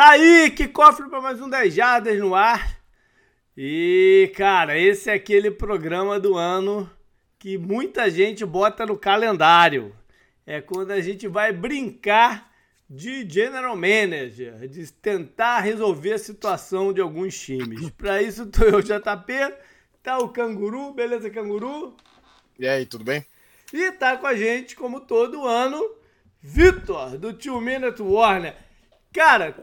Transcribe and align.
Tá 0.00 0.12
aí, 0.12 0.50
que 0.50 0.66
cofre 0.66 1.10
para 1.10 1.20
mais 1.20 1.42
um 1.42 1.50
10 1.50 1.74
Jardas 1.74 2.18
no 2.18 2.34
ar. 2.34 2.80
E, 3.54 4.32
cara, 4.34 4.78
esse 4.78 5.10
é 5.10 5.12
aquele 5.12 5.50
programa 5.50 6.18
do 6.18 6.38
ano 6.38 6.90
que 7.38 7.58
muita 7.58 8.10
gente 8.10 8.42
bota 8.46 8.86
no 8.86 8.96
calendário. 8.96 9.94
É 10.46 10.58
quando 10.58 10.92
a 10.92 11.02
gente 11.02 11.28
vai 11.28 11.52
brincar 11.52 12.50
de 12.88 13.28
general 13.28 13.76
manager, 13.76 14.66
de 14.66 14.90
tentar 14.90 15.60
resolver 15.60 16.14
a 16.14 16.18
situação 16.18 16.94
de 16.94 17.02
alguns 17.02 17.38
times. 17.38 17.90
Para 17.90 18.22
isso, 18.22 18.46
tô 18.46 18.64
eu, 18.64 18.80
JP, 18.80 19.54
tá 20.02 20.16
o 20.16 20.30
Canguru, 20.30 20.94
beleza, 20.94 21.28
Canguru? 21.28 21.94
E 22.58 22.66
aí, 22.66 22.86
tudo 22.86 23.04
bem? 23.04 23.22
E 23.70 23.92
tá 23.92 24.16
com 24.16 24.26
a 24.26 24.34
gente, 24.34 24.74
como 24.74 25.00
todo 25.00 25.46
ano, 25.46 25.94
Vitor, 26.40 27.18
do 27.18 27.34
Two 27.34 27.60
Minute 27.60 28.00
Warner. 28.00 28.69
Cara, 29.12 29.56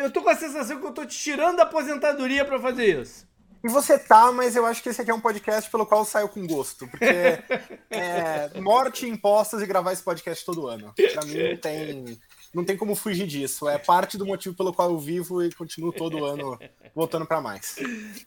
eu 0.00 0.10
tô 0.10 0.22
com 0.22 0.28
a 0.28 0.36
sensação 0.36 0.78
que 0.78 0.86
eu 0.86 0.92
tô 0.92 1.04
te 1.04 1.18
tirando 1.18 1.56
da 1.56 1.64
aposentadoria 1.64 2.44
para 2.44 2.60
fazer 2.60 3.00
isso. 3.00 3.26
E 3.64 3.68
você 3.68 3.96
tá, 3.96 4.32
mas 4.32 4.56
eu 4.56 4.66
acho 4.66 4.82
que 4.82 4.88
esse 4.88 5.00
aqui 5.00 5.10
é 5.10 5.14
um 5.14 5.20
podcast 5.20 5.70
pelo 5.70 5.86
qual 5.86 6.04
saiu 6.04 6.28
com 6.28 6.44
gosto. 6.46 6.86
Porque 6.88 7.04
é, 7.90 8.60
morte, 8.60 9.08
impostas 9.08 9.62
e 9.62 9.66
gravar 9.66 9.92
esse 9.92 10.02
podcast 10.02 10.44
todo 10.44 10.66
ano. 10.66 10.92
Pra 10.94 11.24
mim 11.24 11.50
não 11.50 11.56
tem, 11.56 12.20
não 12.52 12.64
tem 12.64 12.76
como 12.76 12.96
fugir 12.96 13.26
disso. 13.26 13.68
É 13.68 13.78
parte 13.78 14.18
do 14.18 14.26
motivo 14.26 14.56
pelo 14.56 14.72
qual 14.72 14.90
eu 14.90 14.98
vivo 14.98 15.44
e 15.44 15.52
continuo 15.52 15.92
todo 15.92 16.24
ano 16.24 16.58
voltando 16.92 17.24
para 17.24 17.40
mais. 17.40 17.76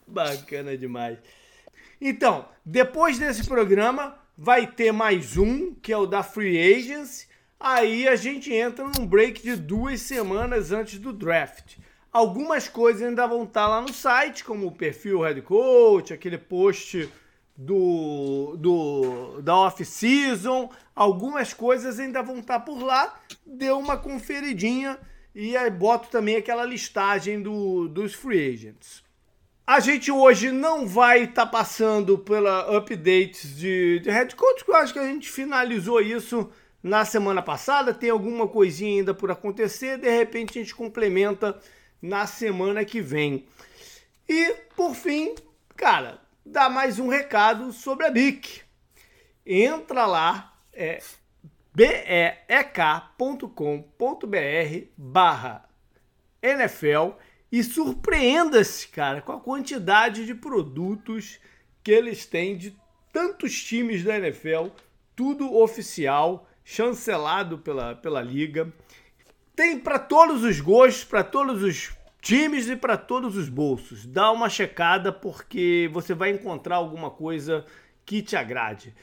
Bacana 0.07 0.77
demais. 0.77 1.17
Então, 1.99 2.47
depois 2.65 3.19
desse 3.19 3.45
programa, 3.45 4.17
vai 4.37 4.67
ter 4.67 4.93
mais 4.93 5.35
um, 5.35 5.75
que 5.75 5.91
é 5.91 5.97
o 5.97 6.05
da 6.05 6.23
Free 6.23 6.57
Agents. 6.75 7.27
Aí 7.59 8.07
a 8.07 8.15
gente 8.15 8.53
entra 8.53 8.85
num 8.85 9.05
break 9.05 9.41
de 9.41 9.55
duas 9.55 10.01
semanas 10.01 10.71
antes 10.71 10.99
do 10.99 11.13
draft. 11.13 11.77
Algumas 12.11 12.67
coisas 12.67 13.01
ainda 13.01 13.27
vão 13.27 13.43
estar 13.43 13.67
lá 13.67 13.81
no 13.81 13.91
site, 13.93 14.43
como 14.43 14.67
o 14.67 14.71
perfil 14.71 15.21
head 15.21 15.41
coach, 15.41 16.13
aquele 16.13 16.37
post 16.37 17.09
do, 17.57 18.55
do 18.57 19.41
da 19.41 19.55
off-season. 19.55 20.69
Algumas 20.95 21.53
coisas 21.53 21.99
ainda 21.99 22.21
vão 22.21 22.39
estar 22.39 22.59
por 22.61 22.81
lá. 22.81 23.19
Dê 23.45 23.69
uma 23.71 23.97
conferidinha 23.97 24.97
e 25.33 25.57
aí 25.57 25.69
boto 25.69 26.09
também 26.09 26.37
aquela 26.37 26.63
listagem 26.63 27.41
do, 27.41 27.87
dos 27.89 28.13
free 28.13 28.53
agents. 28.53 29.03
A 29.67 29.79
gente 29.79 30.11
hoje 30.11 30.51
não 30.51 30.87
vai 30.87 31.23
estar 31.23 31.47
passando 31.47 32.17
pela 32.17 32.77
updates 32.77 33.57
de, 33.57 33.99
de 33.99 34.11
head 34.11 34.35
coach, 34.35 34.59
porque 34.59 34.71
eu 34.71 34.75
acho 34.75 34.93
que 34.93 34.99
a 34.99 35.07
gente 35.07 35.29
finalizou 35.29 35.99
isso 35.99 36.49
na 36.85 37.03
semana 37.03 37.41
passada. 37.41 37.95
Tem 37.95 38.11
alguma 38.11 38.47
coisinha 38.47 38.99
ainda 38.99 39.11
por 39.11 39.31
acontecer, 39.31 39.97
de 39.97 40.07
repente 40.07 40.59
a 40.59 40.61
gente 40.61 40.75
complementa 40.75 41.59
na 41.99 42.27
semana 42.27 42.85
que 42.85 43.01
vem. 43.01 43.47
E, 44.29 44.53
por 44.75 44.93
fim, 44.93 45.33
cara, 45.75 46.21
dá 46.45 46.69
mais 46.69 46.99
um 46.99 47.07
recado 47.07 47.73
sobre 47.73 48.05
a 48.05 48.11
BIC. 48.11 48.61
Entra 49.43 50.05
lá, 50.05 50.53
é 50.71 51.01
beek.com.br 51.73 53.17
barra 54.95 55.67
NFL 56.39 57.17
e 57.51 57.63
surpreenda-se, 57.63 58.87
cara, 58.89 59.23
com 59.23 59.31
a 59.31 59.39
quantidade 59.39 60.23
de 60.23 60.35
produtos 60.35 61.39
que 61.83 61.91
eles 61.91 62.27
têm 62.27 62.55
de 62.55 62.77
tantos 63.11 63.63
times 63.63 64.03
da 64.03 64.17
NFL, 64.17 64.67
tudo 65.15 65.55
oficial, 65.55 66.47
chancelado 66.65 67.59
pela, 67.59 67.95
pela 67.95 68.21
liga. 68.21 68.73
Tem 69.55 69.79
para 69.79 69.99
todos 69.99 70.43
os 70.43 70.59
gostos, 70.59 71.05
para 71.05 71.23
todos 71.23 71.63
os 71.63 71.95
times 72.19 72.67
e 72.67 72.75
para 72.75 72.97
todos 72.97 73.37
os 73.37 73.47
bolsos. 73.47 74.05
Dá 74.05 74.31
uma 74.31 74.49
checada 74.49 75.13
porque 75.13 75.87
você 75.93 76.15
vai 76.15 76.31
encontrar 76.31 76.77
alguma 76.77 77.11
coisa 77.11 77.63
que 78.03 78.21
te 78.23 78.35
agrade. 78.35 78.93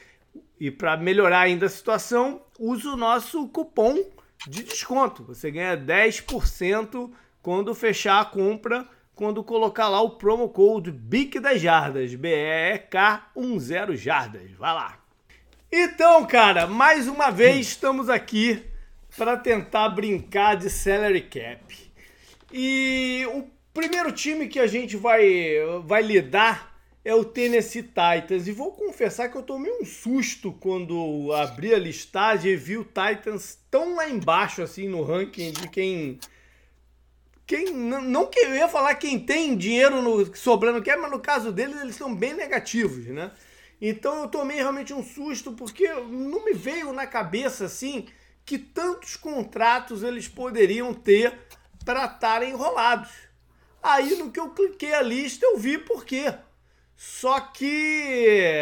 E 0.59 0.69
para 0.69 0.97
melhorar 0.97 1.39
ainda 1.39 1.65
a 1.65 1.69
situação, 1.69 2.41
use 2.59 2.85
o 2.87 2.97
nosso 2.97 3.47
cupom 3.47 4.03
de 4.45 4.63
desconto. 4.63 5.23
Você 5.23 5.49
ganha 5.49 5.77
10% 5.77 7.09
quando 7.41 7.73
fechar 7.73 8.19
a 8.19 8.25
compra, 8.25 8.85
quando 9.15 9.43
colocar 9.43 9.87
lá 9.87 10.01
o 10.01 10.11
promo 10.11 10.49
code 10.49 10.91
BIC 10.91 11.39
das 11.39 11.61
Jardas, 11.61 12.13
B-E-E-K-10 12.13 13.95
Jardas. 13.95 14.51
Vai 14.51 14.73
lá. 14.73 15.02
Então, 15.75 16.23
cara, 16.27 16.67
mais 16.67 17.07
uma 17.07 17.31
vez 17.31 17.69
estamos 17.69 18.07
aqui 18.07 18.63
para 19.17 19.35
tentar 19.35 19.89
brincar 19.89 20.55
de 20.55 20.69
salary 20.69 21.21
cap. 21.21 21.91
E 22.51 23.25
o 23.33 23.47
primeiro 23.73 24.11
time 24.11 24.47
que 24.47 24.59
a 24.59 24.67
gente 24.67 24.95
vai, 24.95 25.23
vai 25.83 26.03
lidar 26.03 26.79
é 27.03 27.15
o 27.15 27.25
Tennessee 27.25 27.81
Titans. 27.81 28.47
E 28.47 28.51
vou 28.51 28.71
confessar 28.73 29.29
que 29.29 29.35
eu 29.35 29.41
tomei 29.41 29.71
um 29.71 29.83
susto 29.83 30.53
quando 30.59 31.33
abri 31.33 31.73
a 31.73 31.79
listagem 31.79 32.51
e 32.51 32.55
vi 32.55 32.77
o 32.77 32.85
Titans 32.85 33.57
tão 33.71 33.95
lá 33.95 34.07
embaixo 34.07 34.61
assim 34.61 34.87
no 34.87 35.01
ranking 35.01 35.53
de 35.53 35.67
quem 35.69 36.19
quem 37.47 37.73
não 37.73 38.27
que 38.27 38.41
eu 38.41 38.53
ia 38.53 38.67
falar 38.67 38.93
quem 38.93 39.17
tem 39.17 39.57
dinheiro 39.57 40.03
no, 40.03 40.35
sobrando 40.35 40.83
quer, 40.83 40.97
mas 40.97 41.09
no 41.09 41.19
caso 41.19 41.51
deles 41.51 41.81
eles 41.81 41.95
são 41.95 42.13
bem 42.13 42.35
negativos, 42.35 43.07
né? 43.07 43.31
Então 43.81 44.21
eu 44.21 44.27
tomei 44.27 44.57
realmente 44.57 44.93
um 44.93 45.03
susto 45.03 45.51
porque 45.53 45.87
não 45.93 46.45
me 46.45 46.53
veio 46.53 46.93
na 46.93 47.05
cabeça 47.05 47.65
assim 47.65 48.07
que 48.45 48.57
tantos 48.57 49.15
contratos 49.15 50.03
eles 50.03 50.27
poderiam 50.27 50.93
ter 50.93 51.37
para 51.85 52.05
estarem 52.05 52.51
enrolados. 52.51 53.11
Aí 53.81 54.15
no 54.15 54.31
que 54.31 54.39
eu 54.39 54.49
cliquei 54.51 54.93
a 54.93 55.01
lista 55.01 55.45
eu 55.45 55.57
vi 55.57 55.77
por 55.77 56.05
quê. 56.05 56.33
Só 56.95 57.39
que 57.39 58.55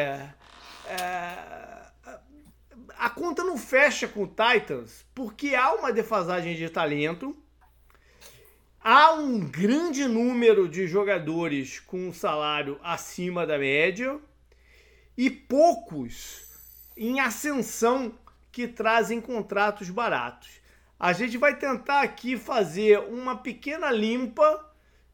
é, 0.88 1.81
a 2.97 3.09
conta 3.09 3.43
não 3.43 3.57
fecha 3.57 4.07
com 4.07 4.23
o 4.23 4.28
Titans 4.28 5.05
porque 5.13 5.53
há 5.53 5.73
uma 5.73 5.91
defasagem 5.91 6.55
de 6.55 6.69
talento 6.69 7.35
Há 8.83 9.13
um 9.13 9.39
grande 9.39 10.05
número 10.05 10.67
de 10.67 10.88
jogadores 10.88 11.79
com 11.79 12.07
um 12.07 12.11
salário 12.11 12.79
acima 12.81 13.45
da 13.45 13.55
média 13.55 14.19
e 15.22 15.30
poucos 15.30 16.48
em 16.98 17.20
ascensão 17.20 18.12
que 18.52 18.68
trazem 18.68 19.22
contratos 19.22 19.88
baratos. 19.92 20.50
A 21.00 21.14
gente 21.14 21.38
vai 21.38 21.56
tentar 21.56 22.02
aqui 22.02 22.36
fazer 22.36 22.98
uma 23.02 23.38
pequena 23.38 23.92
limpa 23.92 24.68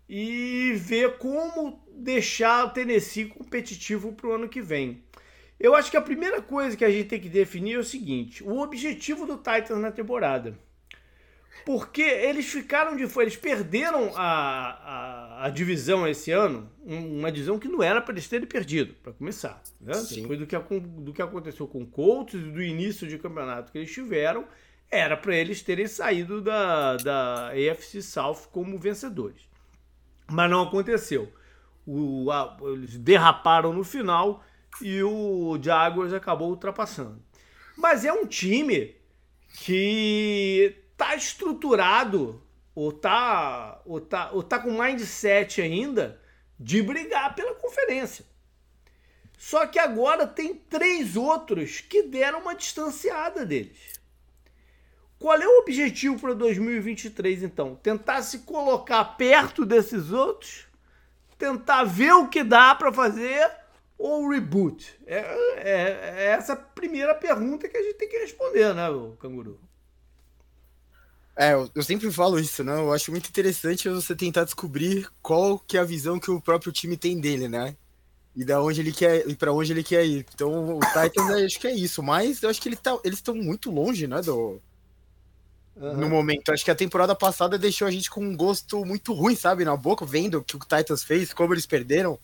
e 0.07 0.71
ver 0.77 1.17
como 1.17 1.85
deixar 1.91 2.63
o 2.63 2.69
Tennessee 2.69 3.25
competitivo 3.25 4.13
para 4.13 4.27
o 4.27 4.31
ano 4.31 4.47
que 4.47 4.61
vem. 4.61 5.03
Eu 5.59 5.75
acho 5.75 5.91
que 5.91 5.97
a 5.97 6.01
primeira 6.01 6.41
coisa 6.41 6.77
que 6.77 6.85
a 6.85 6.89
gente 6.89 7.09
tem 7.09 7.19
que 7.19 7.27
definir 7.27 7.73
é 7.73 7.79
o 7.79 7.83
seguinte: 7.83 8.41
o 8.45 8.59
objetivo 8.59 9.25
do 9.25 9.35
Titans 9.35 9.81
na 9.81 9.91
temporada. 9.91 10.57
Porque 11.65 12.01
eles 12.01 12.45
ficaram 12.45 12.95
de 12.95 13.07
fora, 13.07 13.25
eles 13.25 13.35
perderam 13.35 14.13
a, 14.15 14.21
a, 14.23 15.26
a, 15.39 15.49
divisão 15.49 16.07
esse 16.07 16.31
ano, 16.31 16.69
uma 16.85 17.31
divisão 17.31 17.59
que 17.59 17.67
não 17.67 17.83
era 17.83 18.01
para 18.01 18.13
eles 18.13 18.27
terem 18.27 18.47
perdido, 18.47 18.93
para 19.01 19.13
começar. 19.13 19.61
Né? 19.79 19.93
Depois 20.09 20.39
do 20.39 20.47
que, 20.47 20.57
do 20.57 21.13
que 21.13 21.21
aconteceu 21.21 21.67
com 21.67 21.81
o 21.81 21.87
Colts 21.87 22.33
e 22.35 22.51
do 22.51 22.61
início 22.61 23.07
de 23.07 23.17
campeonato 23.17 23.71
que 23.71 23.77
eles 23.77 23.91
tiveram, 23.91 24.45
era 24.89 25.17
para 25.17 25.35
eles 25.35 25.61
terem 25.61 25.87
saído 25.87 26.41
da, 26.41 26.97
da 26.97 27.49
AFC 27.49 28.01
South 28.01 28.47
como 28.51 28.79
vencedores. 28.79 29.41
Mas 30.29 30.49
não 30.49 30.63
aconteceu. 30.63 31.31
O, 31.85 32.31
a, 32.31 32.57
eles 32.61 32.97
derraparam 32.97 33.73
no 33.73 33.83
final 33.83 34.43
e 34.81 35.01
o 35.03 35.57
Jaguars 35.61 36.13
acabou 36.13 36.49
ultrapassando. 36.49 37.21
Mas 37.77 38.03
é 38.03 38.11
um 38.11 38.25
time 38.25 38.95
que 39.63 40.75
tá 40.95 41.15
estruturado 41.15 42.41
ou 42.77 42.91
tá, 42.91 43.81
ou 43.87 43.99
tá, 43.99 44.29
ou 44.31 44.43
tá 44.43 44.59
com 44.59 44.69
mindset 44.69 45.63
ainda 45.63 46.21
de 46.59 46.79
brigar 46.83 47.33
pela 47.33 47.55
conferência. 47.55 48.23
Só 49.35 49.65
que 49.65 49.79
agora 49.79 50.27
tem 50.27 50.53
três 50.53 51.15
outros 51.15 51.81
que 51.81 52.03
deram 52.03 52.41
uma 52.41 52.53
distanciada 52.53 53.43
deles. 53.43 53.99
Qual 55.17 55.35
é 55.35 55.47
o 55.47 55.61
objetivo 55.61 56.19
para 56.19 56.35
2023 56.35 57.41
então? 57.41 57.73
Tentar 57.73 58.21
se 58.21 58.39
colocar 58.39 59.03
perto 59.17 59.65
desses 59.65 60.11
outros? 60.11 60.67
Tentar 61.35 61.83
ver 61.83 62.13
o 62.13 62.27
que 62.27 62.43
dá 62.43 62.75
para 62.75 62.93
fazer 62.93 63.49
ou 63.97 64.29
reboot? 64.29 64.99
É, 65.07 65.17
é, 65.17 66.13
é 66.15 66.25
essa 66.27 66.55
primeira 66.55 67.15
pergunta 67.15 67.67
que 67.67 67.75
a 67.75 67.81
gente 67.81 67.95
tem 67.95 68.07
que 68.07 68.19
responder, 68.19 68.75
né, 68.75 68.85
Canguru? 69.19 69.66
É, 71.37 71.53
eu 71.53 71.83
sempre 71.83 72.11
falo 72.11 72.39
isso, 72.39 72.63
né? 72.63 72.73
Eu 72.73 72.91
acho 72.91 73.11
muito 73.11 73.29
interessante 73.29 73.87
você 73.87 74.15
tentar 74.15 74.43
descobrir 74.43 75.07
qual 75.21 75.59
que 75.59 75.77
é 75.77 75.79
a 75.79 75.83
visão 75.83 76.19
que 76.19 76.31
o 76.31 76.41
próprio 76.41 76.71
time 76.71 76.97
tem 76.97 77.19
dele, 77.19 77.47
né? 77.47 77.75
E 78.35 78.43
da 78.43 78.59
onde 78.59 78.81
ele 78.81 78.91
quer 78.91 79.27
e 79.29 79.35
para 79.35 79.53
onde 79.53 79.71
ele 79.71 79.83
quer 79.83 80.03
ir. 80.03 80.25
Então, 80.33 80.77
o 80.77 80.79
Titans 80.79 81.29
acho 81.45 81.59
que 81.59 81.67
é 81.67 81.73
isso, 81.73 82.01
mas 82.01 82.41
eu 82.41 82.49
acho 82.49 82.59
que 82.59 82.67
ele 82.67 82.75
tá, 82.75 82.97
eles 83.03 83.19
estão 83.19 83.35
muito 83.35 83.69
longe, 83.69 84.07
né, 84.07 84.19
do 84.21 84.59
uhum. 85.75 85.97
no 85.97 86.09
momento. 86.09 86.51
Acho 86.51 86.65
que 86.65 86.71
a 86.71 86.75
temporada 86.75 87.15
passada 87.15 87.57
deixou 87.57 87.87
a 87.87 87.91
gente 87.91 88.09
com 88.09 88.21
um 88.21 88.35
gosto 88.35 88.83
muito 88.83 89.13
ruim, 89.13 89.35
sabe, 89.35 89.63
na 89.63 89.77
boca, 89.77 90.05
vendo 90.05 90.39
o 90.39 90.43
que 90.43 90.55
o 90.55 90.59
Titans 90.59 91.03
fez, 91.03 91.33
como 91.33 91.53
eles 91.53 91.67
perderam 91.67 92.19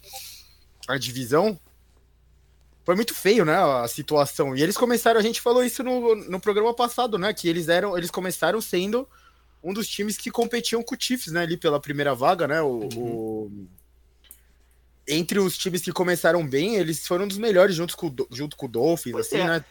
a 0.88 0.98
divisão. 0.98 1.60
Foi 2.83 2.95
muito 2.95 3.13
feio, 3.13 3.45
né, 3.45 3.56
a 3.56 3.88
situação. 3.88 4.56
E 4.56 4.62
eles 4.62 4.75
começaram, 4.75 5.19
a 5.19 5.24
gente 5.24 5.39
falou 5.39 5.63
isso 5.63 5.81
no, 5.83 6.15
no 6.15 6.39
programa 6.39 6.74
passado, 6.74 7.18
né, 7.18 7.33
que 7.33 7.47
eles 7.47 7.69
eram, 7.69 7.97
eles 7.97 8.12
começaram 8.12 8.59
sendo 8.59 9.07
um 9.63 9.74
dos 9.74 9.88
times 9.88 10.18
que 10.18 10.30
competiam 10.30 10.83
com 10.83 10.94
o 10.94 10.97
Chiefs, 11.00 11.31
né, 11.31 11.44
ali 11.44 11.56
pela 11.56 11.80
primeira 11.80 12.13
vaga, 12.13 12.45
né, 12.45 12.62
o, 12.62 12.68
uhum. 12.68 12.89
o... 12.97 13.68
entre 15.07 15.39
os 15.39 15.57
times 15.57 15.81
que 15.81 15.94
começaram 15.94 16.45
bem, 16.45 16.75
eles 16.75 17.07
foram 17.07 17.24
um 17.24 17.27
dos 17.27 17.38
melhores 17.38 17.74
junto 17.74 17.95
com, 17.95 18.13
junto 18.30 18.57
com 18.57 18.65
o 18.65 18.69
Dolphins, 18.69 19.13
pois 19.13 19.27
assim, 19.27 19.38
é. 19.38 19.47
né, 19.47 19.65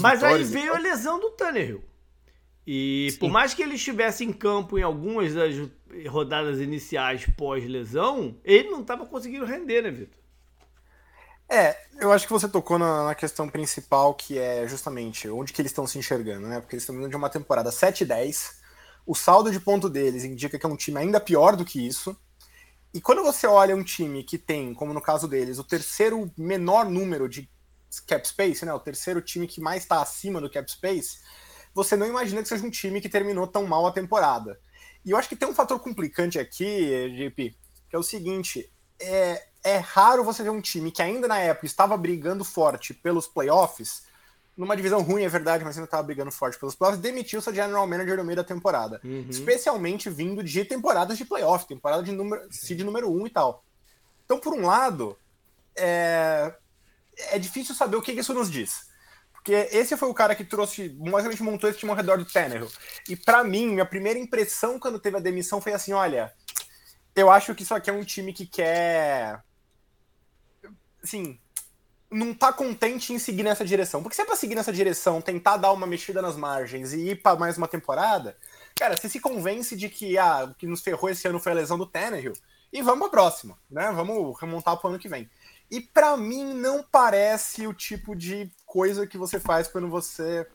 Mas 0.00 0.24
aí 0.24 0.42
veio 0.42 0.74
a 0.74 0.78
lesão 0.78 1.20
do 1.20 1.30
Tannehill. 1.30 1.84
E 2.66 3.08
Sim. 3.12 3.18
por 3.20 3.30
mais 3.30 3.54
que 3.54 3.62
ele 3.62 3.76
estivesse 3.76 4.24
em 4.24 4.32
campo 4.32 4.78
em 4.78 4.82
algumas 4.82 5.32
das 5.32 5.54
rodadas 6.06 6.60
iniciais 6.60 7.24
pós-lesão, 7.36 8.36
ele 8.44 8.68
não 8.68 8.82
estava 8.82 9.06
conseguindo 9.06 9.46
render, 9.46 9.82
né, 9.82 9.90
Vitor? 9.90 10.18
É, 11.48 11.76
eu 11.98 12.12
acho 12.12 12.26
que 12.26 12.32
você 12.32 12.46
tocou 12.46 12.78
na, 12.78 13.04
na, 13.06 13.14
questão 13.14 13.48
principal, 13.48 14.14
que 14.14 14.38
é 14.38 14.68
justamente 14.68 15.28
onde 15.30 15.52
que 15.52 15.62
eles 15.62 15.70
estão 15.70 15.86
se 15.86 15.98
enxergando, 15.98 16.46
né? 16.46 16.60
Porque 16.60 16.76
eles 16.76 16.82
estão 16.82 16.94
vindo 16.94 17.08
de 17.08 17.16
uma 17.16 17.30
temporada 17.30 17.70
7-10, 17.70 18.58
o 19.06 19.14
saldo 19.14 19.50
de 19.50 19.58
ponto 19.58 19.88
deles 19.88 20.24
indica 20.24 20.58
que 20.58 20.66
é 20.66 20.68
um 20.68 20.76
time 20.76 20.98
ainda 20.98 21.18
pior 21.18 21.56
do 21.56 21.64
que 21.64 21.86
isso. 21.86 22.14
E 22.92 23.00
quando 23.00 23.22
você 23.22 23.46
olha 23.46 23.74
um 23.74 23.82
time 23.82 24.22
que 24.22 24.36
tem, 24.36 24.74
como 24.74 24.92
no 24.92 25.00
caso 25.00 25.26
deles, 25.26 25.58
o 25.58 25.64
terceiro 25.64 26.30
menor 26.36 26.84
número 26.90 27.26
de 27.26 27.48
cap 28.06 28.26
space, 28.28 28.66
né? 28.66 28.72
O 28.74 28.80
terceiro 28.80 29.22
time 29.22 29.46
que 29.46 29.60
mais 29.60 29.82
está 29.84 30.02
acima 30.02 30.42
do 30.42 30.50
cap 30.50 30.70
space, 30.70 31.20
você 31.72 31.96
não 31.96 32.06
imagina 32.06 32.42
que 32.42 32.48
seja 32.48 32.66
um 32.66 32.70
time 32.70 33.00
que 33.00 33.08
terminou 33.08 33.46
tão 33.46 33.66
mal 33.66 33.86
a 33.86 33.92
temporada. 33.92 34.60
E 35.04 35.12
eu 35.12 35.16
acho 35.16 35.28
que 35.28 35.36
tem 35.36 35.48
um 35.48 35.54
fator 35.54 35.80
complicante 35.80 36.38
aqui, 36.38 37.10
JP, 37.16 37.56
que 37.88 37.96
é 37.96 37.98
o 37.98 38.02
seguinte: 38.02 38.70
é, 39.00 39.47
é 39.64 39.78
raro 39.78 40.24
você 40.24 40.42
ver 40.42 40.50
um 40.50 40.60
time 40.60 40.90
que 40.90 41.02
ainda 41.02 41.28
na 41.28 41.38
época 41.38 41.66
estava 41.66 41.96
brigando 41.96 42.44
forte 42.44 42.94
pelos 42.94 43.26
playoffs, 43.26 44.02
numa 44.56 44.76
divisão 44.76 45.02
ruim, 45.02 45.22
é 45.22 45.28
verdade, 45.28 45.64
mas 45.64 45.76
ainda 45.76 45.84
estava 45.84 46.02
brigando 46.02 46.32
forte 46.32 46.58
pelos 46.58 46.74
playoffs, 46.74 47.00
demitiu 47.00 47.40
seu 47.40 47.54
general 47.54 47.86
manager 47.86 48.16
no 48.16 48.24
meio 48.24 48.36
da 48.36 48.44
temporada. 48.44 49.00
Uhum. 49.04 49.26
Especialmente 49.30 50.10
vindo 50.10 50.42
de 50.42 50.64
temporadas 50.64 51.16
de 51.16 51.24
playoff, 51.24 51.66
temporada 51.66 52.02
de 52.02 52.10
número, 52.10 52.42
seed 52.50 52.80
número 52.80 53.08
1 53.08 53.20
um 53.22 53.26
e 53.26 53.30
tal. 53.30 53.64
Então, 54.24 54.40
por 54.40 54.52
um 54.52 54.66
lado, 54.66 55.16
é, 55.76 56.52
é 57.30 57.38
difícil 57.38 57.74
saber 57.74 57.96
o 57.96 58.02
que 58.02 58.12
isso 58.12 58.34
nos 58.34 58.50
diz. 58.50 58.88
Porque 59.32 59.68
esse 59.72 59.96
foi 59.96 60.08
o 60.08 60.14
cara 60.14 60.34
que 60.34 60.44
trouxe, 60.44 60.88
basicamente 60.88 61.42
montou 61.42 61.70
esse 61.70 61.78
time 61.78 61.90
ao 61.90 61.96
redor 61.96 62.18
do 62.18 62.24
Tannehill. 62.24 62.68
E 63.08 63.16
para 63.16 63.44
mim, 63.44 63.68
minha 63.68 63.86
primeira 63.86 64.18
impressão 64.18 64.78
quando 64.78 64.98
teve 64.98 65.16
a 65.16 65.20
demissão 65.20 65.60
foi 65.60 65.72
assim: 65.72 65.92
olha, 65.92 66.34
eu 67.14 67.30
acho 67.30 67.54
que 67.54 67.62
isso 67.62 67.74
aqui 67.74 67.88
é 67.88 67.92
um 67.92 68.04
time 68.04 68.32
que 68.32 68.44
quer. 68.44 69.42
Assim, 71.02 71.38
não 72.10 72.32
tá 72.32 72.52
contente 72.52 73.12
em 73.12 73.18
seguir 73.18 73.42
nessa 73.42 73.64
direção. 73.64 74.02
Porque 74.02 74.16
se 74.16 74.22
é 74.22 74.24
pra 74.24 74.36
seguir 74.36 74.54
nessa 74.54 74.72
direção, 74.72 75.20
tentar 75.20 75.56
dar 75.56 75.72
uma 75.72 75.86
mexida 75.86 76.22
nas 76.22 76.36
margens 76.36 76.92
e 76.92 77.10
ir 77.10 77.22
para 77.22 77.38
mais 77.38 77.58
uma 77.58 77.68
temporada, 77.68 78.36
cara, 78.74 78.96
você 78.96 79.08
se 79.08 79.20
convence 79.20 79.76
de 79.76 79.88
que 79.88 80.16
ah, 80.16 80.48
o 80.50 80.54
que 80.54 80.66
nos 80.66 80.80
ferrou 80.80 81.10
esse 81.10 81.26
ano 81.28 81.38
foi 81.38 81.52
a 81.52 81.54
lesão 81.54 81.76
do 81.76 81.86
Tannehill 81.86 82.32
e 82.72 82.82
vamos 82.82 83.08
pra 83.08 83.10
próxima, 83.10 83.58
né? 83.70 83.90
Vamos 83.92 84.38
remontar 84.40 84.76
pro 84.76 84.88
ano 84.88 84.98
que 84.98 85.08
vem. 85.08 85.28
E 85.70 85.80
para 85.80 86.16
mim 86.16 86.54
não 86.54 86.82
parece 86.82 87.66
o 87.66 87.74
tipo 87.74 88.16
de 88.16 88.50
coisa 88.64 89.06
que 89.06 89.18
você 89.18 89.38
faz 89.38 89.68
quando 89.68 89.88
você 89.88 90.46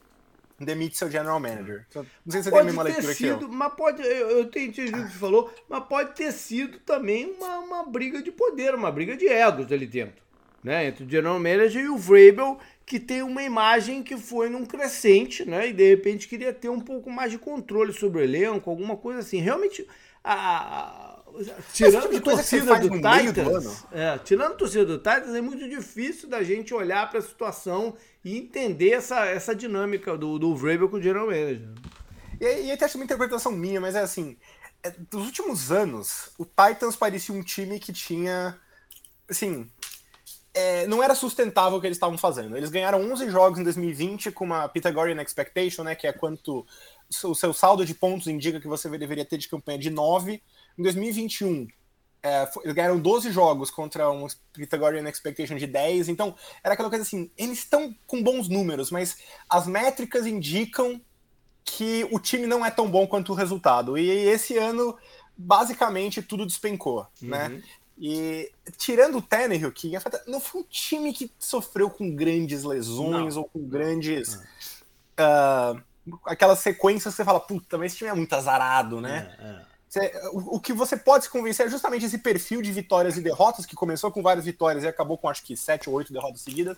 demite 0.60 0.98
seu 0.98 1.10
general 1.10 1.39
manager. 1.39 1.86
Não 1.94 2.31
sei 2.31 2.42
se 2.42 2.44
você 2.44 2.50
pode 2.50 2.51
tem 2.51 2.60
a 2.62 2.63
mesma 2.63 2.84
leitura 2.84 3.13
sido, 3.13 3.38
que 3.39 3.46
eu. 3.46 3.50
Mas 3.50 3.74
pode, 3.74 4.01
eu, 4.01 4.30
eu 4.30 4.42
entendi 4.44 4.86
o 4.86 4.92
que 4.92 5.12
você 5.12 5.19
falou, 5.19 5.54
mas 5.69 5.84
pode 5.86 6.16
ter 6.16 6.31
sido 6.31 6.80
também 6.80 7.31
uma, 7.31 7.60
uma 7.60 7.84
briga 7.84 8.22
de 8.22 8.31
poder, 8.31 8.74
uma 8.74 8.92
briga 8.92 9.16
de 9.16 9.28
egos 9.28 9.72
ali 9.72 9.86
dentro. 9.86 10.24
Né, 10.63 10.88
entre 10.88 11.04
o 11.04 11.10
general 11.10 11.38
manager 11.39 11.83
e 11.83 11.89
o 11.89 11.98
Vrabel, 11.98 12.57
que 12.86 12.98
tem 12.98 13.21
uma 13.21 13.44
imagem 13.44 14.01
que 14.01 14.15
foi 14.15 14.50
num 14.50 14.65
crescente, 14.65 15.44
né? 15.44 15.68
E 15.68 15.74
de 15.74 15.89
repente 15.89 16.27
queria 16.27 16.54
ter 16.54 16.69
um 16.69 16.80
pouco 16.80 17.10
mais 17.10 17.31
de 17.31 17.38
controle 17.38 17.92
sobre 17.92 18.21
o 18.21 18.24
elenco, 18.24 18.69
alguma 18.69 18.95
coisa 18.95 19.19
assim. 19.19 19.39
Realmente, 19.39 19.86
a, 20.24 21.19
tirando 21.74 22.10
tipo 22.10 22.30
a 22.30 22.33
torcida 22.33 22.80
do 22.80 22.89
Titans, 22.89 23.86
é, 23.92 24.18
tirando 24.19 24.54
a 24.54 24.56
torcida 24.56 24.86
do 24.86 24.98
Titans, 24.98 25.36
é 25.36 25.42
muito 25.42 25.68
difícil 25.68 26.30
da 26.30 26.44
gente 26.44 26.74
olhar 26.74 27.10
para 27.10 27.19
a 27.19 27.21
situação 27.21 27.95
e 28.24 28.38
entender 28.38 28.92
essa, 28.92 29.25
essa 29.25 29.56
dinâmica 29.56 30.18
do, 30.18 30.38
do 30.38 30.56
Vrabel 30.56 30.89
com 30.89 30.98
o 30.98 31.01
General 31.01 31.25
Manager. 31.25 31.69
E, 32.39 32.68
e 32.68 32.71
até 32.71 32.86
acho 32.86 32.98
uma 32.98 33.06
interpretação 33.06 33.51
minha, 33.51 33.81
mas 33.81 33.95
é 33.95 34.01
assim, 34.01 34.38
é, 34.83 34.92
dos 35.10 35.25
últimos 35.25 35.71
anos, 35.71 36.30
o 36.38 36.45
Titans 36.45 36.95
parecia 36.95 37.33
um 37.33 37.42
time 37.42 37.80
que 37.80 37.94
tinha, 37.94 38.60
assim, 39.30 39.68
é, 40.54 40.86
não 40.86 41.02
era 41.02 41.16
sustentável 41.16 41.78
o 41.78 41.82
que 41.82 41.88
eles 41.88 41.98
estavam 41.98 42.18
fazendo. 42.18 42.56
Eles 42.56 42.70
ganharam 42.70 43.02
11 43.12 43.30
jogos 43.30 43.60
em 43.60 43.64
2020 43.64 44.32
com 44.32 44.46
uma 44.46 44.68
Pythagorean 44.70 45.22
Expectation, 45.22 45.84
né, 45.84 45.96
que 45.96 46.06
é 46.06 46.14
quanto 46.14 46.66
o 47.24 47.36
seu 47.36 47.54
saldo 47.54 47.86
de 47.86 47.94
pontos 47.94 48.28
indica 48.28 48.60
que 48.60 48.68
você 48.68 48.90
deveria 48.98 49.26
ter 49.26 49.38
de 49.38 49.50
campanha 49.50 49.80
de 49.80 49.90
9. 49.90 50.42
Em 50.78 50.84
2021, 50.84 51.68
é, 52.22 52.50
eles 52.64 52.74
ganharam 52.74 53.00
12 53.00 53.32
jogos 53.32 53.72
contra 53.72 54.10
um 54.10 54.28
Pythagorean 54.54 55.08
Expectation 55.10 55.56
de 55.56 55.68
10. 55.68 56.10
Então, 56.10 56.36
era 56.64 56.74
aquela 56.74 56.90
coisa 56.90 57.04
assim: 57.04 57.30
eles 57.38 57.60
estão 57.60 57.94
com 58.08 58.22
bons 58.24 58.48
números, 58.48 58.92
mas 58.92 59.18
as 59.50 59.68
métricas 59.68 60.26
indicam 60.26 61.02
que 61.66 62.08
o 62.12 62.20
time 62.20 62.46
não 62.46 62.66
é 62.66 62.70
tão 62.70 62.90
bom 62.90 63.08
quanto 63.08 63.32
o 63.32 63.36
resultado. 63.36 63.98
E 63.98 64.10
esse 64.10 64.58
ano, 64.58 64.98
basicamente, 65.36 66.22
tudo 66.22 66.46
despencou, 66.46 67.08
né? 67.22 67.48
uhum. 67.48 67.56
né? 67.56 67.64
E 68.06 68.52
tirando 68.78 69.20
o 69.20 69.22
Tannehill, 69.22 69.72
que 69.72 69.94
não 70.28 70.42
foi 70.42 70.60
um 70.60 70.66
time 70.66 71.14
que 71.14 71.32
sofreu 71.40 71.90
com 71.90 72.14
grandes 72.14 72.66
lesões 72.66 73.36
não. 73.36 73.44
ou 73.44 73.48
com 73.48 73.66
grandes. 73.66 74.34
Uh, 75.18 75.82
aquelas 76.26 76.60
sequências 76.60 77.14
que 77.14 77.16
você 77.16 77.24
fala, 77.24 77.40
puta, 77.40 77.78
mas 77.78 77.94
esse 77.94 78.00
time 78.00 78.10
é 78.10 78.14
muito 78.14 78.34
azarado, 78.34 79.00
né? 79.00 79.34
É, 79.40 79.46
é. 79.46 79.66
Você, 79.88 80.30
o, 80.34 80.58
o, 80.58 80.60
que 80.60 80.74
você 80.74 80.98
pode 80.98 81.24
se 81.24 81.30
convencer 81.30 81.66
é 81.66 81.70
justamente 81.70 82.06
esse 82.06 82.18
perfil 82.18 82.62
de 82.62 82.74
vitórias 82.74 83.16
e 83.16 83.22
derrotas, 83.22 83.66
que 83.66 83.74
começou 83.74 84.12
com 84.12 84.22
várias 84.22 84.44
vitórias 84.44 84.84
e 84.84 84.88
acabou 84.88 85.18
com 85.18 85.30
acho 85.30 85.42
que 85.42 85.56
sete 85.56 85.90
ou 85.90 85.96
oito 85.96 86.12
derrotas 86.12 86.42
seguidas. 86.42 86.76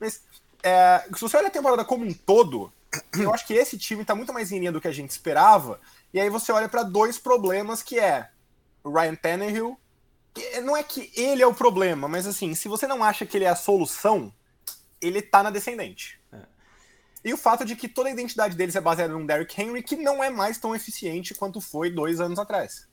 Mas 0.00 0.22
é, 0.60 1.04
se 1.14 1.20
você 1.20 1.36
olha 1.36 1.46
a 1.46 1.52
temporada 1.52 1.84
como 1.84 2.04
um 2.04 2.12
todo, 2.12 2.72
eu 3.16 3.32
acho 3.32 3.46
que 3.46 3.54
esse 3.54 3.78
time 3.78 4.02
está 4.02 4.16
muito 4.16 4.32
mais 4.32 4.50
em 4.50 4.58
linha 4.58 4.72
do 4.72 4.80
que 4.80 4.88
a 4.88 4.92
gente 4.92 5.10
esperava. 5.10 5.78
E 6.12 6.18
aí 6.20 6.28
você 6.28 6.50
olha 6.50 6.68
para 6.68 6.82
dois 6.82 7.16
problemas 7.16 7.80
que 7.80 8.00
é 8.00 8.28
o 8.82 8.90
Ryan 8.90 9.14
Tannehill. 9.14 9.78
Que 10.34 10.60
não 10.60 10.76
é 10.76 10.82
que 10.82 11.12
ele 11.16 11.42
é 11.42 11.46
o 11.46 11.54
problema, 11.54 12.08
mas 12.08 12.26
assim, 12.26 12.54
se 12.54 12.68
você 12.68 12.86
não 12.86 13.02
acha 13.02 13.24
que 13.24 13.36
ele 13.36 13.44
é 13.44 13.48
a 13.48 13.56
solução, 13.56 14.32
ele 15.00 15.22
tá 15.22 15.42
na 15.42 15.50
descendente. 15.50 16.20
E 17.24 17.32
o 17.32 17.38
fato 17.38 17.64
de 17.64 17.74
que 17.74 17.88
toda 17.88 18.10
a 18.10 18.12
identidade 18.12 18.54
deles 18.54 18.76
é 18.76 18.80
baseada 18.80 19.14
num 19.14 19.24
Derrick 19.24 19.58
Henry 19.58 19.82
que 19.82 19.96
não 19.96 20.22
é 20.22 20.28
mais 20.28 20.58
tão 20.58 20.74
eficiente 20.74 21.32
quanto 21.32 21.58
foi 21.60 21.90
dois 21.90 22.20
anos 22.20 22.38
atrás. 22.38 22.86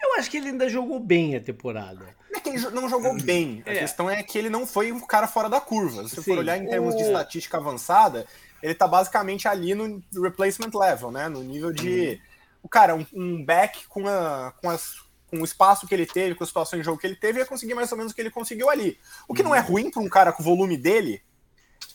Eu 0.00 0.16
acho 0.16 0.30
que 0.30 0.36
ele 0.36 0.48
ainda 0.48 0.68
jogou 0.68 1.00
bem 1.00 1.36
a 1.36 1.40
temporada. 1.40 2.14
Não 2.30 2.38
é 2.38 2.40
que 2.40 2.48
ele 2.48 2.70
não 2.70 2.88
jogou 2.88 3.14
bem. 3.20 3.62
A 3.66 3.70
é. 3.70 3.78
questão 3.80 4.10
é 4.10 4.22
que 4.22 4.36
ele 4.36 4.50
não 4.50 4.66
foi 4.66 4.92
um 4.92 5.00
cara 5.00 5.26
fora 5.26 5.48
da 5.48 5.60
curva. 5.60 6.08
Se 6.08 6.16
você 6.16 6.22
for 6.22 6.38
olhar 6.38 6.58
em 6.58 6.68
termos 6.68 6.94
o... 6.94 6.96
de 6.96 7.04
estatística 7.04 7.56
avançada, 7.56 8.26
ele 8.62 8.74
tá 8.74 8.86
basicamente 8.86 9.46
ali 9.46 9.74
no 9.74 10.02
replacement 10.20 10.70
level, 10.74 11.10
né? 11.10 11.28
No 11.28 11.42
nível 11.42 11.72
de. 11.72 12.10
Uhum. 12.10 12.18
O 12.64 12.68
cara, 12.68 12.94
um, 12.94 13.06
um 13.12 13.44
back 13.44 13.86
com, 13.88 14.06
a, 14.06 14.52
com, 14.60 14.70
as, 14.70 14.94
com 15.32 15.40
o 15.40 15.44
espaço 15.44 15.86
que 15.86 15.94
ele 15.94 16.04
teve, 16.04 16.34
com 16.34 16.44
a 16.44 16.46
situação 16.46 16.78
de 16.78 16.84
jogo 16.84 16.98
que 16.98 17.06
ele 17.06 17.16
teve, 17.16 17.38
ia 17.38 17.46
conseguir 17.46 17.72
mais 17.72 17.90
ou 17.90 17.96
menos 17.96 18.12
o 18.12 18.14
que 18.14 18.20
ele 18.20 18.30
conseguiu 18.30 18.68
ali. 18.68 18.98
O 19.26 19.32
que 19.32 19.40
uhum. 19.40 19.48
não 19.48 19.54
é 19.54 19.60
ruim 19.60 19.90
para 19.90 20.02
um 20.02 20.08
cara 20.08 20.30
com 20.30 20.42
o 20.42 20.44
volume 20.44 20.76
dele, 20.76 21.22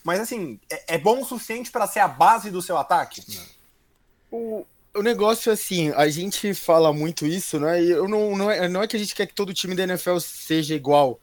mas 0.03 0.20
assim, 0.20 0.60
é, 0.72 0.96
é 0.96 0.98
bom 0.98 1.22
o 1.22 1.25
suficiente 1.25 1.70
para 1.70 1.86
ser 1.86 2.00
a 2.00 2.08
base 2.08 2.50
do 2.50 2.63
seu 2.63 2.79
ataque? 2.79 3.24
O, 4.32 4.65
o 4.96 5.03
negócio 5.03 5.51
é 5.51 5.53
assim, 5.53 5.91
a 5.91 6.10
gente 6.10 6.51
fala 6.56 6.91
muito 6.91 7.27
isso, 7.27 7.60
né? 7.60 7.84
E 7.84 7.91
eu 7.91 8.08
não, 8.08 8.36
não, 8.36 8.50
é, 8.50 8.67
não 8.67 8.82
é 8.82 8.88
que 8.88 8.96
a 8.96 9.00
gente 9.00 9.13
quer 9.13 9.27
que 9.27 9.36
todo 9.36 9.53
time 9.53 9.75
da 9.75 9.84
NFL 9.84 10.17
seja 10.17 10.74
igual. 10.74 11.20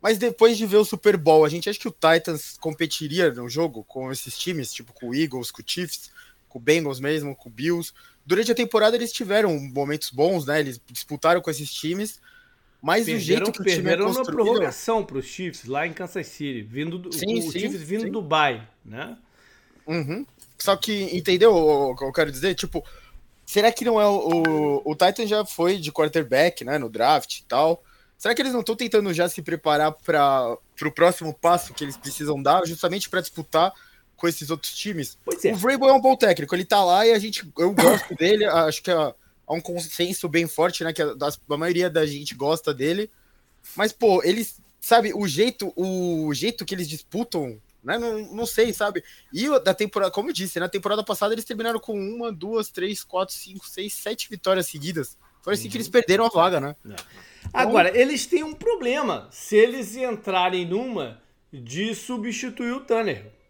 Mas 0.00 0.18
depois 0.18 0.58
de 0.58 0.66
ver 0.66 0.78
o 0.78 0.84
Super 0.84 1.16
Bowl, 1.16 1.44
a 1.44 1.48
gente 1.48 1.70
acha 1.70 1.78
que 1.78 1.86
o 1.86 1.92
Titans 1.92 2.56
competiria 2.60 3.32
no 3.32 3.48
jogo 3.48 3.84
com 3.84 4.10
esses 4.10 4.36
times, 4.36 4.72
tipo 4.72 4.92
com 4.92 5.10
o 5.10 5.14
Eagles, 5.14 5.52
com 5.52 5.62
o 5.62 5.64
Chiefs, 5.64 6.10
com 6.48 6.58
o 6.58 6.60
Bengals 6.60 6.98
mesmo, 6.98 7.36
com 7.36 7.48
o 7.48 7.52
Bills. 7.52 7.92
Durante 8.24 8.52
a 8.52 8.54
temporada 8.54 8.96
eles 8.96 9.12
tiveram 9.12 9.58
momentos 9.58 10.10
bons, 10.10 10.46
né? 10.46 10.60
Eles 10.60 10.80
disputaram 10.90 11.40
com 11.40 11.50
esses 11.50 11.72
times. 11.72 12.20
Mas 12.80 13.06
perderam, 13.06 13.18
o 13.18 13.20
jeito 13.20 13.52
que 13.52 13.60
o 13.60 13.64
time 13.64 13.90
é 13.92 13.96
construído... 13.96 14.26
na 14.26 14.32
prorrogação 14.32 15.04
para 15.04 15.18
os 15.18 15.24
Chiefs, 15.24 15.66
lá 15.66 15.86
em 15.86 15.92
Kansas 15.92 16.26
City, 16.26 16.62
vindo 16.62 16.98
do, 16.98 17.12
sim, 17.12 17.38
o 17.38 17.42
sim, 17.42 17.60
Chiefs 17.60 17.80
vindo 17.80 18.00
sim. 18.00 18.06
do 18.06 18.20
Dubai, 18.20 18.68
né? 18.84 19.16
Uhum. 19.86 20.26
Só 20.58 20.76
que, 20.76 21.16
entendeu 21.16 21.54
o 21.54 21.96
que 21.96 22.04
eu 22.04 22.12
quero 22.12 22.32
dizer? 22.32 22.56
Tipo, 22.56 22.84
será 23.46 23.70
que 23.70 23.84
não 23.84 24.00
é 24.00 24.06
o, 24.06 24.82
o, 24.84 24.90
o 24.90 24.96
Titan 24.96 25.26
já 25.26 25.44
foi 25.44 25.76
de 25.76 25.92
quarterback, 25.92 26.64
né, 26.64 26.76
no 26.76 26.88
draft 26.88 27.38
e 27.38 27.44
tal? 27.44 27.82
Será 28.18 28.34
que 28.34 28.42
eles 28.42 28.52
não 28.52 28.60
estão 28.60 28.76
tentando 28.76 29.12
já 29.12 29.28
se 29.28 29.42
preparar 29.42 29.92
para 29.92 30.56
o 30.82 30.90
próximo 30.92 31.34
passo 31.34 31.74
que 31.74 31.84
eles 31.84 31.96
precisam 31.96 32.40
dar, 32.40 32.66
justamente 32.66 33.08
para 33.08 33.20
disputar 33.20 33.72
com 34.22 34.28
esses 34.28 34.50
outros 34.50 34.72
times. 34.72 35.18
Pois 35.24 35.44
é. 35.44 35.52
O 35.52 35.56
Vrabel 35.56 35.88
é 35.88 35.92
um 35.92 36.00
bom 36.00 36.14
técnico, 36.14 36.54
ele 36.54 36.64
tá 36.64 36.84
lá 36.84 37.04
e 37.04 37.10
a 37.10 37.18
gente, 37.18 37.44
eu 37.58 37.72
gosto 37.72 38.14
dele, 38.14 38.44
acho 38.46 38.80
que 38.80 38.92
há, 38.92 39.12
há 39.44 39.52
um 39.52 39.60
consenso 39.60 40.28
bem 40.28 40.46
forte, 40.46 40.84
né, 40.84 40.92
que 40.92 41.02
a, 41.02 41.08
a 41.50 41.56
maioria 41.56 41.90
da 41.90 42.06
gente 42.06 42.32
gosta 42.32 42.72
dele. 42.72 43.10
Mas, 43.74 43.92
pô, 43.92 44.22
eles, 44.22 44.60
sabe, 44.80 45.12
o 45.12 45.26
jeito, 45.26 45.72
o 45.74 46.32
jeito 46.32 46.64
que 46.64 46.72
eles 46.72 46.88
disputam, 46.88 47.60
né, 47.82 47.98
não, 47.98 48.32
não 48.32 48.46
sei, 48.46 48.72
sabe? 48.72 49.02
E 49.32 49.48
da 49.58 49.74
temporada, 49.74 50.12
como 50.12 50.28
eu 50.28 50.32
disse, 50.32 50.60
na 50.60 50.68
temporada 50.68 51.02
passada 51.02 51.34
eles 51.34 51.44
terminaram 51.44 51.80
com 51.80 51.98
uma, 51.98 52.30
duas, 52.30 52.70
três, 52.70 53.02
quatro, 53.02 53.34
cinco, 53.34 53.68
seis, 53.68 53.92
sete 53.92 54.30
vitórias 54.30 54.68
seguidas. 54.68 55.18
Foi 55.42 55.54
assim 55.54 55.68
que 55.68 55.76
eles 55.76 55.88
perderam 55.88 56.24
a 56.26 56.28
vaga, 56.28 56.60
né? 56.60 56.76
Agora, 57.52 57.90
eles 57.98 58.24
têm 58.24 58.44
um 58.44 58.54
problema 58.54 59.26
se 59.32 59.56
eles 59.56 59.96
entrarem 59.96 60.64
numa 60.64 61.20
de 61.52 61.92
substituir 61.96 62.70
o 62.70 62.80
Tanner. 62.82 63.41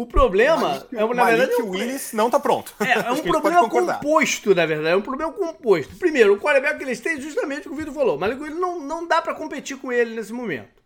O 0.00 0.06
problema 0.06 0.86
é, 0.92 1.00
na 1.00 1.06
Malik 1.14 1.38
verdade, 1.38 1.62
um- 1.62 1.70
Willis 1.70 2.12
não 2.12 2.30
tá 2.30 2.40
pronto. 2.40 2.74
é, 2.80 2.92
é 2.92 3.10
um 3.12 3.16
que 3.16 3.28
problema 3.28 3.68
composto, 3.68 4.54
na 4.54 4.64
verdade. 4.66 4.88
É 4.92 4.96
um 4.96 5.02
problema 5.02 5.32
composto. 5.32 5.94
Primeiro, 5.96 6.34
o 6.34 6.38
quarterback 6.38 6.78
que 6.78 6.84
eles 6.84 7.00
têm, 7.00 7.20
justamente 7.20 7.60
o 7.68 7.70
que 7.70 7.74
o 7.74 7.74
Vitor 7.76 7.92
falou. 7.92 8.18
Mas 8.18 8.30
ele 8.40 8.54
não, 8.54 8.80
não 8.80 9.06
dá 9.06 9.20
pra 9.20 9.34
competir 9.34 9.76
com 9.76 9.92
ele 9.92 10.14
nesse 10.14 10.32
momento. 10.32 10.80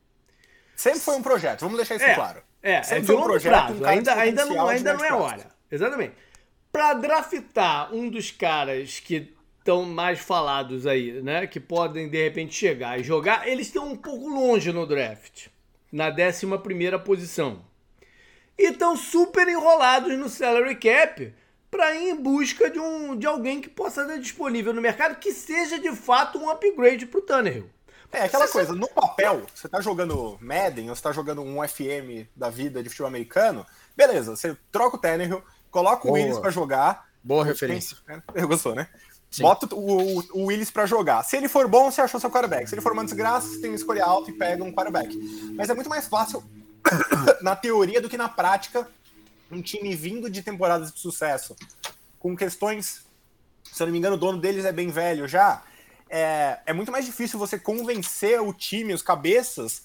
Sempre 0.75 1.01
foi 1.01 1.15
um 1.15 1.23
projeto, 1.23 1.61
vamos 1.61 1.77
deixar 1.77 1.95
isso 1.97 2.05
É, 2.05 2.15
claro. 2.15 2.43
É, 2.63 2.73
é 2.77 2.83
Sempre 2.83 3.01
de 3.03 3.07
foi 3.07 3.15
um 3.15 3.19
longo 3.19 3.31
projeto, 3.31 3.53
prazo. 3.53 3.83
um 3.83 3.87
ainda, 3.87 4.15
ainda, 4.15 4.45
não, 4.47 4.69
ainda 4.69 4.93
não 4.95 5.01
é 5.05 5.11
médio 5.11 5.19
hora. 5.25 5.47
Exatamente. 5.71 6.15
Pra 6.73 6.95
draftar 6.95 7.95
um 7.95 8.09
dos 8.09 8.31
caras 8.33 8.99
que 8.99 9.33
estão 9.61 9.85
mais 9.85 10.19
falados 10.19 10.87
aí, 10.87 11.23
né? 11.23 11.47
Que 11.47 11.61
podem, 11.61 12.09
de 12.09 12.23
repente, 12.23 12.53
chegar 12.55 12.99
e 12.99 13.05
jogar, 13.05 13.47
eles 13.47 13.69
estão 13.69 13.87
um 13.93 13.97
pouco 13.97 14.29
longe 14.29 14.73
no 14.73 14.87
draft. 14.87 15.47
Na 15.93 16.09
11 16.11 16.59
primeira 16.63 16.99
posição. 16.99 17.63
E 18.59 18.71
estão 18.71 18.97
super 18.97 19.49
enrolados 19.49 20.17
no 20.19 20.29
salary 20.29 20.77
cap 20.77 21.35
para 21.71 21.95
ir 21.97 22.11
em 22.11 22.15
busca 22.17 22.71
de, 22.71 22.79
um, 22.79 23.17
de 23.17 23.27
alguém 23.27 23.61
que 23.61 23.69
possa 23.69 24.03
estar 24.03 24.17
disponível 24.19 24.73
no 24.73 24.81
mercado 24.81 25.17
que 25.17 25.33
seja 25.33 25.79
de 25.79 25.91
fato 25.95 26.39
um 26.39 26.49
upgrade 26.49 27.05
pro 27.07 27.21
Tannehill. 27.21 27.69
É 28.13 28.23
aquela 28.23 28.47
Você- 28.47 28.53
coisa, 28.53 28.73
no 28.73 28.89
papel, 28.89 29.43
você 29.53 29.69
tá 29.69 29.81
jogando 29.81 30.39
Madden 30.41 30.89
ou 30.89 30.95
você 30.95 31.03
tá 31.03 31.11
jogando 31.11 31.43
um 31.43 31.67
FM 31.67 32.29
da 32.37 32.49
vida 32.49 32.81
de 32.81 32.89
futebol 32.89 33.09
americano, 33.09 33.67
beleza, 33.97 34.37
você 34.37 34.57
troca 34.71 34.95
o 34.97 35.01
Tannehill, 35.01 35.43
coloca 35.69 36.07
o 36.07 36.11
Boa. 36.13 36.21
Willis 36.23 36.39
pra 36.39 36.51
jogar. 36.51 37.09
Boa 37.25 37.45
referência. 37.45 37.97
Eu 38.35 38.47
gostou, 38.47 38.73
né? 38.77 38.87
Sim. 39.29 39.43
Bota 39.43 39.75
o, 39.75 40.19
o, 40.21 40.25
o 40.33 40.45
Willis 40.47 40.71
pra 40.71 40.87
jogar. 40.87 41.25
Se 41.25 41.37
ele 41.37 41.49
for 41.49 41.67
bom, 41.67 41.91
você 41.91 42.01
achou 42.03 42.21
seu 42.21 42.31
quarterback. 42.31 42.69
Se 42.69 42.75
ele 42.77 42.83
for 42.83 42.93
uma 42.93 43.05
desgraça, 43.05 43.49
você 43.49 43.59
tem 43.61 43.71
uma 43.71 43.75
escolha 43.77 44.05
alta 44.05 44.31
e 44.31 44.35
pega 44.35 44.63
um 44.63 44.73
quarterback. 44.73 45.13
Mas 45.57 45.69
é 45.69 45.75
muito 45.75 45.91
mais 45.91 46.07
fácil 46.07 46.45
na 47.41 47.57
teoria 47.57 48.01
do 48.01 48.09
que 48.09 48.17
na 48.17 48.29
prática 48.29 48.89
um 49.51 49.61
time 49.63 49.95
vindo 49.95 50.29
de 50.31 50.43
temporadas 50.43 50.93
de 50.93 50.99
sucesso 51.01 51.55
com 52.19 52.37
questões, 52.37 53.05
se 53.63 53.83
eu 53.83 53.87
não 53.87 53.93
me 53.93 53.99
engano, 53.99 54.17
o 54.17 54.19
dono 54.19 54.39
deles 54.39 54.65
é 54.65 54.73
bem 54.73 54.89
velho 54.89 55.29
já. 55.29 55.63
É, 56.09 56.59
é 56.67 56.73
muito 56.73 56.93
mais 56.93 57.05
difícil 57.05 57.39
você 57.39 57.59
convencer 57.59 58.41
o 58.41 58.53
time, 58.53 58.95
os 58.95 59.03
cabeças, 59.03 59.85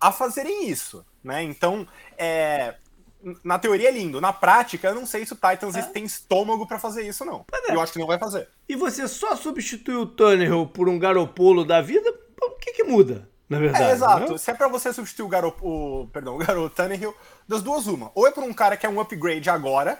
a 0.00 0.10
fazerem 0.12 0.68
isso, 0.68 1.04
né? 1.22 1.42
Então, 1.42 1.86
é, 2.18 2.74
na 3.44 3.58
teoria 3.58 3.88
é 3.88 3.92
lindo, 3.92 4.20
na 4.20 4.32
prática 4.32 4.88
eu 4.88 4.94
não 4.94 5.06
sei 5.06 5.24
se 5.24 5.32
o 5.32 5.36
Titans 5.36 5.74
É. 5.76 5.82
tem 5.82 6.04
estômago 6.04 6.66
pra 6.66 6.78
fazer 6.78 7.02
isso 7.06 7.24
não. 7.24 7.44
é. 7.52 7.72
Eu 7.74 7.80
acho 7.80 7.92
que 7.92 7.98
não 7.98 8.06
vai 8.06 8.18
fazer. 8.18 8.48
e 8.68 8.74
você 8.76 9.06
só 9.08 9.34
substitui 9.36 9.94
o 9.96 10.06
Tannehill 10.06 10.66
por 10.66 10.88
um 10.88 10.98
Garopolo 10.98 11.64
da 11.64 11.80
vida, 11.80 12.12
o 12.42 12.50
que 12.56 12.72
que 12.72 12.84
muda, 12.84 13.28
na 13.52 13.58
verdade? 13.58 13.84
É, 13.84 13.92
exato. 13.92 14.32
né? 14.32 14.38
Se 14.38 14.50
é 14.50 14.54
pra 14.54 14.68
você 14.68 14.92
substituir 14.92 15.24
o 15.24 15.28
garoto, 15.28 15.66
o, 15.66 16.08
perdão, 16.12 16.34
o 16.34 16.38
garoto 16.38 16.74
Tannehill, 16.74 17.14
das 17.46 17.62
duas 17.62 17.86
uma. 17.86 18.10
Ou 18.14 18.26
é 18.26 18.30
por 18.30 18.42
um 18.42 18.52
cara 18.52 18.76
que 18.76 18.86
é 18.86 18.88
um 18.88 19.00
upgrade 19.00 19.48
agora, 19.48 19.98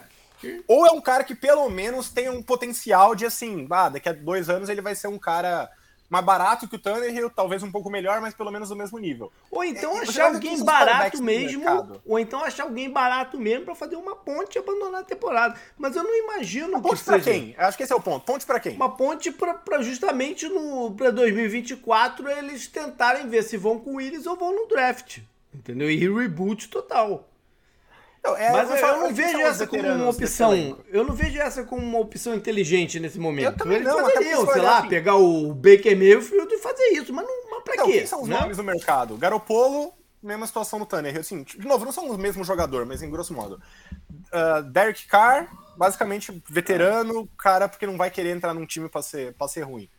ou 0.67 0.85
é 0.85 0.91
um 0.91 1.01
cara 1.01 1.23
que 1.23 1.35
pelo 1.35 1.69
menos 1.69 2.09
tem 2.09 2.29
um 2.29 2.41
potencial 2.41 3.15
de 3.15 3.25
assim, 3.25 3.67
ah, 3.71 3.89
daqui 3.89 4.09
a 4.09 4.13
dois 4.13 4.49
anos 4.49 4.69
ele 4.69 4.81
vai 4.81 4.95
ser 4.95 5.07
um 5.07 5.17
cara 5.17 5.69
mais 6.13 6.23
barato 6.23 6.67
que 6.67 6.75
o 6.75 6.79
Tannehill, 6.79 7.27
talvez 7.31 7.63
um 7.63 7.71
pouco 7.71 7.89
melhor, 7.89 8.21
mas 8.21 8.35
pelo 8.35 8.51
menos 8.51 8.69
do 8.69 8.75
mesmo 8.75 8.99
nível. 8.99 9.31
Ou 9.49 9.63
então 9.63 9.97
É, 9.97 10.01
achar 10.01 10.31
alguém 10.31 10.63
barato 10.63 11.23
mesmo, 11.23 12.01
ou 12.05 12.19
então 12.19 12.43
achar 12.43 12.63
alguém 12.63 12.87
barato 12.87 13.39
mesmo 13.39 13.65
pra 13.65 13.73
fazer 13.73 13.95
uma 13.95 14.15
ponte 14.15 14.55
e 14.55 14.59
abandonar 14.59 15.01
a 15.01 15.03
temporada. 15.03 15.59
Mas 15.75 15.95
eu 15.95 16.03
não 16.03 16.15
imagino 16.15 16.75
que 16.75 16.87
Ponte 16.87 17.03
pra 17.03 17.19
seja 17.19 17.31
quem? 17.31 17.55
Eu 17.57 17.65
acho 17.65 17.77
que 17.77 17.83
esse 17.83 17.91
é 17.91 17.95
o 17.95 18.01
ponto. 18.01 18.23
Ponte 18.25 18.45
pra 18.45 18.59
quem? 18.59 18.75
uma 18.75 18.95
ponte 18.95 19.31
pra 19.31 19.81
justamente 19.81 20.47
no 20.47 20.91
para 20.91 21.09
2024 21.09 22.29
eles 22.29 22.67
tentarem 22.67 23.27
ver 23.27 23.41
se 23.41 23.57
vão 23.57 23.79
com 23.79 23.93
o 23.93 23.95
Willis 23.95 24.27
ou 24.27 24.35
vão 24.35 24.53
no 24.53 24.67
draft. 24.67 25.17
Entendeu? 25.51 25.89
E 25.89 26.07
reboot 26.07 26.67
total. 26.69 27.27
É, 28.25 28.51
Mas 28.51 28.69
eu, 28.69 28.77
falo, 28.77 29.01
não 29.01 29.13
vejo 29.13 29.37
essa 29.41 29.67
como 29.67 29.85
uma 29.85 30.09
opção. 30.09 30.77
Eu 30.87 31.03
não 31.03 31.13
vejo 31.13 31.37
essa 31.39 31.63
como 31.65 31.81
uma 31.85 31.99
opção 31.99 32.33
inteligente 32.33 32.97
nesse 32.99 33.19
momento. 33.19 33.45
Eu 33.51 33.57
também 33.57 33.77
Eles 33.77 33.87
não, 33.89 34.05
sei 34.51 34.61
lá, 34.61 34.79
assim- 34.79 34.87
pegar 34.87 35.15
o 35.17 35.53
Baker 35.53 35.97
Mayfield 35.97 36.53
e 36.53 36.57
fazer 36.57 36.83
isso, 36.93 37.11
mas, 37.11 37.25
não, 37.25 37.49
mas 37.51 37.63
pra 37.63 37.73
Então, 37.73 37.85
quê? 37.87 37.93
quem 37.97 38.05
são 38.05 38.21
os 38.23 38.29
né? 38.29 38.39
nomes 38.39 38.55
do 38.55 38.63
mercado? 38.63 39.17
Garopolo, 39.17 39.91
mesma 40.21 40.47
situação 40.47 40.79
do 40.79 40.85
Tanner. 40.85 41.17
Assim, 41.19 41.43
de 41.43 41.67
novo, 41.67 41.83
não 41.83 41.91
são 41.91 42.09
os 42.09 42.17
mesmos 42.17 42.47
jogador, 42.47 42.85
mas 42.85 43.03
em 43.03 43.09
grosso 43.09 43.33
modo. 43.33 43.61
Ah, 44.31 44.61
Derek 44.61 45.05
Carr, 45.05 45.49
basicamente 45.75 46.41
veterano, 46.49 47.27
cara, 47.37 47.67
porque 47.67 47.85
não 47.85 47.97
vai 47.97 48.09
querer 48.09 48.29
entrar 48.29 48.53
num 48.53 48.65
time 48.65 48.87
pra 48.87 49.01
ser, 49.01 49.33
pra 49.33 49.49
ser 49.49 49.63
ruim. 49.63 49.89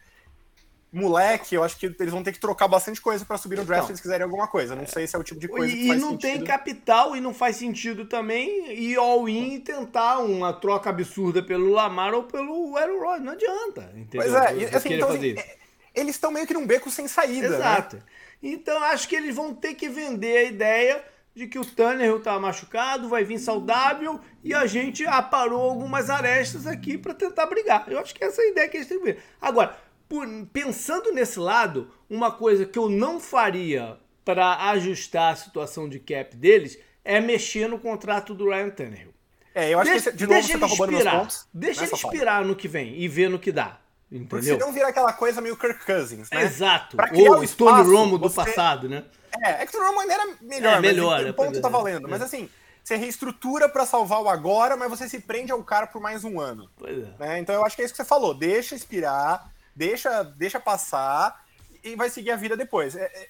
Moleque, 0.94 1.54
eu 1.54 1.64
acho 1.64 1.76
que 1.76 1.86
eles 1.86 2.12
vão 2.12 2.22
ter 2.22 2.32
que 2.32 2.38
trocar 2.38 2.68
bastante 2.68 3.00
coisa 3.00 3.24
pra 3.24 3.36
subir 3.36 3.56
no 3.56 3.64
draft 3.64 3.78
Então. 3.80 3.86
se 3.88 3.92
eles 3.92 4.00
quiserem 4.00 4.24
alguma 4.24 4.46
coisa. 4.46 4.74
Não 4.76 4.86
sei 4.86 5.06
se 5.06 5.16
é 5.16 5.18
o 5.18 5.22
tipo 5.24 5.40
de 5.40 5.48
coisa 5.48 5.66
que 5.72 5.78
E, 5.80 5.84
e 5.84 5.88
faz 5.88 6.00
não 6.00 6.10
sentido. 6.12 6.30
tem 6.30 6.44
capital 6.44 7.16
e 7.16 7.20
não 7.20 7.34
faz 7.34 7.56
sentido 7.56 8.04
também 8.04 8.72
ir 8.72 8.96
all-in 8.96 9.54
e 9.54 9.58
tentar 9.60 10.18
uma 10.20 10.52
troca 10.52 10.90
absurda 10.90 11.42
pelo 11.42 11.68
Lamar 11.70 12.14
ou 12.14 12.22
pelo 12.22 12.76
Aaron 12.76 13.00
Rodgers. 13.00 13.24
Não 13.24 13.32
adianta, 13.32 13.92
entendeu? 13.96 14.30
Pois 14.30 14.34
é, 14.34 14.56
e, 14.56 14.64
assim, 14.76 14.94
então, 14.94 15.08
fazer 15.08 15.38
assim, 15.38 15.48
eles 15.94 16.14
estão 16.14 16.30
meio 16.30 16.46
que 16.46 16.54
num 16.54 16.66
beco 16.66 16.90
sem 16.90 17.08
saída. 17.08 17.48
né? 17.50 17.56
Exato. 17.56 18.02
Então 18.42 18.82
acho 18.84 19.08
que 19.08 19.16
eles 19.16 19.34
vão 19.34 19.54
ter 19.54 19.74
que 19.74 19.88
vender 19.88 20.36
a 20.36 20.42
ideia 20.44 21.04
de 21.34 21.48
que 21.48 21.58
o 21.58 21.64
Tannehill 21.64 22.20
tá 22.20 22.38
machucado, 22.38 23.08
vai 23.08 23.24
vir 23.24 23.40
saudável 23.40 24.20
e 24.44 24.54
a 24.54 24.66
gente 24.66 25.04
aparou 25.04 25.60
algumas 25.62 26.08
arestas 26.08 26.64
aqui 26.64 26.96
para 26.96 27.12
tentar 27.12 27.46
brigar. 27.46 27.84
Eu 27.88 27.98
acho 27.98 28.14
que 28.14 28.22
essa 28.22 28.40
é 28.40 28.44
a 28.44 28.48
ideia 28.50 28.68
que 28.68 28.76
eles 28.76 28.86
têm 28.86 28.98
que 28.98 29.04
ver. 29.04 29.18
Agora, 29.40 29.76
por- 30.08 30.26
pensando 30.52 31.12
nesse 31.12 31.38
lado, 31.38 31.90
uma 32.08 32.30
coisa 32.30 32.64
que 32.64 32.78
eu 32.78 32.88
não 32.88 33.18
faria 33.20 33.96
para 34.24 34.70
ajustar 34.70 35.32
a 35.32 35.36
situação 35.36 35.88
de 35.88 35.98
cap 35.98 36.34
deles 36.36 36.78
é 37.04 37.20
mexer 37.20 37.68
no 37.68 37.78
contrato 37.78 38.34
do 38.34 38.48
Ryan 38.48 38.70
Tannehill. 38.70 39.12
É, 39.54 39.70
eu 39.72 39.78
acho 39.78 39.90
deixa, 39.90 40.10
que 40.10 40.16
de 40.16 40.26
novo 40.26 40.42
você 40.42 40.58
tá 40.58 40.66
roubando 40.66 40.92
meus 40.92 41.04
pontos. 41.04 41.46
Deixa 41.52 41.84
ele 41.84 41.92
expirar 41.92 42.44
no 42.44 42.56
que 42.56 42.66
vem 42.66 42.98
e 42.98 43.06
ver 43.06 43.28
no 43.30 43.38
que 43.38 43.52
dá. 43.52 43.78
Porque 44.08 44.16
Entendeu? 44.36 44.58
senão 44.58 44.72
vira 44.72 44.88
aquela 44.88 45.12
coisa 45.12 45.40
meio 45.40 45.56
Kirk 45.56 45.84
Cousins, 45.84 46.28
né? 46.30 46.42
Exato. 46.42 46.96
Ou 47.14 47.38
o 47.38 47.46
Stone 47.46 47.82
Romo 47.82 48.18
do 48.18 48.28
você- 48.28 48.36
passado, 48.44 48.88
né? 48.88 49.04
É, 49.42 49.62
é 49.62 49.66
que 49.66 49.76
o 49.76 49.82
Roman 49.84 50.04
era 50.12 50.26
melhor, 50.40 50.76
É, 50.76 50.80
melhor, 50.80 51.26
é, 51.26 51.32
ponto 51.32 51.58
é, 51.58 51.60
tá 51.60 51.68
é. 51.68 51.70
valendo. 51.70 52.08
Mas 52.08 52.22
assim, 52.22 52.48
você 52.82 52.96
reestrutura 52.96 53.68
pra 53.68 53.84
salvar 53.84 54.22
o 54.22 54.28
agora, 54.28 54.76
mas 54.76 54.88
você 54.90 55.08
se 55.08 55.18
prende 55.20 55.50
ao 55.50 55.62
cara 55.64 55.86
por 55.88 56.00
mais 56.00 56.22
um 56.24 56.38
ano. 56.40 56.70
Pois 56.76 56.96
é. 56.98 57.10
né? 57.18 57.38
Então 57.40 57.54
eu 57.54 57.64
acho 57.64 57.74
que 57.74 57.82
é 57.82 57.84
isso 57.84 57.94
que 57.94 57.96
você 58.02 58.08
falou. 58.08 58.32
Deixa 58.34 58.74
expirar, 58.76 59.52
deixa, 59.74 60.22
deixa 60.22 60.60
passar 60.60 61.44
e 61.82 61.94
vai 61.96 62.08
seguir 62.10 62.30
a 62.30 62.36
vida 62.36 62.56
depois. 62.56 62.94
É- 62.96 63.04
é- 63.04 63.28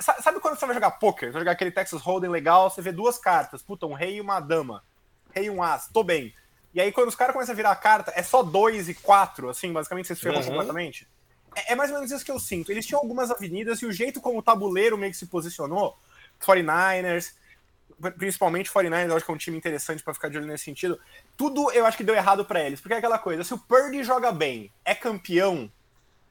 sa- 0.00 0.20
sabe 0.22 0.40
quando 0.40 0.58
você 0.58 0.66
vai 0.66 0.74
jogar 0.74 0.92
poker? 0.92 1.28
Você 1.28 1.32
vai 1.32 1.40
jogar 1.42 1.52
aquele 1.52 1.70
Texas 1.70 2.00
Hold'em 2.02 2.30
legal, 2.30 2.70
você 2.70 2.80
vê 2.82 2.92
duas 2.92 3.18
cartas, 3.18 3.62
puta, 3.62 3.86
um 3.86 3.94
rei 3.94 4.16
e 4.16 4.20
uma 4.20 4.40
dama. 4.40 4.82
Rei 5.34 5.46
e 5.46 5.50
um 5.50 5.62
as, 5.62 5.88
tô 5.88 6.02
bem. 6.02 6.34
E 6.74 6.80
aí 6.80 6.92
quando 6.92 7.08
os 7.08 7.14
caras 7.14 7.32
começam 7.32 7.52
a 7.52 7.56
virar 7.56 7.70
a 7.70 7.76
carta, 7.76 8.12
é 8.14 8.22
só 8.22 8.42
dois 8.42 8.88
e 8.88 8.94
quatro, 8.94 9.48
assim, 9.48 9.72
basicamente 9.72 10.06
vocês 10.08 10.20
ferram 10.20 10.38
Aham. 10.40 10.46
completamente. 10.48 11.08
É, 11.54 11.72
é 11.72 11.74
mais 11.74 11.90
ou 11.90 11.96
menos 11.96 12.10
isso 12.10 12.24
que 12.24 12.30
eu 12.30 12.38
sinto. 12.38 12.70
Eles 12.70 12.86
tinham 12.86 13.00
algumas 13.00 13.30
avenidas 13.30 13.80
e 13.80 13.86
o 13.86 13.92
jeito 13.92 14.20
como 14.20 14.38
o 14.38 14.42
tabuleiro 14.42 14.98
meio 14.98 15.10
que 15.10 15.18
se 15.18 15.26
posicionou, 15.26 15.98
49ers, 16.38 17.32
principalmente 18.18 18.70
49ers, 18.70 19.08
eu 19.08 19.16
acho 19.16 19.24
que 19.24 19.30
é 19.30 19.34
um 19.34 19.38
time 19.38 19.56
interessante 19.56 20.02
pra 20.02 20.12
ficar 20.12 20.28
de 20.28 20.36
olho 20.36 20.46
nesse 20.46 20.64
sentido. 20.64 21.00
Tudo 21.36 21.70
eu 21.72 21.86
acho 21.86 21.96
que 21.96 22.04
deu 22.04 22.14
errado 22.14 22.44
pra 22.44 22.60
eles, 22.60 22.78
porque 22.80 22.92
é 22.94 22.98
aquela 22.98 23.18
coisa, 23.18 23.42
se 23.42 23.54
o 23.54 23.58
Purdy 23.58 24.02
joga 24.04 24.30
bem, 24.30 24.70
é 24.84 24.94
campeão, 24.94 25.72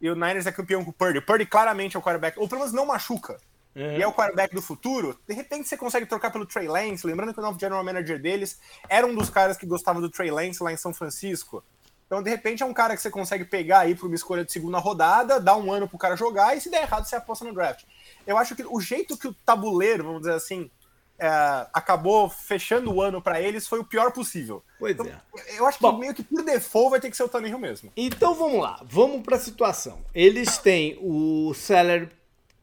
e 0.02 0.10
o 0.10 0.16
Niners 0.16 0.46
é 0.46 0.52
campeão 0.52 0.84
com 0.84 0.92
o 0.92 0.94
Purdy, 0.94 1.20
o 1.20 1.26
Purdy 1.26 1.46
claramente 1.46 1.96
é 1.96 2.00
o 2.00 2.02
quarterback, 2.02 2.40
ou 2.40 2.48
pelo 2.48 2.62
menos 2.62 2.74
não 2.74 2.86
machuca, 2.86 3.38
É. 3.76 3.98
e 3.98 4.02
é 4.02 4.08
o 4.08 4.14
quarterback 4.14 4.54
do 4.54 4.62
futuro, 4.62 5.20
de 5.28 5.34
repente 5.34 5.68
você 5.68 5.78
consegue 5.78 6.06
trocar 6.06 6.32
pelo 6.32 6.46
Trey 6.46 6.68
Lance, 6.68 7.06
lembrando 7.06 7.34
que 7.34 7.40
o 7.40 7.44
novo 7.44 7.60
general 7.60 7.84
manager 7.84 8.22
deles 8.22 8.60
era 8.90 9.06
um 9.06 9.14
dos 9.16 9.30
caras 9.30 9.58
que 9.58 9.66
gostava 9.66 10.00
do 10.02 10.10
Trey 10.10 10.32
Lance 10.32 10.62
lá 10.64 10.72
em 10.72 10.78
São 10.78 10.94
Francisco. 10.94 11.64
Então, 12.08 12.22
de 12.22 12.30
repente, 12.30 12.62
é 12.62 12.66
um 12.66 12.74
cara 12.74 12.96
que 12.96 13.02
você 13.02 13.10
consegue 13.10 13.44
pegar 13.46 13.80
aí 13.80 13.96
para 13.96 14.06
uma 14.06 14.14
escolha 14.14 14.46
de 14.46 14.52
segunda 14.52 14.78
rodada, 14.78 15.40
dar 15.40 15.56
um 15.58 15.72
ano 15.72 15.90
pro 15.90 15.98
cara 15.98 16.16
jogar, 16.16 16.56
e 16.56 16.62
se 16.62 16.70
der 16.70 16.84
errado, 16.84 17.04
você 17.04 17.16
aposta 17.16 17.44
no 17.44 17.52
draft. 17.52 17.84
Eu 18.28 18.38
acho 18.38 18.56
que 18.56 18.64
o 18.64 18.80
jeito 18.80 19.18
que 19.18 19.28
o 19.28 19.34
tabuleiro, 19.34 20.04
vamos 20.04 20.20
dizer 20.22 20.34
assim, 20.34 20.70
é, 21.18 21.28
acabou 21.74 22.30
fechando 22.30 22.94
o 22.94 23.02
ano 23.02 23.22
para 23.22 23.42
eles 23.42 23.68
foi 23.68 23.80
o 23.80 23.86
pior 23.86 24.12
possível. 24.12 24.64
Pois 24.78 24.94
Então, 24.94 25.08
é. 25.08 25.22
eu 25.58 25.66
acho 25.66 25.78
que 25.78 25.84
Bom. 25.84 25.98
meio 25.98 26.14
que 26.14 26.24
por 26.24 26.44
default 26.44 26.90
vai 26.92 27.00
ter 27.00 27.10
que 27.10 27.18
ser 27.18 27.24
o 27.24 27.30
Tannehill 27.30 27.60
mesmo. 27.60 27.92
Então 27.96 28.34
vamos 28.36 28.62
lá, 28.62 28.82
vamos 28.84 29.22
para 29.22 29.38
a 29.38 29.40
situação. 29.40 30.04
Eles 30.14 30.58
têm 30.58 30.98
o 31.02 31.54
salary 31.54 32.10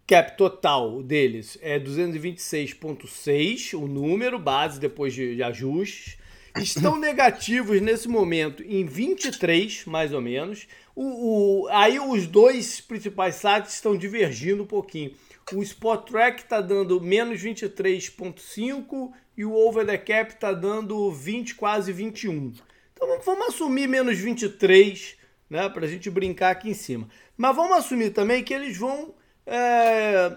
cap 0.06 0.36
total 0.36 1.02
deles 1.02 1.56
é 1.62 1.80
226,6, 1.80 3.72
o 3.74 3.86
número, 3.86 4.38
base 4.38 4.78
depois 4.78 5.14
de, 5.14 5.36
de 5.36 5.42
ajustes. 5.42 6.18
Estão 6.58 6.98
negativos 6.98 7.80
nesse 7.80 8.06
momento 8.08 8.62
em 8.62 8.84
23, 8.84 9.86
mais 9.86 10.12
ou 10.12 10.20
menos. 10.20 10.66
O, 10.94 11.62
o, 11.62 11.68
aí 11.68 11.98
os 11.98 12.26
dois 12.26 12.78
principais 12.78 13.36
sites 13.36 13.72
estão 13.72 13.96
divergindo 13.96 14.64
um 14.64 14.66
pouquinho. 14.66 15.14
O 15.52 15.62
Spot 15.62 16.08
Track 16.08 16.42
está 16.42 16.60
dando 16.60 17.00
menos 17.00 17.42
23,5 17.42 19.12
e 19.36 19.44
o 19.44 19.54
Over 19.54 19.86
the 19.86 19.98
Cap 19.98 20.32
está 20.32 20.52
dando 20.52 21.10
20, 21.10 21.54
quase 21.54 21.92
21. 21.92 22.52
Então 22.92 23.20
vamos 23.24 23.48
assumir 23.48 23.88
menos 23.88 24.18
23, 24.18 25.16
né? 25.50 25.68
Para 25.68 25.84
a 25.86 25.88
gente 25.88 26.08
brincar 26.08 26.50
aqui 26.50 26.70
em 26.70 26.74
cima. 26.74 27.08
Mas 27.36 27.56
vamos 27.56 27.76
assumir 27.76 28.10
também 28.10 28.44
que 28.44 28.54
eles 28.54 28.76
vão 28.76 29.14
é, 29.46 30.32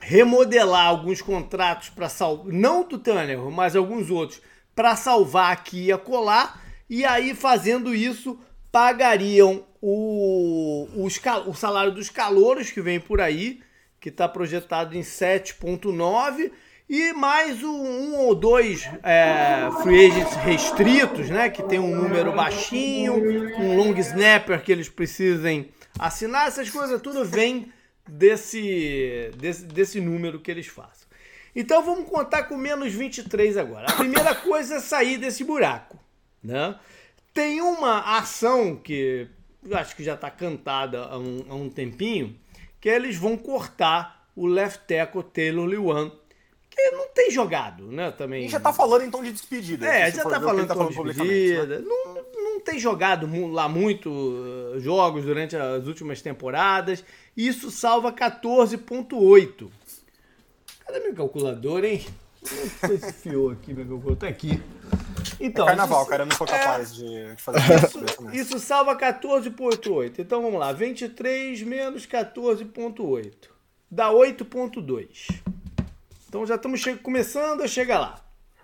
remodelar 0.00 0.86
alguns 0.86 1.20
contratos 1.20 1.90
para 1.90 2.08
salvar, 2.08 2.52
não 2.52 2.86
do 2.86 2.98
Tanner, 2.98 3.38
mas 3.50 3.76
alguns 3.76 4.10
outros, 4.10 4.40
para 4.74 4.96
salvar 4.96 5.52
aqui 5.52 5.86
e 5.86 5.92
acolá. 5.92 6.60
E 6.88 7.04
aí, 7.04 7.34
fazendo 7.34 7.94
isso, 7.94 8.38
pagariam 8.70 9.64
o, 9.80 10.88
o, 10.94 11.06
o 11.06 11.54
salário 11.54 11.92
dos 11.92 12.10
calouros 12.10 12.70
que 12.70 12.80
vem 12.80 12.98
por 12.98 13.20
aí, 13.20 13.60
que 14.02 14.08
está 14.08 14.28
projetado 14.28 14.96
em 14.96 15.00
7,9 15.00 16.50
e 16.88 17.12
mais 17.12 17.62
um, 17.62 18.16
ou 18.16 18.34
dois 18.34 18.82
é, 19.00 19.70
free 19.80 20.06
agents 20.06 20.34
restritos, 20.34 21.30
né? 21.30 21.48
Que 21.48 21.62
tem 21.62 21.78
um 21.78 21.94
número 21.94 22.32
baixinho, 22.32 23.14
um 23.14 23.76
long 23.76 23.96
snapper 23.98 24.60
que 24.60 24.72
eles 24.72 24.88
precisem 24.88 25.70
assinar, 25.96 26.48
essas 26.48 26.68
coisas 26.68 27.00
tudo 27.00 27.24
vem 27.24 27.72
desse, 28.06 29.30
desse, 29.38 29.64
desse 29.66 30.00
número 30.00 30.40
que 30.40 30.50
eles 30.50 30.66
façam. 30.66 31.06
Então 31.54 31.84
vamos 31.84 32.10
contar 32.10 32.42
com 32.44 32.56
menos 32.56 32.92
23 32.92 33.56
agora. 33.56 33.86
A 33.86 33.94
primeira 33.94 34.34
coisa 34.34 34.76
é 34.76 34.80
sair 34.80 35.16
desse 35.16 35.44
buraco. 35.44 35.96
Né? 36.42 36.74
Tem 37.32 37.60
uma 37.60 38.18
ação 38.18 38.74
que 38.74 39.28
eu 39.64 39.76
acho 39.78 39.94
que 39.94 40.02
já 40.02 40.14
está 40.14 40.28
cantada 40.28 41.04
há 41.04 41.16
um, 41.16 41.44
há 41.48 41.54
um 41.54 41.70
tempinho, 41.70 42.36
que 42.82 42.88
eles 42.88 43.16
vão 43.16 43.36
cortar 43.36 44.26
o 44.34 44.44
left 44.44 44.80
tackle 44.88 45.22
Taylor 45.22 45.64
Lewan, 45.64 46.10
que 46.68 46.90
não 46.90 47.08
tem 47.08 47.30
jogado, 47.30 47.86
né? 47.86 48.10
Também. 48.10 48.46
E 48.46 48.48
já 48.48 48.58
tá 48.58 48.72
falando 48.72 49.04
então 49.04 49.22
de 49.22 49.30
despedida. 49.30 49.86
É, 49.86 50.10
já 50.10 50.24
tá 50.24 50.40
falando, 50.40 50.66
tá 50.66 50.74
falando 50.74 50.92
de 50.92 51.02
despedida. 51.04 51.78
Né? 51.78 51.84
Não, 51.86 52.14
não 52.42 52.60
tem 52.60 52.80
jogado 52.80 53.28
lá 53.52 53.68
muito 53.68 54.10
uh, 54.10 54.80
jogos 54.80 55.24
durante 55.24 55.54
as 55.54 55.86
últimas 55.86 56.20
temporadas. 56.20 57.04
Isso 57.36 57.70
salva 57.70 58.12
14,8. 58.12 59.68
Cadê 60.84 61.00
meu 61.00 61.14
calculador, 61.14 61.84
hein? 61.84 62.04
Não 62.82 62.94
esse 62.94 63.12
fio 63.12 63.50
aqui, 63.50 63.72
meu 63.72 63.86
calculador. 63.86 64.16
Tá 64.16 64.26
aqui. 64.26 64.60
Então, 65.40 65.64
é 65.64 65.68
carnaval, 65.68 66.02
isso, 66.02 66.10
cara, 66.10 66.22
eu 66.22 66.26
não 66.26 66.36
sou 66.36 66.46
capaz 66.46 66.92
é, 66.92 66.94
de, 66.94 67.34
fazer 67.36 67.58
isso. 67.58 68.04
Isso, 68.04 68.32
isso 68.32 68.58
salva 68.58 68.96
14,8. 68.96 70.18
Então 70.18 70.42
vamos 70.42 70.58
lá, 70.58 70.72
23 70.72 71.62
menos 71.62 72.06
14,8. 72.06 73.32
Dá 73.90 74.10
8,2. 74.10 75.42
Então 76.28 76.46
já 76.46 76.54
estamos 76.54 76.82
começando 77.02 77.62
a 77.62 77.68
chegar 77.68 77.98
lá. 77.98 78.20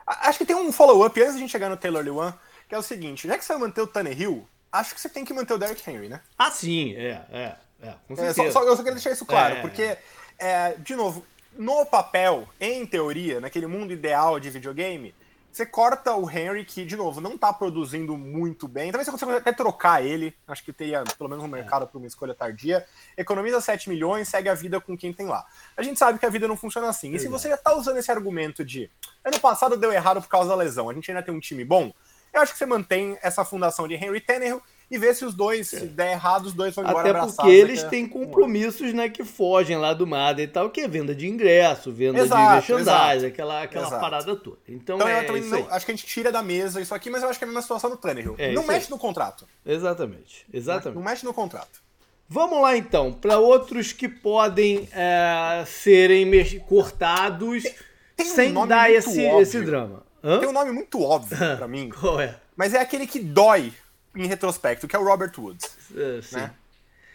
Acho 0.06 0.38
que 0.38 0.46
tem 0.46 0.56
um 0.56 0.72
follow-up 0.72 1.20
antes 1.20 1.32
de 1.32 1.38
a 1.38 1.40
gente 1.40 1.50
chegar 1.50 1.68
no 1.68 1.76
Taylor 1.76 2.02
Lewan, 2.02 2.32
que 2.66 2.74
é 2.74 2.78
o 2.78 2.82
seguinte: 2.82 3.28
já 3.28 3.36
que 3.36 3.44
você 3.44 3.52
vai 3.52 3.62
manter 3.62 3.82
o 3.82 3.86
Tannehill, 3.86 4.48
acho 4.72 4.94
que 4.94 5.00
você 5.00 5.08
tem 5.08 5.24
que 5.24 5.34
manter 5.34 5.52
o 5.52 5.58
Derrick 5.58 5.88
Henry, 5.88 6.08
né? 6.08 6.20
Ah, 6.38 6.50
sim, 6.50 6.94
é, 6.94 7.22
é. 7.30 7.56
é, 7.82 7.94
é 8.16 8.32
só, 8.32 8.50
só, 8.50 8.62
eu 8.62 8.70
só 8.74 8.78
queria 8.78 8.94
deixar 8.94 9.10
isso 9.10 9.26
claro, 9.26 9.56
é, 9.56 9.60
porque, 9.60 9.98
é, 10.38 10.74
de 10.78 10.96
novo, 10.96 11.26
no 11.58 11.84
papel, 11.84 12.48
em 12.60 12.86
teoria, 12.86 13.40
naquele 13.40 13.66
mundo 13.66 13.92
ideal 13.92 14.40
de 14.40 14.48
videogame, 14.48 15.14
você 15.50 15.66
corta 15.66 16.14
o 16.14 16.30
Henry, 16.30 16.64
que, 16.64 16.84
de 16.84 16.96
novo, 16.96 17.20
não 17.20 17.36
tá 17.36 17.52
produzindo 17.52 18.16
muito 18.16 18.68
bem. 18.68 18.92
Talvez 18.92 19.06
você 19.06 19.10
consiga 19.10 19.36
até 19.36 19.52
trocar 19.52 20.04
ele. 20.04 20.34
Acho 20.46 20.64
que 20.64 20.72
teria 20.72 21.02
pelo 21.16 21.28
menos 21.28 21.44
um 21.44 21.48
mercado 21.48 21.86
para 21.86 21.98
uma 21.98 22.06
escolha 22.06 22.34
tardia. 22.34 22.86
Economiza 23.16 23.60
7 23.60 23.88
milhões, 23.88 24.28
segue 24.28 24.48
a 24.48 24.54
vida 24.54 24.80
com 24.80 24.96
quem 24.96 25.12
tem 25.12 25.26
lá. 25.26 25.44
A 25.76 25.82
gente 25.82 25.98
sabe 25.98 26.18
que 26.18 26.26
a 26.26 26.30
vida 26.30 26.46
não 26.46 26.56
funciona 26.56 26.88
assim. 26.88 27.12
E 27.14 27.18
se 27.18 27.28
você 27.28 27.48
já 27.48 27.56
tá 27.56 27.74
usando 27.74 27.96
esse 27.96 28.10
argumento 28.10 28.64
de 28.64 28.90
ano 29.24 29.40
passado 29.40 29.76
deu 29.76 29.92
errado 29.92 30.22
por 30.22 30.28
causa 30.28 30.48
da 30.48 30.54
lesão, 30.54 30.88
a 30.88 30.94
gente 30.94 31.10
ainda 31.10 31.22
tem 31.22 31.34
um 31.34 31.40
time 31.40 31.64
bom, 31.64 31.92
eu 32.32 32.40
acho 32.40 32.52
que 32.52 32.58
você 32.58 32.66
mantém 32.66 33.18
essa 33.22 33.44
fundação 33.44 33.88
de 33.88 33.94
Henry 33.94 34.20
Tannehill 34.20 34.62
e 34.90 34.96
ver 34.96 35.14
se 35.14 35.24
os 35.24 35.34
dois, 35.34 35.68
se 35.68 35.86
der 35.86 36.12
errado, 36.12 36.46
os 36.46 36.52
dois 36.52 36.74
vão 36.74 36.84
embora 36.84 37.10
Até 37.10 37.32
porque 37.32 37.50
eles 37.50 37.82
têm 37.84 38.08
compromissos, 38.08 38.92
né, 38.94 39.08
que 39.08 39.24
fogem 39.24 39.76
lá 39.76 39.92
do 39.92 40.06
Madden 40.06 40.44
e 40.44 40.48
tal, 40.48 40.70
que 40.70 40.80
é 40.80 40.88
venda 40.88 41.14
de 41.14 41.28
ingresso, 41.28 41.92
venda 41.92 42.20
exato, 42.20 42.66
de 42.66 42.72
merchandising, 42.72 43.26
aquela, 43.26 43.62
aquela 43.62 43.90
parada 43.98 44.34
toda. 44.34 44.58
Então, 44.66 44.96
então 44.96 45.08
é, 45.08 45.28
eu 45.28 45.44
não, 45.44 45.68
acho 45.70 45.84
que 45.84 45.92
a 45.92 45.94
gente 45.94 46.06
tira 46.06 46.32
da 46.32 46.42
mesa 46.42 46.80
isso 46.80 46.94
aqui, 46.94 47.10
mas 47.10 47.22
eu 47.22 47.28
acho 47.28 47.38
que 47.38 47.44
é 47.44 47.46
a 47.46 47.48
mesma 47.48 47.62
situação 47.62 47.90
do 47.90 47.96
Tannehill. 47.96 48.34
É, 48.38 48.52
não 48.52 48.66
mexe 48.66 48.86
aí. 48.86 48.90
no 48.90 48.98
contrato. 48.98 49.46
Exatamente, 49.64 50.46
exatamente. 50.52 50.96
Não 50.96 51.04
mexe 51.04 51.24
no 51.24 51.34
contrato. 51.34 51.86
Vamos 52.30 52.60
lá 52.60 52.76
então, 52.76 53.12
para 53.12 53.38
outros 53.38 53.92
que 53.92 54.08
podem 54.08 54.88
é, 54.92 55.64
serem 55.66 56.30
cortados 56.60 57.62
tem, 57.62 57.74
tem 58.16 58.26
sem 58.26 58.56
um 58.56 58.66
dar 58.66 58.90
esse, 58.90 59.22
esse 59.22 59.62
drama. 59.62 60.02
Hã? 60.22 60.40
Tem 60.40 60.48
um 60.48 60.52
nome 60.52 60.72
muito 60.72 61.02
óbvio 61.02 61.38
para 61.38 61.68
mim. 61.68 61.88
Qual 61.88 62.20
é? 62.20 62.36
Mas 62.56 62.74
é 62.74 62.80
aquele 62.80 63.06
que 63.06 63.20
dói 63.20 63.72
em 64.14 64.26
retrospecto, 64.26 64.88
que 64.88 64.96
é 64.96 64.98
o 64.98 65.04
Robert 65.04 65.32
Woods. 65.38 65.76
Uh, 65.90 66.34
né? 66.34 66.54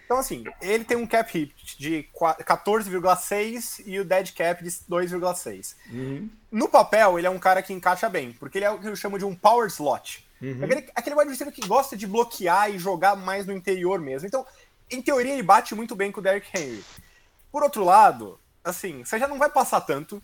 Então, 0.05 0.17
assim, 0.17 0.43
ele 0.61 0.83
tem 0.83 0.97
um 0.97 1.07
cap 1.07 1.31
hit 1.31 1.77
de 1.77 2.07
14,6 2.13 3.81
e 3.85 3.99
o 3.99 4.05
dead 4.05 4.33
cap 4.33 4.63
de 4.63 4.69
2,6. 4.69 5.75
Uhum. 5.89 6.29
No 6.51 6.69
papel, 6.69 7.17
ele 7.17 7.25
é 7.25 7.29
um 7.29 7.39
cara 7.39 7.61
que 7.61 7.73
encaixa 7.73 8.09
bem, 8.09 8.33
porque 8.33 8.57
ele 8.57 8.65
é 8.65 8.69
o 8.69 8.79
que 8.79 8.87
eu 8.87 8.95
chamo 8.95 9.17
de 9.17 9.25
um 9.25 9.35
power 9.35 9.67
slot. 9.67 10.23
Uhum. 10.41 10.63
Aquele, 10.63 10.89
aquele 10.93 11.15
wide 11.15 11.29
receiver 11.31 11.53
que 11.53 11.65
gosta 11.65 11.95
de 11.95 12.05
bloquear 12.05 12.69
e 12.69 12.77
jogar 12.77 13.15
mais 13.15 13.45
no 13.45 13.53
interior 13.53 13.99
mesmo. 13.99 14.27
Então, 14.27 14.45
em 14.91 15.01
teoria, 15.01 15.33
ele 15.33 15.41
bate 15.41 15.73
muito 15.73 15.95
bem 15.95 16.11
com 16.11 16.19
o 16.19 16.23
Derrick 16.23 16.49
Henry. 16.55 16.83
Por 17.51 17.63
outro 17.63 17.83
lado, 17.83 18.39
assim, 18.63 19.03
você 19.03 19.17
já 19.17 19.27
não 19.27 19.39
vai 19.39 19.49
passar 19.49 19.81
tanto, 19.81 20.21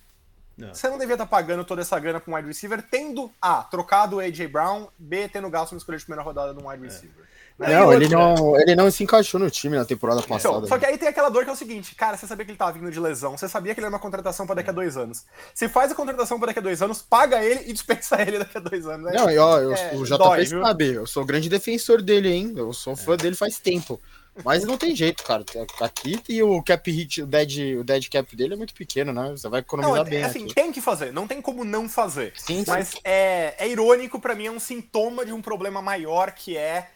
não. 0.60 0.74
Você 0.74 0.90
não 0.90 0.98
devia 0.98 1.16
estar 1.16 1.26
tá 1.26 1.30
pagando 1.30 1.64
toda 1.64 1.82
essa 1.82 2.00
grana 2.00 2.20
com 2.20 2.32
um 2.32 2.36
wide 2.36 2.48
receiver, 2.48 2.82
tendo 2.82 3.32
A, 3.42 3.64
trocado 3.64 4.18
o 4.18 4.20
A.J. 4.20 4.48
Brown, 4.48 4.88
B, 4.98 5.28
tendo 5.30 5.50
gasto 5.50 5.72
na 5.72 5.78
escolha 5.78 5.98
de 5.98 6.04
primeira 6.04 6.24
rodada 6.24 6.54
de 6.54 6.64
um 6.64 6.70
wide 6.70 6.84
é. 6.84 6.88
receiver. 6.88 7.26
É. 7.26 7.30
Não, 7.60 7.92
ele 7.92 8.08
não, 8.08 8.58
ele 8.58 8.74
não 8.74 8.90
se 8.90 9.04
encaixou 9.04 9.38
no 9.38 9.50
time 9.50 9.76
na 9.76 9.84
temporada 9.84 10.22
então, 10.22 10.30
passada. 10.30 10.58
Então, 10.60 10.68
só 10.70 10.78
que 10.78 10.86
aí 10.86 10.98
tem 10.98 11.10
aquela 11.10 11.28
dor 11.28 11.44
que 11.44 11.50
é 11.50 11.54
o 11.54 11.58
seguinte, 11.58 11.94
cara, 11.94 12.16
você 12.16 12.26
sabia 12.26 12.46
que 12.46 12.52
ele 12.52 12.56
estava 12.56 12.72
vindo 12.72 12.90
de 12.90 13.00
lesão, 13.00 13.38
você 13.38 13.50
sabia 13.50 13.74
que 13.74 13.82
ele 13.82 13.86
era 13.86 13.94
uma 13.94 14.00
contratação 14.00 14.46
para 14.46 14.56
daqui 14.56 14.70
a 14.70 14.74
dois 14.74 14.96
anos. 14.96 15.26
Você 15.54 15.68
faz 15.68 15.92
a 15.92 15.96
contratação 15.96 16.40
para 16.40 16.48
daqui 16.48 16.60
a 16.60 16.62
dois 16.62 16.82
anos, 16.82 17.02
paga 17.02 17.44
ele 17.44 17.70
e 17.70 17.74
dispensa 17.74 18.22
ele 18.22 18.40
daqui 18.40 18.58
a 18.58 18.62
dois 18.62 18.88
anos. 18.88 19.12
Não, 19.12 19.30
e 19.30 19.38
ó, 19.38 19.60
eu, 19.60 19.74
é, 19.74 19.94
o 19.94 20.06
JP 20.06 20.18
dói, 20.18 20.46
sabe, 20.46 20.94
eu 20.94 21.06
sou 21.06 21.26
grande 21.26 21.50
defensor 21.50 22.02
dele, 22.02 22.30
hein? 22.30 22.54
Eu 22.56 22.72
sou 22.72 22.96
fã 22.96 23.18
dele 23.18 23.36
faz 23.36 23.60
tempo. 23.60 24.00
Mas 24.44 24.64
não 24.64 24.78
tem 24.78 24.96
jeito, 24.96 25.24
cara. 25.24 25.44
Aqui 25.82 26.22
e 26.30 26.42
o 26.44 26.62
cap 26.64 26.90
hit, 26.90 27.22
o 27.22 27.28
dead, 27.28 27.78
o 27.80 27.84
dead 27.84 28.10
cap 28.10 28.36
dele 28.36 28.54
é 28.54 28.58
muito 28.58 28.74
pequeno, 28.74 29.12
né? 29.12 29.32
Você 29.32 29.48
vai 29.50 29.62
economizar 29.62 30.04
não, 30.04 30.08
é, 30.08 30.10
bem. 30.10 30.24
Assim, 30.24 30.46
aqui. 30.46 30.56
tem 30.56 30.72
que 30.72 30.82
fazer, 30.82 31.12
não 31.14 31.28
tem 31.28 31.42
como 31.42 31.64
não 31.64 31.88
fazer. 31.88 32.34
Sim, 32.36 32.64
Mas 32.68 32.96
É, 33.04 33.56
é 33.58 33.68
irônico, 33.68 34.20
para 34.20 34.36
mim, 34.36 34.48
é 34.48 34.52
um 34.52 34.60
sintoma 34.60 35.26
de 35.26 35.32
um 35.32 35.42
problema 35.42 35.82
maior 35.82 36.32
que 36.32 36.58
é. 36.58 36.90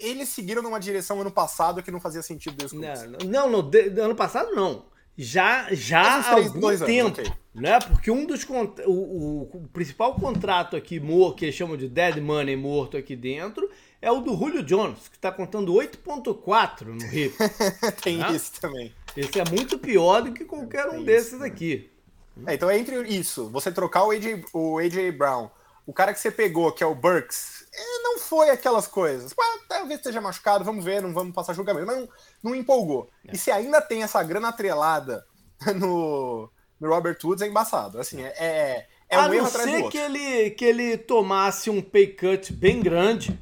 Eles 0.00 0.28
seguiram 0.28 0.62
numa 0.62 0.78
direção 0.78 1.20
ano 1.20 1.30
passado 1.30 1.82
que 1.82 1.90
não 1.90 2.00
fazia 2.00 2.20
sentido 2.20 2.56
desde 2.56 2.76
o 2.76 2.80
Não, 3.26 3.48
não, 3.48 3.70
ano 4.04 4.14
passado 4.14 4.54
não. 4.54 4.84
Já, 5.20 5.66
já 5.72 6.20
há 6.20 6.32
algum 6.34 6.60
dois 6.60 6.80
tempo, 6.80 7.18
anos, 7.18 7.18
okay. 7.18 7.32
né? 7.52 7.80
Porque 7.80 8.08
um 8.08 8.24
dos 8.24 8.44
o, 8.44 8.92
o, 8.92 9.42
o, 9.52 9.68
principal 9.72 10.14
contrato 10.14 10.76
aqui, 10.76 11.00
que 11.36 11.44
eles 11.44 11.56
chamam 11.56 11.76
de 11.76 11.88
dead 11.88 12.18
money 12.18 12.54
morto 12.54 12.96
aqui 12.96 13.16
dentro, 13.16 13.68
é 14.00 14.10
o 14.10 14.20
do 14.20 14.36
Julio 14.36 14.62
Jones, 14.62 15.08
que 15.08 15.16
está 15.16 15.32
contando 15.32 15.72
8.4 15.72 16.86
no 16.86 17.06
RIP. 17.06 17.34
Tem 18.02 18.18
né? 18.18 18.32
isso 18.32 18.52
também. 18.60 18.94
Esse 19.16 19.40
é 19.40 19.44
muito 19.50 19.78
pior 19.78 20.22
do 20.22 20.32
que 20.32 20.44
qualquer 20.44 20.86
um 20.88 21.02
desses 21.02 21.42
aqui. 21.42 21.90
É, 22.46 22.54
então 22.54 22.70
é 22.70 22.78
entre 22.78 22.96
isso, 23.08 23.48
você 23.48 23.72
trocar 23.72 24.04
o 24.04 24.12
AJ, 24.12 24.44
o 24.52 24.78
AJ 24.78 25.12
Brown, 25.16 25.50
o 25.84 25.92
cara 25.92 26.12
que 26.12 26.20
você 26.20 26.30
pegou, 26.30 26.70
que 26.70 26.84
é 26.84 26.86
o 26.86 26.94
Burks, 26.94 27.66
é, 27.74 28.02
não 28.02 28.18
foi 28.18 28.50
aquelas 28.50 28.86
coisas. 28.86 29.34
talvez 29.68 29.98
esteja 29.98 30.20
machucado, 30.20 30.64
vamos 30.64 30.84
ver, 30.84 31.02
não 31.02 31.12
vamos 31.12 31.34
passar 31.34 31.54
julgamento, 31.54 31.86
mas 31.86 31.96
não, 31.96 32.08
não 32.42 32.54
empolgou. 32.54 33.10
É. 33.26 33.34
E 33.34 33.38
se 33.38 33.50
ainda 33.50 33.80
tem 33.80 34.02
essa 34.02 34.22
grana 34.22 34.48
atrelada 34.48 35.26
no, 35.76 36.48
no 36.78 36.88
Robert 36.88 37.18
Woods, 37.24 37.42
é 37.42 37.48
embaçado. 37.48 37.98
Assim, 37.98 38.22
é, 38.22 38.34
é, 38.38 38.86
é 39.08 39.18
um 39.18 39.22
A 39.22 39.34
erro 39.34 39.44
não 39.44 39.50
ser 39.50 39.88
que 39.88 39.98
ele, 39.98 40.50
que 40.50 40.64
ele 40.64 40.96
tomasse 40.96 41.70
um 41.70 41.82
pay 41.82 42.06
cut 42.08 42.52
bem 42.52 42.80
grande, 42.80 43.38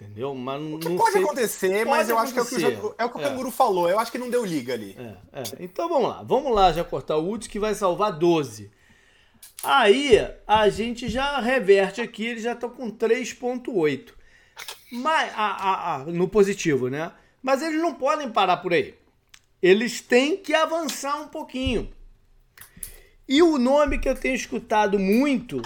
Entendeu? 0.00 0.32
Mas 0.32 0.62
o 0.62 0.78
que 0.78 0.96
pode 0.96 1.12
sei... 1.12 1.22
acontecer, 1.24 1.68
pode 1.84 1.90
mas 1.90 2.08
eu 2.08 2.16
acontecer. 2.16 2.40
acho 2.40 2.52
que 2.52 2.64
é 2.64 2.68
o 2.68 2.70
que 2.70 2.86
o, 2.86 2.94
é 2.98 3.04
o, 3.04 3.10
que 3.10 3.18
o 3.18 3.20
é. 3.20 3.24
Canguru 3.24 3.50
falou. 3.50 3.90
Eu 3.90 3.98
acho 3.98 4.12
que 4.12 4.18
não 4.18 4.30
deu 4.30 4.44
liga 4.44 4.72
ali. 4.72 4.96
É, 4.96 5.40
é. 5.40 5.42
Então 5.58 5.88
vamos 5.88 6.08
lá. 6.08 6.22
Vamos 6.22 6.54
lá 6.54 6.72
já 6.72 6.84
cortar 6.84 7.16
o 7.16 7.24
Woods 7.24 7.48
que 7.48 7.58
vai 7.58 7.74
salvar 7.74 8.12
12. 8.12 8.70
Aí 9.64 10.16
a 10.46 10.68
gente 10.68 11.08
já 11.08 11.40
reverte 11.40 12.00
aqui, 12.00 12.26
eles 12.26 12.44
já 12.44 12.52
estão 12.52 12.70
com 12.70 12.92
3.8. 12.92 14.12
Mas, 14.92 15.32
a, 15.34 15.46
a, 15.46 15.94
a, 15.94 15.98
no 16.04 16.28
positivo, 16.28 16.88
né? 16.88 17.12
Mas 17.42 17.60
eles 17.60 17.80
não 17.80 17.94
podem 17.94 18.30
parar 18.30 18.58
por 18.58 18.72
aí. 18.72 18.94
eles 19.60 20.00
têm 20.00 20.36
que 20.36 20.54
avançar 20.54 21.20
um 21.20 21.28
pouquinho. 21.28 21.90
E 23.28 23.42
o 23.42 23.58
nome 23.58 23.98
que 23.98 24.08
eu 24.08 24.14
tenho 24.14 24.34
escutado 24.34 24.98
muito 24.98 25.60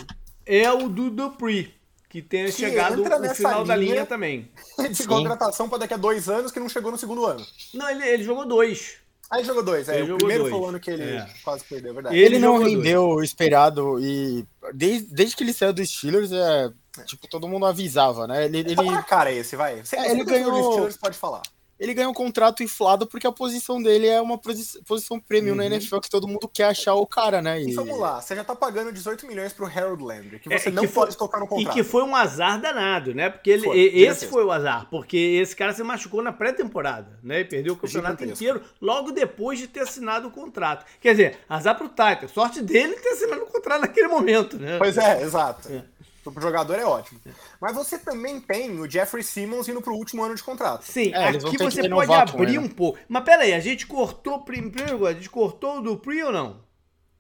é 0.45 0.71
o 0.73 0.89
do 0.89 1.11
Dupree, 1.11 1.73
que 2.13 2.21
tenha 2.21 2.45
Que 2.47 2.53
chegado 2.53 2.97
no 3.03 3.35
final 3.35 3.65
da 3.65 3.75
linha. 3.75 4.05
também. 4.05 4.51
De 4.91 4.95
Sim. 4.95 5.07
contratação 5.07 5.67
para 5.67 5.79
daqui 5.79 5.95
a 5.95 5.97
dois 5.97 6.29
anos 6.29 6.53
que 6.53 6.61
não 6.61 6.69
chegou 6.69 6.93
no 6.93 6.99
segundo 6.99 7.25
ano. 7.25 7.43
Não, 7.73 7.89
ele, 7.89 8.07
ele 8.07 8.23
jogou 8.23 8.45
dois. 8.47 8.97
Aí 9.31 9.43
jogou 9.43 9.63
dois, 9.65 9.89
é. 9.89 9.95
Ele 9.95 10.03
o 10.03 10.07
jogou 10.09 10.19
primeiro 10.19 10.43
dois. 10.45 10.55
foi 10.55 10.63
o 10.63 10.67
ano 10.69 10.79
que 10.79 10.91
ele 10.91 11.05
É. 11.05 11.27
quase 11.43 11.65
perdeu, 11.65 11.93
é 11.93 11.95
verdade. 11.95 12.15
Ele 12.17 12.25
Ele 12.27 12.39
não 12.39 12.49
jogou 12.59 12.65
dois. 12.65 12.75
rendeu 12.77 13.03
o 13.09 13.23
esperado 13.25 13.99
e 13.99 14.45
desde, 14.75 15.07
desde 15.15 15.35
que 15.37 15.43
ele 15.43 15.55
saiu 15.55 15.73
dos 15.73 15.89
Steelers, 15.89 16.31
é, 16.33 16.71
tipo, 17.07 17.27
todo 17.27 17.49
mundo 17.49 17.65
avisava, 17.65 18.27
né? 18.27 18.45
Ele, 18.45 18.59
ele, 18.59 18.77
Tapa 18.77 18.93
na 18.93 19.03
cara 19.03 19.33
esse, 19.33 19.57
vai. 19.57 19.83
Você, 19.83 19.97
É, 19.97 20.11
ele 20.11 20.21
é 20.21 20.25
ganhou- 20.25 20.51
dos 20.53 20.67
Steelers, 20.75 20.97
pode 20.99 21.17
falar. 21.17 21.41
Ele 21.83 21.95
ganhou 21.95 22.11
um 22.13 22.15
contrato 22.15 22.63
inflado 22.63 23.07
porque 23.07 23.27
a 23.27 23.33
posição 23.33 23.83
dele 23.83 24.07
é 24.07 24.21
uma 24.21 24.39
posi- 24.39 24.81
posição 24.85 25.19
premium 25.19 25.55
na 25.57 25.67
NFL 25.67 25.99
que 25.99 26.09
todo 26.09 26.29
mundo 26.29 26.47
quer 26.49 26.65
achar 26.67 26.95
o 26.95 27.05
cara, 27.07 27.43
né? 27.43 27.61
E 27.61 27.75
vamos 27.75 27.99
lá, 27.99 28.21
você 28.21 28.37
já 28.37 28.45
tá 28.45 28.55
pagando 28.55 28.93
18 28.93 29.27
milhões 29.27 29.53
pro 29.53 29.67
Harold 29.67 30.03
Landry, 30.03 30.39
que 30.39 30.53
É, 30.53 30.59
você 30.59 30.69
e 30.69 30.73
não 30.73 30.83
que 30.83 30.89
foi- 30.89 31.05
pode 31.07 31.17
tocar 31.19 31.41
no 31.41 31.47
E 31.47 31.49
contrato. 31.49 31.75
que 31.75 31.83
foi 31.83 32.03
um 32.05 32.15
azar 32.15 32.61
danado, 32.61 33.13
né? 33.15 33.29
Porque 33.31 33.51
ele, 33.51 33.65
Foi, 33.65 33.77
e- 33.77 34.05
esse 34.05 34.27
foi 34.29 34.45
o 34.45 34.53
azar, 34.53 34.87
porque 34.91 35.17
esse 35.17 35.57
cara 35.57 35.73
se 35.73 35.83
machucou 35.83 36.23
na 36.23 36.33
pré-temporada, 36.33 37.19
né? 37.23 37.41
E 37.41 37.45
perdeu 37.45 37.75
o 37.75 37.77
campeonato 37.77 38.21
Gigantesco. 38.23 38.45
inteiro 38.45 38.63
logo 38.81 39.11
depois 39.11 39.59
de 39.59 39.67
ter 39.67 39.81
assinado 39.81 40.29
o 40.29 40.31
contrato. 40.31 40.87
Quer 41.01 41.11
dizer, 41.13 41.39
azar 41.49 41.77
pro 41.77 41.89
Titan. 41.89 42.29
Sorte 42.33 42.63
dele 42.63 42.95
ter 42.95 43.09
assinado 43.09 43.43
o 43.43 43.47
contrato 43.47 43.81
naquele 43.81 44.07
momento, 44.09 44.57
né? 44.59 44.79
Pois 44.79 44.97
é, 44.97 45.23
exato. 45.23 45.69
É. 45.71 45.83
Pro 46.31 46.41
jogador 46.41 46.79
é 46.79 46.85
ótimo. 46.85 47.21
Mas 47.61 47.75
você 47.75 47.99
também 47.99 48.41
tem 48.41 48.79
o 48.79 48.89
Jeffrey 48.91 49.25
Simmons 49.25 49.67
indo 49.69 49.81
pro 49.83 49.95
último 49.95 50.23
ano 50.23 50.35
de 50.35 50.43
contrato. 50.43 50.85
Sim, 50.85 51.13
É, 51.13 51.29
aqui 51.29 51.57
você 51.59 51.89
pode 51.89 52.13
abrir 52.13 52.59
um 52.59 52.69
pouco. 52.69 52.99
Mas 53.09 53.25
pera 53.25 53.43
aí, 53.43 53.53
a 53.53 53.61
gente 53.61 53.87
cortou 53.87 54.41
prim- 54.43 54.71
primeiro, 54.71 55.07
a 55.07 55.13
gente 55.13 55.29
cortou 55.31 55.79
o 55.79 55.81
do 55.83 55.97
Pri 55.97 56.23
ou 56.23 56.33
não? 56.33 56.61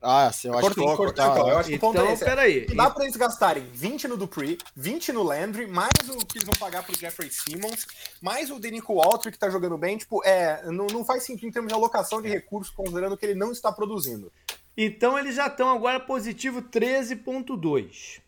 Ah, 0.05 0.33
sim, 0.33 0.49
eu 0.49 0.55
acho 0.59 0.69
que 0.71 0.75
tem 0.75 0.85
que 0.85 0.97
cortou, 0.97 1.07
cortar. 1.07 1.31
então, 1.31 1.49
eu 1.49 1.59
acho 1.59 1.69
que 1.69 1.77
o 1.77 1.79
ponto 1.79 1.95
Então, 1.97 2.09
é 2.09 2.12
esse. 2.15 2.25
peraí. 2.25 2.67
Dá 2.75 2.91
pra 2.91 3.05
eles 3.05 3.15
gastarem 3.17 3.65
20 3.73 4.09
no 4.09 4.17
Dupree, 4.17 4.59
20 4.75 5.12
no 5.12 5.23
Landry, 5.23 5.69
mais 5.69 5.93
o 6.11 6.19
que 6.27 6.38
eles 6.38 6.45
vão 6.45 6.55
pagar 6.59 6.83
pro 6.83 6.99
Jeffrey 6.99 7.31
Simmons, 7.31 7.87
mais 8.21 8.51
o 8.51 8.59
Denico 8.59 8.97
Walter, 8.97 9.31
que 9.31 9.38
tá 9.38 9.49
jogando 9.49 9.79
bem. 9.79 9.97
Tipo, 9.97 10.21
é, 10.25 10.61
não, 10.73 10.88
não 10.88 11.05
faz 11.05 11.23
sentido 11.25 11.47
em 11.47 11.53
termos 11.53 11.69
de 11.69 11.75
alocação 11.75 12.21
de 12.21 12.29
recursos, 12.29 12.75
considerando 12.75 13.17
que 13.17 13.25
ele 13.25 13.37
não 13.37 13.53
está 13.53 13.71
produzindo. 13.71 14.33
Então 14.77 15.17
eles 15.17 15.37
já 15.37 15.47
estão 15.47 15.69
agora 15.71 16.01
positivo 16.01 16.62
13.2. 16.62 18.21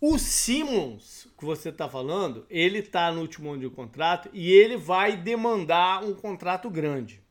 O 0.00 0.18
Simmons, 0.18 1.28
que 1.38 1.44
você 1.44 1.70
está 1.70 1.88
falando, 1.88 2.46
ele 2.50 2.78
está 2.78 3.10
no 3.10 3.20
último 3.20 3.52
ano 3.52 3.60
de 3.60 3.70
contrato 3.70 4.28
e 4.32 4.52
ele 4.52 4.76
vai 4.76 5.16
demandar 5.16 6.04
um 6.04 6.14
contrato 6.14 6.68
grande. 6.68 7.22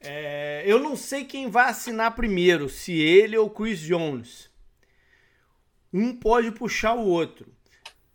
É, 0.00 0.62
eu 0.66 0.78
não 0.78 0.96
sei 0.96 1.24
quem 1.24 1.50
vai 1.50 1.70
assinar 1.70 2.14
primeiro, 2.14 2.68
se 2.68 2.92
ele 2.92 3.36
ou 3.36 3.50
Chris 3.50 3.80
Jones. 3.80 4.50
Um 5.92 6.14
pode 6.14 6.52
puxar 6.52 6.94
o 6.94 7.06
outro. 7.06 7.52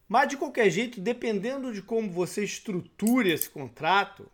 Mas 0.07 0.29
de 0.29 0.37
qualquer 0.37 0.69
jeito, 0.69 1.01
dependendo 1.01 1.73
de 1.73 1.81
como 1.81 2.09
você 2.11 2.43
estrutura 2.43 3.29
esse 3.29 3.49
contrato, 3.49 4.29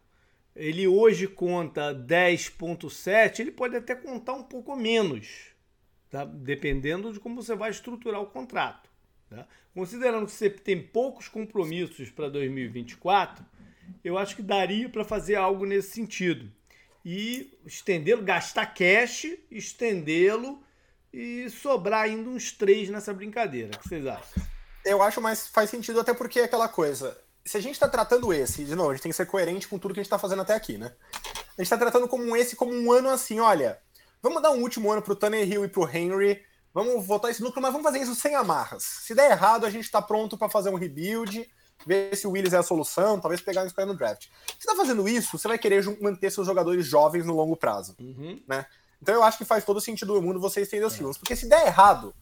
ele 0.56 0.88
hoje 0.88 1.28
conta 1.28 1.96
10.7, 1.96 3.40
ele 3.40 3.52
pode 3.52 3.78
até 3.78 3.96
contar 3.96 4.34
um 4.34 4.44
pouco 4.44 4.76
menos, 4.76 5.54
tá? 6.10 6.26
dependendo 6.26 7.14
de 7.14 7.20
como 7.20 7.42
você 7.42 7.56
vai 7.56 7.70
estruturar 7.70 8.22
o 8.22 8.28
contrato. 8.28 8.89
Tá? 9.30 9.48
Considerando 9.74 10.26
que 10.26 10.32
você 10.32 10.50
tem 10.50 10.82
poucos 10.82 11.28
compromissos 11.28 12.10
para 12.10 12.30
2024, 12.30 13.46
eu 14.04 14.18
acho 14.18 14.36
que 14.36 14.42
daria 14.42 14.90
para 14.90 15.04
fazer 15.04 15.36
algo 15.36 15.66
nesse 15.66 15.92
sentido. 15.92 16.52
E 17.06 17.58
estendê-lo, 17.66 18.24
gastar 18.24 18.66
cash, 18.68 19.28
estendê-lo 19.50 20.62
e 21.14 21.50
sobrar 21.50 22.02
ainda 22.02 22.30
uns 22.30 22.52
três 22.52 22.90
nessa 22.90 23.14
brincadeira. 23.14 23.72
O 23.76 23.80
que 23.80 23.88
vocês 23.88 24.06
acham? 24.06 24.44
Eu 24.86 25.02
acho, 25.02 25.22
mas 25.22 25.48
faz 25.48 25.70
sentido 25.70 26.00
até 26.00 26.14
porque 26.14 26.40
é 26.40 26.44
aquela 26.44 26.68
coisa. 26.68 27.18
Se 27.46 27.58
a 27.58 27.62
gente 27.62 27.80
tá 27.80 27.88
tratando 27.88 28.32
esse, 28.34 28.64
de 28.64 28.76
novo, 28.76 28.92
a 28.92 28.94
gente 28.94 29.04
tem 29.04 29.12
que 29.12 29.16
ser 29.16 29.26
coerente 29.26 29.68
com 29.68 29.80
tudo 29.80 29.94
que 29.94 30.00
a 30.00 30.04
gente 30.04 30.10
tá 30.10 30.20
fazendo 30.20 30.42
até 30.42 30.54
aqui, 30.54 30.78
né? 30.78 30.94
A 31.58 31.62
gente 31.62 31.70
tá 31.70 31.78
tratando 31.78 32.08
como 32.08 32.36
esse 32.36 32.56
como 32.56 32.74
um 32.74 32.92
ano 32.92 33.10
assim, 33.10 33.40
olha, 33.40 33.80
vamos 34.22 34.42
dar 34.42 34.52
um 34.52 34.62
último 34.62 34.92
ano 34.92 35.02
pro 35.02 35.16
Tannehill 35.16 35.66
e 35.66 35.68
pro 35.68 35.90
Henry, 35.90 36.42
vamos 36.74 37.06
votar 37.06 37.32
esse 37.32 37.42
lucro, 37.42 37.62
mas 37.62 37.72
vamos 37.72 37.86
fazer 37.86 38.00
isso 38.04 38.16
sem 38.16 38.36
amarras. 38.36 38.84
Se 38.84 39.14
der 39.16 39.32
errado, 39.32 39.66
a 39.66 39.70
gente 39.70 39.90
tá 39.90 40.02
pronto 40.02 40.38
para 40.38 40.50
fazer 40.50 40.70
um 40.70 40.76
rebuild, 40.76 41.50
ver 41.86 42.16
se 42.16 42.28
o 42.28 42.32
Willis 42.32 42.54
é 42.54 42.58
a 42.58 42.64
solução, 42.64 43.20
talvez 43.20 43.42
pegar 43.42 43.64
um 43.64 43.68
escolha 43.68 43.88
no 43.88 43.96
draft. 43.96 44.28
Se 44.60 44.66
tá 44.66 44.76
fazendo 44.76 45.08
isso, 45.08 45.38
você 45.38 45.48
vai 45.48 45.58
querer 45.58 45.84
manter 46.02 46.32
seus 46.32 46.46
jogadores 46.46 46.86
jovens 46.86 47.26
no 47.26 47.34
longo 47.34 47.56
prazo, 47.56 47.96
né? 48.48 48.66
Então 49.02 49.16
eu 49.16 49.24
acho 49.24 49.38
que 49.38 49.46
faz 49.46 49.64
todo 49.64 49.80
sentido 49.80 50.14
do 50.14 50.22
mundo 50.22 50.40
você 50.40 50.62
estender 50.62 50.86
os 50.86 50.94
Simmons, 50.94 51.18
porque 51.18 51.36
se 51.36 51.48
der 51.48 51.68
errado, 51.68 52.14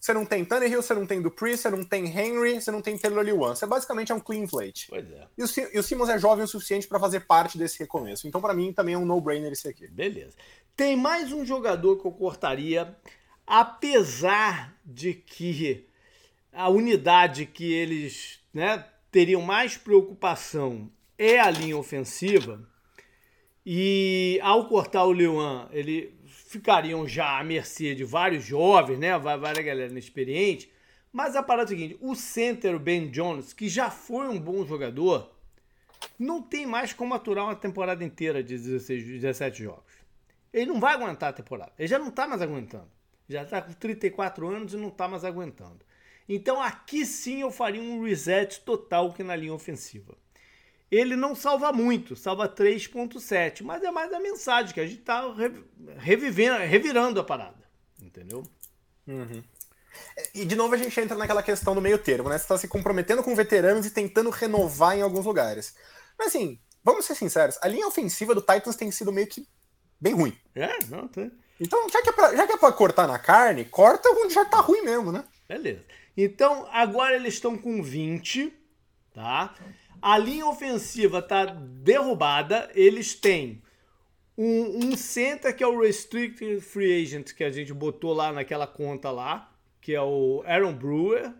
você 0.00 0.12
não 0.12 0.24
tem 0.24 0.44
Tannehill, 0.44 0.82
você 0.82 0.94
não 0.94 1.06
tem 1.06 1.20
Dupree, 1.20 1.56
você 1.56 1.70
não 1.70 1.82
tem 1.82 2.06
Henry, 2.06 2.60
você 2.60 2.70
não 2.70 2.80
tem 2.80 2.96
Taylor 2.96 3.24
Lewan. 3.24 3.54
Você 3.54 3.66
basicamente 3.66 4.12
é 4.12 4.14
um 4.14 4.20
clean 4.20 4.44
slate. 4.44 4.86
Pois 4.88 5.10
é. 5.10 5.26
E 5.36 5.42
o, 5.42 5.46
e 5.74 5.78
o 5.78 5.82
Simmons 5.82 6.08
é 6.08 6.18
jovem 6.18 6.44
o 6.44 6.48
suficiente 6.48 6.86
para 6.86 7.00
fazer 7.00 7.20
parte 7.20 7.58
desse 7.58 7.78
recomeço. 7.80 8.28
Então, 8.28 8.40
para 8.40 8.54
mim, 8.54 8.72
também 8.72 8.94
é 8.94 8.98
um 8.98 9.04
no-brainer 9.04 9.52
esse 9.52 9.68
aqui. 9.68 9.88
Beleza. 9.88 10.34
Tem 10.76 10.96
mais 10.96 11.32
um 11.32 11.44
jogador 11.44 11.96
que 11.96 12.06
eu 12.06 12.12
cortaria, 12.12 12.96
apesar 13.48 14.78
de 14.84 15.14
que 15.14 15.86
a 16.52 16.68
unidade 16.68 17.46
que 17.46 17.72
eles 17.72 18.40
né, 18.52 18.84
teriam 19.10 19.40
mais 19.40 19.76
preocupação 19.76 20.90
é 21.16 21.40
a 21.40 21.50
linha 21.50 21.76
ofensiva. 21.76 22.68
E 23.64 24.38
ao 24.42 24.68
cortar 24.68 25.04
o 25.04 25.12
Lewan, 25.12 25.68
eles 25.72 26.10
ficariam 26.26 27.06
já 27.06 27.38
à 27.38 27.44
mercê 27.44 27.94
de 27.94 28.04
vários 28.04 28.44
jovens, 28.44 28.98
né? 28.98 29.18
Várias 29.18 29.64
galera 29.64 29.90
inexperiente. 29.90 30.70
Mas 31.12 31.34
a 31.34 31.42
parada 31.42 31.70
é 31.70 31.74
a 31.74 31.76
seguinte: 31.76 31.98
o 32.00 32.14
center, 32.14 32.74
o 32.74 32.78
Ben 32.78 33.10
Jones, 33.10 33.52
que 33.52 33.68
já 33.68 33.90
foi 33.90 34.28
um 34.28 34.38
bom 34.38 34.64
jogador, 34.64 35.34
não 36.18 36.40
tem 36.42 36.66
mais 36.66 36.92
como 36.92 37.14
aturar 37.14 37.44
uma 37.44 37.56
temporada 37.56 38.04
inteira 38.04 38.42
de 38.42 38.56
16, 38.56 39.04
17 39.04 39.62
jogos. 39.62 39.92
Ele 40.52 40.66
não 40.66 40.80
vai 40.80 40.94
aguentar 40.94 41.30
a 41.30 41.32
temporada. 41.32 41.72
Ele 41.78 41.88
já 41.88 41.98
não 41.98 42.08
está 42.08 42.26
mais 42.26 42.40
aguentando. 42.40 42.97
Já 43.28 43.42
está 43.42 43.60
com 43.60 43.72
34 43.72 44.48
anos 44.48 44.72
e 44.72 44.76
não 44.76 44.88
está 44.88 45.06
mais 45.06 45.24
aguentando. 45.24 45.80
Então 46.28 46.60
aqui 46.60 47.04
sim 47.06 47.40
eu 47.40 47.50
faria 47.50 47.80
um 47.80 48.02
reset 48.02 48.60
total 48.60 49.12
que 49.12 49.22
na 49.22 49.36
linha 49.36 49.54
ofensiva. 49.54 50.16
Ele 50.90 51.16
não 51.16 51.34
salva 51.34 51.70
muito, 51.72 52.16
salva 52.16 52.48
3.7, 52.48 53.62
mas 53.62 53.82
é 53.82 53.90
mais 53.90 54.12
a 54.12 54.20
mensagem 54.20 54.72
que 54.72 54.80
a 54.80 54.86
gente 54.86 55.00
está 55.00 55.22
revivendo, 55.98 56.58
revirando 56.58 57.20
a 57.20 57.24
parada. 57.24 57.62
Entendeu? 58.00 58.42
E, 60.34 60.44
de 60.44 60.56
novo, 60.56 60.74
a 60.74 60.78
gente 60.78 60.98
entra 60.98 61.16
naquela 61.16 61.42
questão 61.42 61.74
do 61.74 61.80
meio 61.80 61.98
termo, 61.98 62.28
né? 62.28 62.38
Você 62.38 62.44
está 62.44 62.56
se 62.56 62.68
comprometendo 62.68 63.22
com 63.22 63.34
veteranos 63.34 63.84
e 63.84 63.90
tentando 63.90 64.30
renovar 64.30 64.96
em 64.96 65.02
alguns 65.02 65.26
lugares. 65.26 65.74
Mas, 66.18 66.28
assim, 66.28 66.58
vamos 66.82 67.04
ser 67.04 67.14
sinceros, 67.14 67.58
a 67.60 67.68
linha 67.68 67.86
ofensiva 67.86 68.34
do 68.34 68.40
Titans 68.40 68.76
tem 68.76 68.90
sido 68.90 69.12
meio 69.12 69.26
que 69.26 69.46
bem 70.00 70.14
ruim. 70.14 70.36
É, 70.54 70.84
não, 70.86 71.06
tá. 71.08 71.30
Então, 71.60 71.88
já 71.88 72.02
que 72.02 72.08
é 72.08 72.12
pra, 72.12 72.36
já 72.36 72.46
que 72.46 72.52
é 72.52 72.56
pra 72.56 72.72
cortar 72.72 73.06
na 73.08 73.18
carne, 73.18 73.64
corta 73.64 74.08
onde 74.10 74.34
já 74.34 74.44
tá 74.44 74.60
ruim 74.60 74.82
mesmo, 74.82 75.10
né? 75.10 75.24
Beleza. 75.48 75.84
Então, 76.16 76.68
agora 76.70 77.16
eles 77.16 77.34
estão 77.34 77.56
com 77.56 77.82
20, 77.82 78.52
tá? 79.12 79.54
A 80.00 80.16
linha 80.16 80.46
ofensiva 80.46 81.20
tá 81.20 81.44
derrubada. 81.46 82.70
Eles 82.74 83.14
têm 83.14 83.62
um, 84.36 84.86
um 84.86 84.96
center 84.96 85.54
que 85.54 85.64
é 85.64 85.66
o 85.66 85.80
Restricted 85.80 86.60
Free 86.60 87.02
Agent 87.02 87.34
que 87.34 87.42
a 87.42 87.50
gente 87.50 87.72
botou 87.74 88.12
lá 88.12 88.32
naquela 88.32 88.66
conta 88.66 89.10
lá, 89.10 89.52
que 89.80 89.94
é 89.94 90.00
o 90.00 90.44
Aaron 90.46 90.74
Brewer. 90.74 91.32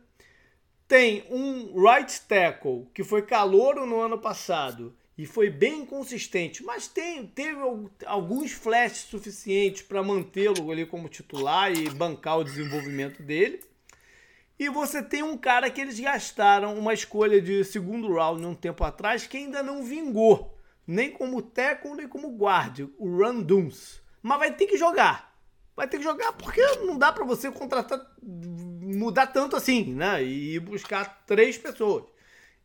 Tem 0.89 1.25
um 1.31 1.81
right 1.81 2.21
tackle 2.23 2.89
que 2.93 3.05
foi 3.05 3.23
calouro 3.23 3.87
no 3.87 4.01
ano 4.01 4.19
passado 4.19 4.97
e 5.19 5.27
foi 5.27 5.51
bem 5.51 5.85
consistente, 5.85 6.63
mas 6.63 6.87
tem, 6.87 7.27
teve 7.27 7.61
al- 7.61 7.91
alguns 8.07 8.53
flashes 8.53 8.99
suficientes 8.99 9.83
para 9.83 10.01
mantê-lo 10.01 10.71
ali 10.71 10.87
como 10.87 11.09
titular 11.09 11.73
e 11.77 11.91
bancar 11.91 12.39
o 12.39 12.45
desenvolvimento 12.45 13.21
dele. 13.21 13.61
E 14.57 14.69
você 14.69 15.03
tem 15.03 15.23
um 15.25 15.37
cara 15.37 15.69
que 15.71 15.81
eles 15.81 15.99
gastaram 15.99 16.79
uma 16.79 16.95
escolha 16.95 17.41
de 17.41 17.65
segundo 17.65 18.13
round 18.15 18.45
um 18.47 18.55
tempo 18.55 18.85
atrás 18.85 19.27
que 19.27 19.37
ainda 19.37 19.61
não 19.63 19.83
vingou. 19.83 20.57
Nem 20.87 21.11
como 21.11 21.43
tackle, 21.43 21.95
nem 21.95 22.09
como 22.09 22.31
guarda. 22.31 22.89
O 22.97 23.19
Randuns. 23.19 24.01
Mas 24.23 24.39
vai 24.39 24.55
ter 24.55 24.67
que 24.67 24.77
jogar. 24.79 25.37
Vai 25.77 25.87
ter 25.87 25.99
que 25.99 26.03
jogar 26.05 26.33
porque 26.33 26.61
não 26.79 26.97
dá 26.99 27.13
pra 27.13 27.25
você 27.25 27.51
contratar, 27.53 28.05
mudar 28.21 29.29
tanto 29.29 29.55
assim, 29.55 29.95
né? 29.95 30.25
E 30.25 30.59
buscar 30.59 31.25
três 31.25 31.57
pessoas. 31.59 32.05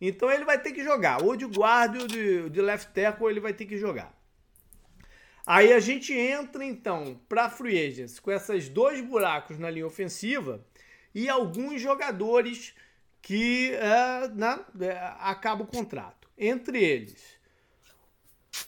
Então 0.06 0.30
ele 0.30 0.44
vai 0.44 0.60
ter 0.60 0.74
que 0.74 0.84
jogar. 0.84 1.24
Ou 1.24 1.34
de 1.34 1.46
guarda 1.46 2.00
ou 2.02 2.08
de, 2.08 2.50
de 2.50 2.62
left 2.62 2.92
tackle 2.94 3.30
ele 3.30 3.40
vai 3.40 3.54
ter 3.54 3.66
que 3.66 3.78
jogar. 3.78 4.14
Aí 5.46 5.72
a 5.72 5.80
gente 5.80 6.14
entra 6.14 6.64
então 6.66 7.22
para 7.30 7.50
free 7.50 7.80
agents 7.88 8.20
com 8.20 8.30
esses 8.30 8.68
dois 8.68 9.00
buracos 9.00 9.58
na 9.58 9.70
linha 9.70 9.88
ofensiva 9.88 10.66
e 11.16 11.30
alguns 11.30 11.82
jogadores 11.82 12.76
que 13.22 13.74
é, 13.76 14.28
né, 14.28 14.60
é, 14.82 14.92
acaba 15.20 15.64
o 15.64 15.68
contrato. 15.68 16.30
Entre 16.38 16.84
eles, 16.84 17.42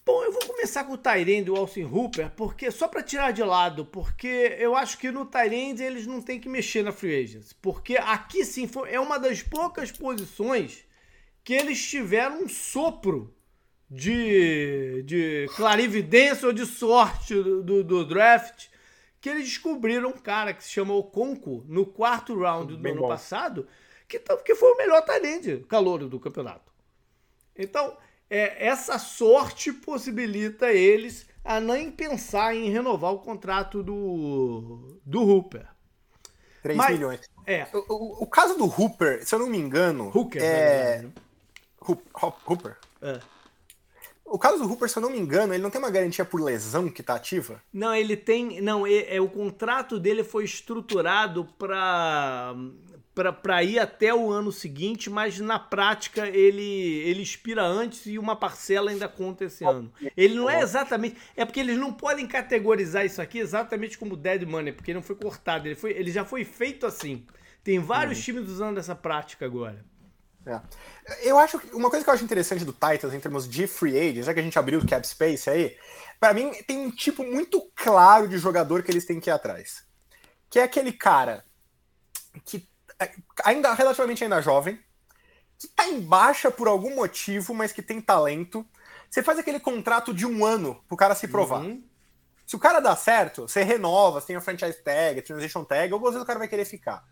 Bom, 0.06 0.24
eu 0.24 0.32
vou 0.32 0.46
começar 0.48 0.84
com 0.84 0.94
o 0.94 0.98
Tyrande 0.98 1.44
do 1.44 1.56
Austin 1.56 1.84
Hooper, 1.84 2.32
porque 2.32 2.72
só 2.72 2.88
para 2.88 3.04
tirar 3.04 3.32
de 3.32 3.44
lado, 3.44 3.86
porque 3.86 4.56
eu 4.58 4.76
acho 4.76 4.98
que 4.98 5.12
no 5.12 5.26
Tyrande 5.26 5.84
eles 5.84 6.08
não 6.08 6.22
tem 6.22 6.40
que 6.40 6.50
mexer 6.50 6.84
na 6.84 6.92
free 6.92 7.24
agents, 7.24 7.54
porque 7.54 7.98
aqui 7.98 8.46
sim 8.46 8.68
foi, 8.68 8.92
é 8.94 9.00
uma 9.00 9.20
das 9.20 9.44
poucas 9.44 9.92
posições 9.92 10.86
que 11.46 11.54
eles 11.54 11.82
tiveram 11.88 12.44
um 12.44 12.50
sopro 12.50 13.34
de, 13.90 15.04
de 15.04 15.46
clarividência 15.56 16.48
ou 16.48 16.54
de 16.54 16.66
sorte 16.66 17.34
do, 17.36 17.64
do, 17.64 17.84
do 17.84 18.06
draft, 18.06 18.68
que 19.22 19.30
eles 19.30 19.46
descobriram 19.48 20.10
um 20.10 20.14
cara 20.18 20.54
que 20.54 20.64
se 20.64 20.72
chamou 20.72 21.04
Conco 21.04 21.64
no 21.68 21.86
quarto 21.86 22.38
round 22.38 22.74
do 22.76 22.80
Bem 22.82 22.92
ano 22.94 23.02
bom. 23.04 23.08
passado, 23.08 23.68
que, 24.08 24.20
tá- 24.20 24.36
que 24.38 24.56
foi 24.56 24.72
o 24.74 24.78
melhor 24.78 25.02
Tyrande 25.04 25.64
calouro 25.70 26.10
do 26.10 26.20
campeonato. 26.20 26.72
Então, 27.56 27.96
é, 28.30 28.66
essa 28.68 28.98
sorte 29.00 29.72
possibilita 29.72 30.72
eles 30.72 31.28
a 31.44 31.60
nem 31.60 31.92
pensar 31.92 32.56
em 32.56 32.70
renovar 32.72 33.14
o 33.14 33.20
contrato 33.20 33.82
do, 33.84 35.00
do 35.06 35.22
Hooper. 35.22 35.68
3 36.64 36.76
Mas- 36.78 36.96
milhões. 36.96 37.22
É, 37.46 37.68
O, 37.72 37.94
o- 37.94 38.24
o 38.24 38.28
caso 38.28 38.58
do 38.58 38.66
Hooper, 38.66 39.24
se 39.26 39.34
eu 39.36 39.40
não 39.40 39.48
me 39.48 39.58
engano. 39.60 40.12
Hooker, 40.14 40.42
é. 40.44 41.04
né? 41.04 41.12
Hooper. 41.86 42.78
É. 43.02 43.20
O 44.26 44.40
caso 44.40 44.58
do 44.58 44.68
Hooper, 44.70 44.90
se 44.90 44.98
eu 44.98 45.02
não 45.02 45.12
me 45.12 45.20
engano, 45.20 45.54
ele 45.54 45.62
não 45.62 45.70
tem 45.70 45.80
uma 45.80 45.92
garantia 45.92 46.26
por 46.26 46.42
lesão 46.42 46.90
que 46.90 47.04
tá 47.04 47.16
ativa? 47.16 47.62
Não, 47.72 47.94
ele 47.94 48.18
tem. 48.18 48.60
Não, 48.60 48.86
é, 48.86 49.16
é- 49.16 49.22
o 49.22 49.30
contrato 49.30 50.00
dele 50.00 50.24
foi 50.24 50.44
estruturado 50.44 51.46
para 51.60 52.56
para 53.34 53.64
ir 53.64 53.80
até 53.80 54.14
o 54.14 54.30
ano 54.30 54.52
seguinte, 54.52 55.10
mas 55.10 55.40
na 55.40 55.58
prática 55.58 56.28
ele, 56.28 56.62
ele 56.62 57.22
expira 57.22 57.64
antes 57.64 58.06
e 58.08 58.20
uma 58.20 58.36
parcela 58.36 58.92
ainda 58.92 59.08
conta 59.08 59.46
esse 59.46 59.64
ano. 59.64 59.90
Ele 60.18 60.36
não 60.36 60.50
é 60.50 60.60
exatamente. 60.62 61.16
É 61.34 61.46
porque 61.46 61.62
eles 61.62 61.78
não 61.78 61.94
podem 61.94 62.28
categorizar 62.28 63.06
isso 63.06 63.22
aqui 63.22 63.40
exatamente 63.40 63.98
como 63.98 64.18
dead 64.18 64.44
money, 64.44 64.74
porque 64.74 64.94
não 64.94 65.02
foi 65.02 65.16
cortado. 65.16 65.66
Ele, 65.66 65.76
foi, 65.76 65.92
ele 65.92 66.12
já 66.12 66.26
foi 66.26 66.44
feito 66.44 66.86
assim. 66.86 67.26
Tem 67.64 67.80
vários 67.80 68.22
times 68.22 68.50
usando 68.50 68.80
essa 68.80 68.94
prática 68.94 69.46
agora. 69.46 69.86
É. 70.46 70.62
Eu 71.24 71.40
acho 71.40 71.60
que 71.60 71.76
uma 71.76 71.90
coisa 71.90 72.04
que 72.04 72.10
eu 72.10 72.14
acho 72.14 72.24
interessante 72.24 72.64
do 72.64 72.74
Titans 72.74 73.14
em 73.14 73.20
termos 73.20 73.50
de 73.50 73.66
free 73.68 73.98
agents, 73.98 74.26
já 74.26 74.34
que 74.34 74.40
a 74.40 74.44
gente 74.44 74.58
abriu 74.60 74.80
o 74.80 74.88
cap 74.88 75.06
space 75.08 75.50
aí, 75.50 75.78
pra 76.20 76.34
mim 76.34 76.52
tem 76.68 76.78
um 76.78 76.92
tipo 76.92 77.24
muito 77.24 77.62
claro 77.76 78.28
de 78.28 78.38
jogador 78.38 78.84
que 78.84 78.92
eles 78.92 79.06
têm 79.06 79.20
que 79.20 79.30
ir 79.30 79.34
atrás. 79.34 79.84
Que 80.50 80.60
é 80.60 80.64
aquele 80.64 80.94
cara 80.94 81.44
que 82.44 82.68
é 83.00 83.12
ainda 83.44 83.74
relativamente 83.74 84.24
ainda 84.24 84.42
jovem, 84.42 84.80
que 85.58 85.68
tá 85.68 85.88
em 85.88 86.00
baixa 86.00 86.52
por 86.52 86.68
algum 86.68 86.96
motivo, 86.96 87.54
mas 87.54 87.72
que 87.72 87.82
tem 87.82 88.02
talento. 88.02 88.66
Você 89.10 89.24
faz 89.24 89.40
aquele 89.40 89.60
contrato 89.60 90.14
de 90.14 90.26
um 90.26 90.46
ano 90.46 90.84
pro 90.88 90.98
cara 90.98 91.16
se 91.16 91.28
provar. 91.28 91.62
Uhum. 91.62 91.84
Se 92.46 92.56
o 92.56 92.60
cara 92.60 92.80
dá 92.80 92.96
certo, 92.96 93.48
você 93.48 93.64
renova, 93.64 94.22
você 94.22 94.28
tem 94.28 94.36
a 94.36 94.42
franchise 94.42 94.82
tag, 94.84 95.20
a 95.20 95.24
transition 95.24 95.64
tag, 95.64 95.92
algumas 95.92 96.14
vezes 96.14 96.24
o 96.24 96.28
cara 96.28 96.38
vai 96.38 96.48
querer 96.48 96.66
ficar. 96.66 97.04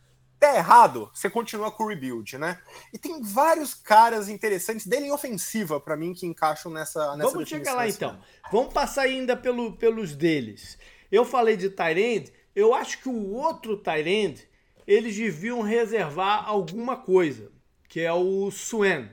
Der 0.43 0.57
errado, 0.57 1.09
você 1.13 1.29
continua 1.29 1.71
com 1.71 1.85
o 1.85 1.87
rebuild, 1.87 2.37
né? 2.37 2.59
E 2.91 2.97
tem 2.97 3.21
vários 3.21 3.73
caras 3.73 4.27
interessantes 4.27 4.85
dele 4.85 5.05
em 5.05 5.11
ofensiva, 5.13 5.79
pra 5.79 5.95
mim, 5.95 6.13
que 6.13 6.25
encaixam 6.25 6.69
nessa. 6.69 7.15
nessa 7.15 7.31
Vamos 7.31 7.47
chegar 7.47 7.73
lá 7.73 7.87
então. 7.87 8.19
Vamos 8.51 8.73
passar 8.73 9.03
ainda 9.03 9.37
pelo, 9.37 9.71
pelos 9.77 10.13
deles. 10.13 10.77
Eu 11.09 11.23
falei 11.23 11.55
de 11.55 11.69
Tyrande, 11.69 12.33
eu 12.53 12.73
acho 12.73 12.97
que 12.99 13.07
o 13.07 13.31
outro 13.31 13.77
Tyrande, 13.77 14.45
eles 14.85 15.15
deviam 15.15 15.61
reservar 15.61 16.45
alguma 16.45 16.97
coisa, 16.97 17.49
que 17.87 18.01
é 18.01 18.11
o 18.11 18.51
Swen. 18.51 19.09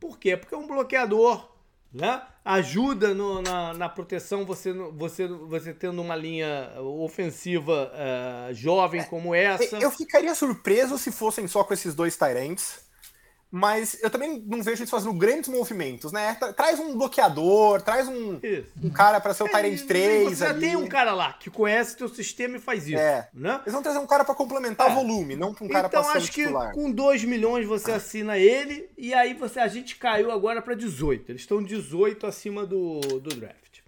Por 0.00 0.18
quê? 0.18 0.36
Porque 0.36 0.56
é 0.56 0.58
um 0.58 0.66
bloqueador, 0.66 1.48
né? 1.96 2.22
Ajuda 2.44 3.12
no- 3.14 3.42
na, 3.42 3.74
na 3.74 3.88
proteção 3.88 4.44
você, 4.44 4.72
você, 4.72 5.26
você 5.26 5.74
tendo 5.74 6.00
uma 6.00 6.14
linha 6.14 6.70
ofensiva 6.80 7.90
eh, 7.94 8.50
jovem 8.54 9.02
como 9.04 9.34
essa. 9.34 9.76
Eu 9.82 9.90
ficaria 9.90 10.34
surpreso 10.34 10.96
se 10.98 11.10
fossem 11.10 11.48
só 11.48 11.64
com 11.64 11.74
esses 11.74 11.94
dois 11.94 12.16
Tyrants. 12.16 12.85
Mas 13.50 13.96
eu 14.02 14.10
também 14.10 14.42
não 14.46 14.60
vejo 14.62 14.82
eles 14.82 14.90
fazendo 14.90 15.12
grandes 15.14 15.48
movimentos, 15.48 16.10
né? 16.12 16.34
Tra- 16.34 16.52
Traz 16.52 16.80
um 16.80 16.96
bloqueador, 16.98 17.80
traz 17.80 18.08
um, 18.08 18.40
um 18.82 18.90
cara 18.90 19.20
pra 19.20 19.32
ser 19.32 19.44
o 19.44 19.48
Tyrant 19.48 19.80
É, 19.80 19.84
3 19.86 20.28
Você 20.30 20.34
já 20.44 20.50
ali. 20.50 20.60
tem 20.60 20.76
um 20.76 20.88
cara 20.88 21.14
lá 21.14 21.32
que 21.32 21.48
conhece 21.48 21.96
teu 21.96 22.08
sistema 22.08 22.56
e 22.56 22.60
faz 22.60 22.86
isso. 22.88 22.98
É. 22.98 23.28
Né? 23.32 23.60
Eles 23.62 23.72
vão 23.72 23.82
trazer 23.82 23.98
um 24.00 24.06
cara 24.06 24.24
pra 24.24 24.34
complementar 24.34 24.90
É. 24.90 24.94
volume, 24.94 25.36
não 25.36 25.50
um 25.50 25.68
cara 25.68 25.86
então 25.86 26.02
pra 26.02 26.12
ser 26.12 26.18
acho 26.18 26.32
que 26.32 26.44
com 26.74 26.90
2 26.90 27.24
milhões 27.24 27.66
você 27.66 27.92
assina 27.92 28.36
ele 28.36 28.90
e 28.98 29.14
aí 29.14 29.32
você 29.32 29.60
a 29.60 29.68
gente 29.68 29.94
caiu 29.96 30.30
agora 30.32 30.60
para 30.60 30.74
18. 30.74 31.30
Eles 31.30 31.42
estão 31.42 31.62
18 31.62 32.26
acima 32.26 32.66
do, 32.66 32.98
do 33.00 33.30
draft. 33.36 33.78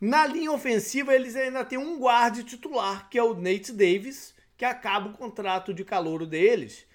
Na 0.00 0.26
linha 0.28 0.52
ofensiva 0.52 1.12
eles 1.12 1.34
ainda 1.34 1.64
têm 1.64 1.76
um 1.76 1.98
guarde 1.98 2.44
titular, 2.44 3.08
que 3.10 3.18
é 3.18 3.22
o 3.22 3.34
Nate 3.34 3.72
Davis, 3.72 4.32
que 4.56 4.64
acaba 4.64 5.08
o 5.10 5.12
contrato 5.12 5.74
de 5.74 5.84
calouro 5.84 6.24
deles. 6.24 6.86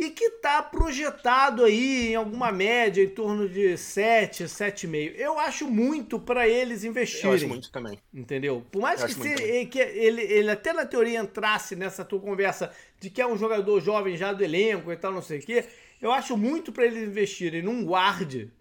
E 0.00 0.10
que 0.10 0.30
tá 0.30 0.62
projetado 0.62 1.64
aí 1.64 2.10
em 2.10 2.14
alguma 2.14 2.52
média 2.52 3.02
em 3.02 3.08
torno 3.08 3.48
de 3.48 3.76
7, 3.76 4.44
7,5. 4.44 5.14
Eu 5.16 5.40
acho 5.40 5.68
muito 5.68 6.20
para 6.20 6.46
eles 6.46 6.84
investirem. 6.84 7.26
Eu 7.30 7.34
acho 7.34 7.48
muito 7.48 7.72
também. 7.72 7.98
Entendeu? 8.14 8.64
Por 8.70 8.80
mais 8.80 9.02
que, 9.02 9.12
se- 9.36 9.66
que 9.66 9.80
ele, 9.80 10.22
ele 10.22 10.50
até 10.52 10.72
na 10.72 10.86
teoria 10.86 11.18
entrasse 11.18 11.74
nessa 11.74 12.04
tua 12.04 12.20
conversa 12.20 12.70
de 13.00 13.10
que 13.10 13.20
é 13.20 13.26
um 13.26 13.36
jogador 13.36 13.80
jovem 13.80 14.16
já 14.16 14.32
do 14.32 14.44
elenco 14.44 14.92
e 14.92 14.96
tal, 14.96 15.10
não 15.12 15.20
sei 15.20 15.40
o 15.40 15.42
quê, 15.42 15.64
eu 16.00 16.12
acho 16.12 16.36
muito 16.36 16.70
para 16.70 16.86
eles 16.86 17.08
investirem 17.08 17.60
num 17.60 17.84
guarde 17.84 18.52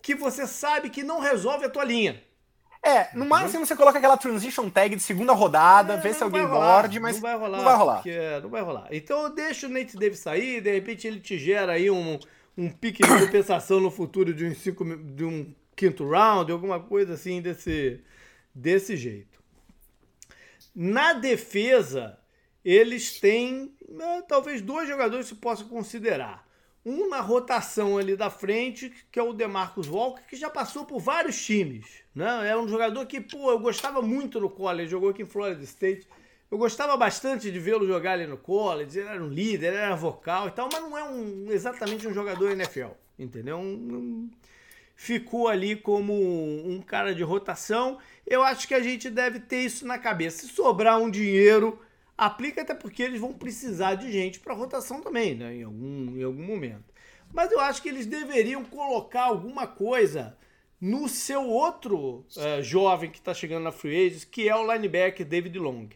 que 0.00 0.14
você 0.14 0.46
sabe 0.46 0.90
que 0.90 1.02
não 1.02 1.18
resolve 1.18 1.64
a 1.64 1.68
tua 1.68 1.82
linha. 1.84 2.22
É, 2.82 3.08
no 3.16 3.26
máximo 3.26 3.66
você 3.66 3.74
coloca 3.74 3.98
aquela 3.98 4.16
transition 4.16 4.70
tag 4.70 4.94
de 4.94 5.02
segunda 5.02 5.32
rodada, 5.32 5.96
vê 5.96 6.10
É, 6.10 6.12
se 6.12 6.20
não 6.20 6.28
alguém 6.28 6.46
morde, 6.46 7.00
mas 7.00 7.16
não 7.16 7.22
vai 7.22 7.36
rolar. 7.36 7.56
Não 7.58 7.64
vai 7.64 7.76
rolar. 7.76 7.94
porque 7.96 8.40
não 8.42 8.48
vai 8.50 8.62
rolar. 8.62 8.88
Então 8.92 9.22
eu 9.24 9.30
deixo 9.30 9.66
o 9.66 9.68
Nate 9.68 9.96
Davis 9.96 10.20
sair, 10.20 10.60
de 10.60 10.72
repente 10.72 11.06
ele 11.06 11.20
te 11.20 11.38
gera 11.38 11.72
aí 11.72 11.90
um, 11.90 12.18
um 12.56 12.70
pique 12.70 13.02
de 13.02 13.08
compensação 13.26 13.80
no 13.80 13.90
futuro 13.90 14.32
de 14.32 14.46
um, 14.46 14.54
cinco, 14.54 14.84
de 14.84 15.24
um 15.24 15.52
quinto 15.74 16.08
round, 16.08 16.50
alguma 16.52 16.80
coisa 16.80 17.14
assim 17.14 17.42
desse, 17.42 18.00
desse 18.54 18.96
jeito. 18.96 19.38
Na 20.74 21.12
defesa, 21.12 22.18
eles 22.64 23.18
têm 23.18 23.74
né, 23.88 24.22
talvez 24.28 24.62
dois 24.62 24.88
jogadores 24.88 25.28
que 25.28 25.34
se 25.34 25.40
possa 25.40 25.64
considerar. 25.64 26.46
Um 26.86 27.08
na 27.08 27.20
rotação 27.20 27.98
ali 27.98 28.16
da 28.16 28.30
frente, 28.30 28.92
que 29.10 29.18
é 29.18 29.22
o 29.22 29.32
DeMarcus 29.32 29.88
Walker, 29.88 30.22
que 30.28 30.36
já 30.36 30.48
passou 30.48 30.84
por 30.84 31.00
vários 31.00 31.42
times. 31.44 31.86
Né? 32.14 32.48
É 32.50 32.56
um 32.56 32.66
jogador 32.68 33.04
que, 33.06 33.20
pô, 33.20 33.50
eu 33.50 33.58
gostava 33.58 34.00
muito 34.00 34.40
no 34.40 34.48
college, 34.48 34.90
jogou 34.90 35.10
aqui 35.10 35.22
em 35.22 35.26
Florida 35.26 35.62
State. 35.64 36.06
Eu 36.50 36.56
gostava 36.56 36.96
bastante 36.96 37.50
de 37.50 37.58
vê-lo 37.58 37.86
jogar 37.86 38.12
ali 38.12 38.26
no 38.26 38.38
college, 38.38 38.98
ele 38.98 39.08
era 39.08 39.22
um 39.22 39.28
líder, 39.28 39.66
ele 39.68 39.76
era 39.76 39.94
vocal 39.94 40.48
e 40.48 40.50
tal, 40.50 40.68
mas 40.72 40.80
não 40.82 40.96
é 40.96 41.04
um, 41.04 41.46
exatamente 41.50 42.08
um 42.08 42.14
jogador 42.14 42.50
NFL, 42.52 42.88
entendeu? 43.18 43.58
Um- 43.58 43.62
um- 43.94 44.30
ficou 44.96 45.46
ali 45.46 45.76
como 45.76 46.12
um 46.14 46.80
cara 46.80 47.14
de 47.14 47.22
rotação. 47.22 47.98
Eu 48.26 48.42
acho 48.42 48.66
que 48.66 48.74
a 48.74 48.80
gente 48.82 49.08
deve 49.10 49.38
ter 49.40 49.60
isso 49.60 49.86
na 49.86 49.98
cabeça. 49.98 50.38
Se 50.46 50.48
sobrar 50.48 50.98
um 51.00 51.10
dinheiro, 51.10 51.78
aplica 52.18 52.62
até 52.62 52.74
porque 52.74 53.00
eles 53.00 53.20
vão 53.20 53.32
precisar 53.32 53.94
de 53.94 54.10
gente 54.10 54.40
para 54.40 54.52
rotação 54.52 55.00
também, 55.00 55.36
né? 55.36 55.54
Em 55.54 55.62
algum, 55.62 56.18
em 56.18 56.22
algum 56.24 56.42
momento. 56.42 56.92
Mas 57.32 57.52
eu 57.52 57.60
acho 57.60 57.80
que 57.80 57.88
eles 57.88 58.06
deveriam 58.06 58.64
colocar 58.64 59.24
alguma 59.24 59.68
coisa 59.68 60.36
no 60.80 61.08
seu 61.08 61.46
outro 61.46 62.24
eh, 62.36 62.62
jovem 62.62 63.10
que 63.10 63.18
está 63.18 63.32
chegando 63.32 63.64
na 63.64 63.72
Free 63.72 64.06
Agents, 64.06 64.24
que 64.24 64.48
é 64.48 64.56
o 64.56 64.72
linebacker 64.72 65.26
David 65.26 65.58
Long. 65.58 65.88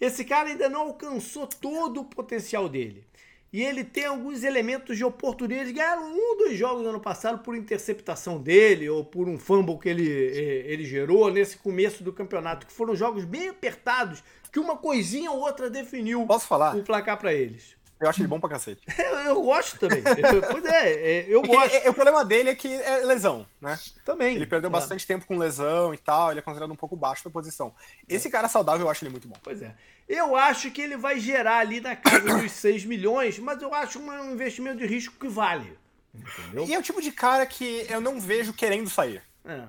Esse 0.00 0.24
cara 0.24 0.50
ainda 0.50 0.68
não 0.68 0.82
alcançou 0.82 1.46
todo 1.46 2.00
o 2.00 2.04
potencial 2.04 2.68
dele. 2.68 3.04
E 3.52 3.62
ele 3.62 3.84
tem 3.84 4.06
alguns 4.06 4.42
elementos 4.42 4.96
de 4.96 5.04
oportunidade. 5.04 5.68
Eles 5.68 5.76
ganharam 5.76 6.12
um 6.12 6.30
ou 6.30 6.38
dois 6.38 6.58
jogos 6.58 6.82
no 6.82 6.88
ano 6.88 7.00
passado 7.00 7.38
por 7.38 7.54
interceptação 7.54 8.42
dele, 8.42 8.88
ou 8.88 9.04
por 9.04 9.28
um 9.28 9.38
fumble 9.38 9.78
que 9.78 9.88
ele, 9.88 10.10
eh, 10.10 10.72
ele 10.72 10.84
gerou 10.84 11.30
nesse 11.30 11.56
começo 11.56 12.02
do 12.02 12.12
campeonato, 12.12 12.66
que 12.66 12.72
foram 12.72 12.96
jogos 12.96 13.24
bem 13.24 13.48
apertados, 13.48 14.24
que 14.54 14.60
uma 14.60 14.76
coisinha 14.78 15.30
ou 15.30 15.40
outra 15.40 15.68
definiu 15.68 16.24
Posso 16.26 16.46
falar? 16.46 16.74
o 16.76 16.82
placar 16.82 17.18
para 17.18 17.34
eles. 17.34 17.74
Eu 18.00 18.08
acho 18.08 18.20
ele 18.20 18.28
bom 18.28 18.38
pra 18.40 18.48
cacete. 18.50 18.82
Eu, 18.98 19.04
eu 19.18 19.42
gosto 19.42 19.78
também. 19.78 19.98
Eu- 20.00 20.42
pois 20.50 20.64
é, 20.64 20.92
é, 20.92 21.26
eu 21.28 21.40
Porque, 21.42 21.56
gosto 21.56 21.74
é- 21.74 21.86
é- 21.86 21.90
o 21.90 21.94
problema 21.94 22.24
dele 22.24 22.50
é 22.50 22.54
que 22.54 22.68
é 22.72 22.98
lesão, 23.04 23.46
né? 23.60 23.78
também. 24.04 24.34
Ele 24.36 24.46
perdeu 24.46 24.68
É. 24.68 24.72
bastante 24.72 25.06
tempo 25.06 25.24
com 25.26 25.38
lesão 25.38 25.94
e 25.94 25.96
tal, 25.98 26.30
ele 26.30 26.40
é 26.40 26.42
considerado 26.42 26.70
um 26.72 26.76
pouco 26.76 26.96
baixo 26.96 27.24
da 27.24 27.30
posição. 27.30 27.74
Esse 28.08 28.28
cara 28.30 28.48
saudável 28.48 28.86
eu 28.86 28.90
acho 28.90 29.04
ele 29.04 29.10
muito 29.12 29.26
bom. 29.28 29.36
Pois 29.42 29.62
é. 29.62 29.74
Eu 30.08 30.36
acho 30.36 30.70
que 30.70 30.82
ele 30.82 30.96
vai 30.96 31.18
gerar 31.18 31.58
ali 31.58 31.80
na 31.80 31.96
casa 31.96 32.36
dos 32.38 32.52
6 32.52 32.84
milhões, 32.84 33.38
mas 33.38 33.62
eu 33.62 33.72
acho 33.74 33.98
um 33.98 34.32
investimento 34.32 34.78
de 34.78 34.86
risco 34.86 35.14
que 35.18 35.28
vale. 35.28 35.76
Entendeu? 36.14 36.64
E 36.66 36.74
é 36.74 36.78
o 36.78 36.82
tipo 36.82 37.00
de 37.02 37.10
cara 37.10 37.44
que 37.46 37.86
eu 37.88 38.00
não 38.00 38.20
vejo 38.20 38.52
querendo 38.52 38.88
sair. 38.90 39.22
É. 39.44 39.62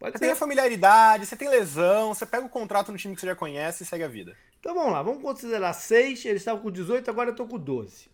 Pode 0.00 0.12
Você 0.14 0.18
tem 0.18 0.30
a 0.30 0.34
ser. 0.34 0.40
familiaridade, 0.40 1.26
você 1.26 1.36
tem 1.36 1.50
lesão, 1.50 2.14
você 2.14 2.24
pega 2.24 2.46
o 2.46 2.48
contrato 2.48 2.90
no 2.90 2.96
time 2.96 3.14
que 3.14 3.20
você 3.20 3.26
já 3.26 3.36
conhece 3.36 3.82
e 3.82 3.86
segue 3.86 4.02
a 4.02 4.08
vida. 4.08 4.34
Então 4.58 4.74
vamos 4.74 4.92
lá, 4.92 5.02
vamos 5.02 5.22
considerar 5.22 5.74
6. 5.74 6.24
Eles 6.24 6.40
estavam 6.40 6.62
com 6.62 6.70
18, 6.70 7.10
agora 7.10 7.30
eu 7.30 7.36
tô 7.36 7.46
com 7.46 7.58
12. 7.58 8.08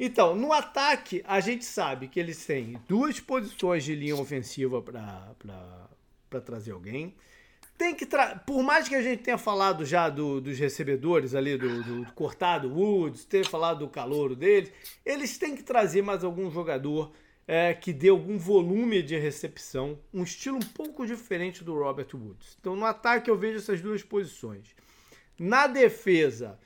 Então, 0.00 0.34
no 0.34 0.50
ataque, 0.50 1.22
a 1.26 1.40
gente 1.40 1.64
sabe 1.64 2.08
que 2.08 2.18
eles 2.18 2.46
têm 2.46 2.80
duas 2.88 3.20
posições 3.20 3.84
de 3.84 3.94
linha 3.94 4.16
ofensiva 4.16 4.80
para 4.80 6.40
trazer 6.40 6.72
alguém. 6.72 7.14
Tem 7.76 7.94
que 7.94 8.06
Por 8.46 8.62
mais 8.62 8.88
que 8.88 8.94
a 8.94 9.02
gente 9.02 9.22
tenha 9.22 9.36
falado 9.36 9.84
já 9.84 10.08
do, 10.08 10.40
dos 10.40 10.58
recebedores 10.58 11.34
ali, 11.34 11.58
do, 11.58 11.82
do, 11.82 12.04
do 12.04 12.12
cortado 12.12 12.72
Woods, 12.72 13.24
ter 13.24 13.46
falado 13.46 13.80
do 13.80 13.88
calouro 13.88 14.34
deles, 14.34 14.72
eles 15.04 15.36
têm 15.36 15.54
que 15.54 15.62
trazer 15.62 16.00
mais 16.00 16.24
algum 16.24 16.50
jogador 16.50 17.12
é, 17.48 17.72
que 17.72 17.94
dê 17.94 18.10
algum 18.10 18.36
volume 18.36 19.02
de 19.02 19.16
recepção, 19.16 19.98
um 20.12 20.22
estilo 20.22 20.58
um 20.58 20.60
pouco 20.60 21.06
diferente 21.06 21.64
do 21.64 21.74
Robert 21.74 22.08
Woods. 22.12 22.58
Então, 22.60 22.76
no 22.76 22.84
ataque, 22.84 23.30
eu 23.30 23.38
vejo 23.38 23.56
essas 23.56 23.80
duas 23.80 24.02
posições. 24.02 24.76
Na 25.38 25.66
defesa, 25.66 26.60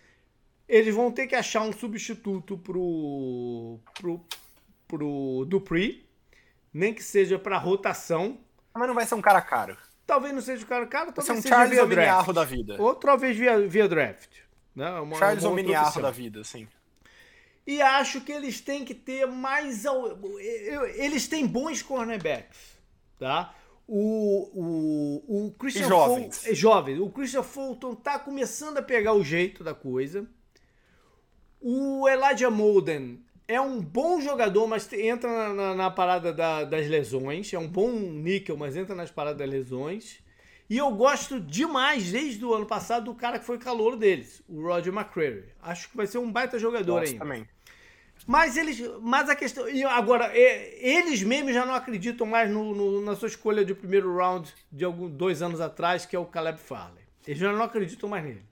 eles 0.68 0.92
vão 0.92 1.12
ter 1.12 1.28
que 1.28 1.36
achar 1.36 1.62
um 1.62 1.72
substituto 1.72 2.58
pro, 2.58 3.78
pro, 3.94 4.24
pro 4.88 5.44
Dupree, 5.46 6.04
nem 6.74 6.92
que 6.92 7.02
seja 7.02 7.38
para 7.38 7.58
rotação. 7.58 8.40
Mas 8.74 8.88
não 8.88 8.94
vai 8.94 9.06
ser 9.06 9.14
um 9.14 9.22
cara 9.22 9.40
caro. 9.40 9.76
Talvez 10.04 10.34
não 10.34 10.40
seja 10.40 10.64
o 10.64 10.68
cara 10.68 10.84
caro, 10.86 11.12
talvez 11.12 11.28
vai 11.28 11.36
ser 11.36 11.38
um 11.38 11.42
seja 11.42 11.54
Charles 11.54 11.76
via 11.76 11.86
draft. 11.86 12.32
da 12.32 12.44
vida. 12.44 12.82
Ou 12.82 12.92
talvez 12.96 13.36
via, 13.36 13.60
via 13.68 13.86
draft. 13.86 14.30
Né? 14.74 14.90
Uma, 14.98 15.16
Charles 15.16 15.44
uma 15.44 15.50
ou 15.50 15.56
outra 15.56 15.64
Miniarro 15.64 15.86
opção. 15.86 16.02
da 16.02 16.10
vida, 16.10 16.42
sim. 16.42 16.66
E 17.66 17.80
acho 17.80 18.20
que 18.22 18.32
eles 18.32 18.60
têm 18.60 18.84
que 18.84 18.94
ter 18.94 19.26
mais. 19.26 19.84
Eles 20.96 21.28
têm 21.28 21.46
bons 21.46 21.80
cornerbacks, 21.82 22.58
tá? 23.18 23.54
O, 23.86 24.50
o, 24.54 25.46
o 25.46 25.52
Christian 25.52 25.88
jovens. 25.88 26.36
Fulton, 26.38 26.50
é 26.50 26.54
jovem. 26.54 27.00
O 27.00 27.10
Christian 27.10 27.42
Fulton 27.42 27.94
tá 27.94 28.18
começando 28.18 28.78
a 28.78 28.82
pegar 28.82 29.12
o 29.12 29.22
jeito 29.22 29.62
da 29.62 29.74
coisa. 29.74 30.26
O 31.60 32.08
Elijah 32.08 32.50
Molden 32.50 33.20
é 33.46 33.60
um 33.60 33.80
bom 33.80 34.20
jogador, 34.20 34.66
mas 34.66 34.90
entra 34.92 35.30
na, 35.30 35.54
na- 35.54 35.74
na 35.74 35.90
parada 35.90 36.32
da- 36.32 36.64
das 36.64 36.88
lesões. 36.88 37.52
É 37.52 37.58
um 37.58 37.68
bom 37.68 37.90
níquel, 37.92 38.56
mas 38.56 38.76
entra 38.76 38.94
nas 38.94 39.10
paradas 39.10 39.38
das 39.38 39.48
lesões. 39.50 40.20
E 40.72 40.78
eu 40.78 40.90
gosto 40.90 41.38
demais, 41.38 42.10
desde 42.10 42.42
o 42.42 42.54
ano 42.54 42.64
passado, 42.64 43.04
do 43.04 43.14
cara 43.14 43.38
que 43.38 43.44
foi 43.44 43.58
calouro 43.58 43.94
deles, 43.94 44.42
o 44.48 44.62
Roger 44.62 44.90
McCreary. 44.90 45.44
Acho 45.60 45.90
que 45.90 45.94
vai 45.94 46.06
ser 46.06 46.16
um 46.16 46.32
baita 46.32 46.58
jogador 46.58 47.00
Gosto 47.00 47.12
ainda. 47.12 47.18
também. 47.22 47.46
Mas 48.26 48.56
eles. 48.56 48.80
Mas 49.02 49.28
a 49.28 49.36
questão. 49.36 49.68
e 49.68 49.84
Agora, 49.84 50.30
é, 50.32 50.78
eles 50.80 51.22
mesmos 51.22 51.52
já 51.52 51.66
não 51.66 51.74
acreditam 51.74 52.26
mais 52.26 52.50
no, 52.50 52.74
no- 52.74 53.02
na 53.02 53.14
sua 53.14 53.28
escolha 53.28 53.62
de 53.66 53.74
primeiro 53.74 54.16
round 54.16 54.50
de 54.72 54.82
algum, 54.82 55.10
dois 55.10 55.42
anos 55.42 55.60
atrás, 55.60 56.06
que 56.06 56.16
é 56.16 56.18
o 56.18 56.24
Caleb 56.24 56.58
Farley. 56.58 57.04
Eles 57.26 57.38
já 57.38 57.52
não 57.52 57.62
acreditam 57.62 58.08
mais 58.08 58.24
nele. 58.24 58.42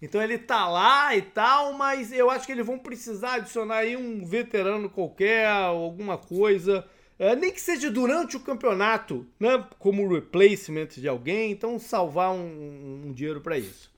Então 0.00 0.22
ele 0.22 0.38
tá 0.38 0.66
lá 0.70 1.14
e 1.14 1.20
tal, 1.20 1.74
mas 1.74 2.10
eu 2.14 2.30
acho 2.30 2.46
que 2.46 2.52
eles 2.52 2.64
vão 2.64 2.78
precisar 2.78 3.34
adicionar 3.34 3.76
aí 3.76 3.94
um 3.94 4.24
veterano 4.24 4.88
qualquer, 4.88 5.48
alguma 5.48 6.16
coisa. 6.16 6.88
É, 7.18 7.36
nem 7.36 7.52
que 7.52 7.60
seja 7.60 7.90
durante 7.90 8.36
o 8.36 8.40
campeonato, 8.40 9.26
né? 9.38 9.64
Como 9.78 10.12
replacement 10.12 10.88
de 10.88 11.06
alguém, 11.06 11.52
então 11.52 11.78
salvar 11.78 12.32
um, 12.32 13.04
um 13.06 13.12
dinheiro 13.12 13.40
para 13.40 13.58
isso. 13.58 13.92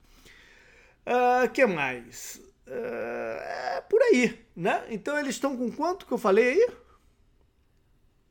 O 1.45 1.49
que 1.49 1.65
mais? 1.65 2.41
Ah, 2.67 3.75
é 3.77 3.81
por 3.81 4.01
aí, 4.01 4.39
né? 4.55 4.83
Então 4.89 5.17
eles 5.17 5.35
estão 5.35 5.55
com 5.55 5.71
quanto 5.71 6.05
que 6.05 6.11
eu 6.11 6.17
falei 6.17 6.49
aí? 6.49 6.69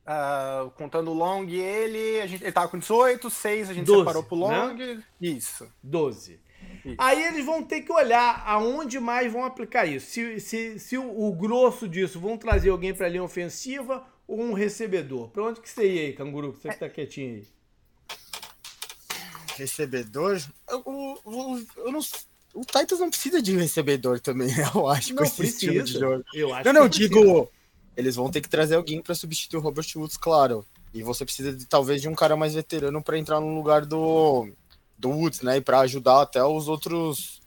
Ah, 0.05 0.69
contando 0.75 1.09
o 1.09 1.13
Long 1.13 1.45
e 1.45 1.59
ele, 1.59 2.21
a 2.21 2.27
gente, 2.27 2.43
ele 2.43 2.51
tava 2.51 2.67
com 2.67 2.77
18, 2.77 3.29
6 3.29 3.69
a 3.69 3.73
gente 3.73 3.85
12, 3.85 3.99
separou 3.99 4.23
pro 4.23 4.35
Long. 4.35 4.73
né? 4.73 5.03
Isso. 5.19 5.67
12. 5.81 6.39
Isso. 6.83 6.95
Aí 6.97 7.23
eles 7.23 7.45
vão 7.45 7.63
ter 7.63 7.81
que 7.81 7.91
olhar 7.91 8.43
aonde 8.45 8.99
mais 8.99 9.31
vão 9.31 9.43
aplicar 9.43 9.85
isso. 9.85 10.07
Se, 10.07 10.39
se, 10.39 10.79
se 10.79 10.97
o, 10.97 11.27
o 11.27 11.33
grosso 11.33 11.87
disso 11.87 12.19
vão 12.19 12.37
trazer 12.37 12.69
alguém 12.69 12.93
para 12.93 13.07
a 13.07 13.09
linha 13.09 13.23
ofensiva 13.23 14.05
ou 14.27 14.41
um 14.41 14.53
recebedor. 14.53 15.29
Para 15.29 15.43
onde 15.43 15.61
que 15.61 15.69
você 15.69 15.91
ia 15.91 16.01
aí, 16.01 16.13
canguru? 16.13 16.51
Você 16.53 16.69
que 16.69 16.79
tá 16.79 16.89
quietinho 16.89 17.35
aí. 17.35 17.47
Recebedor? 19.55 20.41
Eu, 20.69 20.83
eu, 21.25 21.65
eu, 21.77 21.91
não. 21.91 21.99
O 22.53 22.61
Titans 22.61 22.99
não 22.99 23.09
precisa 23.09 23.41
de 23.41 23.55
recebedor 23.55 24.19
também, 24.19 24.49
eu 24.73 24.87
acho, 24.87 25.09
com 25.09 25.21
Não 25.21 25.23
esse 25.23 25.43
estilo 25.43 25.83
de 25.83 25.93
jogo. 25.93 26.23
Eu 26.33 26.53
acho 26.53 26.65
Não, 26.65 26.81
não, 26.81 26.89
precisa. 26.89 27.09
digo. 27.09 27.49
Eles 27.95 28.15
vão 28.15 28.29
ter 28.29 28.41
que 28.41 28.49
trazer 28.49 28.75
alguém 28.75 29.01
pra 29.01 29.15
substituir 29.15 29.57
o 29.57 29.61
Robert 29.61 29.87
Woods, 29.95 30.17
claro. 30.17 30.65
E 30.93 31.01
você 31.01 31.23
precisa 31.23 31.53
de, 31.53 31.65
talvez 31.65 32.01
de 32.01 32.09
um 32.09 32.15
cara 32.15 32.35
mais 32.35 32.53
veterano 32.53 33.01
pra 33.01 33.17
entrar 33.17 33.39
no 33.39 33.55
lugar 33.55 33.85
do, 33.85 34.49
do 34.97 35.09
Woods, 35.09 35.41
né? 35.41 35.57
E 35.57 35.61
pra 35.61 35.79
ajudar 35.81 36.21
até 36.21 36.43
os 36.43 36.67
outros 36.67 37.41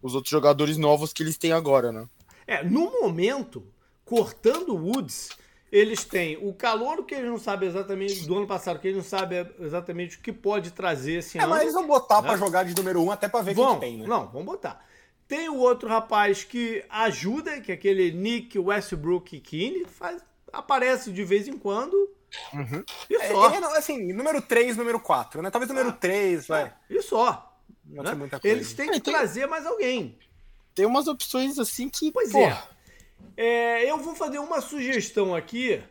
os 0.00 0.14
outros 0.14 0.30
jogadores 0.30 0.76
novos 0.76 1.12
que 1.12 1.22
eles 1.22 1.38
têm 1.38 1.52
agora, 1.52 1.90
né? 1.90 2.06
É, 2.46 2.62
no 2.62 3.00
momento, 3.00 3.66
cortando 4.04 4.74
o 4.74 4.76
Woods, 4.76 5.30
eles 5.76 6.04
têm 6.04 6.36
o 6.40 6.54
calor 6.54 7.04
que 7.04 7.14
eles 7.14 7.28
não 7.28 7.38
sabem 7.38 7.68
exatamente 7.68 8.26
do 8.26 8.36
ano 8.36 8.46
passado, 8.46 8.78
que 8.78 8.86
eles 8.86 8.96
não 8.96 9.04
sabem 9.04 9.44
exatamente 9.58 10.16
o 10.16 10.20
que 10.20 10.32
pode 10.32 10.70
trazer 10.70 11.14
esse 11.18 11.36
É, 11.36 11.42
ano. 11.42 11.50
mas 11.50 11.62
eles 11.62 11.74
vão 11.74 11.86
botar 11.86 12.22
Né? 12.22 12.28
pra 12.28 12.36
jogar 12.36 12.64
de 12.64 12.74
número 12.76 13.02
1 13.02 13.10
até 13.10 13.28
pra 13.28 13.42
ver 13.42 13.54
Vão, 13.54 13.74
que 13.74 13.80
tem, 13.80 13.98
né? 13.98 14.06
não, 14.06 14.28
vamos 14.28 14.46
botar. 14.46 14.84
Tem 15.26 15.48
o 15.48 15.56
outro 15.56 15.88
rapaz 15.88 16.44
que 16.44 16.84
ajuda, 16.88 17.60
que 17.60 17.72
é 17.72 17.74
aquele 17.74 18.12
Nick 18.12 18.58
Westbrook 18.58 19.40
Keane, 19.40 19.84
faz, 19.86 20.22
aparece 20.52 21.10
de 21.10 21.24
vez 21.24 21.48
em 21.48 21.58
quando. 21.58 21.94
Uhum. 22.52 22.84
E 23.10 23.16
É, 23.16 23.28
só. 23.32 23.50
é, 23.54 23.60
não- 23.60 23.74
assim, 23.74 24.12
número 24.12 24.40
3, 24.42 24.76
número 24.76 25.00
4, 25.00 25.40
né? 25.42 25.50
Talvez 25.50 25.68
número 25.68 25.88
Ah. 25.88 25.92
3, 25.92 26.46
vai. 26.46 26.72
E 26.90 27.00
só. 27.02 27.52
Não 27.84 28.02
né? 28.02 28.14
muita 28.14 28.38
coisa. 28.38 28.56
Eles 28.56 28.72
têm 28.74 28.90
que 28.90 28.96
É, 28.96 29.00
tem- 29.00 29.14
trazer 29.14 29.46
mais 29.46 29.66
alguém. 29.66 30.18
Tem 30.74 30.84
umas 30.86 31.06
opções 31.06 31.58
assim 31.58 31.88
que. 31.88 32.10
Pois 32.12 32.32
pô, 32.32 32.38
é. 32.38 32.62
É, 33.36 33.88
Eu 33.90 33.98
vou 33.98 34.14
fazer 34.14 34.38
uma 34.38 34.60
sugestão 34.60 35.34
aqui, 35.34 35.82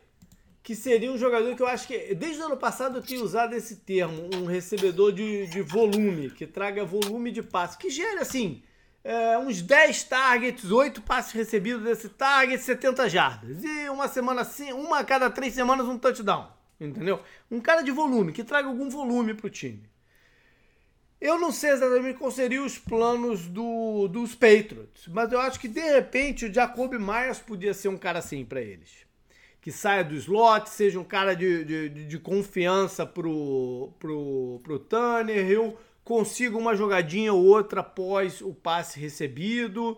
que 0.61 0.75
seria 0.75 1.11
um 1.11 1.17
jogador 1.17 1.55
que 1.55 1.61
eu 1.61 1.67
acho 1.67 1.87
que. 1.87 2.15
Desde 2.15 2.41
o 2.41 2.45
ano 2.45 2.57
passado 2.57 2.97
eu 2.99 3.03
tenho 3.03 3.23
usado 3.23 3.53
esse 3.53 3.77
termo, 3.77 4.29
um 4.35 4.45
recebedor 4.45 5.11
de, 5.11 5.47
de 5.47 5.61
volume, 5.61 6.29
que 6.31 6.47
traga 6.47 6.85
volume 6.85 7.31
de 7.31 7.43
passe, 7.43 7.77
que 7.77 7.89
gere 7.89 8.19
assim. 8.19 8.63
é, 9.03 9.37
uns 9.37 9.61
10 9.61 10.03
targets, 10.05 10.71
8 10.71 11.01
passes 11.01 11.33
recebidos 11.33 11.83
desse 11.83 12.07
target, 12.09 12.61
70 12.63 13.09
jardas. 13.09 13.63
E 13.63 13.89
uma 13.89 14.07
semana 14.07 14.41
assim, 14.41 14.71
uma 14.71 14.99
a 14.99 15.03
cada 15.03 15.29
três 15.29 15.53
semanas 15.53 15.87
um 15.87 15.97
touchdown. 15.97 16.47
Entendeu? 16.79 17.21
Um 17.51 17.59
cara 17.61 17.81
de 17.81 17.91
volume, 17.91 18.31
que 18.33 18.43
traga 18.43 18.67
algum 18.67 18.89
volume 18.89 19.33
pro 19.33 19.49
time. 19.49 19.83
Eu 21.23 21.39
não 21.39 21.53
sei 21.53 21.69
exatamente 21.71 22.19
quais 22.19 22.33
seriam 22.33 22.65
os 22.65 22.77
planos 22.77 23.47
do, 23.47 24.09
dos 24.09 24.35
Patriots, 24.35 25.07
mas 25.07 25.31
eu 25.31 25.39
acho 25.39 25.57
que 25.57 25.69
de 25.69 25.79
repente 25.79 26.45
o 26.45 26.53
Jacob 26.53 26.91
Myers 26.95 27.39
podia 27.39 27.73
ser 27.73 27.87
um 27.87 27.97
cara 27.97 28.19
assim 28.19 28.43
para 28.43 28.59
eles. 28.61 28.89
Que 29.61 29.71
saia 29.71 30.03
do 30.03 30.15
slot, 30.15 30.69
seja 30.69 30.99
um 30.99 31.03
cara 31.05 31.33
de, 31.33 31.63
de, 31.63 31.89
de- 32.07 32.19
confiança 32.19 33.05
pro, 33.05 33.89
pro, 33.97 34.59
pro 34.61 34.77
Tannehill, 34.79 35.77
consiga 36.03 36.57
uma 36.57 36.75
jogadinha 36.75 37.31
ou 37.31 37.45
outra 37.45 37.79
após 37.79 38.41
o 38.41 38.53
passe 38.53 38.99
recebido. 38.99 39.97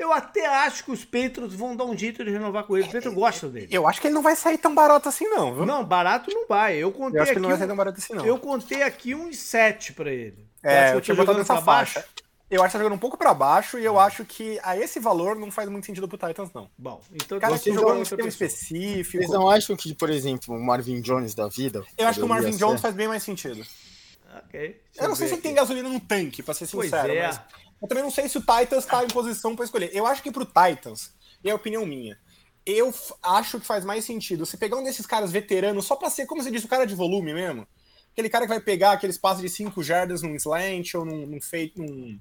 Eu 0.00 0.12
até 0.14 0.46
acho 0.46 0.82
que 0.84 0.90
os 0.90 1.04
Patriots 1.04 1.54
vão 1.54 1.76
dar 1.76 1.84
um 1.84 1.96
jeito 1.96 2.24
de 2.24 2.30
renovar 2.30 2.64
com 2.64 2.74
ele. 2.76 2.86
Os 2.86 2.92
Patriots 2.92 3.14
gostam 3.18 3.50
dele. 3.50 3.68
Eu 3.70 3.86
acho 3.86 4.00
que 4.00 4.06
ele 4.06 4.14
não 4.14 4.22
vai 4.22 4.34
sair 4.34 4.56
tão 4.56 4.74
barato 4.74 5.08
assim, 5.08 5.26
não, 5.28 5.54
viu? 5.54 5.66
Não, 5.66 5.84
barato 5.84 6.30
não 6.32 6.46
vai. 6.48 6.76
Eu 6.76 6.90
contei 6.90 7.18
Eu 7.18 7.22
acho 7.22 7.32
que 7.34 7.38
não 7.38 7.50
vai 7.50 7.58
sair 7.58 7.66
tão 7.68 7.76
barato 7.76 7.98
assim, 7.98 8.14
não. 8.14 8.24
eu 8.24 8.38
contei 8.38 8.82
aqui 8.82 9.14
uns 9.14 9.36
7 9.38 9.92
pra 9.92 10.10
ele. 10.10 10.46
É, 10.62 10.84
Acho 10.86 10.94
eu 10.94 11.00
que 11.00 11.04
tinha 11.04 11.14
botado 11.14 11.38
jogando 11.38 11.38
nessa 11.38 11.54
pra 11.54 11.62
baixo. 11.62 11.94
faixa. 11.94 12.08
Eu 12.50 12.62
acho 12.62 12.68
que 12.70 12.72
tá 12.72 12.78
jogando 12.82 12.96
um 12.96 12.98
pouco 12.98 13.16
pra 13.16 13.32
baixo 13.32 13.78
e 13.78 13.84
eu 13.84 13.96
acho 14.00 14.24
que 14.24 14.58
a 14.64 14.76
esse 14.76 14.98
valor 14.98 15.36
não 15.36 15.50
faz 15.52 15.68
muito 15.68 15.86
sentido 15.86 16.08
pro 16.08 16.18
Titans, 16.18 16.50
não. 16.52 16.68
Bom, 16.76 17.00
então 17.14 17.38
O 17.38 17.40
cara 17.40 17.56
que 17.58 17.72
jogou 17.72 17.94
num 17.94 18.00
pessoa. 18.00 18.26
específico. 18.26 19.18
Vocês 19.22 19.30
não 19.30 19.48
acham 19.48 19.76
que, 19.76 19.94
por 19.94 20.10
exemplo, 20.10 20.56
o 20.56 20.60
Marvin 20.60 21.00
Jones 21.00 21.32
da 21.34 21.46
vida. 21.46 21.84
Eu 21.96 22.08
acho 22.08 22.18
que 22.18 22.24
o 22.24 22.28
Marvin 22.28 22.50
ser? 22.52 22.58
Jones 22.58 22.80
faz 22.80 22.94
bem 22.94 23.06
mais 23.06 23.22
sentido. 23.22 23.64
Ok. 24.46 24.80
Eu 24.96 25.08
não 25.08 25.14
sei 25.14 25.28
se 25.28 25.34
ele 25.34 25.42
tem 25.42 25.54
gasolina 25.54 25.88
no 25.88 26.00
tanque, 26.00 26.42
pra 26.42 26.54
ser 26.54 26.66
Pois 26.68 26.90
sincero, 26.90 27.12
é. 27.12 27.26
mas 27.28 27.40
eu 27.80 27.88
também 27.88 28.02
não 28.04 28.10
sei 28.10 28.28
se 28.28 28.38
o 28.38 28.40
Titans 28.40 28.84
tá 28.84 29.04
em 29.04 29.08
posição 29.08 29.54
pra 29.56 29.64
escolher. 29.64 29.90
Eu 29.92 30.06
acho 30.06 30.22
que 30.22 30.30
pro 30.30 30.44
Titans, 30.44 31.12
e 31.42 31.48
é 31.48 31.52
a 31.52 31.56
opinião 31.56 31.84
minha, 31.86 32.18
eu 32.66 32.92
acho 33.22 33.58
que 33.58 33.66
faz 33.66 33.84
mais 33.84 34.04
sentido 34.04 34.44
você 34.44 34.56
pegar 34.56 34.76
um 34.76 34.84
desses 34.84 35.06
caras 35.06 35.32
veteranos 35.32 35.86
só 35.86 35.96
pra 35.96 36.10
ser, 36.10 36.26
como 36.26 36.42
você 36.42 36.50
disse, 36.50 36.66
o 36.66 36.68
cara 36.68 36.86
de 36.86 36.94
volume 36.94 37.32
mesmo. 37.32 37.66
Aquele 38.12 38.28
cara 38.28 38.44
que 38.44 38.50
vai 38.50 38.60
pegar 38.60 38.92
aqueles 38.92 39.16
passos 39.16 39.40
de 39.40 39.48
5 39.48 39.82
jardas 39.82 40.20
num 40.22 40.34
slant 40.34 40.94
ou 40.94 41.04
num, 41.04 41.26
num, 41.26 41.38
num, 41.76 42.20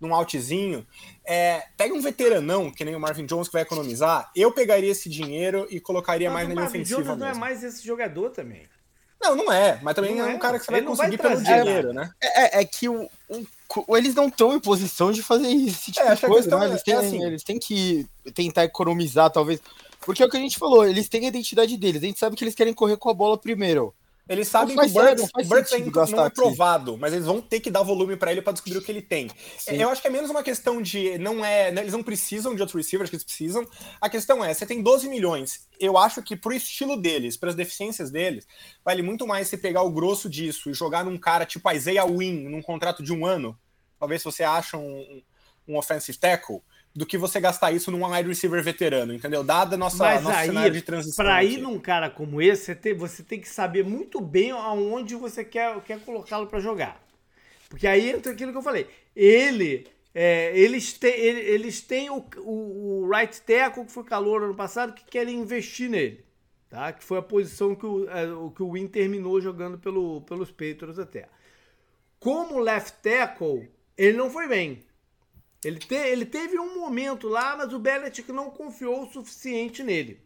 num 0.00 0.14
outzinho. 0.14 0.86
É, 1.24 1.64
pega 1.76 1.94
um 1.94 2.00
veteranão, 2.00 2.70
que 2.70 2.84
nem 2.84 2.94
o 2.94 3.00
Marvin 3.00 3.24
Jones, 3.26 3.48
que 3.48 3.52
vai 3.54 3.62
economizar. 3.62 4.30
Eu 4.36 4.52
pegaria 4.52 4.90
esse 4.92 5.08
dinheiro 5.08 5.66
e 5.70 5.80
colocaria 5.80 6.28
Mas 6.30 6.34
mais 6.34 6.48
na 6.48 6.54
linha 6.54 6.62
Marvin 6.64 6.78
ofensiva 6.82 7.02
Jones 7.02 7.18
não 7.18 7.26
é 7.26 7.30
mesmo. 7.30 7.40
mais 7.40 7.64
esse 7.64 7.84
jogador 7.84 8.30
também. 8.30 8.68
Não, 9.20 9.34
não 9.34 9.50
é. 9.50 9.80
Mas 9.82 9.94
também 9.94 10.14
Não 10.14 10.26
é 10.26 10.32
é. 10.32 10.34
um 10.34 10.38
cara 10.38 10.58
que 10.58 10.66
você 10.66 10.70
vai 10.70 10.80
Ele 10.80 10.86
conseguir 10.86 11.16
pelo 11.18 11.42
dinheiro, 11.42 11.92
né? 11.94 12.10
É, 12.22 12.60
é 12.60 12.64
que 12.66 12.86
o, 12.88 13.08
o- 13.28 13.46
eles 13.88 14.14
não 14.14 14.28
estão 14.28 14.54
em 14.54 14.60
posição 14.60 15.10
de 15.12 15.22
fazer 15.22 15.48
esse 15.48 15.90
tipo 15.92 16.06
É, 16.06 16.14
de 16.14 16.20
coisa, 16.20 16.36
questão 16.42 16.58
né? 16.58 16.66
é- 16.66 16.68
Eles 16.70 16.82
têm, 16.82 16.94
é 16.94 16.98
assim. 16.98 17.24
eles 17.24 17.42
têm 17.42 17.58
que 17.58 18.06
tentar 18.34 18.64
economizar, 18.64 19.30
talvez. 19.30 19.60
Porque 20.00 20.22
é 20.22 20.26
o 20.26 20.28
que 20.30 20.36
a 20.36 20.40
gente 20.40 20.58
falou, 20.58 20.86
eles 20.86 21.08
têm 21.08 21.24
a 21.24 21.28
identidade 21.28 21.76
deles. 21.76 22.02
A 22.02 22.06
gente 22.06 22.18
sabe 22.18 22.36
que 22.36 22.44
eles 22.44 22.54
querem 22.54 22.74
correr 22.74 22.96
com 22.96 23.08
a 23.08 23.14
bola 23.14 23.38
primeiro. 23.38 23.94
Eles 24.26 24.48
sabem 24.48 24.74
que 24.74 24.86
o 24.86 24.88
Burks, 24.88 25.30
o 25.34 25.44
Burks 25.44 25.72
ainda 25.72 26.06
não 26.06 26.22
é 26.22 26.26
aqui. 26.26 26.36
provado, 26.36 26.96
mas 26.96 27.12
eles 27.12 27.26
vão 27.26 27.42
ter 27.42 27.60
que 27.60 27.70
dar 27.70 27.82
volume 27.82 28.16
pra 28.16 28.32
ele 28.32 28.40
pra 28.40 28.54
descobrir 28.54 28.78
o 28.78 28.82
que 28.82 28.90
ele 28.90 29.02
tem. 29.02 29.30
Sim. 29.58 29.76
Eu 29.76 29.90
acho 29.90 30.00
que 30.00 30.08
é 30.08 30.10
menos 30.10 30.30
uma 30.30 30.42
questão 30.42 30.80
de. 30.80 31.18
não 31.18 31.44
é 31.44 31.70
né, 31.70 31.82
Eles 31.82 31.92
não 31.92 32.02
precisam 32.02 32.54
de 32.54 32.62
outro 32.62 32.78
receiver, 32.78 33.02
acho 33.02 33.10
que 33.10 33.16
eles 33.16 33.24
precisam. 33.24 33.66
A 34.00 34.08
questão 34.08 34.42
é: 34.42 34.54
você 34.54 34.64
tem 34.64 34.82
12 34.82 35.08
milhões. 35.08 35.68
Eu 35.78 35.98
acho 35.98 36.22
que 36.22 36.36
pro 36.36 36.54
estilo 36.54 36.96
deles, 36.96 37.36
pras 37.36 37.54
deficiências 37.54 38.10
deles, 38.10 38.46
vale 38.82 39.02
muito 39.02 39.26
mais 39.26 39.48
você 39.48 39.58
pegar 39.58 39.82
o 39.82 39.90
grosso 39.90 40.30
disso 40.30 40.70
e 40.70 40.74
jogar 40.74 41.04
num 41.04 41.18
cara 41.18 41.44
tipo 41.44 41.70
Isaiah 41.70 42.06
Wynn, 42.06 42.48
num 42.48 42.62
contrato 42.62 43.02
de 43.02 43.12
um 43.12 43.26
ano. 43.26 43.58
Talvez 43.98 44.22
se 44.22 44.24
você 44.24 44.42
acha 44.42 44.78
um, 44.78 45.22
um 45.68 45.76
offensive 45.76 46.16
tackle. 46.16 46.62
Do 46.96 47.04
que 47.04 47.18
você 47.18 47.40
gastar 47.40 47.72
isso 47.72 47.90
num 47.90 48.06
wide 48.06 48.28
receiver 48.28 48.62
veterano, 48.62 49.12
entendeu? 49.12 49.42
Dada 49.42 49.74
a 49.74 49.78
nossa, 49.78 50.04
Mas 50.04 50.22
nosso 50.22 50.36
aí, 50.36 50.46
cenário 50.46 50.72
de 50.72 50.82
transição. 50.82 51.24
Pra 51.24 51.38
aqui. 51.38 51.54
ir 51.54 51.58
num 51.58 51.76
cara 51.78 52.08
como 52.08 52.40
esse, 52.40 52.66
você 52.66 52.74
tem, 52.76 52.94
você 52.94 53.22
tem 53.24 53.40
que 53.40 53.48
saber 53.48 53.84
muito 53.84 54.20
bem 54.20 54.52
aonde 54.52 55.16
você 55.16 55.44
quer, 55.44 55.80
quer 55.80 55.98
colocá-lo 56.04 56.46
pra 56.46 56.60
jogar. 56.60 57.04
Porque 57.68 57.86
aí 57.88 58.10
entra 58.10 58.30
aquilo 58.32 58.52
que 58.52 58.58
eu 58.58 58.62
falei. 58.62 58.86
Ele. 59.16 59.88
é, 60.14 60.56
eles 60.56 60.92
têm, 60.92 61.12
ele- 61.14 61.40
eles 61.40 61.80
têm 61.80 62.10
o, 62.10 62.24
o, 62.38 63.02
o 63.02 63.10
right 63.10 63.40
tackle, 63.42 63.84
que 63.84 63.90
foi 63.92 64.04
calor 64.04 64.44
ano 64.44 64.54
passado, 64.54 64.92
que 64.94 65.04
querem 65.04 65.34
investir 65.40 65.90
nele. 65.90 66.24
Tá? 66.70 66.92
Que 66.92 67.02
foi 67.02 67.18
a 67.18 67.22
posição 67.22 67.74
que 67.74 67.84
o, 67.86 68.08
é, 68.08 68.32
o, 68.32 68.50
que 68.52 68.62
o 68.62 68.70
Win 68.72 68.86
terminou 68.86 69.40
jogando 69.40 69.78
pelo, 69.78 70.20
pelos 70.20 70.52
Patriots 70.52 71.00
até. 71.00 71.26
Como 72.20 72.58
left 72.60 72.98
tackle, 73.02 73.68
ele 73.98 74.16
não 74.16 74.30
foi 74.30 74.46
bem. 74.48 74.84
Ele, 75.64 75.78
te- 75.78 75.94
ele 75.94 76.26
teve 76.26 76.58
um 76.58 76.78
momento 76.80 77.28
lá, 77.28 77.56
mas 77.56 77.72
o 77.72 77.78
Belichick 77.78 78.30
não 78.32 78.50
confiou 78.50 79.02
o 79.04 79.12
suficiente 79.12 79.82
nele. 79.82 80.20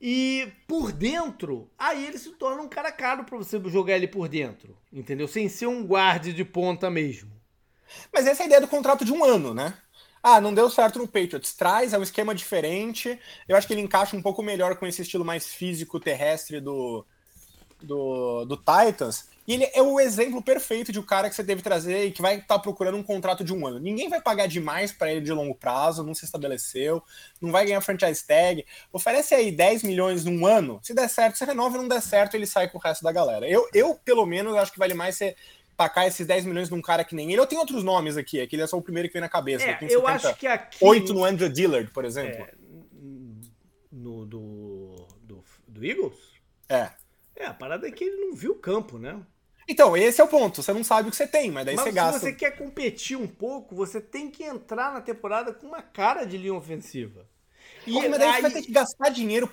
E 0.00 0.50
por 0.66 0.92
dentro, 0.92 1.70
aí 1.78 2.06
ele 2.06 2.16
se 2.18 2.30
torna 2.32 2.62
um 2.62 2.68
cara 2.68 2.90
caro 2.90 3.24
pra 3.24 3.36
você 3.36 3.60
jogar 3.66 3.96
ele 3.96 4.08
por 4.08 4.28
dentro, 4.28 4.76
entendeu? 4.90 5.28
Sem 5.28 5.48
ser 5.48 5.66
um 5.66 5.86
guarde 5.86 6.32
de 6.32 6.42
ponta 6.44 6.88
mesmo. 6.90 7.30
Mas 8.12 8.26
essa 8.26 8.42
é 8.42 8.44
a 8.44 8.46
ideia 8.46 8.60
do 8.60 8.68
contrato 8.68 9.04
de 9.04 9.12
um 9.12 9.24
ano, 9.24 9.54
né? 9.54 9.76
Ah, 10.22 10.40
não 10.40 10.54
deu 10.54 10.70
certo 10.70 10.98
no 10.98 11.08
Patriots. 11.08 11.54
Traz, 11.54 11.92
é 11.92 11.98
um 11.98 12.02
esquema 12.02 12.34
diferente. 12.34 13.18
Eu 13.48 13.56
acho 13.56 13.66
que 13.66 13.74
ele 13.74 13.82
encaixa 13.82 14.16
um 14.16 14.22
pouco 14.22 14.42
melhor 14.42 14.76
com 14.76 14.86
esse 14.86 15.02
estilo 15.02 15.24
mais 15.24 15.48
físico 15.54 16.00
terrestre 16.00 16.60
do, 16.60 17.06
do, 17.82 18.44
do 18.44 18.56
Titans. 18.56 19.28
E 19.46 19.54
ele 19.54 19.68
é 19.74 19.82
o 19.82 19.98
exemplo 19.98 20.40
perfeito 20.40 20.92
de 20.92 21.00
um 21.00 21.02
cara 21.02 21.28
que 21.28 21.34
você 21.34 21.42
deve 21.42 21.60
trazer 21.60 22.04
e 22.04 22.12
que 22.12 22.22
vai 22.22 22.36
estar 22.36 22.58
procurando 22.60 22.96
um 22.96 23.02
contrato 23.02 23.42
de 23.42 23.52
um 23.52 23.66
ano. 23.66 23.80
Ninguém 23.80 24.08
vai 24.08 24.20
pagar 24.20 24.46
demais 24.46 24.92
para 24.92 25.10
ele 25.10 25.22
de 25.22 25.32
longo 25.32 25.54
prazo, 25.54 26.04
não 26.04 26.14
se 26.14 26.24
estabeleceu, 26.24 27.02
não 27.40 27.50
vai 27.50 27.66
ganhar 27.66 27.80
franchise 27.80 28.24
tag. 28.24 28.64
Oferece 28.92 29.34
aí 29.34 29.50
10 29.50 29.82
milhões 29.82 30.24
num 30.24 30.46
ano. 30.46 30.78
Se 30.82 30.94
der 30.94 31.08
certo, 31.08 31.36
você 31.36 31.44
renova, 31.44 31.78
não 31.78 31.88
der 31.88 32.00
certo, 32.00 32.34
ele 32.34 32.46
sai 32.46 32.68
com 32.68 32.78
o 32.78 32.80
resto 32.80 33.02
da 33.02 33.10
galera. 33.10 33.48
Eu, 33.48 33.68
eu 33.74 33.96
pelo 33.96 34.24
menos, 34.24 34.54
acho 34.54 34.72
que 34.72 34.78
vale 34.78 34.94
mais 34.94 35.16
você 35.16 35.34
tacar 35.76 36.06
esses 36.06 36.26
10 36.26 36.44
milhões 36.44 36.70
num 36.70 36.82
cara 36.82 37.02
que 37.02 37.14
nem 37.14 37.32
ele. 37.32 37.40
Eu 37.40 37.46
tenho 37.46 37.60
outros 37.60 37.82
nomes 37.82 38.16
aqui, 38.16 38.38
é 38.38 38.46
que 38.46 38.54
ele 38.54 38.62
é 38.62 38.66
só 38.66 38.76
o 38.76 38.82
primeiro 38.82 39.08
que 39.08 39.14
vem 39.14 39.22
na 39.22 39.28
cabeça. 39.28 39.64
É, 39.64 39.72
eu 39.82 40.02
78 40.02 40.08
acho 40.10 40.36
que 40.36 40.46
aqui. 40.46 41.12
no 41.12 41.24
Andrew 41.24 41.48
Dillard, 41.48 41.90
por 41.90 42.04
exemplo. 42.04 42.44
É, 42.44 42.52
no, 43.90 44.24
do, 44.24 45.08
do, 45.22 45.44
do 45.66 45.84
Eagles? 45.84 46.18
É. 46.68 46.90
É, 47.40 47.46
a 47.46 47.54
parada 47.54 47.88
é 47.88 47.90
que 47.90 48.04
ele 48.04 48.16
não 48.16 48.34
viu 48.34 48.52
o 48.52 48.58
campo, 48.58 48.98
né? 48.98 49.18
Então, 49.68 49.96
esse 49.96 50.20
é 50.20 50.24
o 50.24 50.28
ponto. 50.28 50.62
Você 50.62 50.72
não 50.72 50.82
sabe 50.84 51.08
o 51.08 51.10
que 51.10 51.16
você 51.16 51.26
tem, 51.26 51.50
mas 51.50 51.64
daí 51.64 51.76
Mas 51.76 51.84
você 51.84 51.90
se 51.90 51.94
gasta. 51.94 52.18
você 52.20 52.32
quer 52.32 52.56
competir 52.56 53.16
um 53.16 53.26
pouco, 53.26 53.74
você 53.74 54.00
tem 54.00 54.30
que 54.30 54.42
entrar 54.42 54.92
na 54.92 55.00
temporada 55.00 55.52
com 55.54 55.66
uma 55.68 55.80
cara 55.80 56.24
de 56.24 56.36
linha 56.36 56.54
ofensiva. 56.54 57.26
E 57.86 57.92
Pô, 57.92 58.00
mas 58.00 58.18
daí 58.18 58.18
você 58.18 58.24
aí- 58.36 58.42
vai 58.42 58.50
ter 58.50 58.62
que 58.62 58.72
gastar 58.72 59.08
dinheiro 59.10 59.48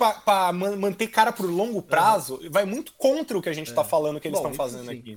man- 0.53 0.75
manter 0.75 1.07
cara 1.07 1.31
por 1.31 1.45
longo 1.45 1.81
prazo. 1.81 2.39
Vai 2.49 2.65
muito 2.65 2.93
contra 2.97 3.37
o 3.37 3.41
que 3.41 3.47
a 3.49 3.53
gente 3.53 3.73
tá 3.73 3.83
falando 3.83 4.19
que 4.19 4.27
eles 4.27 4.37
É. 4.39 4.41
Estão 4.41 4.53
fazendo 4.53 4.89
aqui? 4.91 5.15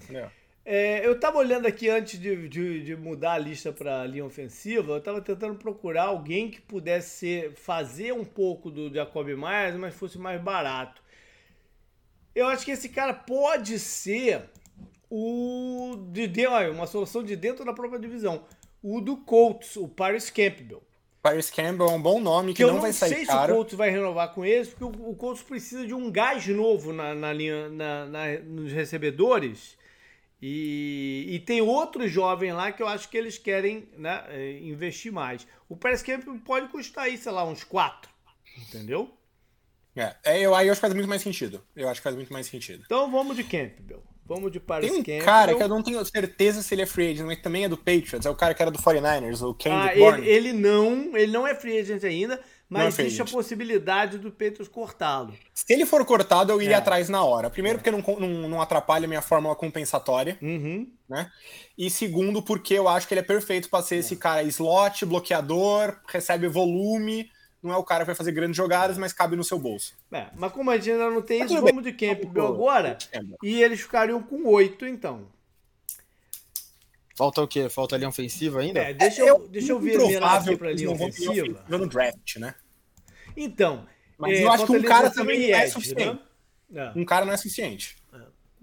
É, 0.64 1.04
eu 1.04 1.18
tava 1.18 1.38
olhando 1.38 1.66
aqui 1.66 1.88
antes 1.88 2.20
de, 2.20 2.46
de, 2.48 2.84
de 2.84 2.94
mudar 2.94 3.32
a 3.32 3.38
lista 3.38 3.72
para 3.72 4.06
linha 4.06 4.24
ofensiva, 4.24 4.92
eu 4.92 5.00
tava 5.00 5.20
tentando 5.22 5.56
procurar 5.56 6.04
alguém 6.04 6.50
que 6.50 6.60
pudesse 6.60 7.50
fazer 7.56 8.12
um 8.12 8.24
pouco 8.24 8.70
do 8.70 8.92
Jacob 8.92 9.26
Myers, 9.28 9.74
mas 9.76 9.94
fosse 9.94 10.18
mais 10.18 10.40
barato. 10.40 11.02
Eu 12.34 12.46
acho 12.46 12.64
que 12.64 12.70
esse 12.70 12.88
cara 12.88 13.12
pode 13.12 13.78
ser 13.78 14.42
o 15.10 15.96
de, 16.12 16.26
de 16.28 16.46
uma 16.46 16.86
solução 16.86 17.22
de 17.22 17.34
dentro 17.34 17.64
da 17.64 17.72
própria 17.72 17.98
divisão. 17.98 18.44
O 18.82 19.00
do 19.00 19.16
Colts, 19.16 19.76
o 19.76 19.88
Paris 19.88 20.30
Campbell. 20.30 20.82
Paris 21.22 21.50
Campbell 21.50 21.88
é 21.88 21.92
um 21.92 22.00
bom 22.00 22.18
nome 22.18 22.52
que, 22.52 22.58
Que 22.58 22.64
eu 22.64 22.68
não, 22.68 22.74
não 22.76 22.82
vai 22.82 22.92
sei 22.92 23.08
sair 23.10 23.18
se 23.18 23.24
o 23.24 23.34
caro. 23.34 23.54
Colts 23.54 23.74
vai 23.74 23.90
renovar 23.90 24.32
com 24.32 24.44
eles, 24.44 24.68
porque 24.68 24.84
o, 24.84 25.10
o 25.10 25.14
Colts 25.14 25.42
precisa 25.42 25.86
de 25.86 25.92
um 25.92 26.10
gás 26.10 26.46
novo 26.46 26.92
na, 26.92 27.14
na 27.14 27.32
linha, 27.32 27.68
na, 27.68 28.06
na- 28.06 28.38
nos 28.38 28.72
recebedores. 28.72 29.76
E, 30.40 31.26
e 31.28 31.38
tem 31.40 31.60
outro 31.60 32.08
jovem 32.08 32.52
lá 32.52 32.72
que 32.72 32.82
eu 32.82 32.88
acho 32.88 33.10
que 33.10 33.18
eles 33.18 33.36
querem 33.36 33.86
né, 33.98 34.24
eh, 34.28 34.58
investir 34.62 35.12
mais. 35.12 35.46
O 35.68 35.76
Paris 35.76 36.00
Campbell 36.02 36.38
pode 36.42 36.68
custar 36.68 37.04
aí, 37.04 37.18
sei 37.18 37.30
lá, 37.32 37.44
uns 37.44 37.62
4. 37.64 38.10
Entendeu? 38.56 39.10
É, 40.00 40.16
é, 40.24 40.40
eu, 40.40 40.54
aí 40.54 40.66
eu 40.66 40.72
acho 40.72 40.80
que 40.80 40.86
faz 40.86 40.94
muito 40.94 41.08
mais 41.08 41.22
sentido. 41.22 41.62
Eu 41.76 41.88
acho 41.88 42.00
que 42.00 42.04
faz 42.04 42.16
muito 42.16 42.32
mais 42.32 42.46
sentido. 42.46 42.82
Então 42.86 43.10
vamos 43.10 43.36
de 43.36 43.44
Campbell. 43.44 44.02
Vamos 44.24 44.52
de 44.52 44.60
Paris 44.60 44.88
Tem 44.88 45.00
um 45.00 45.02
Campbell. 45.02 45.24
cara 45.24 45.54
que 45.56 45.62
eu 45.62 45.68
não 45.68 45.82
tenho 45.82 46.04
certeza 46.04 46.62
se 46.62 46.72
ele 46.72 46.82
é 46.82 46.86
free 46.86 47.10
agent, 47.10 47.26
mas 47.26 47.42
também 47.42 47.64
é 47.64 47.68
do 47.68 47.76
Patriots. 47.76 48.24
É 48.24 48.30
o 48.30 48.34
cara 48.36 48.54
que 48.54 48.62
era 48.62 48.70
do 48.70 48.78
49ers, 48.78 49.42
o 49.42 49.50
Ah, 49.50 49.54
Kendrick 49.58 50.00
ele, 50.00 50.28
ele 50.28 50.52
não, 50.52 51.16
ele 51.16 51.32
não 51.32 51.44
é 51.44 51.52
free 51.52 51.80
agent 51.80 52.04
ainda, 52.04 52.34
é 52.34 52.40
mas 52.68 52.94
free 52.94 53.06
existe 53.06 53.20
a 53.20 53.24
agent. 53.24 53.34
possibilidade 53.34 54.18
do 54.18 54.30
Petros 54.30 54.68
cortá-lo. 54.68 55.34
Se 55.52 55.72
ele 55.72 55.84
for 55.84 56.04
cortado, 56.04 56.52
eu 56.52 56.62
iria 56.62 56.76
É. 56.76 56.78
atrás 56.78 57.08
na 57.08 57.24
hora. 57.24 57.50
Primeiro, 57.50 57.78
porque 57.80 57.90
não, 57.90 58.04
não, 58.20 58.48
não 58.48 58.62
atrapalha 58.62 59.04
a 59.06 59.08
minha 59.08 59.20
fórmula 59.20 59.56
compensatória. 59.56 60.38
Uhum. 60.40 60.86
né? 61.08 61.28
E 61.76 61.90
segundo, 61.90 62.40
porque 62.40 62.74
eu 62.74 62.86
acho 62.88 63.08
que 63.08 63.14
ele 63.14 63.22
é 63.22 63.24
perfeito 63.24 63.68
para 63.68 63.82
ser 63.82 63.96
esse 63.96 64.14
cara 64.14 64.44
slot, 64.44 65.04
bloqueador, 65.06 65.96
recebe 66.06 66.46
volume, 66.46 67.28
não 67.62 67.72
é 67.72 67.76
o 67.76 67.84
cara 67.84 68.04
que 68.04 68.06
vai 68.06 68.14
fazer 68.14 68.32
grandes 68.32 68.56
jogadas, 68.56 68.96
mas 68.96 69.12
cabe 69.12 69.36
no 69.36 69.44
seu 69.44 69.58
bolso. 69.58 69.94
É, 70.10 70.28
mas 70.36 70.52
como 70.52 70.70
a 70.70 70.76
gente 70.76 70.92
ainda 70.92 71.10
não 71.10 71.22
tem 71.22 71.40
Mas 71.40 71.50
isso, 71.50 71.60
vamos 71.60 71.82
de 71.84 71.92
Campbell 71.92 72.46
agora. 72.46 72.96
E 73.42 73.62
eles 73.62 73.80
ficariam 73.80 74.22
com 74.22 74.46
oito, 74.46 74.86
então. 74.86 75.28
Falta 77.16 77.42
o 77.42 77.48
quê? 77.48 77.68
Falta 77.68 77.96
a 77.96 77.98
linha 77.98 78.08
ofensiva 78.08 78.60
ainda? 78.60 78.80
É, 78.80 78.94
deixa 78.94 79.22
É 79.22 79.28
eu, 79.30 79.46
deixa 79.48 79.72
eu 79.72 79.78
ver 79.78 79.96
aqui 80.22 80.56
pra 80.56 80.72
linha 80.72 80.86
não 80.86 80.94
ofensiva. 80.94 81.64
no 81.68 81.86
draft, 81.86 82.36
né? 82.36 82.54
Então, 83.36 83.86
Mas 84.16 84.38
é, 84.38 84.44
eu 84.44 84.50
acho 84.50 84.66
que 84.66 84.72
um 84.72 84.82
cara 84.82 85.10
também 85.10 85.40
e 85.40 85.52
é 85.52 85.64
edge, 85.64 85.72
suficiente. 85.72 86.20
né? 86.70 86.92
Um 86.96 87.04
cara 87.04 87.26
não 87.26 87.32
é 87.32 87.36
suficiente. 87.36 87.96
É. 88.12 88.18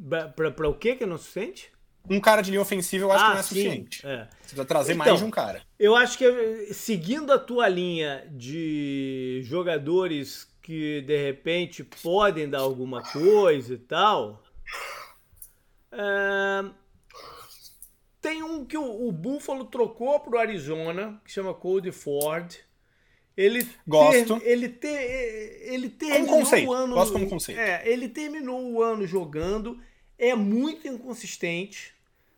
Pra, 0.10 0.28
pra, 0.30 0.52
pra 0.52 0.70
o 0.70 0.74
quê 0.74 0.96
que 0.96 1.06
não 1.06 1.18
se 1.18 1.30
sente? 1.32 1.72
Um 2.10 2.20
cara 2.20 2.42
de 2.42 2.50
linha 2.52 2.62
ofensiva 2.62 3.06
eu 3.06 3.12
acho 3.12 3.24
que 3.24 3.30
não 3.32 3.38
é 3.38 3.44
sim. 3.44 3.48
suficiente. 3.50 4.06
É. 4.08 4.18
Você 4.26 4.38
precisa 4.40 4.66
trazer 4.66 4.94
Então, 4.94 5.06
mais 5.06 5.20
de 5.20 5.26
um 5.26 5.30
cara. 5.32 5.62
Eu 5.80 5.96
acho 5.96 6.18
que 6.18 6.74
seguindo 6.74 7.32
a 7.34 7.40
tua 7.40 7.68
linha 7.68 8.28
de 8.32 9.42
jogadores 9.44 10.48
que 10.62 11.02
de 11.02 11.18
repente 11.18 11.84
podem 11.84 12.50
dar 12.50 12.60
alguma 12.60 13.02
coisa 13.02 13.74
e 13.74 13.78
tal, 13.78 14.44
é, 15.92 16.70
tem 18.22 18.44
um 18.44 18.66
que 18.66 18.78
o, 18.78 19.08
o 19.08 19.12
Buffalo 19.12 19.66
trocou 19.66 20.20
pro 20.20 20.38
Arizona, 20.38 21.22
que 21.24 21.32
chama 21.32 21.54
Cody 21.54 21.92
Ford. 21.92 22.56
Ele 23.36 23.68
Gosto. 23.88 24.40
ter- 24.40 24.48
ele 24.50 24.68
ter, 24.70 25.72
ele 25.72 25.90
terminou 25.90 26.42
o 26.68 26.74
ano. 26.74 26.94
gosto 26.96 27.14
como 27.14 27.30
conceito. 27.30 27.60
É, 27.60 27.88
ele 27.88 28.10
terminou 28.10 28.60
o 28.72 28.82
ano 28.82 29.06
jogando, 29.06 29.80
é 30.18 30.34
muito 30.34 30.88
inconsistente. 30.88 31.94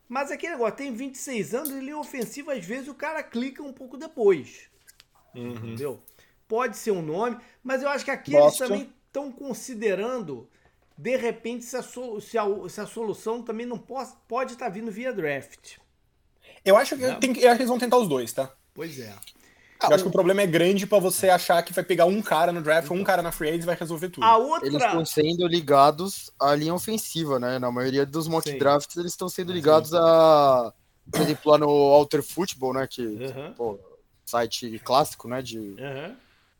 Mas 0.10 0.32
aquele 0.32 0.54
negócio, 0.54 0.76
tem 0.76 0.92
26 0.92 1.54
anos, 1.54 1.70
ele 1.70 1.92
é 1.92 1.96
ofensivo, 1.96 2.50
às 2.50 2.66
vezes 2.66 2.88
o 2.88 2.96
cara 2.96 3.22
clica 3.22 3.62
um 3.62 3.72
pouco 3.72 3.96
depois. 3.96 4.68
Uhum. 5.36 5.52
Entendeu? 5.52 6.02
Pode 6.48 6.76
ser 6.78 6.90
um 6.90 7.02
nome, 7.04 7.38
mas 7.64 7.84
eu 7.84 7.90
acho 7.90 8.04
que 8.04 8.10
aqui 8.10 8.32
Gosto. 8.32 8.64
eles 8.64 8.70
também 8.72 8.94
estão 9.06 9.32
considerando, 9.32 10.50
de 10.98 11.16
repente, 11.16 11.64
se 11.64 11.78
a, 11.78 11.84
so- 11.84 12.20
se 12.20 12.40
a- 12.40 12.46
se 12.68 12.82
a 12.82 12.88
solução 12.88 13.44
também 13.44 13.68
não 13.68 13.78
pode, 13.78 14.54
estar 14.54 14.68
vindo 14.70 14.92
via 14.92 15.14
draft. 15.14 15.78
Eu 16.66 16.76
acho 16.76 16.98
que, 16.98 17.02
tem 17.16 17.30
eu 17.38 17.48
acho 17.50 17.58
que 17.58 17.62
eles 17.62 17.68
vão 17.70 17.78
tentar 17.80 17.98
os 17.98 18.10
dois, 18.10 18.34
tá? 18.34 18.52
Pois 18.74 19.00
é. 19.00 19.14
Eu 19.82 19.96
acho 19.96 20.04
que 20.04 20.10
o 20.10 20.12
problema 20.12 20.42
é 20.42 20.48
grande 20.48 20.86
pra 20.86 21.00
você 21.00 21.30
achar 21.30 21.64
que 21.64 21.72
vai 21.72 21.84
pegar 21.84 22.06
um 22.06 22.22
cara 22.22 22.52
no 22.52 22.62
draft 22.62 22.92
ou 22.92 22.98
um 22.98 23.04
cara 23.04 23.22
na 23.22 23.32
free 23.32 23.50
agent 23.50 23.64
e 23.64 23.66
vai 23.66 23.76
resolver 23.76 24.10
tudo. 24.10 24.26
A 24.26 24.38
Eles 24.38 24.74
outra. 24.74 24.78
estão 24.78 25.06
sendo 25.06 25.48
ligados 25.48 26.30
à 26.40 26.54
linha 26.54 26.74
ofensiva, 26.74 27.40
né? 27.40 27.58
Na 27.60 27.72
maioria 27.72 28.06
dos 28.06 28.28
mock 28.28 28.50
Sim. 28.50 28.58
drafts, 28.58 28.98
eles 28.98 29.14
estão 29.14 29.30
sendo 29.30 29.54
ligados 29.54 29.94
a. 29.94 30.74
Por 31.12 31.22
exemplo, 31.22 31.52
lá 31.52 31.58
no 31.58 31.70
Alter 31.70 32.22
Football, 32.22 32.74
né? 32.74 32.88
Que, 32.88 33.24
Aham, 33.24 33.54
pô, 33.54 33.80
site 34.26 34.80
clássico, 34.84 35.30
né? 35.30 35.42
De. 35.42 35.76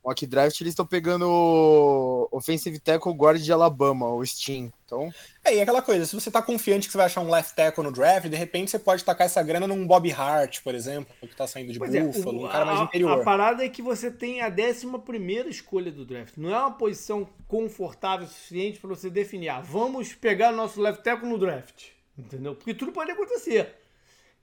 Mock 0.04 0.26
draft, 0.26 0.60
eles 0.60 0.72
estão 0.72 0.86
pegando 0.86 1.26
o 1.28 2.28
offensive 2.32 2.78
tackle 2.78 3.12
guard 3.12 3.40
de 3.40 3.52
Alabama, 3.52 4.08
o 4.08 4.24
Steam. 4.24 4.72
Então, 4.86 5.12
É, 5.44 5.54
e 5.54 5.60
aquela 5.60 5.80
coisa, 5.82 6.04
se 6.04 6.14
você 6.14 6.30
tá 6.30 6.42
confiante 6.42 6.86
que 6.88 6.92
você 6.92 6.96
vai 6.98 7.06
achar 7.06 7.20
um 7.20 7.30
left 7.30 7.54
tackle 7.54 7.84
no 7.84 7.92
draft, 7.92 8.26
de 8.28 8.36
repente 8.36 8.70
você 8.70 8.78
pode 8.78 9.04
tacar 9.04 9.26
essa 9.26 9.40
grana 9.42 9.66
num 9.66 9.86
Bob 9.86 10.10
Hart, 10.10 10.62
por 10.62 10.74
exemplo, 10.74 11.14
que 11.20 11.36
tá 11.36 11.46
saindo 11.46 11.72
de 11.72 11.78
Pois 11.78 11.94
é, 11.94 12.02
Buffalo, 12.02 12.40
o- 12.42 12.46
um 12.46 12.48
cara 12.48 12.64
mais 12.64 12.80
a- 12.80 12.84
interior. 12.84 13.20
A 13.20 13.24
parada 13.24 13.64
é 13.64 13.68
que 13.68 13.82
você 13.82 14.10
tem 14.10 14.40
a 14.40 14.48
11 14.50 15.48
escolha 15.48 15.92
do 15.92 16.04
draft. 16.04 16.34
Não 16.36 16.52
é 16.52 16.58
uma 16.58 16.72
posição 16.72 17.28
confortável 17.46 18.26
o 18.26 18.28
suficiente 18.28 18.80
para 18.80 18.88
você 18.90 19.08
definir. 19.08 19.48
Ah, 19.50 19.60
vamos 19.60 20.12
pegar 20.12 20.50
nosso 20.50 20.80
left 20.80 21.02
tackle 21.04 21.28
no 21.28 21.38
draft. 21.38 21.88
Entendeu? 22.18 22.54
Porque 22.56 22.74
tudo 22.74 22.90
pode 22.92 23.10
acontecer. 23.12 23.76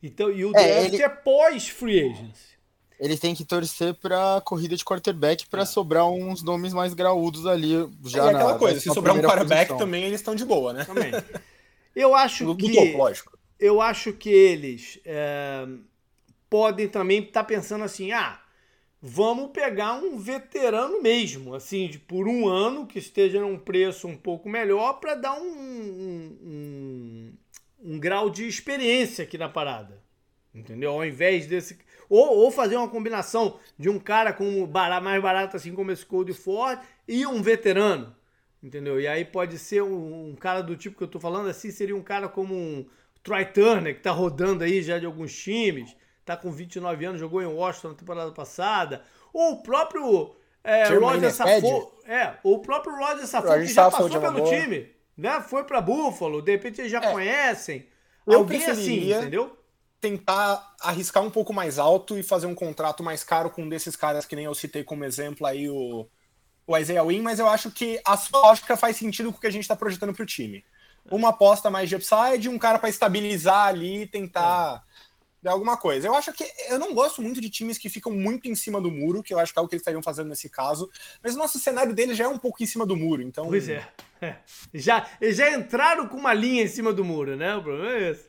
Então, 0.01 0.32
e 0.32 0.45
o 0.45 0.51
É, 0.55 0.82
draft 0.82 0.93
ele- 0.93 1.03
é 1.03 1.10
pós-free 1.10 2.12
agency. 2.12 2.57
Eles 3.00 3.20
têm 3.20 3.36
que 3.36 3.45
torcer 3.45 3.93
pra 3.95 4.41
corrida 4.43 4.76
de 4.76 4.84
quarterback 4.84 5.48
pra 5.48 5.66
sobrar 5.66 6.08
uns 6.10 6.41
nomes 6.43 6.74
mais 6.74 6.93
graúdos 6.93 7.45
ali. 7.45 7.74
Já 8.06 8.26
e 8.26 8.30
aquela 8.36 8.54
na- 8.54 8.60
coisa, 8.60 8.80
se 8.80 8.91
sobrar 8.93 9.16
um 9.16 9.22
quarterback 9.22 9.68
posição. 9.68 9.78
também, 9.78 10.04
eles 10.04 10.20
estão 10.20 10.36
de 10.36 10.43
boa, 10.45 10.74
né? 10.74 10.86
Também. 10.86 11.12
Eu 11.95 12.14
acho 12.14 12.45
Do, 12.45 12.56
que. 12.56 12.72
topo, 12.74 12.98
lógico. 12.98 13.38
eu 13.60 13.82
acho 13.82 14.14
que 14.14 14.30
eles 14.30 15.00
é, 15.04 15.68
podem 16.48 16.88
também 16.88 17.24
estar 17.24 17.43
pensando 17.43 17.84
assim, 17.84 18.12
ah, 18.12 18.39
vamos 19.02 19.50
pegar 19.52 19.93
um 19.95 20.16
veterano 20.20 21.02
mesmo, 21.02 21.56
assim, 21.56 21.88
de, 21.88 21.98
por 21.98 22.28
um 22.28 22.48
ano, 22.48 22.86
que 22.86 23.00
esteja 23.00 23.41
num 23.41 23.58
preço 23.58 24.08
um 24.08 24.16
pouco 24.16 24.48
melhor, 24.48 25.00
para 25.00 25.16
dar 25.16 25.34
um, 25.39 25.43
um, 25.43 26.38
um- 26.43 27.34
um 27.93 28.00
grau 28.00 28.30
de 28.30 28.48
experiência 28.48 29.24
aqui 29.24 29.38
na 29.38 29.50
parada. 29.50 30.00
Entendeu? 30.54 30.91
Ao 30.91 31.06
invés 31.06 31.48
desse. 31.48 31.80
Ou, 32.10 32.38
ou 32.38 32.51
fazer 32.51 32.76
uma 32.78 32.88
combinação 32.88 33.60
de 33.78 33.89
um 33.89 33.99
cara 33.99 34.32
com 34.34 34.66
bara- 34.66 35.01
mais 35.01 35.22
barato, 35.22 35.55
assim 35.58 35.74
como 35.74 35.91
esse 35.91 36.05
Cold 36.05 36.34
Ford, 36.34 36.80
e 37.08 37.26
um 37.26 37.41
veterano. 37.41 38.16
Entendeu? 38.62 38.99
E 38.99 39.08
aí 39.08 39.24
pode 39.24 39.58
ser 39.60 39.84
um, 39.84 40.30
um 40.32 40.36
cara 40.36 40.62
do 40.62 40.76
tipo 40.76 40.97
que 40.97 41.03
eu 41.03 41.08
tô 41.08 41.20
falando 41.20 41.47
assim, 41.49 41.70
seria 41.70 41.95
um 41.95 42.01
cara 42.01 42.28
como 42.28 42.55
um 42.55 42.86
Troy 43.24 43.45
Turner, 43.45 43.95
que 43.95 44.01
tá 44.01 44.12
rodando 44.12 44.64
aí 44.64 44.82
já 44.82 44.97
de 44.97 45.05
alguns 45.05 45.36
times, 45.38 45.95
tá 46.26 46.36
com 46.36 46.51
29 46.51 47.05
anos, 47.05 47.20
jogou 47.20 47.41
em 47.41 47.45
Washington 47.45 47.89
na 47.89 47.93
temporada 47.95 48.32
passada. 48.32 49.03
Ou 49.34 49.53
o 49.53 49.64
próprio 49.64 50.36
é, 50.64 50.88
Roger. 50.95 51.32
Saffold. 51.32 51.88
É, 52.05 52.34
ou 52.43 52.55
o 52.55 52.60
próprio 52.60 52.95
Roger 52.95 53.26
Roger 53.41 53.68
que 53.68 53.74
já 53.74 53.91
passou 53.91 54.10
pelo 54.10 54.39
boa. 54.41 54.49
time. 54.49 54.89
Né? 55.16 55.41
Foi 55.41 55.64
pra 55.64 55.82
Buffalo, 55.82 56.41
de 56.41 56.51
repente 56.51 56.82
eles 56.82 56.91
já 56.91 56.99
É. 57.01 57.12
conhecem. 57.12 57.88
Eu 58.26 58.39
Alguém 58.39 58.64
assim, 58.66 59.12
entendeu? 59.12 59.57
Tentar 60.00 60.76
arriscar 60.80 61.24
um 61.24 61.30
pouco 61.30 61.54
mais 61.54 61.80
alto 61.80 62.18
e 62.18 62.24
fazer 62.24 62.45
um 62.45 62.56
contrato 62.56 63.04
mais 63.04 63.24
caro 63.24 63.50
com 63.50 63.64
um 63.64 63.70
desses 63.70 63.95
caras 63.95 64.26
que 64.26 64.36
nem 64.36 64.45
eu 64.45 64.54
citei 64.54 64.84
como 64.84 65.04
exemplo 65.04 65.45
aí, 65.45 65.70
o, 65.70 66.08
o 66.66 66.78
Isaiah 66.78 67.04
Wynn, 67.04 67.24
mas 67.24 67.39
eu 67.39 67.48
acho 67.48 67.72
que 67.72 68.00
a 68.06 68.16
sua 68.16 68.39
lógica 68.39 68.78
faz 68.78 68.98
sentido 68.98 69.32
com 69.32 69.38
o 69.38 69.41
que 69.41 69.48
a 69.48 69.52
gente 69.52 69.68
tá 69.68 69.76
projetando 69.76 70.14
pro 70.14 70.26
time. 70.26 70.64
Uma 71.10 71.30
aposta 71.30 71.70
mais 71.70 71.88
de 71.88 71.95
upside, 71.95 72.50
um 72.50 72.60
cara 72.60 72.78
para 72.78 72.89
estabilizar 72.89 73.68
ali 73.68 74.02
e 74.02 74.08
tentar 74.08 74.84
dar 75.41 75.52
alguma 75.52 75.78
coisa. 75.78 76.08
Eu 76.08 76.16
acho 76.16 76.34
que 76.34 76.45
eu 76.70 76.78
não 76.78 76.93
gosto 76.93 77.22
muito 77.22 77.39
de 77.39 77.50
times 77.50 77.78
que 77.78 77.89
ficam 77.89 78.12
muito 78.12 78.50
em 78.50 78.56
cima 78.56 78.82
do 78.82 78.91
muro, 78.91 79.24
que 79.24 79.34
eu 79.34 79.39
acho 79.39 79.54
que 79.54 79.60
é 79.60 79.62
o 79.62 79.68
que 79.68 79.76
eles 79.76 79.82
estariam 79.82 80.04
fazendo 80.04 80.28
nesse 80.28 80.50
caso, 80.50 80.89
mas 81.24 81.36
o 81.36 81.38
nosso 81.38 81.58
cenário 81.60 81.93
deles 81.93 82.18
já 82.18 82.26
é 82.26 82.28
um 82.28 82.38
pouco 82.38 82.62
em 82.62 82.66
cima 82.66 82.86
do 82.86 82.98
muro, 82.98 83.22
então 83.22 83.48
Pois 83.48 83.70
é. 83.70 83.88
É. 84.22 84.36
Já, 84.74 85.08
já 85.22 85.52
entraram 85.52 86.08
com 86.08 86.18
uma 86.18 86.34
linha 86.34 86.64
em 86.64 86.68
cima 86.68 86.91
do 86.91 87.06
muro, 87.06 87.36
né? 87.36 87.56
O 87.56 87.64
problema 87.64 87.91
é 87.93 88.12
esse. 88.12 88.26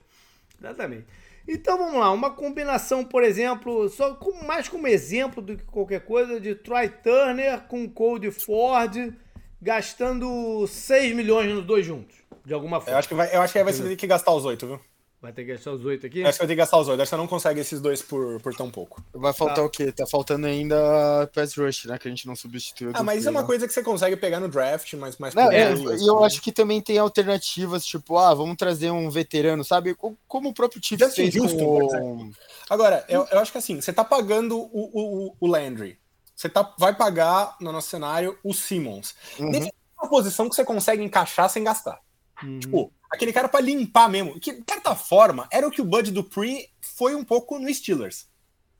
Exatamente. 0.61 1.07
Então 1.49 1.79
vamos 1.79 1.99
lá, 1.99 2.13
uma 2.13 2.31
combinação, 2.31 3.03
por 3.03 3.25
exemplo, 3.25 3.89
só 3.89 4.15
com, 4.15 4.45
mais 4.45 4.69
como 4.69 4.87
exemplo 4.87 5.41
do 5.43 5.57
que 5.57 5.65
qualquer 5.65 6.01
coisa, 6.05 6.39
de 6.39 6.55
Troy 6.55 6.89
Turner 6.91 7.63
com 7.63 7.89
Cold 7.89 8.31
Ford 8.31 9.15
gastando 9.61 10.67
6 10.67 11.17
milhões 11.17 11.51
nos 11.53 11.65
dois 11.65 11.87
juntos, 11.87 12.17
de 12.45 12.53
alguma 12.53 12.77
Eu 12.77 12.81
forma. 12.83 12.99
acho 12.99 13.09
que 13.09 13.15
vai, 13.15 13.35
eu 13.35 13.41
acho 13.41 13.53
que 13.53 13.59
aí 13.59 13.65
vai 13.65 13.73
ter 13.73 13.97
que 13.97 14.07
gastar 14.07 14.33
os 14.33 14.45
oito, 14.45 14.67
viu? 14.67 14.81
Vai 15.21 15.33
ter 15.33 15.45
que 15.45 15.53
gastar 15.53 15.73
os 15.73 15.85
8 15.85 16.07
aqui? 16.07 16.21
Eu 16.21 16.29
acho 16.29 16.35
que 16.35 16.45
vai 16.45 16.47
ter 16.47 16.55
que 16.55 16.59
gastar 16.59 16.79
os 16.79 16.87
oito. 16.87 17.01
Acho 17.03 17.11
que 17.11 17.17
você 17.17 17.21
não 17.21 17.27
consegue 17.27 17.59
esses 17.59 17.81
dois 17.81 18.01
por, 18.01 18.41
por 18.41 18.55
tão 18.55 18.71
pouco. 18.71 19.03
Vai 19.13 19.33
faltar 19.33 19.57
Tá. 19.57 19.63
o 19.65 19.69
quê? 19.69 19.91
Tá 19.91 20.07
faltando 20.07 20.47
ainda 20.47 21.29
pass 21.35 21.57
rush, 21.57 21.87
né? 21.87 21.99
Que 21.99 22.07
a 22.07 22.11
gente 22.11 22.25
não 22.25 22.37
substituiu. 22.37 22.93
Ah, 22.95 23.03
mas 23.03 23.19
isso 23.19 23.29
é 23.29 23.31
uma 23.33 23.45
coisa 23.45 23.67
que 23.67 23.73
você 23.75 23.83
consegue 23.83 24.17
pegar 24.17 24.39
no 24.39 24.49
draft, 24.49 24.93
mas 24.95 25.19
mais 25.19 25.35
Não, 25.35 25.47
por 25.47 25.53
é, 25.55 25.75
e 25.75 26.07
eu 26.07 26.23
acho 26.23 26.41
que 26.41 26.53
também 26.53 26.81
tem 26.81 26.99
alternativas, 26.99 27.85
tipo, 27.85 28.17
ah, 28.17 28.33
vamos 28.33 28.57
trazer 28.57 28.93
um 28.93 29.11
veterano, 29.11 29.65
sabe? 29.65 29.93
Co- 29.97 30.15
Como 30.29 30.51
o 30.51 30.55
próprio 30.55 30.81
Chiefs 30.81 31.07
Justin 31.09 31.31
fez 31.33 31.43
Houston, 31.43 31.59
com... 31.59 31.79
por 31.79 31.83
exemplo. 31.97 32.31
Agora, 32.71 33.05
eu, 33.09 33.27
eu 33.33 33.41
acho 33.41 33.51
que 33.51 33.59
assim, 33.59 33.81
você 33.81 33.93
tá 33.93 34.05
pagando 34.05 34.57
o, 34.57 34.69
o, 34.73 35.35
o 35.41 35.47
Landry. 35.49 35.99
Você 36.37 36.49
tá, 36.49 36.73
vai 36.79 36.95
pagar, 36.95 37.57
no 37.61 37.73
nosso 37.73 37.89
cenário, 37.89 38.39
o 38.45 38.55
Simmons. 38.55 39.17
Uhum. 39.37 39.53
É 39.53 39.69
uma 40.01 40.09
posição 40.09 40.49
que 40.49 40.55
você 40.55 40.65
consegue 40.65 41.03
encaixar 41.03 41.51
sem 41.51 41.65
gastar. 41.65 41.99
Uhum. 42.41 42.61
Tipo, 42.61 42.93
aquele 43.11 43.33
cara 43.33 43.49
pra 43.49 43.61
limpar 43.61 44.09
mesmo. 44.09 44.39
Que, 44.41 44.53
de 44.53 44.65
certa 44.69 44.95
forma, 44.95 45.49
era 45.51 45.67
o 45.67 45.71
que 45.71 45.81
o 45.81 45.85
Bud 45.85 46.11
Dupree 46.11 46.69
foi 46.81 47.15
um 47.15 47.25
pouco 47.25 47.59
no 47.59 47.73
Steelers. 47.73 48.27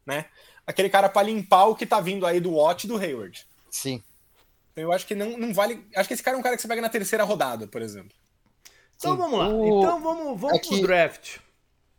Né? 0.07 0.27
Aquele 0.67 0.89
cara 0.89 1.09
pra 1.09 1.23
limpar 1.23 1.67
o 1.67 1.75
que 1.75 1.87
tá 1.87 2.01
vindo 2.01 2.27
aí 2.27 2.41
do 2.41 2.55
Watt 2.55 2.85
e 2.85 2.89
do 2.89 2.97
Hayward. 2.97 3.47
Sim. 3.71 4.03
Então 4.73 4.85
eu 4.85 4.93
acho 4.93 5.07
que 5.07 5.15
não, 5.15 5.37
não 5.37 5.53
vale. 5.53 5.87
Acho 5.97 6.09
que 6.09 6.15
esse 6.15 6.23
cara 6.23 6.37
é 6.37 6.41
um 6.41 6.43
cara 6.43 6.57
que 6.57 6.63
você 6.63 6.69
pega 6.69 6.81
na 6.83 6.89
terceira 6.89 7.25
rodada, 7.25 7.67
por 7.67 7.83
exemplo. 7.83 8.13
Então 8.97 9.13
Sim. 9.13 9.19
vamos 9.19 9.39
lá. 9.39 9.49
O- 9.49 9.79
Então 9.81 10.01
vamos, 10.03 10.41
vamos 10.41 10.59
é 10.59 10.61
pro 10.61 10.83
draft. 10.83 11.39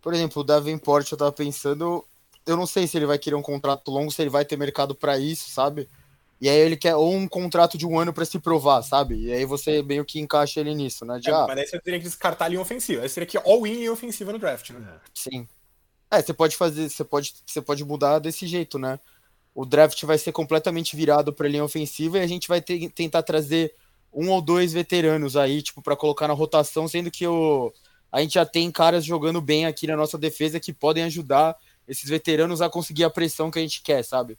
Por 0.01 0.13
exemplo, 0.13 0.41
o 0.41 0.45
Davenport, 0.45 1.11
eu 1.11 1.17
tava 1.17 1.31
pensando, 1.31 2.05
eu 2.45 2.55
não 2.55 2.65
sei 2.65 2.87
se 2.87 2.97
ele 2.97 3.05
vai 3.05 3.17
querer 3.19 3.35
um 3.35 3.41
contrato 3.41 3.91
longo, 3.91 4.11
se 4.11 4.21
ele 4.21 4.29
vai 4.29 4.45
ter 4.45 4.57
mercado 4.57 4.95
pra 4.95 5.17
isso, 5.17 5.49
sabe? 5.49 5.89
E 6.41 6.47
aí 6.47 6.57
ele 6.57 6.77
quer 6.77 6.95
ou 6.95 7.13
um 7.13 7.27
contrato 7.27 7.77
de 7.77 7.85
um 7.85 7.99
ano 7.99 8.13
pra 8.13 8.23
se 8.23 8.39
provar, 8.39 8.81
sabe? 8.81 9.15
E 9.25 9.31
aí 9.31 9.43
você 9.45 9.83
meio 9.83 10.05
que 10.05 10.19
encaixa 10.19 10.59
ele 10.59 10.73
nisso, 10.73 11.05
né? 11.05 11.19
De, 11.19 11.29
É, 11.29 11.33
ah, 11.33 11.45
mas 11.45 11.55
daí 11.57 11.67
você 11.67 11.79
teria 11.79 11.99
que 11.99 12.05
descartar 12.05 12.45
a 12.45 12.47
linha 12.47 12.61
ofensiva. 12.61 13.01
Aí 13.01 13.09
seria 13.09 13.27
que 13.27 13.37
all-in 13.37 13.73
linha 13.73 13.91
ofensiva 13.91 14.31
no 14.31 14.39
draft, 14.39 14.69
né? 14.71 14.99
sim. 15.13 15.47
É, 16.11 16.21
você 16.21 16.33
pode 16.33 16.55
fazer, 16.55 16.89
você 16.89 17.03
pode, 17.03 17.33
você 17.45 17.61
pode 17.61 17.85
mudar 17.85 18.19
desse 18.19 18.47
jeito, 18.47 18.79
né? 18.79 18.99
O 19.53 19.65
draft 19.65 20.03
vai 20.05 20.17
ser 20.17 20.31
completamente 20.31 20.95
virado 20.95 21.33
pra 21.33 21.47
linha 21.47 21.63
ofensiva 21.63 22.17
e 22.17 22.21
a 22.21 22.27
gente 22.27 22.47
vai 22.47 22.61
ter, 22.61 22.89
tentar 22.89 23.21
trazer 23.21 23.75
um 24.11 24.29
ou 24.29 24.41
dois 24.41 24.73
veteranos 24.73 25.35
aí, 25.35 25.61
tipo, 25.61 25.81
pra 25.81 25.95
colocar 25.95 26.27
na 26.27 26.33
rotação, 26.33 26.87
sendo 26.87 27.11
que 27.11 27.27
o, 27.27 27.71
a 28.11 28.21
gente 28.21 28.33
já 28.33 28.45
tem 28.45 28.71
caras 28.71 29.05
jogando 29.05 29.39
bem 29.39 29.65
aqui 29.65 29.85
na 29.85 29.95
nossa 29.95 30.17
defesa 30.17 30.59
que 30.59 30.73
podem 30.73 31.03
ajudar 31.03 31.55
esses 31.87 32.09
veteranos 32.09 32.61
a 32.61 32.69
conseguir 32.69 33.03
a 33.03 33.09
pressão 33.09 33.51
que 33.51 33.59
a 33.59 33.61
gente 33.61 33.81
quer, 33.83 34.03
sabe? 34.03 34.37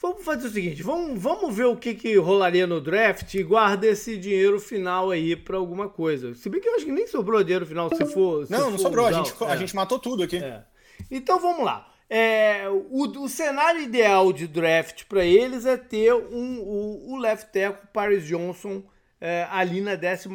Vamos 0.00 0.24
fazer 0.24 0.46
o 0.48 0.50
seguinte, 0.50 0.82
vamos, 0.82 1.20
vamos 1.20 1.56
ver 1.56 1.64
o 1.64 1.76
que, 1.76 1.94
que 1.94 2.16
rolaria 2.16 2.66
no 2.66 2.80
draft 2.80 3.32
e 3.34 3.42
guarda 3.42 3.86
esse 3.86 4.16
dinheiro 4.18 4.60
final 4.60 5.10
aí 5.10 5.34
pra 5.34 5.56
alguma 5.56 5.88
coisa. 5.88 6.34
Se 6.34 6.50
bem 6.50 6.60
que 6.60 6.68
eu 6.68 6.74
acho 6.74 6.84
que 6.84 6.92
nem 6.92 7.06
sobrou 7.06 7.42
dinheiro 7.42 7.64
final 7.64 7.88
se 7.88 8.04
for. 8.06 8.46
se 8.46 8.52
Não, 8.52 8.70
não 8.70 8.72
for 8.72 8.78
sobrou. 8.78 9.06
A 9.06 9.10
usar- 9.10 9.24
gente, 9.24 9.42
é. 9.42 9.46
a 9.46 9.56
gente 9.56 9.74
matou 9.74 9.98
tudo 9.98 10.22
aqui. 10.22 10.36
É. 10.36 10.62
Então 11.10 11.40
vamos 11.40 11.64
lá. 11.64 11.90
É, 12.08 12.68
o, 12.68 13.02
o 13.22 13.28
cenário 13.28 13.80
ideal 13.80 14.32
de 14.32 14.46
draft 14.46 15.04
para 15.06 15.24
eles 15.24 15.64
é 15.66 15.76
ter 15.76 16.14
um, 16.14 16.60
o, 16.60 17.12
o 17.14 17.16
left 17.16 17.50
tackle 17.52 17.88
Paris 17.92 18.24
Johnson 18.24 18.82
é, 19.20 19.46
ali 19.50 19.80
na 19.80 19.92
11 19.94 20.28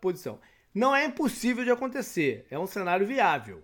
posição. 0.00 0.38
Não 0.74 0.94
é 0.94 1.06
impossível 1.06 1.64
de 1.64 1.70
acontecer, 1.70 2.46
é 2.50 2.58
um 2.58 2.66
cenário 2.66 3.06
viável. 3.06 3.62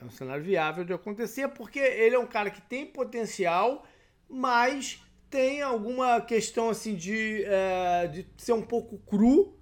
É 0.00 0.04
um 0.04 0.10
cenário 0.10 0.42
viável 0.42 0.84
de 0.84 0.92
acontecer 0.92 1.48
porque 1.48 1.78
ele 1.78 2.14
é 2.14 2.18
um 2.18 2.26
cara 2.26 2.50
que 2.50 2.60
tem 2.62 2.86
potencial, 2.86 3.84
mas 4.32 4.98
tem 5.28 5.60
alguma 5.60 6.20
questão 6.22 6.70
assim 6.70 6.94
de, 6.94 7.44
é, 7.44 8.06
de 8.06 8.26
ser 8.36 8.54
um 8.54 8.62
pouco 8.62 8.96
cru 8.98 9.54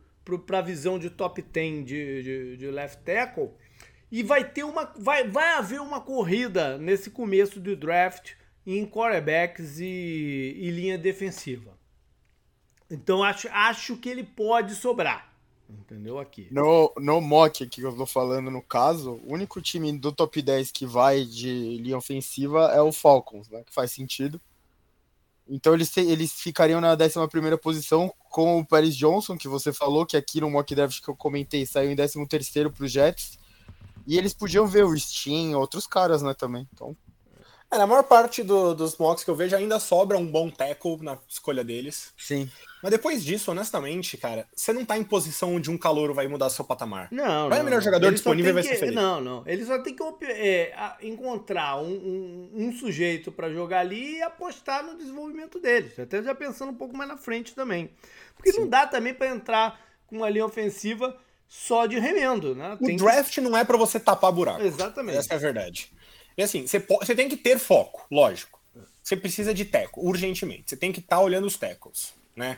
para 0.46 0.60
a 0.60 0.62
visão 0.62 0.96
de 0.96 1.10
top 1.10 1.42
10 1.42 1.84
de, 1.84 2.22
de, 2.22 2.56
de 2.56 2.66
left 2.70 3.02
tackle. 3.02 3.50
E 4.12 4.22
vai 4.22 4.48
ter 4.48 4.62
uma. 4.64 4.92
Vai, 4.96 5.26
vai 5.28 5.54
haver 5.54 5.80
uma 5.80 6.00
corrida 6.00 6.78
nesse 6.78 7.10
começo 7.10 7.60
do 7.60 7.76
draft 7.76 8.32
em 8.64 8.86
quarterbacks 8.86 9.80
e, 9.80 10.54
e 10.56 10.70
linha 10.70 10.96
defensiva. 10.96 11.76
Então 12.88 13.22
acho, 13.22 13.48
acho 13.50 13.96
que 13.96 14.08
ele 14.08 14.24
pode 14.24 14.74
sobrar. 14.74 15.32
Entendeu? 15.68 16.18
Aqui. 16.18 16.48
No, 16.50 16.92
no 16.98 17.20
mock 17.20 17.66
que 17.66 17.80
eu 17.80 17.96
tô 17.96 18.04
falando 18.04 18.50
no 18.50 18.62
caso, 18.62 19.20
o 19.24 19.32
único 19.32 19.60
time 19.60 19.96
do 19.96 20.10
top 20.10 20.42
10 20.42 20.72
que 20.72 20.84
vai 20.84 21.24
de 21.24 21.78
linha 21.78 21.96
ofensiva 21.96 22.72
é 22.74 22.80
o 22.80 22.92
Falcons, 22.92 23.48
né? 23.48 23.62
Que 23.64 23.72
faz 23.72 23.92
sentido. 23.92 24.40
Então 25.52 25.74
eles, 25.74 25.94
eles 25.96 26.32
ficariam 26.32 26.80
na 26.80 26.92
11 26.92 27.58
posição 27.60 28.14
com 28.30 28.60
o 28.60 28.64
Paris 28.64 28.96
Johnson, 28.96 29.36
que 29.36 29.48
você 29.48 29.72
falou, 29.72 30.06
que 30.06 30.16
aqui 30.16 30.40
no 30.40 30.48
mock 30.48 30.72
draft 30.72 31.02
que 31.02 31.08
eu 31.08 31.16
comentei 31.16 31.66
saiu 31.66 31.90
em 31.90 31.96
13 31.96 32.70
para 32.72 32.84
os 32.84 32.92
Jets. 32.92 33.36
E 34.06 34.16
eles 34.16 34.32
podiam 34.32 34.64
ver 34.66 34.84
o 34.84 34.96
Steam, 34.96 35.58
outros 35.58 35.88
caras, 35.88 36.22
né, 36.22 36.34
também. 36.34 36.68
Então, 36.72 36.96
É, 37.72 37.78
na 37.78 37.86
maior 37.86 38.02
parte 38.02 38.42
do, 38.42 38.74
dos 38.74 38.96
mocks 38.96 39.22
que 39.22 39.30
eu 39.30 39.34
vejo 39.36 39.54
ainda 39.54 39.78
sobra 39.78 40.18
um 40.18 40.26
bom 40.26 40.50
tackle 40.50 40.98
na 41.02 41.16
escolha 41.28 41.62
deles. 41.62 42.12
Sim. 42.18 42.50
Mas 42.82 42.90
depois 42.90 43.22
disso, 43.22 43.50
honestamente, 43.50 44.16
cara, 44.16 44.48
você 44.56 44.72
não 44.72 44.84
tá 44.84 44.96
em 44.98 45.04
posição 45.04 45.54
onde 45.54 45.70
um 45.70 45.76
calouro 45.78 46.12
vai 46.14 46.26
mudar 46.26 46.48
seu 46.50 46.64
patamar. 46.64 47.08
Não, 47.12 47.48
Vai 47.48 47.58
não, 47.58 47.62
o 47.62 47.64
melhor 47.64 47.76
não. 47.76 47.84
jogador 47.84 48.06
Ele 48.06 48.14
disponível 48.14 48.50
e 48.50 48.54
vai 48.54 48.62
ser 48.62 48.70
que- 48.70 48.76
feliz. 48.76 48.94
Não, 48.94 49.20
não. 49.20 49.42
Ele 49.46 49.64
só 49.64 49.78
tem 49.82 49.94
que 49.94 50.02
é, 50.24 50.72
encontrar 51.02 51.76
um, 51.80 51.90
um- 51.92 52.50
um 52.54 52.72
sujeito 52.72 53.30
para 53.30 53.52
jogar 53.52 53.80
ali 53.80 54.16
e 54.16 54.22
apostar 54.22 54.82
no 54.84 54.96
desenvolvimento 54.96 55.60
deles. 55.60 55.98
Até 55.98 56.22
já 56.22 56.34
pensando 56.34 56.70
um 56.70 56.74
pouco 56.76 56.96
mais 56.96 57.08
na 57.08 57.16
frente 57.18 57.54
também. 57.54 57.90
Porque 58.34 58.50
não 58.58 58.66
dá 58.66 58.86
também 58.86 59.12
para 59.14 59.28
entrar 59.28 59.78
com 60.06 60.16
uma 60.16 60.30
linha 60.30 60.46
ofensiva 60.46 61.14
só 61.46 61.84
de 61.86 61.98
remendo, 61.98 62.54
né? 62.54 62.74
O 62.80 62.84
Tem 62.84 62.96
que- 62.96 63.02
draft 63.04 63.36
não 63.38 63.56
é 63.56 63.62
pra 63.62 63.76
você 63.76 64.00
tapar 64.00 64.32
buraco. 64.32 64.62
Exatamente. 64.62 65.18
Essa 65.18 65.34
é 65.34 65.36
a 65.36 65.40
verdade. 65.40 65.92
E 66.40 66.42
assim, 66.42 66.66
você, 66.66 66.78
você 66.78 67.14
tem 67.14 67.28
que 67.28 67.36
ter 67.36 67.58
foco, 67.58 68.06
lógico. 68.10 68.58
Você 69.02 69.14
precisa 69.14 69.52
de 69.52 69.64
teco, 69.66 70.00
urgentemente. 70.06 70.64
Você 70.70 70.76
tem 70.76 70.90
que 70.90 71.00
estar 71.00 71.20
olhando 71.20 71.46
os 71.46 71.56
tecos, 71.58 72.14
né? 72.34 72.56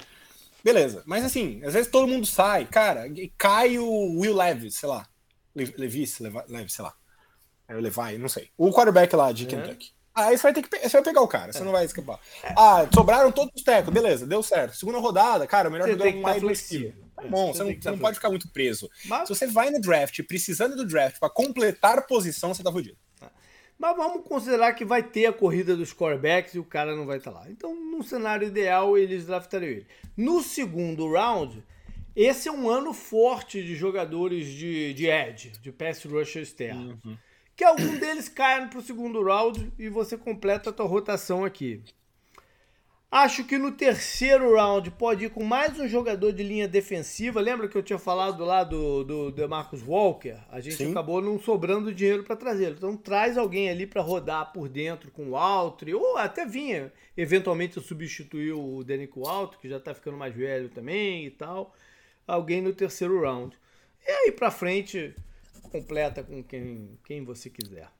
Beleza. 0.63 1.03
Mas 1.05 1.25
assim, 1.25 1.61
às 1.65 1.75
vezes 1.75 1.91
todo 1.91 2.07
mundo 2.07 2.25
sai, 2.25 2.65
cara, 2.67 3.09
e 3.09 3.33
cai 3.37 3.79
o 3.79 4.21
Will 4.21 4.37
Levis, 4.37 4.77
sei 4.77 4.89
lá. 4.89 5.05
Le- 5.55 5.75
Levis, 5.77 6.21
Levi, 6.21 6.39
Levis, 6.49 6.73
sei 6.75 6.85
lá. 6.85 6.95
É 7.67 7.75
o 7.75 7.81
Levi, 7.81 8.19
não 8.19 8.29
sei. 8.29 8.51
O 8.57 8.71
quarterback 8.71 9.15
lá 9.17 9.33
de 9.33 9.45
É. 9.45 9.47
Kentucky. 9.49 9.91
Aí 10.15 10.37
você 10.37 10.43
vai 10.43 10.53
ter 10.53 10.63
que 10.63 10.79
você 10.79 10.89
vai 10.91 11.03
pegar 11.03 11.23
o 11.23 11.27
cara, 11.29 11.53
você 11.53 11.65
não 11.65 11.73
vai 11.73 11.85
escapar. 11.87 12.21
Ah, 12.57 12.87
sobraram 12.95 13.33
todos 13.33 13.53
os 13.57 13.63
tecos, 13.65 13.93
beleza, 13.93 14.27
deu 14.27 14.43
certo. 14.43 14.77
Segunda 14.77 14.99
rodada, 14.99 15.45
cara, 15.47 15.69
o 15.69 15.73
melhor 15.73 15.87
Você 15.87 15.93
jogador 15.95 16.17
é 16.19 16.23
tá 16.23 16.29
wide 16.29 16.41
flexível. 16.41 16.95
Tá 17.17 17.25
É, 17.25 17.29
bom, 17.29 17.53
você 17.53 17.65
não, 17.65 17.71
que 17.71 17.77
você 17.77 17.81
tá 17.83 17.91
não 17.93 17.99
pode 17.99 18.15
ficar 18.17 18.29
muito 18.29 18.49
preso. 18.53 18.89
Mas- 19.07 19.27
Se 19.27 19.35
você 19.35 19.47
vai 19.47 19.71
no 19.71 19.81
draft 19.81 20.21
precisando 20.25 20.77
do 20.77 20.85
draft 20.87 21.19
pra 21.19 21.31
completar 21.31 22.07
posição, 22.07 22.53
você 22.55 22.63
tá 22.63 22.71
fudido. 22.71 22.97
Mas 23.83 23.97
vamos 23.97 24.25
considerar 24.25 24.75
que 24.75 24.85
vai 24.85 25.03
ter 25.03 25.27
a 25.27 25.33
corrida 25.33 25.77
dos 25.77 25.93
quarterbacks 25.93 26.55
e 26.55 26.59
o 26.61 26.65
cara 26.65 26.95
não 26.95 27.05
vai 27.05 27.19
estar 27.19 27.33
lá. 27.33 27.51
Então, 27.51 27.75
num 27.75 28.01
cenário 28.01 28.47
ideal, 28.47 28.97
eles 28.97 29.27
draftariam 29.27 29.73
ele. 29.73 29.87
No 30.17 30.41
segundo 30.41 31.11
round, 31.11 31.65
esse 32.15 32.49
é 32.49 32.53
um 32.53 32.71
ano 32.71 32.95
forte 32.95 33.61
de 33.61 33.75
jogadores 33.75 34.47
de, 34.47 34.95
de 34.95 35.07
edge, 35.09 35.51
de 35.61 35.73
pass 35.73 36.05
rusher 36.05 36.43
externo. 36.43 36.97
Que 37.57 37.65
algum 37.65 37.99
deles 37.99 38.29
caia 38.29 38.69
pro 38.69 38.81
segundo 38.81 39.21
round 39.21 39.73
e 39.77 39.89
você 39.89 40.17
completa 40.17 40.71
a 40.71 40.73
tua 40.73 40.87
rotação 40.87 41.45
aqui. 41.45 41.83
Acho 43.13 43.45
que 43.45 43.59
no 43.59 43.71
terceiro 43.73 44.55
round 44.55 44.91
pode 44.93 45.27
ir 45.27 45.29
com 45.29 45.45
mais 45.45 45.79
um 45.79 45.87
jogador 45.87 46.33
de 46.33 46.43
linha 46.43 46.67
defensiva. 46.67 47.43
Lembra 47.43 47.69
que 47.69 47.77
eu 47.77 47.83
tinha 47.83 47.99
falado 47.99 48.43
lá 48.43 48.65
do, 48.65 49.05
do, 49.05 49.31
do 49.31 49.49
Marcus 49.51 49.83
Walker? 49.87 50.39
A 50.51 50.61
gente 50.61 50.77
Sim. 50.77 50.93
acabou 50.93 51.21
não 51.21 51.39
sobrando 51.39 51.93
dinheiro 51.93 52.25
para 52.25 52.37
trazê-lo. 52.37 52.75
Então 52.75 52.97
traz 52.97 53.37
alguém 53.37 53.69
ali 53.69 53.87
para 53.87 54.01
rodar 54.01 54.51
por 54.51 54.67
dentro 54.67 55.11
com 55.11 55.29
o 55.29 55.37
Altry, 55.37 55.93
ou 55.93 56.17
até 56.17 56.47
vinha 56.47 56.91
eventualmente 57.15 57.79
substituir 57.83 58.53
o 58.53 58.83
Denico 58.83 59.29
Alto, 59.29 59.59
que 59.59 59.69
já 59.69 59.79
tá 59.79 59.93
ficando 59.93 60.17
mais 60.17 60.35
velho 60.35 60.71
também 60.71 61.27
e 61.27 61.31
tal. 61.31 61.77
Alguém 62.27 62.63
no 62.63 62.73
terceiro 62.73 63.21
round. 63.21 63.55
E 64.09 64.11
aí 64.11 64.33
para 64.33 64.51
frente 64.51 65.15
completa 65.71 66.25
com 66.25 66.43
quem, 66.43 66.99
quem 67.05 67.23
você 67.23 67.51
quiser. 67.51 67.91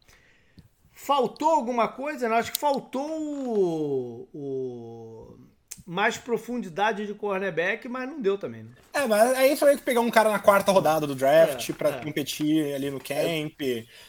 Faltou 1.05 1.51
alguma 1.51 1.89
coisa? 1.89 2.29
Não, 2.29 2.37
acho 2.37 2.53
que 2.53 2.59
faltou 2.59 3.11
o, 3.11 4.29
o- 4.33 5.37
mais 5.85 6.17
profundidade 6.17 7.07
de 7.07 7.13
cornerback, 7.15 7.89
mas 7.89 8.09
não 8.09 8.21
deu 8.21 8.39
também. 8.39 8.63
Né? 8.63 8.71
É, 8.95 9.07
mas 9.07 9.33
aí 9.37 9.57
você 9.57 9.65
vai 9.65 9.75
ter 9.75 9.81
que 9.81 9.85
pegar 9.85 10.01
um 10.01 10.11
cara 10.11 10.31
na 10.31 10.39
quarta 10.39 10.71
rodada 10.71 11.05
do 11.07 11.15
draft 11.15 11.69
É, 11.69 11.73
pra 11.73 11.89
é. 11.89 12.05
competir 12.05 12.73
ali 12.73 12.89
no 12.89 13.01
camp. 13.01 13.61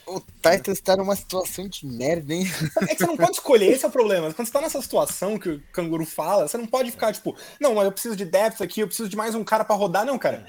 O 0.05 0.19
Titans 0.19 0.79
tá 0.81 0.95
numa 0.95 1.15
situação 1.15 1.67
de 1.67 1.83
merda, 1.87 2.31
hein? 2.31 2.45
É 2.83 2.87
que 2.93 2.97
você 2.97 3.07
não 3.07 3.17
pode 3.17 3.31
escolher, 3.37 3.71
esse 3.71 3.85
é 3.85 3.87
o 3.87 3.91
problema. 3.91 4.31
Quando 4.31 4.45
você 4.47 4.53
tá 4.53 4.61
nessa 4.61 4.79
situação 4.81 5.39
que 5.39 5.49
o 5.49 5.63
canguru 5.71 6.05
fala, 6.05 6.47
você 6.47 6.57
não 6.59 6.67
pode 6.67 6.91
ficar 6.91 7.11
tipo, 7.11 7.35
não, 7.59 7.73
mas 7.73 7.85
eu 7.85 7.91
preciso 7.91 8.15
de 8.15 8.25
depth 8.25 8.61
aqui, 8.61 8.81
eu 8.81 8.87
preciso 8.87 9.09
de 9.09 9.15
mais 9.15 9.33
um 9.33 9.43
cara 9.43 9.65
pra 9.65 9.75
rodar. 9.75 10.05
Não, 10.05 10.19
cara. 10.19 10.45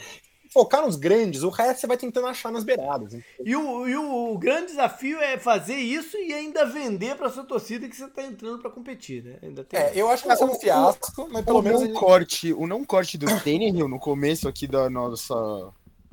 Focar 0.55 0.83
nos 0.87 0.95
grandes, 0.95 1.43
o 1.43 1.49
resto 1.51 1.81
você 1.81 1.87
vai 1.89 1.97
tentando 1.97 2.29
achar 2.29 2.53
nas 2.53 2.63
beiradas. 2.63 3.13
E 3.45 3.57
o, 3.57 3.89
e 3.89 3.97
o 3.97 4.39
grande 4.39 4.67
desafio 4.69 5.19
é 5.19 5.37
fazer 5.37 5.75
isso 5.75 6.17
e 6.17 6.33
ainda 6.33 6.65
vender 6.65 7.17
para 7.17 7.29
sua 7.29 7.43
torcida 7.43 7.89
que 7.89 7.97
você 7.97 8.05
está 8.05 8.23
entrando 8.23 8.61
para 8.61 8.71
competir, 8.71 9.25
né? 9.25 9.37
Ainda 9.43 9.65
tem 9.65 9.81
É, 9.81 9.93
eu 9.97 10.09
acho 10.09 10.23
que 10.23 10.29
vai 10.29 10.37
ser 10.37 10.45
um 10.45 10.55
fiasco, 10.55 11.29
mas 11.33 11.45
pelo 11.45 11.59
o 11.59 11.63
menos. 11.63 11.81
não 11.81 11.89
ele- 11.89 11.99
corte, 11.99 12.53
o 12.53 12.69
não 12.69 12.85
corte 12.85 13.19
do 13.19 13.27
Tannehill 13.43 13.89
no 13.89 13.99
começo 13.99 14.47
aqui 14.49 14.69
da 14.69 14.89
nossa 14.89 15.35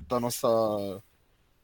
da 0.10 0.20
nossa 0.20 0.48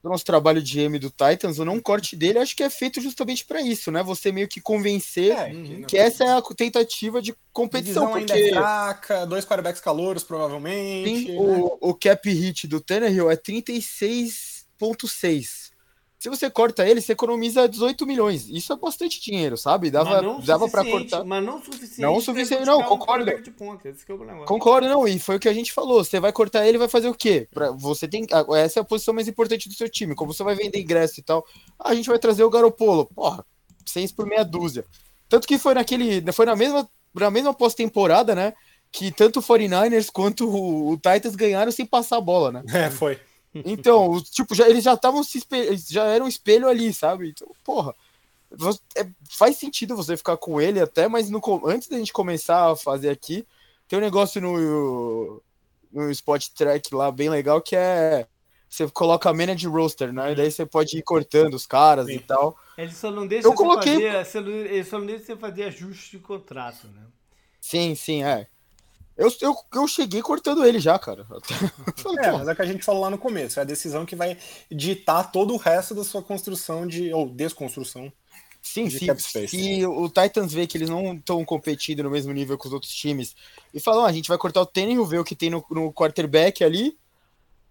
do 0.08 0.12
nosso 0.12 0.26
trabalho 0.26 0.62
de 0.62 0.80
M 0.80 0.98
do 0.98 1.12
Titans, 1.12 1.60
o 1.60 1.66
não 1.66 1.80
corte 1.80 2.16
dele 2.16 2.40
acho 2.40 2.56
que 2.56 2.64
é 2.64 2.70
feito 2.70 3.00
justamente 3.02 3.44
pra 3.46 3.62
isso, 3.62 3.92
né? 3.92 4.02
Você 4.04 4.32
meio 4.32 4.48
que 4.48 4.62
convencer 4.62 5.32
É, 5.32 5.52
Uhum. 5.52 5.84
que 5.84 5.98
essa 5.98 6.24
é 6.24 6.32
a 6.32 6.42
tentativa 6.42 7.22
de 7.22 7.36
competição, 7.54 8.06
divisão 8.06 8.16
ainda 8.16 8.34
porque 8.34 8.50
é 8.50 8.54
fraca, 8.54 9.26
dois 9.26 9.44
quarterbacks 9.46 9.82
calouros, 9.82 10.24
provavelmente. 10.24 11.26
Sim, 11.26 11.32
né? 11.32 11.38
o, 11.38 11.78
o 11.90 11.94
cap 11.94 12.30
hit 12.30 12.66
do 12.68 12.80
Tannehill 12.80 13.30
é 13.30 13.36
36.6. 13.36 15.67
Se 16.20 16.30
você 16.30 16.50
corta 16.50 16.88
ele, 16.88 17.00
você 17.00 17.12
economiza 17.12 17.70
18 17.70 18.06
milhões. 18.08 18.50
Isso 18.50 18.74
é 18.74 18.76
bastante 18.76 19.22
dinheiro, 19.22 19.56
sabe? 19.56 19.92
Dava, 19.92 20.42
dava 20.44 20.68
para 20.68 20.84
cortar. 20.84 21.24
Mas 21.24 21.44
não 21.44 21.64
suficiente. 21.64 22.02
Não 22.02 22.20
suficiente, 22.20 22.66
não, 22.66 22.80
um 22.80 22.84
concordo. 22.84 23.26
quarterback 23.26 23.44
De 23.44 23.52
ponta, 23.52 23.88
esse 23.88 24.04
que 24.04 24.12
é. 24.12 24.46
Concordo, 24.46 24.90
não, 24.90 25.08
e 25.08 25.20
foi 25.20 25.36
o 25.36 25.40
que 25.40 25.48
a 25.48 25.54
gente 25.54 25.72
falou. 25.72 26.04
Você 26.04 26.20
vai 26.20 26.32
cortar 26.32 26.66
ele, 26.66 26.80
vai 26.80 26.88
fazer 26.88 27.08
o 27.08 27.14
quê? 27.14 27.48
Pra, 27.54 27.70
você 27.72 28.08
tem, 28.08 28.26
essa 28.56 28.80
é 28.80 28.82
a 28.82 28.84
posição 28.84 29.14
mais 29.14 29.28
importante 29.28 29.70
do 29.70 29.76
seu 29.76 29.88
time. 29.88 30.16
Como 30.16 30.34
você 30.34 30.44
vai 30.44 30.56
vender 30.56 30.80
ingresso 30.80 31.20
e 31.20 31.24
tal, 31.24 31.46
a 31.78 31.94
gente 31.94 32.10
vai 32.10 32.18
trazer 32.18 32.44
o 32.44 32.50
Garopolo. 32.50 33.06
Porra, 33.14 33.46
seis 33.86 34.12
por 34.12 34.26
meia 34.26 34.44
dúzia. 34.44 34.86
Tanto 35.30 35.48
que 35.48 35.60
foi 35.60 35.76
naquele, 35.76 36.32
foi 36.32 36.48
na 36.48 36.56
mesma, 36.56 36.90
na 37.14 37.30
mesma 37.30 37.54
pós-temporada, 37.54 38.34
né? 38.34 38.54
Que 38.92 39.12
tanto 39.12 39.40
o 39.40 39.44
49ers 39.44 40.10
quanto 40.12 40.50
o, 40.50 40.94
o 40.94 40.96
Titans 40.96 41.36
ganharam 41.36 41.72
sem 41.72 41.86
passar 41.86 42.18
a 42.18 42.22
bola, 42.22 42.52
né? 42.52 42.64
É, 42.74 42.90
foi. 42.90 43.20
Então, 43.66 44.12
o- 44.12 44.22
tipo, 44.22 44.54
já, 44.56 44.68
eles 44.70 44.84
já 44.84 44.94
estavam 44.94 45.24
se 45.24 45.38
espe- 45.40 45.58
eles 45.58 45.88
já 45.88 46.06
era 46.06 46.24
um 46.24 46.28
espelho 46.28 46.68
ali, 46.68 46.94
sabe? 46.94 47.30
Então, 47.30 47.48
porra, 47.64 47.94
você- 48.52 48.80
é- 48.96 49.08
faz 49.30 49.58
sentido 49.58 49.96
você 49.96 50.16
ficar 50.18 50.38
com 50.38 50.60
ele 50.62 50.80
até, 50.80 51.08
mas 51.08 51.30
no 51.30 51.42
antes 51.66 51.88
da 51.88 51.98
gente 51.98 52.14
começar 52.14 52.72
a 52.72 52.76
fazer 52.76 53.10
aqui, 53.10 53.46
tem 53.88 54.00
um 54.00 54.02
negócio 54.02 54.42
no, 54.42 55.42
no 55.92 56.12
Spot 56.12 56.46
Track 56.56 56.94
lá 56.94 57.12
bem 57.12 57.30
legal 57.30 57.62
que 57.62 57.76
é 57.76 58.28
você 58.70 58.86
coloca 58.90 59.32
manage 59.34 59.66
roster, 59.66 60.12
né? 60.12 60.34
E 60.34 60.36
daí 60.36 60.52
você 60.52 60.66
pode 60.66 60.98
ir 60.98 61.02
cortando 61.02 61.54
os 61.54 61.66
caras 61.66 62.08
Sim. 62.08 62.16
e 62.16 62.20
tal. 62.20 62.58
Ele 62.78 62.92
só 62.92 63.10
não 63.10 63.26
deixa 63.26 63.48
Eu 63.48 63.52
você 63.52 63.58
coloquei- 63.58 64.12
fazer. 64.12 64.46
Ele 64.70 64.84
só 64.84 65.00
não 65.00 65.06
deixa 65.06 65.24
você 65.26 65.36
fazer 65.38 65.64
ajuste 65.64 66.12
de 66.12 66.20
contrato, 66.20 66.86
né? 66.88 67.02
Sim, 67.62 67.96
sim, 67.96 68.24
é. 68.26 68.46
Eu, 69.18 69.34
eu, 69.42 69.56
eu 69.74 69.88
cheguei 69.88 70.22
cortando 70.22 70.64
ele 70.64 70.80
já, 70.80 70.98
cara. 71.00 71.26
Falei, 71.98 72.26
É, 72.26 72.32
mas 72.32 72.48
é 72.48 72.52
o 72.52 72.56
que 72.56 72.62
a 72.62 72.66
gente 72.66 72.86
falou 72.86 73.02
lá 73.02 73.10
no 73.10 73.18
começo. 73.18 73.60
É 73.60 73.64
a 73.64 73.66
decisão 73.66 74.06
que 74.06 74.16
vai 74.16 74.38
ditar 74.72 75.32
todo 75.32 75.54
o 75.54 75.58
resto 75.58 75.96
da 75.96 76.04
sua 76.04 76.22
construção 76.22 76.86
de. 76.86 77.12
ou 77.14 77.28
desconstrução. 77.28 78.12
Sim, 78.62 78.86
de 78.88 79.00
se, 79.00 79.06
space. 79.06 79.48
se 79.48 79.86
o 79.86 80.10
Titans 80.10 80.52
vê 80.52 80.68
que 80.68 80.78
eles 80.78 80.90
não 80.90 81.14
estão 81.16 81.44
competindo 81.46 82.04
no 82.04 82.10
mesmo 82.12 82.34
nível 82.34 82.58
que 82.58 82.68
os 82.68 82.74
outros 82.74 82.94
times 82.94 83.34
e 83.74 83.80
falam, 83.80 84.04
"Ah, 84.04 84.10
a 84.10 84.12
gente 84.12 84.28
vai 84.28 84.38
cortar 84.38 84.60
o 84.62 84.66
Tannehill, 84.66 85.06
ver 85.06 85.20
o 85.20 85.24
que 85.24 85.36
tem 85.36 85.50
no, 85.50 85.64
no 85.72 85.94
quarterback 85.94 86.64
ali, 86.66 86.98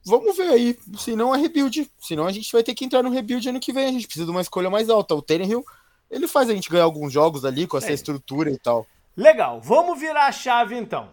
vamos 0.04 0.34
ver 0.36 0.48
aí. 0.48 0.78
Se 0.98 1.14
não 1.14 1.34
é 1.34 1.38
rebuild, 1.38 1.90
senão 2.00 2.26
a 2.26 2.32
gente 2.32 2.50
vai 2.50 2.62
ter 2.62 2.74
que 2.74 2.84
entrar 2.84 3.02
no 3.02 3.10
rebuild 3.10 3.46
ano 3.46 3.60
que 3.60 3.74
vem, 3.74 3.84
a 3.86 3.92
gente 3.92 4.06
precisa 4.06 4.24
de 4.24 4.30
uma 4.30 4.40
escolha 4.40 4.70
mais 4.70 4.88
alta. 4.88 5.14
O 5.14 5.20
Tannehill, 5.20 5.62
ele 6.10 6.26
faz 6.26 6.48
a 6.48 6.54
gente 6.54 6.70
ganhar 6.70 6.84
alguns 6.84 7.12
jogos 7.12 7.44
ali 7.44 7.66
com 7.66 7.76
essa 7.76 7.90
É. 7.90 7.92
estrutura 7.94 8.50
e 8.50 8.56
tal. 8.58 8.86
Legal, 9.14 9.60
vamos 9.60 10.00
virar 10.00 10.26
a 10.28 10.32
chave 10.32 10.76
então. 10.78 11.10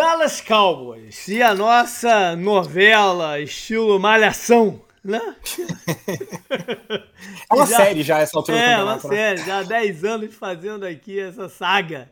Dallas 0.00 0.42
Cowboys 0.42 1.26
e 1.26 1.42
a 1.42 1.54
nossa 1.54 2.36
novela 2.36 3.40
estilo 3.40 3.98
Malhação, 3.98 4.82
né? 5.02 5.18
É 7.50 7.54
uma 7.54 7.66
Já- 7.66 7.76
série 7.78 8.02
já 8.02 8.18
essa 8.18 8.36
altura 8.36 8.58
do 8.58 8.62
É, 8.62 8.82
uma 8.82 8.94
né? 8.96 9.00
série, 9.00 9.38
já 9.42 9.60
há 9.60 9.62
10 9.62 10.04
anos 10.04 10.34
fazendo 10.34 10.84
aqui 10.84 11.18
essa 11.18 11.48
saga. 11.48 12.10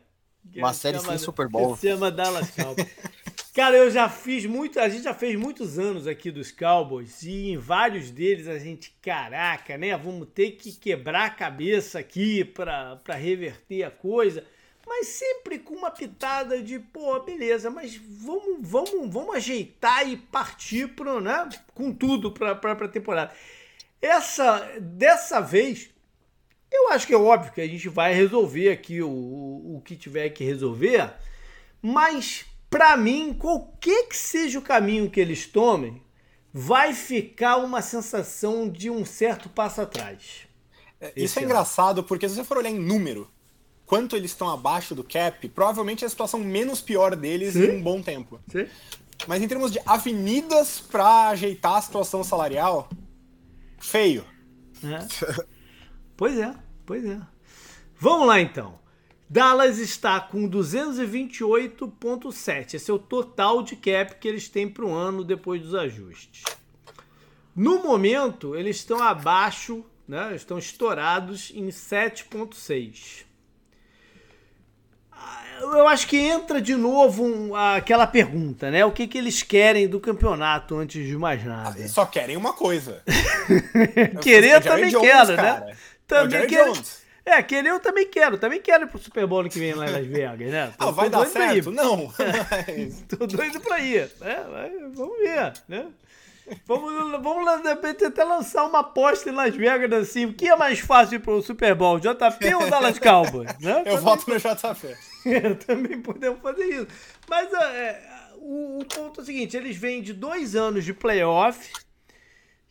Uma 0.55 0.73
série 0.73 0.97
chama- 0.97 1.09
sem 1.09 1.17
Super 1.19 1.47
Bowl. 1.47 1.75
que 1.75 1.81
Se 1.81 1.89
chama 1.89 2.09
Dallas 2.09 2.49
Cowboys. 2.49 2.87
Cara, 3.53 3.77
eu 3.77 3.91
já 3.91 4.09
fiz 4.09 4.47
muito, 4.47 4.79
a 4.79 4.89
gente 4.89 5.03
já 5.03 5.13
fez 5.13 5.35
muitos 5.39 5.77
anos 5.77 6.07
aqui 6.07 6.31
dos 6.31 6.49
Cowboys 6.51 7.21
e 7.21 7.51
em 7.51 7.57
vários 7.57 8.09
deles 8.09 8.47
a 8.47 8.57
gente, 8.57 8.95
caraca, 8.99 9.77
né? 9.77 9.95
Vamos 9.95 10.27
ter 10.33 10.51
que 10.53 10.71
quebrar 10.71 11.25
a 11.25 11.29
cabeça 11.29 11.99
aqui 11.99 12.43
pra 12.43 12.99
reverter 13.09 13.83
a 13.83 13.91
coisa. 13.91 14.43
Mas 14.85 15.07
sempre 15.07 15.57
com 15.57 15.73
uma 15.73 15.89
pitada 15.89 16.61
de, 16.61 16.77
pô, 16.77 17.19
beleza, 17.19 17.69
mas 17.71 17.95
vamos, 17.95 18.59
vamos, 18.61 19.11
vamos 19.11 19.35
ajeitar 19.35 20.07
e 20.07 20.15
partir 20.15 20.89
pro, 20.89 21.19
né? 21.19 21.49
Com 21.73 21.91
tudo 21.91 22.31
pra, 22.31 22.55
pra 22.55 22.87
temporada. 22.87 23.33
Essa, 24.01 24.77
dessa 24.79 25.39
vez, 25.41 25.89
eu 26.71 26.89
acho 26.89 27.07
que 27.07 27.13
é 27.13 27.17
óbvio 27.17 27.51
que 27.51 27.61
a 27.61 27.67
gente 27.67 27.89
vai 27.89 28.13
resolver 28.13 28.69
aqui 28.69 29.01
o, 29.01 29.09
o, 29.09 29.77
o 29.77 29.81
que 29.81 29.95
tiver 29.95 30.29
que 30.29 30.43
resolver, 30.43 31.13
mas 31.81 32.45
para 32.69 32.97
mim, 32.97 33.33
qualquer 33.33 34.07
que 34.07 34.17
seja 34.17 34.59
o 34.59 34.61
caminho 34.61 35.09
que 35.09 35.19
eles 35.19 35.47
tomem, 35.47 36.01
vai 36.51 36.93
ficar 36.93 37.57
uma 37.57 37.81
sensação 37.81 38.69
de 38.69 38.89
um 38.89 39.05
certo 39.05 39.49
passo 39.49 39.81
atrás. 39.81 40.47
É, 40.99 41.13
isso 41.15 41.39
é 41.39 41.43
engraçado 41.43 42.03
porque 42.03 42.27
se 42.27 42.35
você 42.35 42.43
for 42.43 42.57
olhar 42.57 42.69
em 42.69 42.79
número, 42.79 43.31
quanto 43.85 44.15
eles 44.15 44.31
estão 44.31 44.49
abaixo 44.49 44.95
do 44.95 45.03
cap, 45.03 45.47
provavelmente 45.49 46.03
é 46.03 46.07
a 46.07 46.09
situação 46.09 46.39
menos 46.39 46.81
pior 46.81 47.15
deles 47.15 47.53
Sim. 47.53 47.65
em 47.65 47.77
um 47.77 47.83
bom 47.83 48.01
tempo. 48.01 48.39
Sim. 48.49 48.65
Mas 49.27 49.41
em 49.41 49.47
termos 49.47 49.71
de 49.71 49.79
avenidas 49.85 50.79
para 50.79 51.29
ajeitar 51.29 51.75
a 51.75 51.81
situação 51.81 52.23
salarial, 52.23 52.89
feio. 53.79 54.25
É. 54.83 54.99
pois 56.17 56.37
é, 56.37 56.53
pois 56.85 57.05
é. 57.05 57.21
Vamos 57.97 58.27
lá 58.27 58.41
então. 58.41 58.83
Dallas 59.27 59.79
está 59.79 60.19
com 60.19 60.47
228,7. 60.49 62.75
Esse 62.75 62.91
é 62.91 62.93
o 62.93 62.99
total 62.99 63.63
de 63.63 63.75
cap 63.75 64.19
que 64.19 64.27
eles 64.27 64.47
têm 64.49 64.69
para 64.69 64.85
o 64.85 64.93
ano 64.93 65.23
depois 65.23 65.59
dos 65.61 65.73
ajustes. 65.73 66.43
No 67.55 67.81
momento, 67.81 68.55
eles 68.55 68.75
estão 68.77 69.01
abaixo, 69.01 69.83
né? 70.07 70.35
estão 70.35 70.59
estourados 70.59 71.51
em 71.55 71.69
7,6 71.69 73.25
eu 75.61 75.87
acho 75.87 76.07
que 76.07 76.17
entra 76.17 76.61
de 76.61 76.75
novo 76.75 77.23
um, 77.23 77.55
aquela 77.55 78.05
pergunta, 78.05 78.69
né? 78.69 78.85
O 78.85 78.91
que, 78.91 79.07
que 79.07 79.17
eles 79.17 79.41
querem 79.41 79.87
do 79.87 79.99
campeonato 79.99 80.75
antes 80.75 81.05
de 81.05 81.17
mais 81.17 81.43
nada? 81.43 81.79
Eles 81.79 81.91
só 81.91 82.05
querem 82.05 82.37
uma 82.37 82.53
coisa. 82.53 83.01
querer 84.21 84.55
eu 84.55 84.61
também 84.61 84.89
Jones, 84.89 85.09
quero, 85.09 85.29
né? 85.29 85.35
cara. 85.35 85.65
né? 85.65 85.75
Também 86.07 86.39
é 86.41 86.45
quero. 86.45 86.73
É, 87.25 87.41
querer 87.41 87.69
eu 87.69 87.79
também 87.79 88.07
quero. 88.07 88.37
Também 88.37 88.61
quero 88.61 88.83
ir 88.83 88.87
pro 88.87 88.99
Super 88.99 89.25
Bowl 89.25 89.43
que 89.49 89.57
vem 89.57 89.73
lá 89.73 89.87
em 89.87 89.91
Las 89.91 90.05
Vegas, 90.05 90.51
né? 90.51 90.73
Tô, 90.77 90.89
ah, 90.89 90.91
vai 90.91 91.09
dar 91.09 91.25
certo? 91.25 91.71
Não. 91.71 92.13
Mas... 92.67 93.03
tô 93.09 93.25
doido 93.25 93.59
pra 93.59 93.79
ir. 93.79 94.11
Né? 94.21 94.45
Vamos 94.93 95.17
ver, 95.17 95.53
né? 95.67 95.85
Vamos, 96.65 97.11
vamos 97.23 97.61
de 97.63 97.69
repente 97.69 98.05
até 98.05 98.23
lançar 98.23 98.65
uma 98.65 98.79
aposta 98.79 99.29
em 99.29 99.33
Las 99.33 99.55
Vegas 99.55 99.91
assim. 99.93 100.25
O 100.25 100.33
que 100.33 100.47
é 100.47 100.55
mais 100.55 100.79
fácil 100.79 101.19
pro 101.19 101.41
Super 101.41 101.73
Bowl? 101.73 101.99
JP 101.99 102.55
ou 102.55 102.67
Dallas 102.69 102.99
Cowboys? 102.99 103.57
Né? 103.59 103.83
Eu 103.85 103.97
voto 103.97 104.29
no 104.29 104.37
JP. 104.37 104.95
É, 105.27 105.55
também 105.55 105.99
podemos 105.99 106.39
fazer 106.39 106.65
isso. 106.65 106.87
Mas 107.27 107.51
é, 107.51 107.57
é, 107.57 108.33
o, 108.37 108.77
o, 108.79 108.85
ponto 108.85 109.21
é 109.21 109.23
o 109.23 109.25
seguinte: 109.25 109.57
eles 109.57 109.75
vêm 109.75 109.99
de 110.03 110.13
dois 110.13 110.55
anos 110.55 110.85
de 110.85 110.93
playoff 110.93 111.73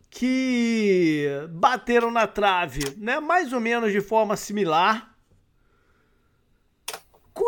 que 0.08 1.28
bateram 1.50 2.12
na 2.12 2.28
trave, 2.28 2.94
né? 2.96 3.18
Mais 3.18 3.52
ou 3.52 3.58
menos 3.58 3.90
de 3.90 4.00
forma 4.00 4.36
similar. 4.36 5.14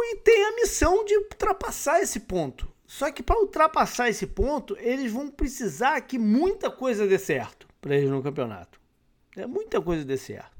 E 0.08 0.16
tem 0.18 0.44
a 0.44 0.54
missão 0.54 1.04
de 1.04 1.16
ultrapassar 1.16 2.00
esse 2.00 2.20
ponto. 2.20 2.72
Só 2.86 3.10
que 3.10 3.22
para 3.22 3.38
ultrapassar 3.40 4.08
esse 4.08 4.26
ponto, 4.26 4.76
eles 4.78 5.10
vão 5.10 5.28
precisar 5.28 6.00
que 6.02 6.18
muita 6.18 6.70
coisa 6.70 7.06
dê 7.06 7.18
certo 7.18 7.66
para 7.80 7.96
eles 7.96 8.10
no 8.10 8.22
campeonato. 8.22 8.80
É 9.36 9.46
muita 9.46 9.80
coisa 9.80 10.04
dê 10.04 10.16
certo. 10.16 10.56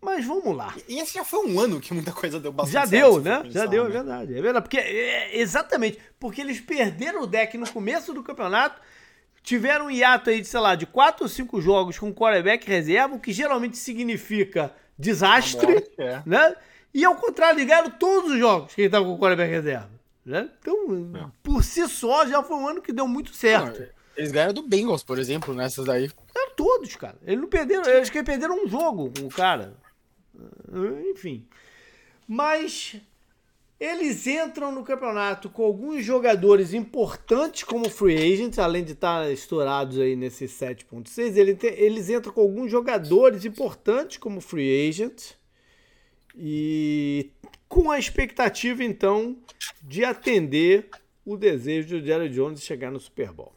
Mas 0.00 0.24
vamos 0.24 0.56
lá. 0.56 0.74
E 0.88 1.00
esse 1.00 1.14
já 1.14 1.24
foi 1.24 1.46
um 1.48 1.58
ano 1.58 1.80
que 1.80 1.92
muita 1.92 2.12
coisa 2.12 2.38
deu 2.38 2.52
bastante 2.52 2.72
Já 2.72 2.84
deu, 2.84 3.20
né? 3.20 3.42
Pensar, 3.42 3.60
já 3.60 3.66
deu, 3.66 3.86
é 3.86 3.88
né? 3.88 3.90
é 3.90 3.92
verdade. 3.92 4.38
É 4.38 4.42
verdade. 4.42 4.62
Porque, 4.64 4.78
é, 4.78 5.38
exatamente, 5.38 5.98
porque 6.20 6.40
eles 6.40 6.60
perderam 6.60 7.22
o 7.22 7.26
deck 7.26 7.58
no 7.58 7.68
começo 7.70 8.12
do 8.12 8.22
campeonato, 8.22 8.80
tiveram 9.42 9.86
um 9.86 9.90
hiato 9.90 10.30
aí 10.30 10.40
de, 10.40 10.46
sei 10.46 10.60
lá, 10.60 10.74
de 10.74 10.86
4 10.86 11.24
ou 11.24 11.28
5 11.28 11.60
jogos 11.60 11.98
com 11.98 12.14
quarterback 12.14 12.66
reserva, 12.68 13.16
o 13.16 13.20
que 13.20 13.32
geralmente 13.32 13.76
significa 13.76 14.72
desastre, 14.98 15.66
morte, 15.72 15.90
é. 15.98 16.22
né? 16.24 16.54
E 16.94 17.04
ao 17.04 17.16
contrário, 17.16 17.58
ligaram 17.58 17.90
todos 17.90 18.32
os 18.32 18.38
jogos 18.38 18.74
que 18.74 18.82
ele 18.82 18.88
estava 18.88 19.04
com 19.04 19.12
o 19.12 19.18
quarterback 19.18 19.50
reserva. 19.50 19.95
Né? 20.26 20.50
Então, 20.58 21.12
é. 21.14 21.30
por 21.40 21.62
si 21.62 21.86
só, 21.88 22.26
já 22.26 22.42
foi 22.42 22.56
um 22.56 22.66
ano 22.66 22.82
que 22.82 22.92
deu 22.92 23.06
muito 23.06 23.32
certo. 23.32 23.78
Não, 23.78 23.88
eles 24.16 24.32
ganharam 24.32 24.52
do 24.52 24.62
Bengals, 24.62 25.04
por 25.04 25.20
exemplo, 25.20 25.54
nessas 25.54 25.86
daí. 25.86 26.10
Ganharam 26.34 26.54
todos, 26.56 26.96
cara. 26.96 27.16
Eles 27.22 27.40
não 27.40 27.48
perderam, 27.48 27.88
eles 27.88 28.10
que 28.10 28.20
perderam 28.24 28.64
um 28.64 28.66
jogo 28.66 29.12
com 29.16 29.26
o 29.26 29.30
cara. 29.30 29.76
Eh, 30.36 31.10
enfim. 31.12 31.46
Mas 32.26 32.96
eles 33.78 34.26
entram 34.26 34.72
no 34.72 34.82
campeonato 34.82 35.48
com 35.48 35.62
alguns 35.62 36.04
jogadores 36.04 36.74
importantes 36.74 37.62
como 37.62 37.88
free 37.88 38.16
agents, 38.16 38.58
além 38.58 38.82
de 38.82 38.94
estar 38.94 39.30
estourados 39.30 39.96
aí 39.96 40.16
nesse 40.16 40.46
7.6, 40.46 41.36
eles, 41.36 41.62
eles 41.62 42.10
entram 42.10 42.32
com 42.32 42.40
alguns 42.40 42.68
jogadores 42.68 43.44
importantes 43.44 44.16
como 44.16 44.40
free 44.40 44.88
agent 44.88 45.34
e 46.34 47.30
com 47.68 47.90
a 47.90 47.98
expectativa 47.98 48.82
então 48.84 49.36
de 49.82 50.04
atender 50.04 50.88
o 51.24 51.36
desejo 51.36 52.00
de 52.00 52.06
Jerry 52.06 52.28
Jones 52.28 52.60
de 52.60 52.66
chegar 52.66 52.90
no 52.90 53.00
Super 53.00 53.32
Bowl. 53.32 53.52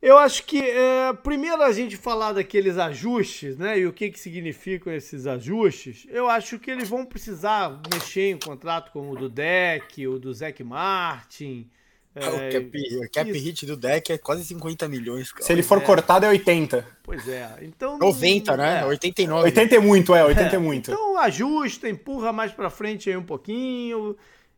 Eu 0.00 0.18
acho 0.18 0.44
que 0.44 0.60
é, 0.60 1.12
primeiro 1.14 1.62
a 1.62 1.72
gente 1.72 1.96
falar 1.96 2.32
daqueles 2.32 2.78
ajustes, 2.78 3.56
né? 3.56 3.78
E 3.78 3.86
o 3.86 3.92
que, 3.92 4.10
que 4.10 4.20
significam 4.20 4.92
esses 4.92 5.26
ajustes. 5.26 6.06
Eu 6.08 6.28
acho 6.28 6.58
que 6.58 6.70
eles 6.70 6.88
vão 6.88 7.04
precisar 7.04 7.80
mexer 7.92 8.30
em 8.30 8.38
contrato 8.38 8.92
como 8.92 9.12
o 9.12 9.16
do 9.16 9.28
Deck, 9.28 10.06
o 10.06 10.18
do 10.18 10.32
Zac 10.32 10.62
Martin. 10.62 11.68
É, 12.16 12.26
o 12.28 12.52
cap, 12.52 13.04
o 13.04 13.10
cap 13.10 13.32
hit 13.32 13.66
do 13.66 13.76
deck 13.76 14.12
é 14.12 14.18
quase 14.18 14.44
50 14.44 14.88
milhões. 14.88 15.30
Cara. 15.30 15.44
Se 15.44 15.52
ele 15.52 15.62
for 15.62 15.78
é. 15.78 15.80
cortado 15.82 16.24
é 16.24 16.30
80. 16.30 16.86
Pois 17.02 17.28
é. 17.28 17.48
Então 17.62 17.98
90, 17.98 18.56
né? 18.56 18.80
É. 18.80 18.84
89. 18.86 19.44
80 19.44 19.74
é 19.74 19.78
muito, 19.78 20.14
é, 20.14 20.24
80 20.24 20.50
é, 20.50 20.54
é 20.54 20.58
muito. 20.58 20.90
Então 20.90 21.18
ajusta, 21.18 21.88
empurra 21.88 22.32
mais 22.32 22.52
para 22.52 22.70
frente 22.70 23.10
aí 23.10 23.16
um 23.16 23.22
pouquinho 23.22 24.16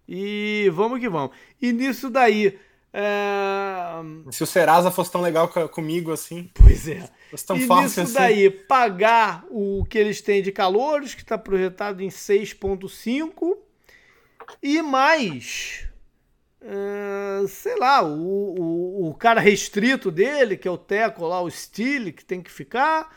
e 0.09 0.70
vamos 0.72 1.00
que 1.00 1.09
vamos. 1.09 1.36
E 1.61 1.72
nisso 1.72 2.09
daí, 2.09 2.59
é... 2.92 4.32
Se 4.32 4.42
o 4.42 4.46
Serasa 4.46 4.90
fosse 4.90 5.12
tão 5.12 5.20
legal 5.20 5.48
comigo 5.48 6.12
assim. 6.12 6.50
Pois 6.54 6.88
é. 6.88 7.09
Fosse 7.30 7.46
tão 7.46 7.56
e 7.56 7.66
fácil 7.66 7.84
nisso 7.84 8.00
assim. 8.00 8.14
daí, 8.14 8.50
pagar 8.50 9.44
o 9.50 9.84
que 9.84 9.98
eles 9.98 10.20
têm 10.20 10.42
de 10.42 10.50
calores, 10.50 11.14
que 11.14 11.22
está 11.22 11.36
projetado 11.36 12.02
em 12.02 12.09
6,5, 12.09 13.56
e 14.62 14.80
mais. 14.80 15.88
Uh, 16.61 17.46
sei 17.46 17.76
lá, 17.76 18.02
o, 18.02 18.11
o, 18.11 19.09
o, 19.09 19.14
cara 19.14 19.40
restrito 19.40 20.11
dele, 20.11 20.56
que 20.56 20.66
é 20.66 20.70
o 20.70 20.76
Teco 20.76 21.24
lá, 21.24 21.40
o 21.40 21.48
Steele, 21.48 22.12
que 22.12 22.24
tem 22.24 22.42
que 22.42 22.50
ficar 22.50 23.09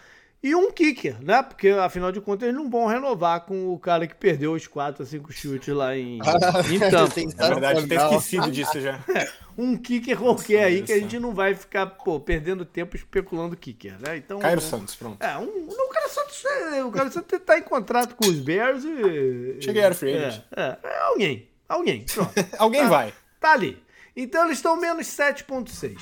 e 0.44 0.56
um 0.56 0.72
kicker, 0.72 1.18
né? 1.22 1.44
Porque 1.44 1.70
afinal 1.70 2.12
de 2.12 2.20
contas 2.20 2.48
eles 2.48 2.60
não 2.60 2.68
vão 2.68 2.88
renovar 2.88 3.42
com 3.42 3.72
o 3.72 3.78
cara 3.78 4.08
que 4.08 4.16
perdeu 4.16 4.54
os 4.54 4.66
4 4.66 5.04
a 5.04 5.06
5 5.06 5.32
chutes 5.32 5.74
lá 5.74 5.96
em, 5.96 6.18
em 6.68 6.80
Tampa. 6.80 7.22
Na 7.38 7.48
verdade, 7.50 7.88
ter 7.88 8.00
esquecido 8.00 8.52
disso 8.52 8.82
já. 8.82 9.00
um 9.56 9.78
kicker 9.78 10.18
qualquer 10.18 10.64
aí 10.64 10.82
que 10.82 10.92
a 10.92 11.00
gente 11.00 11.20
não 11.20 11.32
vai 11.32 11.54
ficar 11.54 11.86
pô, 11.86 12.20
perdendo 12.20 12.66
tempo 12.66 12.96
especulando 12.96 13.56
kicker, 13.56 13.94
né? 14.00 14.18
Então, 14.18 14.40
Cairo 14.40 14.62
um, 14.62 14.64
Santos, 14.64 14.96
pronto. 14.96 15.24
É, 15.24 15.38
um, 15.38 15.68
o 15.68 15.90
cara 15.90 16.10
Santos, 16.10 16.44
é, 16.46 16.84
o 16.84 16.92
cara 16.92 17.12
Santos 17.12 17.40
tá 17.46 17.60
em 17.60 17.64
contrato 17.64 18.16
com 18.16 18.28
os 18.28 18.40
Bears 18.40 18.84
e. 18.84 19.62
Cheguei 19.62 19.84
a 19.84 19.94
free 19.94 20.14
é, 20.14 20.44
é, 20.56 20.78
é, 20.84 21.00
alguém, 21.04 21.48
alguém, 21.70 22.04
pronto. 22.12 22.34
alguém 22.58 22.82
tá, 22.82 22.90
vai. 22.90 23.14
Tá 23.42 23.54
ali. 23.54 23.84
Então 24.16 24.46
eles 24.46 24.60
estão 24.60 24.80
menos 24.80 25.08
7.6. 25.08 26.00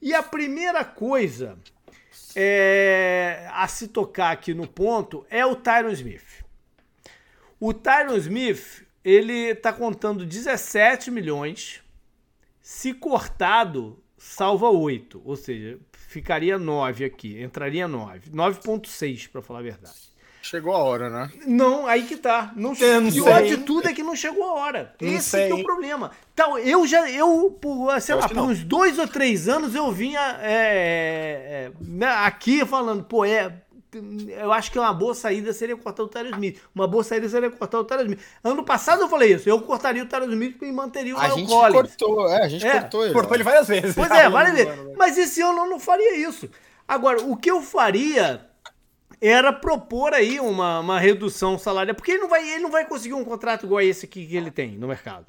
E 0.00 0.14
a 0.14 0.22
primeira 0.22 0.84
coisa 0.84 1.58
é, 2.36 3.48
a 3.50 3.66
se 3.66 3.88
tocar 3.88 4.30
aqui 4.30 4.52
no 4.52 4.68
ponto 4.68 5.26
é 5.30 5.44
o 5.46 5.56
Tyron 5.56 5.90
Smith. 5.90 6.44
O 7.58 7.72
Tyron 7.72 8.16
Smith, 8.16 8.86
ele 9.02 9.54
tá 9.54 9.72
contando 9.72 10.26
17 10.26 11.10
milhões. 11.10 11.82
Se 12.60 12.92
cortado, 12.92 13.98
salva 14.18 14.68
8. 14.68 15.22
Ou 15.24 15.34
seja, 15.34 15.78
ficaria 15.92 16.58
9 16.58 17.06
aqui. 17.06 17.40
Entraria 17.40 17.88
9. 17.88 18.30
9.6, 18.30 19.30
para 19.30 19.40
falar 19.40 19.60
a 19.60 19.62
verdade. 19.62 20.11
Chegou 20.42 20.74
a 20.74 20.78
hora, 20.78 21.08
né? 21.08 21.30
Não, 21.46 21.86
aí 21.86 22.02
que 22.02 22.16
tá. 22.16 22.50
Não, 22.56 22.74
eu 22.74 23.00
não 23.00 23.12
pior 23.12 23.44
de 23.44 23.58
tudo 23.58 23.88
é 23.88 23.92
que 23.92 24.02
não 24.02 24.16
chegou 24.16 24.42
a 24.42 24.54
hora. 24.54 24.92
Não 25.00 25.08
Esse 25.08 25.40
é 25.40 25.54
o 25.54 25.62
problema. 25.62 26.10
Então, 26.34 26.58
eu 26.58 26.84
já, 26.84 27.08
eu, 27.08 27.56
por, 27.60 28.00
sei 28.00 28.16
eu 28.16 28.18
lá, 28.18 28.26
por 28.26 28.36
não. 28.36 28.46
uns 28.48 28.64
dois 28.64 28.98
ou 28.98 29.06
três 29.06 29.48
anos 29.48 29.72
eu 29.72 29.92
vinha 29.92 30.20
é, 30.42 31.70
é, 31.70 31.72
né, 31.80 32.08
aqui 32.08 32.66
falando, 32.66 33.04
pô, 33.04 33.24
é. 33.24 33.54
Eu 34.40 34.50
acho 34.52 34.72
que 34.72 34.78
uma 34.78 34.92
boa 34.92 35.14
saída 35.14 35.52
seria 35.52 35.76
cortar 35.76 36.02
o 36.02 36.08
Tyler 36.08 36.32
Smith. 36.32 36.58
Uma 36.74 36.88
boa 36.88 37.04
saída 37.04 37.28
seria 37.28 37.50
cortar 37.50 37.78
o 37.78 37.84
Tyler 37.84 38.06
Smith. 38.06 38.20
Ano 38.42 38.64
passado 38.64 39.02
eu 39.02 39.08
falei 39.08 39.34
isso. 39.34 39.48
Eu 39.48 39.60
cortaria 39.60 40.02
o 40.02 40.06
Tyler 40.06 40.30
Smith 40.30 40.56
e 40.62 40.72
manteria 40.72 41.14
o 41.14 41.18
A 41.18 41.28
gente 41.28 41.46
Collins. 41.46 41.94
cortou, 41.96 42.28
é, 42.28 42.42
a 42.42 42.48
gente 42.48 42.66
é, 42.66 42.80
cortou 42.80 43.04
ele. 43.04 43.12
Cortou 43.12 43.34
ele 43.34 43.44
várias 43.44 43.68
vezes. 43.68 43.94
Pois 43.94 44.10
é, 44.10 44.30
várias 44.30 44.54
vezes. 44.54 44.96
Mas 44.96 45.18
esse 45.18 45.42
ano 45.42 45.58
eu 45.58 45.70
não 45.70 45.78
faria 45.78 46.16
isso. 46.16 46.48
Agora, 46.88 47.22
o 47.22 47.36
que 47.36 47.50
eu 47.50 47.60
faria 47.60 48.50
era 49.22 49.52
propor 49.52 50.12
aí 50.12 50.40
uma, 50.40 50.80
uma 50.80 50.98
redução 50.98 51.56
salarial, 51.56 51.94
porque 51.94 52.10
ele 52.10 52.22
não, 52.22 52.28
vai, 52.28 52.48
ele 52.50 52.62
não 52.62 52.72
vai 52.72 52.84
conseguir 52.84 53.14
um 53.14 53.24
contrato 53.24 53.64
igual 53.64 53.80
esse 53.80 54.04
aqui 54.04 54.26
que 54.26 54.36
ele 54.36 54.50
tem 54.50 54.76
no 54.76 54.88
mercado. 54.88 55.26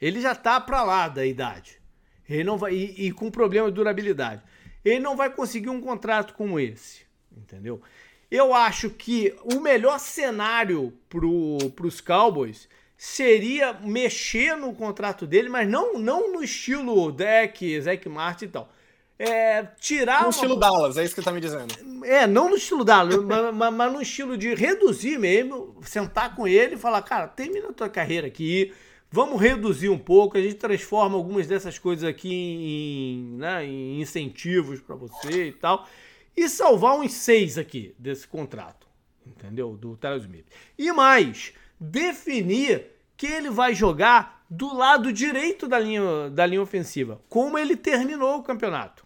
Ele 0.00 0.18
já 0.18 0.34
tá 0.34 0.58
para 0.58 0.82
lá 0.82 1.08
da 1.08 1.26
idade. 1.26 1.78
Ele 2.26 2.42
não 2.42 2.56
vai 2.56 2.72
e, 2.72 3.08
e, 3.08 3.12
com 3.12 3.30
problema 3.30 3.68
de 3.68 3.74
durabilidade. 3.74 4.42
Ele 4.82 4.98
não 4.98 5.14
vai 5.14 5.28
conseguir 5.28 5.68
um 5.68 5.80
contrato 5.80 6.32
como 6.32 6.58
esse, 6.58 7.02
entendeu? 7.36 7.82
Eu 8.30 8.54
acho 8.54 8.88
que 8.88 9.36
o 9.44 9.60
melhor 9.60 10.00
cenário 10.00 10.94
para 11.10 11.86
os 11.86 12.00
Cowboys 12.00 12.66
seria 12.96 13.74
mexer 13.74 14.56
no 14.56 14.74
contrato 14.74 15.26
dele, 15.26 15.50
mas 15.50 15.68
não, 15.68 15.98
não 15.98 16.32
no 16.32 16.42
estilo 16.42 17.12
Deck, 17.12 17.78
Zack 17.82 18.08
Martin 18.08 18.46
e 18.46 18.48
tal 18.48 18.72
é, 19.18 19.62
tirar. 19.80 20.20
No 20.20 20.26
uma- 20.26 20.30
estilo 20.30 20.56
Dallas, 20.56 20.96
é 20.96 21.04
isso 21.04 21.14
que 21.14 21.20
você 21.20 21.24
tá 21.24 21.32
me 21.32 21.40
dizendo. 21.40 21.74
É, 22.04 22.26
não 22.26 22.50
no 22.50 22.56
estilo 22.56 22.84
Dallas, 22.84 23.16
mas, 23.52 23.72
mas- 23.74 23.92
no 23.92 24.02
estilo 24.02 24.36
de 24.36 24.54
reduzir 24.54 25.18
mesmo, 25.18 25.76
sentar 25.82 26.34
com 26.34 26.46
ele 26.48 26.74
e 26.74 26.78
falar, 26.78 27.02
cara, 27.02 27.28
termina 27.28 27.68
a 27.68 27.72
tua 27.72 27.88
carreira 27.88 28.26
aqui, 28.26 28.72
vamos 29.10 29.40
reduzir 29.40 29.88
um 29.88 29.98
pouco, 29.98 30.36
a 30.36 30.40
gente 30.40 30.54
transforma 30.56 31.16
algumas 31.16 31.46
dessas 31.46 31.78
coisas 31.78 32.08
aqui 32.08 32.32
em, 32.34 33.36
né, 33.38 33.64
em 33.64 34.00
incentivos 34.00 34.80
pra 34.80 34.96
você 34.96 35.46
e 35.48 35.52
tal, 35.52 35.86
e 36.36 36.48
salvar 36.48 36.98
uns 36.98 37.12
seis 37.12 37.56
aqui 37.56 37.94
desse 37.96 38.26
contrato, 38.26 38.88
entendeu? 39.24 39.76
Do 39.76 39.96
Tyler 39.96 40.18
Smith. 40.18 40.46
E 40.76 40.90
mais, 40.90 41.52
definir 41.78 42.86
que 43.16 43.26
ele 43.28 43.50
vai 43.50 43.72
jogar 43.72 44.44
do 44.50 44.74
lado 44.76 45.12
direito 45.12 45.68
da 45.68 45.78
linha, 45.78 46.28
da 46.30 46.44
linha 46.44 46.60
ofensiva, 46.60 47.20
como 47.28 47.56
ele 47.56 47.76
terminou 47.76 48.38
o 48.38 48.42
campeonato. 48.42 49.03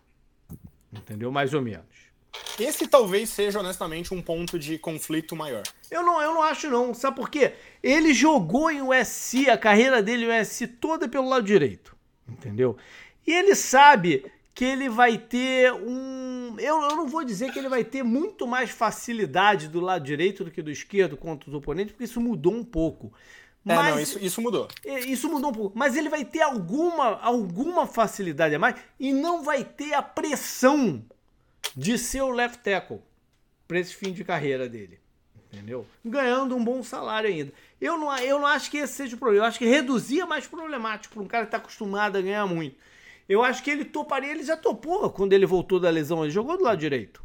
Entendeu? 0.99 1.31
Mais 1.31 1.55
ou 1.55 1.63
menos. 1.63 2.09
Esse 2.59 2.87
talvez 2.87 3.29
seja, 3.31 3.61
honestamente, 3.61 4.13
um 4.13 4.21
ponto 4.21 4.59
de 4.59 4.79
conflito 4.79 5.37
maior. 5.37 5.63
Eu 5.91 6.03
não, 6.03 6.21
eu 6.21 6.35
não 6.35 6.43
acho 6.43 6.69
não. 6.69 6.93
Sabe 6.93 7.17
por 7.17 7.31
quê? 7.31 7.55
Ele 7.83 8.13
jogou 8.13 8.71
em 8.71 8.83
USC, 8.83 9.49
a 9.49 9.57
carreira 9.57 10.03
dele 10.03 10.27
em 10.27 10.41
USC 10.41 10.67
toda 10.67 11.09
pelo 11.09 11.29
lado 11.29 11.47
direito. 11.47 11.97
Entendeu? 12.29 12.77
E 13.27 13.33
ele 13.33 13.55
sabe 13.55 14.25
que 14.55 14.65
ele 14.65 14.89
vai 14.89 15.17
ter 15.17 15.73
um... 15.73 16.57
Eu, 16.59 16.83
eu 16.83 16.97
não 16.97 17.07
vou 17.07 17.25
dizer 17.25 17.53
que 17.53 17.59
ele 17.59 17.69
vai 17.69 17.85
ter 17.85 18.03
muito 18.03 18.47
mais 18.47 18.71
facilidade 18.71 19.69
do 19.69 19.81
lado 19.81 20.05
direito 20.05 20.45
do 20.45 20.51
que 20.51 20.61
do 20.61 20.71
esquerdo 20.71 21.17
contra 21.17 21.49
os 21.49 21.55
oponentes, 21.55 21.93
porque 21.93 22.05
isso 22.05 22.21
mudou 22.21 22.53
um 22.53 22.65
pouco. 22.65 23.13
É, 23.67 23.75
Mas 23.75 23.95
não, 23.95 24.01
isso, 24.01 24.19
isso 24.19 24.41
mudou. 24.41 24.69
é, 24.85 25.01
Isso 25.01 25.29
mudou 25.29 25.51
um 25.51 25.55
pouco. 25.55 25.79
Mas 25.79 25.97
ele 25.97 26.09
vai 26.09 26.25
ter 26.25 26.41
alguma, 26.41 27.19
alguma 27.21 27.87
facilidade 27.87 28.55
a 28.55 28.59
mais 28.59 28.77
e 28.99 29.13
não 29.13 29.43
vai 29.43 29.63
ter 29.65 29.93
a 29.95 30.03
pressão 30.03 31.05
de 31.77 31.99
ser 31.99 32.23
o 32.23 32.31
left 32.31 32.59
tackle 32.63 33.01
para 33.67 33.79
esse 33.79 33.95
fim 33.95 34.13
de 34.13 34.25
carreira 34.25 34.69
dele. 34.69 34.99
Entendeu? 35.53 35.87
Ganhando 36.05 36.55
um 36.57 36.65
bom 36.65 36.83
salário 36.83 37.29
ainda. 37.29 37.53
Eu 37.81 37.99
não, 37.99 38.15
eu 38.19 38.39
não 38.39 38.47
acho 38.47 38.71
que 38.71 38.79
esse 38.79 38.95
seja 38.95 39.17
o 39.17 39.19
problema. 39.19 39.45
Eu 39.45 39.49
acho 39.49 39.59
que 39.59 39.67
reduzir 39.67 40.21
é 40.21 40.27
mais 40.27 40.47
problemático 40.47 41.15
para 41.15 41.23
um 41.23 41.27
cara 41.27 41.45
que 41.45 41.49
está 41.49 41.59
acostumado 41.59 42.17
a 42.17 42.21
ganhar 42.23 42.47
muito. 42.47 42.77
Eu 43.29 43.43
acho 43.43 43.63
que 43.63 43.71
ele 43.71 43.85
toparia, 43.85 44.31
ele 44.31 44.43
já 44.43 44.57
topou 44.57 45.11
quando 45.11 45.33
ele 45.35 45.47
voltou 45.47 45.79
da 45.79 45.91
lesão. 45.91 46.23
Ele 46.23 46.31
jogou 46.31 46.57
do 46.57 46.65
lado 46.65 46.79
direito. 46.79 47.23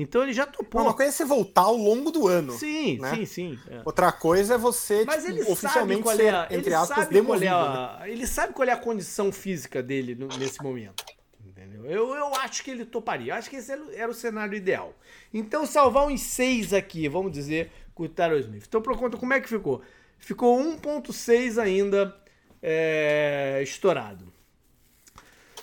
Então 0.00 0.22
ele 0.22 0.32
já 0.32 0.46
topou. 0.46 0.80
Uma 0.80 0.94
coisa 0.94 1.10
é 1.10 1.12
você 1.12 1.24
voltar 1.24 1.62
ao 1.62 1.76
longo 1.76 2.12
do 2.12 2.28
ano. 2.28 2.52
Sim, 2.52 2.98
né? 3.00 3.16
sim, 3.16 3.26
sim. 3.26 3.58
é. 3.68 3.82
Outra 3.84 4.12
coisa 4.12 4.54
é 4.54 4.58
você, 4.58 5.04
Mas 5.04 5.24
tipo, 5.24 5.30
ele 5.32 5.40
sabe 5.40 5.52
oficialmente 5.52 6.02
qual 6.04 6.16
ser, 6.16 6.24
é, 6.26 6.30
a- 6.30 6.44
entre 6.52 6.56
ele 6.68 6.74
aspas, 6.74 6.88
sabe 6.96 7.06
qual 7.06 7.38
demovido. 7.38 7.44
é 7.46 7.48
né? 7.48 7.54
a, 7.54 8.02
ele 8.06 8.26
sabe 8.26 8.52
qual 8.54 8.68
é 8.68 8.72
a 8.72 8.76
condição 8.76 9.32
física 9.32 9.82
dele 9.82 10.14
no- 10.14 10.28
nesse 10.38 10.62
momento. 10.62 11.04
Entendeu? 11.44 11.84
Eu, 11.86 12.14
eu 12.14 12.34
acho 12.36 12.62
que 12.62 12.70
ele 12.70 12.84
toparia. 12.84 13.32
Eu 13.32 13.36
acho 13.36 13.50
que 13.50 13.56
esse 13.56 13.72
era 13.72 13.82
o- 13.82 13.90
era 13.92 14.10
o 14.10 14.14
cenário 14.14 14.54
ideal. 14.54 14.94
Então, 15.34 15.66
salvar 15.66 16.06
uns 16.06 16.20
seis 16.20 16.72
aqui, 16.72 17.08
vamos 17.08 17.32
dizer, 17.32 17.72
com 17.92 18.04
o 18.04 18.08
Tyler 18.08 18.38
Smith. 18.38 18.64
Então, 18.68 18.80
por 18.80 18.96
conta, 18.96 19.16
como 19.16 19.32
é 19.34 19.40
que 19.40 19.48
ficou? 19.48 19.82
Ficou 20.16 20.56
1.6 20.60 21.58
ainda 21.58 22.14
é, 22.62 23.60
estourado. 23.64 24.32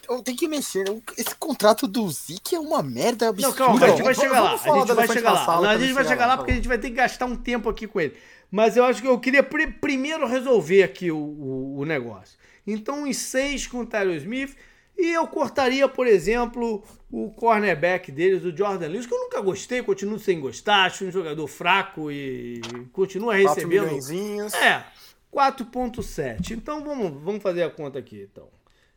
Eu 0.10 0.22
tenho 0.22 0.38
que 0.38 0.48
mexer. 0.48 0.86
Esse 1.18 1.36
contrato 1.36 1.88
do 1.88 2.10
Zeke 2.10 2.56
é 2.56 2.60
uma 2.60 2.82
merda 2.84 3.30
absurda. 3.30 3.50
Não, 3.50 3.56
calma, 3.80 3.86
a 3.86 3.90
gente 3.90 4.04
vai 4.04 4.14
chegar 4.16 4.42
lá. 4.42 4.52
A 4.54 4.58
gente 4.58 4.88
da 4.88 4.94
vai 4.94 5.08
chegar 5.08 5.32
lá. 5.34 5.46
sala 5.46 5.62
Não, 5.62 5.70
a 5.70 5.78
gente 5.78 5.94
vai 5.94 6.04
chegar 6.06 6.26
lá, 6.26 6.32
lá 6.34 6.38
por 6.38 6.42
porque 6.44 6.52
a 6.52 6.56
gente 6.56 6.68
vai 6.68 6.78
ter 6.78 6.90
que 6.90 6.96
gastar 6.96 7.26
um 7.26 7.36
tempo 7.36 7.70
aqui 7.70 7.88
com 7.88 8.00
ele. 8.00 8.16
Mas 8.52 8.78
eu 8.78 8.84
acho 8.86 9.02
que 9.02 9.08
eu 9.08 9.20
queria 9.20 9.44
pri- 9.44 9.72
primeiro 9.72 10.26
resolver 10.28 10.84
aqui 10.84 11.12
o, 11.12 11.18
o- 11.18 11.78
o 11.80 11.86
negócio. 11.86 12.38
Então, 12.66 13.04
uns 13.04 13.18
seis 13.18 13.68
com 13.68 13.80
o 13.80 13.86
Tyler 13.86 14.18
Smith. 14.18 14.56
E 14.98 15.12
eu 15.12 15.28
cortaria, 15.28 15.90
por 15.90 16.08
exemplo, 16.08 16.82
o 17.12 17.30
cornerback 17.32 18.10
deles, 18.14 18.46
o 18.46 18.56
Jordan 18.56 18.88
Lewis, 18.88 19.06
que 19.06 19.14
eu 19.14 19.20
nunca 19.20 19.42
gostei, 19.42 19.84
continuo 19.84 20.18
sem 20.18 20.40
gostar, 20.40 20.86
acho 20.86 21.04
um 21.04 21.12
jogador 21.12 21.46
fraco 21.48 22.10
e 22.10 22.62
continua 22.94 23.34
4 23.34 23.48
recebendo. 23.56 23.84
milhõezinhos. 23.88 24.54
É, 24.54 24.86
4.7. 25.34 26.52
Então 26.52 26.82
vamos, 26.84 27.22
vamos 27.22 27.44
fazer 27.44 27.64
a 27.64 27.70
conta 27.70 28.00
aqui, 28.00 28.28
então. 28.32 28.48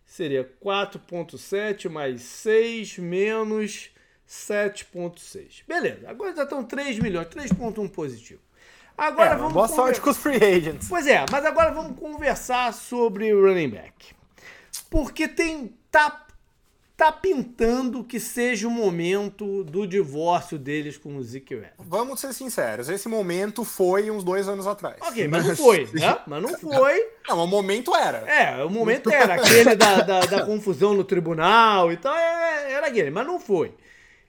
Seria 0.09 0.43
4.7 0.65 1.89
mais 1.91 2.23
6 2.23 2.97
menos 2.99 3.91
7.6. 4.27 5.63
Beleza, 5.69 6.09
agora 6.09 6.35
já 6.35 6.45
estão 6.45 6.65
3 6.65 6.99
milhões, 6.99 7.29
3.1 7.29 7.89
positivo. 7.91 8.41
Agora 8.97 9.35
É, 9.35 9.37
vamos 9.37 9.53
boa 9.53 9.69
conver- 9.69 9.85
sorte 9.85 10.01
com 10.01 10.11
os 10.11 10.17
free 10.17 10.37
agents. 10.43 10.89
Pois 10.89 11.07
é, 11.07 11.25
mas 11.31 11.45
agora 11.45 11.71
vamos 11.73 11.99
conversar 11.99 12.73
sobre 12.73 13.33
o 13.33 13.47
running 13.47 13.69
back. 13.69 14.15
Porque 14.91 15.29
tem 15.29 15.77
tá 15.91 16.27
tá 16.99 17.13
pintando 17.13 18.03
que 18.03 18.19
seja 18.19 18.67
o 18.67 18.71
momento 18.73 19.63
do 19.63 19.87
divórcio 19.87 20.59
deles 20.59 20.99
com 20.99 21.17
o 21.17 21.23
Zeke. 21.23 21.63
Vamos 21.79 22.19
ser 22.19 22.35
sinceros, 22.35 22.89
esse 22.89 23.09
momento 23.09 23.65
foi 23.65 24.11
uns 24.11 24.25
dois 24.25 24.49
anos 24.49 24.67
atrás. 24.67 24.97
Ok, 25.01 25.29
mas 25.29 25.47
não 25.47 25.57
foi, 25.57 25.89
né? 25.95 26.19
Mas 26.27 26.43
não 26.43 26.59
foi. 26.59 27.07
Não, 27.29 27.45
o 27.45 27.47
momento 27.47 27.95
era. 27.95 28.19
É, 28.29 28.65
o 28.65 28.69
momento 28.69 29.13
era 29.13 29.35
aquele 29.35 29.77
da, 29.77 30.01
da, 30.01 30.21
da 30.23 30.45
confusão 30.45 30.93
no 30.93 31.05
tribunal 31.05 31.93
e 31.93 31.97
tal, 31.97 32.17
é, 32.17 32.73
era 32.73 32.89
aquele, 32.89 33.13
mas 33.13 33.25
não 33.25 33.39
foi. 33.39 33.73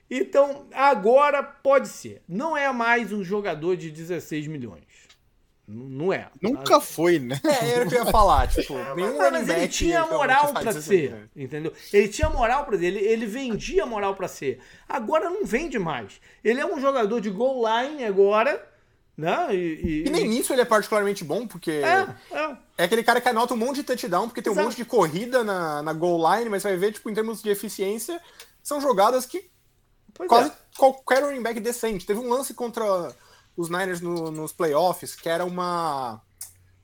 Então, 0.08 0.66
agora 0.72 1.42
pode 1.42 1.88
ser. 1.88 2.22
Não 2.28 2.56
é 2.56 2.72
mais 2.72 3.12
um 3.12 3.24
jogador 3.24 3.76
de 3.76 3.90
16 3.90 4.46
milhões. 4.46 4.84
Não 5.72 6.12
é. 6.12 6.28
Nunca 6.42 6.80
foi, 6.80 7.18
né? 7.20 7.40
É, 7.44 7.70
era 7.70 7.86
o 7.86 7.88
que 7.88 7.94
eu 7.94 8.04
ia 8.04 8.10
falar, 8.10 8.48
tipo, 8.48 8.74
nenhum 8.96 9.16
Mas, 9.16 9.32
mas 9.32 9.48
ele 9.48 9.68
tinha 9.68 9.98
realmente 10.04 10.16
moral 10.16 10.52
pra 10.52 10.70
isso 10.70 10.82
ser, 10.82 11.10
né? 11.12 11.28
entendeu? 11.36 11.72
Ele 11.92 12.08
tinha 12.08 12.28
moral 12.28 12.64
pra 12.66 12.76
ser, 12.76 12.86
ele, 12.86 12.98
ele 12.98 13.26
vendia 13.26 13.86
moral 13.86 14.14
pra 14.16 14.26
ser. 14.26 14.60
Agora 14.88 15.30
não 15.30 15.44
vende 15.44 15.78
mais. 15.78 16.20
Ele 16.42 16.60
é 16.60 16.66
um 16.66 16.80
jogador 16.80 17.20
de 17.20 17.30
goal 17.30 17.62
line 17.64 18.04
agora, 18.04 18.66
né? 19.16 19.54
E, 19.54 20.04
E 20.06 20.10
nem 20.10 20.26
nisso 20.26 20.52
ele 20.52 20.62
é 20.62 20.64
particularmente 20.64 21.22
bom, 21.22 21.46
porque 21.46 21.70
É, 21.70 22.06
é. 22.32 22.56
é 22.78 22.84
aquele 22.84 23.02
cara 23.04 23.20
que 23.20 23.28
anota 23.28 23.54
um 23.54 23.56
monte 23.56 23.76
de 23.76 23.82
touchdown, 23.84 24.26
porque 24.28 24.42
tem 24.42 24.50
um 24.50 24.54
Exato. 24.54 24.66
monte 24.68 24.76
de 24.76 24.84
corrida 24.84 25.44
na, 25.44 25.82
na 25.82 25.92
goal 25.92 26.18
line, 26.36 26.50
mas 26.50 26.62
vai 26.64 26.76
ver, 26.76 26.92
tipo, 26.92 27.08
em 27.08 27.14
termos 27.14 27.40
de 27.42 27.48
eficiência, 27.50 28.20
são 28.62 28.80
jogadas 28.80 29.24
que 29.26 29.48
Pois 30.14 30.28
quase 30.28 30.50
é. 30.50 30.52
qualquer 30.76 31.22
running 31.22 31.42
back 31.42 31.60
decente. 31.60 32.04
Teve 32.04 32.18
um 32.20 32.28
lance 32.28 32.52
contra 32.52 33.14
os 33.60 33.68
Niners 33.68 34.00
no- 34.00 34.30
nos 34.30 34.52
playoffs, 34.52 35.14
que 35.14 35.28
era 35.28 35.44
uma. 35.44 36.20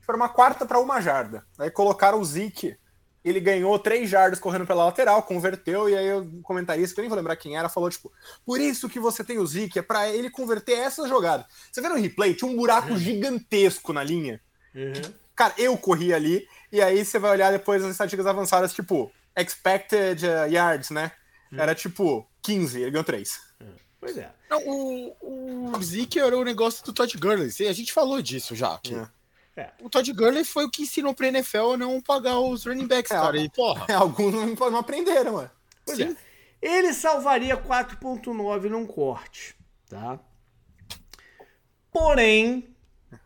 Era 0.07 0.15
uma 0.15 0.29
quarta 0.29 0.65
para 0.65 0.79
uma 0.79 1.01
jarda. 1.01 1.45
Aí 1.59 1.69
colocaram 1.69 2.19
o 2.19 2.25
Zeke. 2.25 2.77
Ele 3.25 3.41
ganhou 3.41 3.77
três 3.77 4.09
jardas 4.09 4.39
correndo 4.39 4.65
pela 4.65 4.85
lateral, 4.85 5.21
converteu, 5.21 5.89
e 5.89 5.97
aí 5.97 6.13
o 6.13 6.41
comentarista, 6.43 6.95
que 6.95 7.01
eu 7.01 7.03
nem 7.03 7.09
vou 7.09 7.17
lembrar 7.17 7.35
quem 7.35 7.57
era, 7.57 7.67
falou, 7.67 7.89
tipo, 7.89 8.09
por 8.45 8.57
isso 8.61 8.87
que 8.87 9.01
você 9.01 9.21
tem 9.21 9.37
o 9.37 9.45
Zeke, 9.45 9.79
é 9.79 9.81
pra 9.81 10.07
ele 10.07 10.29
converter 10.29 10.77
essa 10.79 11.05
jogada. 11.09 11.45
Você 11.69 11.81
vê 11.81 11.89
no 11.89 11.95
replay, 11.95 12.33
tinha 12.33 12.49
um 12.49 12.55
buraco 12.55 12.95
gigantesco 12.97 13.91
na 13.91 14.01
linha. 14.01 14.39
Uhum. 14.73 15.13
Cara, 15.35 15.53
eu 15.57 15.77
corri 15.77 16.13
ali, 16.13 16.47
e 16.71 16.81
aí 16.81 17.03
você 17.03 17.19
vai 17.19 17.31
olhar 17.31 17.51
depois 17.51 17.83
as 17.83 17.91
estatísticas 17.91 18.27
avançadas, 18.27 18.71
tipo, 18.73 19.11
expected 19.37 20.23
uh, 20.25 20.47
yards, 20.49 20.89
né? 20.91 21.11
Era 21.51 21.75
tipo 21.75 22.25
15, 22.41 22.79
ele 22.81 22.91
ganhou 22.91 23.03
3. 23.03 23.39
Pois 23.99 24.17
é. 24.17 24.31
Não, 24.49 24.61
o, 24.67 25.71
o 25.75 25.83
Zeke 25.83 26.19
era 26.19 26.37
o 26.37 26.43
negócio 26.43 26.83
do 26.85 26.93
Todd 26.93 27.17
Gurley. 27.17 27.49
A 27.67 27.73
gente 27.73 27.91
falou 27.91 28.21
disso 28.21 28.55
já 28.55 28.73
aqui. 28.75 28.95
É. 28.95 29.07
É. 29.59 29.71
O 29.81 29.89
Todd 29.89 30.11
Gurley 30.13 30.43
foi 30.45 30.65
o 30.65 30.69
que 30.69 30.83
ensinou 30.83 31.15
pra 31.15 31.29
NFL 31.29 31.71
a 31.73 31.77
não 31.77 31.99
pagar 31.99 32.39
os 32.39 32.63
running 32.65 32.85
backs, 32.85 33.09
É, 33.11 33.15
cara. 33.15 33.37
E, 33.37 33.49
porra, 33.49 33.85
Alguns 33.97 34.31
não, 34.33 34.69
não 34.71 34.77
aprenderam, 34.77 35.33
mano. 35.33 35.51
Pois 35.83 35.97
Sim. 35.97 36.15
é. 36.15 36.15
Ele 36.61 36.93
salvaria 36.93 37.57
4.9 37.57 38.69
num 38.69 38.85
corte, 38.85 39.55
tá? 39.89 40.19
Porém, 41.91 42.67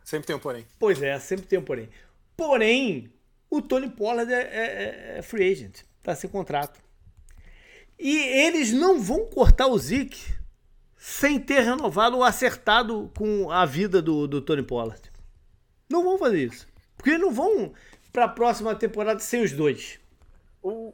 Sempre 0.04 0.26
tem 0.26 0.36
um 0.36 0.38
porém. 0.38 0.66
pois 0.78 1.02
é, 1.02 1.18
sempre 1.18 1.46
tem 1.46 1.58
um 1.58 1.64
porém. 1.64 1.88
Porém, 2.36 3.12
o 3.50 3.60
Tony 3.60 3.90
Pollard 3.90 4.32
é, 4.32 4.38
é- 4.40 5.18
é 5.18 5.22
free 5.22 5.50
agent, 5.52 5.80
tá 6.02 6.14
sem 6.14 6.30
contrato. 6.30 6.80
E 7.98 8.16
eles 8.18 8.72
não 8.72 9.00
vão 9.00 9.26
cortar 9.26 9.66
o 9.66 9.78
Zeke 9.78 10.32
sem 11.04 11.36
ter 11.40 11.62
renovado 11.62 12.16
ou 12.16 12.22
acertado 12.22 13.10
com 13.18 13.50
a 13.50 13.66
vida 13.66 14.00
do, 14.00 14.28
do 14.28 14.40
Tony 14.40 14.62
Pollard. 14.62 15.02
Não 15.90 16.04
vão 16.04 16.16
fazer 16.16 16.44
isso. 16.44 16.64
Porque 16.96 17.18
não 17.18 17.32
vão 17.32 17.72
pra 18.12 18.28
próxima 18.28 18.72
temporada 18.76 19.18
sem 19.18 19.42
os 19.42 19.50
dois. 19.50 19.98
o, 20.62 20.92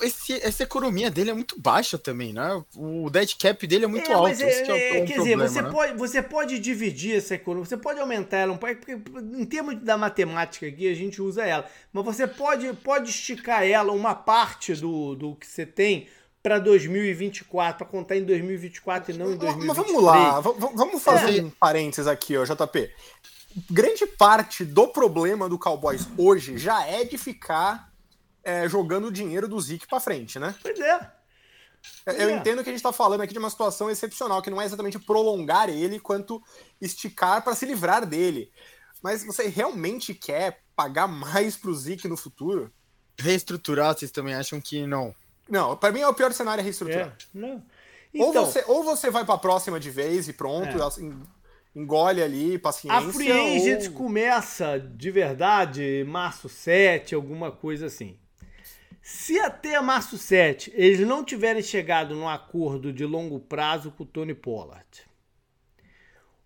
esse- 0.00 0.40
essa 0.42 0.62
economia 0.62 1.10
dele 1.10 1.30
é 1.30 1.34
muito 1.34 1.60
baixa 1.60 1.98
também, 1.98 2.32
né? 2.32 2.62
O 2.76 3.10
dead 3.10 3.34
cap 3.38 3.66
dele 3.66 3.84
é 3.84 3.88
muito 3.88 4.08
É, 4.10 4.14
alto. 4.14 4.40
é- 4.40 4.44
é, 4.44 4.52
é, 4.70 4.98
é 4.98 5.02
um 5.02 5.04
quer 5.06 5.14
problema, 5.16 5.44
dizer, 5.44 5.54
você, 5.54 5.62
né? 5.62 5.70
pode, 5.70 5.98
você 5.98 6.22
pode 6.22 6.58
dividir 6.60 7.16
essa 7.16 7.34
economia, 7.34 7.66
você 7.68 7.76
pode 7.76 7.98
aumentar 8.00 8.36
ela 8.38 8.52
um 8.52 8.56
pouco, 8.56 8.76
porque 8.76 8.92
em 9.36 9.44
termos 9.44 9.74
da 9.82 9.98
matemática 9.98 10.64
aqui 10.66 10.88
a 10.88 10.94
gente 10.94 11.20
usa 11.20 11.44
ela, 11.44 11.68
mas 11.92 12.04
você 12.04 12.26
pode, 12.26 12.72
pode 12.74 13.10
esticar 13.10 13.62
ela 13.66 13.92
uma 13.92 14.14
parte 14.14 14.74
do, 14.74 15.14
do 15.16 15.34
que 15.34 15.46
você 15.46 15.66
tem 15.66 16.06
para 16.42 16.58
2024, 16.58 17.78
para 17.78 17.86
contar 17.86 18.16
em 18.16 18.24
2024 18.24 19.12
e 19.12 19.18
não 19.18 19.32
em 19.32 19.36
2023. 19.36 19.66
Mas 19.66 19.76
vamos 19.76 20.02
lá, 20.02 20.40
vamos 20.40 21.02
fazer 21.02 21.38
É. 21.38 21.42
um 21.42 21.50
parênteses 21.50 22.06
aqui, 22.06 22.36
ó, 22.36 22.44
JP. 22.44 22.90
Grande 23.70 24.06
parte 24.06 24.64
do 24.64 24.88
problema 24.88 25.48
do 25.48 25.58
Cowboys 25.58 26.06
hoje 26.16 26.58
já 26.58 26.86
é 26.86 27.04
de 27.04 27.18
ficar 27.18 27.88
é, 28.44 28.66
jogando 28.68 29.08
o 29.08 29.12
dinheiro 29.12 29.46
do 29.48 29.60
Zeke 29.60 29.86
pra 29.86 30.00
frente, 30.00 30.38
né? 30.38 30.54
Pois 30.62 30.78
é. 30.80 31.12
Eu 32.06 32.28
É. 32.30 32.32
entendo 32.32 32.62
que 32.62 32.70
a 32.70 32.72
gente 32.72 32.82
tá 32.82 32.92
falando 32.92 33.20
aqui 33.20 33.32
de 33.32 33.38
uma 33.38 33.50
situação 33.50 33.90
excepcional, 33.90 34.40
que 34.40 34.48
não 34.50 34.60
é 34.60 34.64
exatamente 34.64 34.98
prolongar 34.98 35.68
ele, 35.68 36.00
quanto 36.00 36.42
esticar 36.80 37.42
para 37.42 37.54
se 37.54 37.66
livrar 37.66 38.06
dele. 38.06 38.50
Mas 39.02 39.24
você 39.24 39.48
realmente 39.48 40.14
quer 40.14 40.62
pagar 40.74 41.06
mais 41.06 41.56
pro 41.56 41.74
Zeke 41.74 42.08
no 42.08 42.16
futuro? 42.16 42.72
Reestruturar, 43.18 43.94
vocês 43.96 44.10
também 44.10 44.34
acham 44.34 44.60
que 44.60 44.86
não? 44.86 45.14
Não, 45.48 45.76
para 45.76 45.92
mim 45.92 46.00
é 46.00 46.08
o 46.08 46.14
pior 46.14 46.32
cenário 46.32 46.60
é 46.60 46.64
reestruturar. 46.64 47.08
É, 47.08 47.12
não. 47.32 47.62
Ou, 48.14 48.30
Então, 48.30 48.44
você, 48.46 48.64
ou 48.66 48.82
você 48.82 49.10
vai 49.10 49.24
pra 49.24 49.38
próxima 49.38 49.78
de 49.78 49.90
vez 49.90 50.28
e 50.28 50.32
pronto, 50.32 50.76
É. 50.76 51.78
engole 51.78 52.22
ali, 52.22 52.58
paciência. 52.58 53.08
a 53.08 53.12
Free 53.12 53.30
Agent 53.30 53.86
ou... 53.86 53.92
começa 53.92 54.78
de 54.78 55.10
verdade 55.10 56.04
março 56.08 56.48
7, 56.48 57.14
alguma 57.14 57.50
coisa 57.52 57.86
assim. 57.86 58.16
Se 59.02 59.38
até 59.40 59.80
março 59.80 60.18
7 60.18 60.72
eles 60.74 61.00
não 61.06 61.24
tiverem 61.24 61.62
chegado 61.62 62.14
num 62.14 62.28
acordo 62.28 62.92
de 62.92 63.06
longo 63.06 63.40
prazo 63.40 63.90
com 63.90 64.02
o 64.02 64.06
Tony 64.06 64.34
Pollard, 64.34 64.84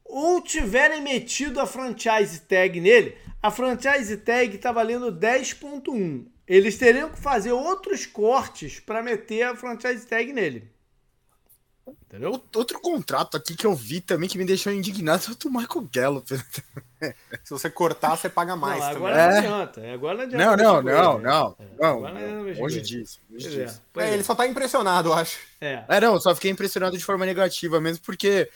ou 0.05 0.40
tiverem 0.42 1.00
metido 1.00 1.59
a 1.59 1.66
franchise 1.66 2.40
tag 2.42 2.80
nele, 2.80 3.16
a 3.42 3.50
franchise 3.50 4.16
tag 4.18 4.59
tá 4.59 4.70
valendo 4.70 5.11
10.1. 5.11 6.26
Eles 6.47 6.76
teriam 6.76 7.11
que 7.11 7.18
fazer 7.18 7.53
outros 7.53 8.05
cortes 8.07 8.80
para 8.80 9.03
meter 9.03 9.43
a 9.45 9.57
franchise 9.57 10.07
tag 10.07 10.32
nele. 10.32 10.70
Entendeu? 12.07 12.30
Out- 12.30 12.57
Outro 12.57 12.80
contrato 12.80 13.36
aqui 13.36 13.57
que 13.57 13.66
eu 13.66 13.74
vi 13.74 14.01
também 14.01 14.28
que 14.28 14.38
me 14.38 14.45
deixou 14.45 14.72
indignado 14.72 15.24
é 15.28 15.32
o 15.32 15.34
do 15.34 15.51
Michael 15.51 15.88
Gallup. 15.93 16.28
Se 17.43 17.51
você 17.51 17.68
cortar, 17.68 18.16
você 18.16 18.28
paga 18.28 18.55
mais 18.55 18.80
não, 18.80 18.86
agora 18.88 19.16
É. 19.20 19.30
não 19.30 19.38
adianta. 19.38 19.93
Agora 19.93 20.16
não 20.18 20.24
adianta. 20.24 20.45
Não, 20.45 20.57
não, 20.57 20.82
não, 20.82 20.90
ele, 20.90 21.01
não, 21.01 21.18
né? 21.18 21.30
não. 21.80 22.01
Não 22.01 22.55
com 22.55 22.68
ele. 22.68 22.80
disso, 22.80 23.18
é, 23.32 23.36
disso. 23.36 23.80
É, 23.97 24.11
é. 24.11 24.12
ele 24.14 24.22
só 24.22 24.34
tá 24.34 24.47
impressionado, 24.47 25.09
eu 25.09 25.12
acho. 25.14 25.38
É. 25.61 25.84
É, 25.88 26.01
não, 26.01 26.20
só 26.20 26.34
fiquei 26.34 26.51
impressionado 26.51 26.97
de 26.97 27.05
forma 27.05 27.26
negativa 27.26 27.80
mesmo, 27.80 28.05
porque 28.05 28.49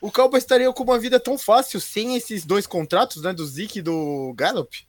o 0.00 0.12
Cowboys 0.12 0.44
estaria 0.44 0.72
com 0.72 0.84
uma 0.84 0.98
vida 0.98 1.18
tão 1.18 1.36
fácil 1.36 1.80
sem 1.80 2.14
esses 2.14 2.44
dois 2.44 2.66
contratos, 2.66 3.22
né, 3.22 3.32
do 3.32 3.44
Zeke 3.44 3.80
e 3.80 3.82
do 3.82 4.32
Gallup. 4.36 4.86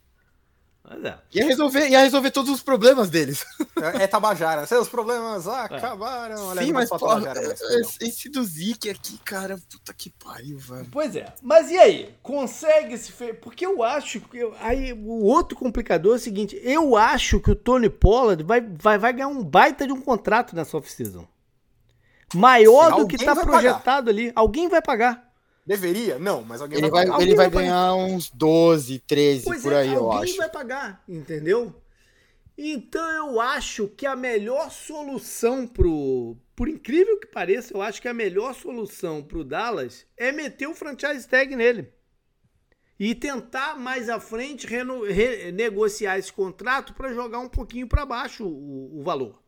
Mas 0.89 1.05
é. 1.05 1.19
Ia 1.35 1.45
resolver, 1.45 1.87
ia 1.87 1.99
resolver 2.01 2.31
todos 2.31 2.49
os 2.51 2.63
problemas 2.63 3.11
deles. 3.11 3.45
É, 3.79 4.03
é 4.03 4.07
Tabajara. 4.07 4.65
Seus 4.65 4.89
problemas 4.89 5.47
acabaram. 5.47 6.47
Olha, 6.47 6.63
Sim, 6.63 6.73
mas 6.73 6.89
pô, 6.89 6.97
Tabajara 6.97 7.41
mais, 7.43 7.59
perdão. 7.59 7.89
esse 8.01 8.27
do 8.27 8.43
Zeke 8.43 8.89
aqui, 8.89 9.19
cara, 9.19 9.59
puta 9.71 9.93
que 9.93 10.09
pariu, 10.09 10.57
velho. 10.57 10.87
Pois 10.91 11.15
é. 11.15 11.31
Mas 11.43 11.69
e 11.69 11.77
aí? 11.77 12.15
Consegue 12.23 12.97
se 12.97 13.11
fe... 13.11 13.33
Porque 13.33 13.63
eu 13.63 13.83
acho 13.83 14.19
que. 14.19 14.39
eu- 14.39 14.55
Aí 14.59 14.91
o 14.91 15.23
outro 15.23 15.55
complicador 15.55 16.13
é 16.13 16.15
o 16.15 16.19
seguinte: 16.19 16.59
eu 16.63 16.97
acho 16.97 17.39
que 17.39 17.51
o 17.51 17.55
Tony 17.55 17.89
Pollard 17.89 18.43
vai, 18.43 18.59
vai, 18.59 18.97
vai 18.97 19.13
ganhar 19.13 19.27
um 19.27 19.43
baita 19.43 19.85
de 19.85 19.93
um 19.93 20.01
contrato 20.01 20.55
nessa 20.55 20.75
off-season. 20.75 21.27
Maior 22.33 22.93
Sim, 22.93 22.97
do 22.97 23.07
que 23.07 23.23
tá 23.23 23.35
projetado 23.35 24.09
ali. 24.09 24.31
Alguém 24.35 24.67
vai 24.67 24.81
pagar. 24.81 25.28
Deveria? 25.69 26.17
Não, 26.17 26.41
mas 26.43 26.61
alguém 26.61 26.79
Ele 26.79 26.89
vai 26.89 26.91
vai, 26.91 27.05
pagar. 27.05 27.13
Alguém 27.13 27.27
ele 27.27 27.35
vai 27.35 27.49
vai 27.49 27.63
ganhar 27.63 27.93
uns 27.93 28.31
12, 28.31 28.97
13 29.05 29.43
Pois 29.45 29.61
por 29.61 29.71
é, 29.71 29.77
aí, 29.77 29.93
eu 29.93 30.11
alguém 30.11 30.31
acho. 30.31 30.37
vai 30.37 30.49
pagar, 30.49 31.03
entendeu? 31.07 31.75
Então 32.57 33.07
eu 33.11 33.39
acho 33.39 33.87
que 33.87 34.07
a 34.07 34.15
melhor 34.15 34.71
solução 34.71 35.67
pro. 35.67 36.35
Por 36.55 36.67
incrível 36.67 37.19
que 37.19 37.27
pareça, 37.27 37.71
eu 37.71 37.83
acho 37.83 38.01
que 38.01 38.07
a 38.07 38.13
melhor 38.15 38.55
solução 38.55 39.21
pro 39.21 39.43
Dallas 39.43 40.07
é 40.17 40.31
meter 40.31 40.67
o 40.67 40.73
franchise 40.73 41.27
tag 41.27 41.55
nele. 41.55 41.87
E 42.99 43.13
tentar 43.13 43.79
mais 43.79 44.09
à 44.09 44.19
frente 44.19 44.65
reno- 44.65 45.03
renegociar 45.03 46.17
esse 46.17 46.33
contrato 46.33 46.95
para 46.95 47.13
jogar 47.13 47.39
um 47.39 47.47
pouquinho 47.47 47.87
para 47.87 48.07
baixo 48.07 48.43
o, 48.43 48.99
o 48.99 49.03
valor. 49.03 49.39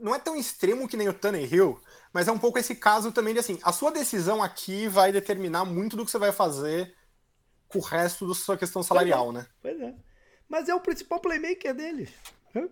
Não 0.00 0.14
é 0.14 0.18
tão 0.18 0.34
extremo 0.34 0.88
que 0.88 0.96
nem 0.96 1.08
o 1.08 1.12
Tannehill, 1.12 1.78
mas 2.14 2.28
é 2.28 2.32
um 2.32 2.38
pouco 2.38 2.58
esse 2.58 2.74
caso 2.76 3.12
também 3.12 3.34
de 3.34 3.40
assim, 3.40 3.58
a 3.62 3.72
sua 3.72 3.90
decisão 3.90 4.42
aqui 4.42 4.88
vai 4.88 5.10
determinar 5.12 5.64
muito 5.66 5.96
do 5.96 6.04
que 6.04 6.10
você 6.10 6.18
vai 6.18 6.32
fazer 6.32 6.94
com 7.68 7.78
o 7.78 7.82
resto 7.82 8.26
da 8.28 8.34
sua 8.34 8.56
questão 8.56 8.82
salarial, 8.82 9.32
né? 9.32 9.46
Pois 9.60 9.78
é. 9.80 9.94
Mas 10.48 10.68
é 10.68 10.74
o 10.74 10.80
principal 10.80 11.18
playmaker 11.20 11.74
deles. 11.74 12.10
Hã? 12.54 12.68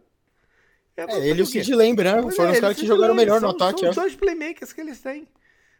É, 0.97 1.19
ele 1.29 1.41
e 1.41 1.43
o 1.43 1.47
quê? 1.47 1.65
Sid 1.65 1.75
Lamb, 1.75 2.03
né? 2.05 2.23
Pois 2.23 2.37
Foram 2.37 2.51
é, 2.51 2.53
os 2.53 2.61
caras 2.61 2.77
que 2.77 2.87
jogaram 2.87 3.15
melhor 3.15 3.41
no 3.41 3.49
são- 3.49 3.57
ataque. 3.57 3.81
São 3.81 3.89
é. 3.89 3.91
os 3.91 3.97
dois 3.97 4.15
playmakers 4.15 4.73
que 4.73 4.81
eles 4.81 5.01
têm. 5.01 5.27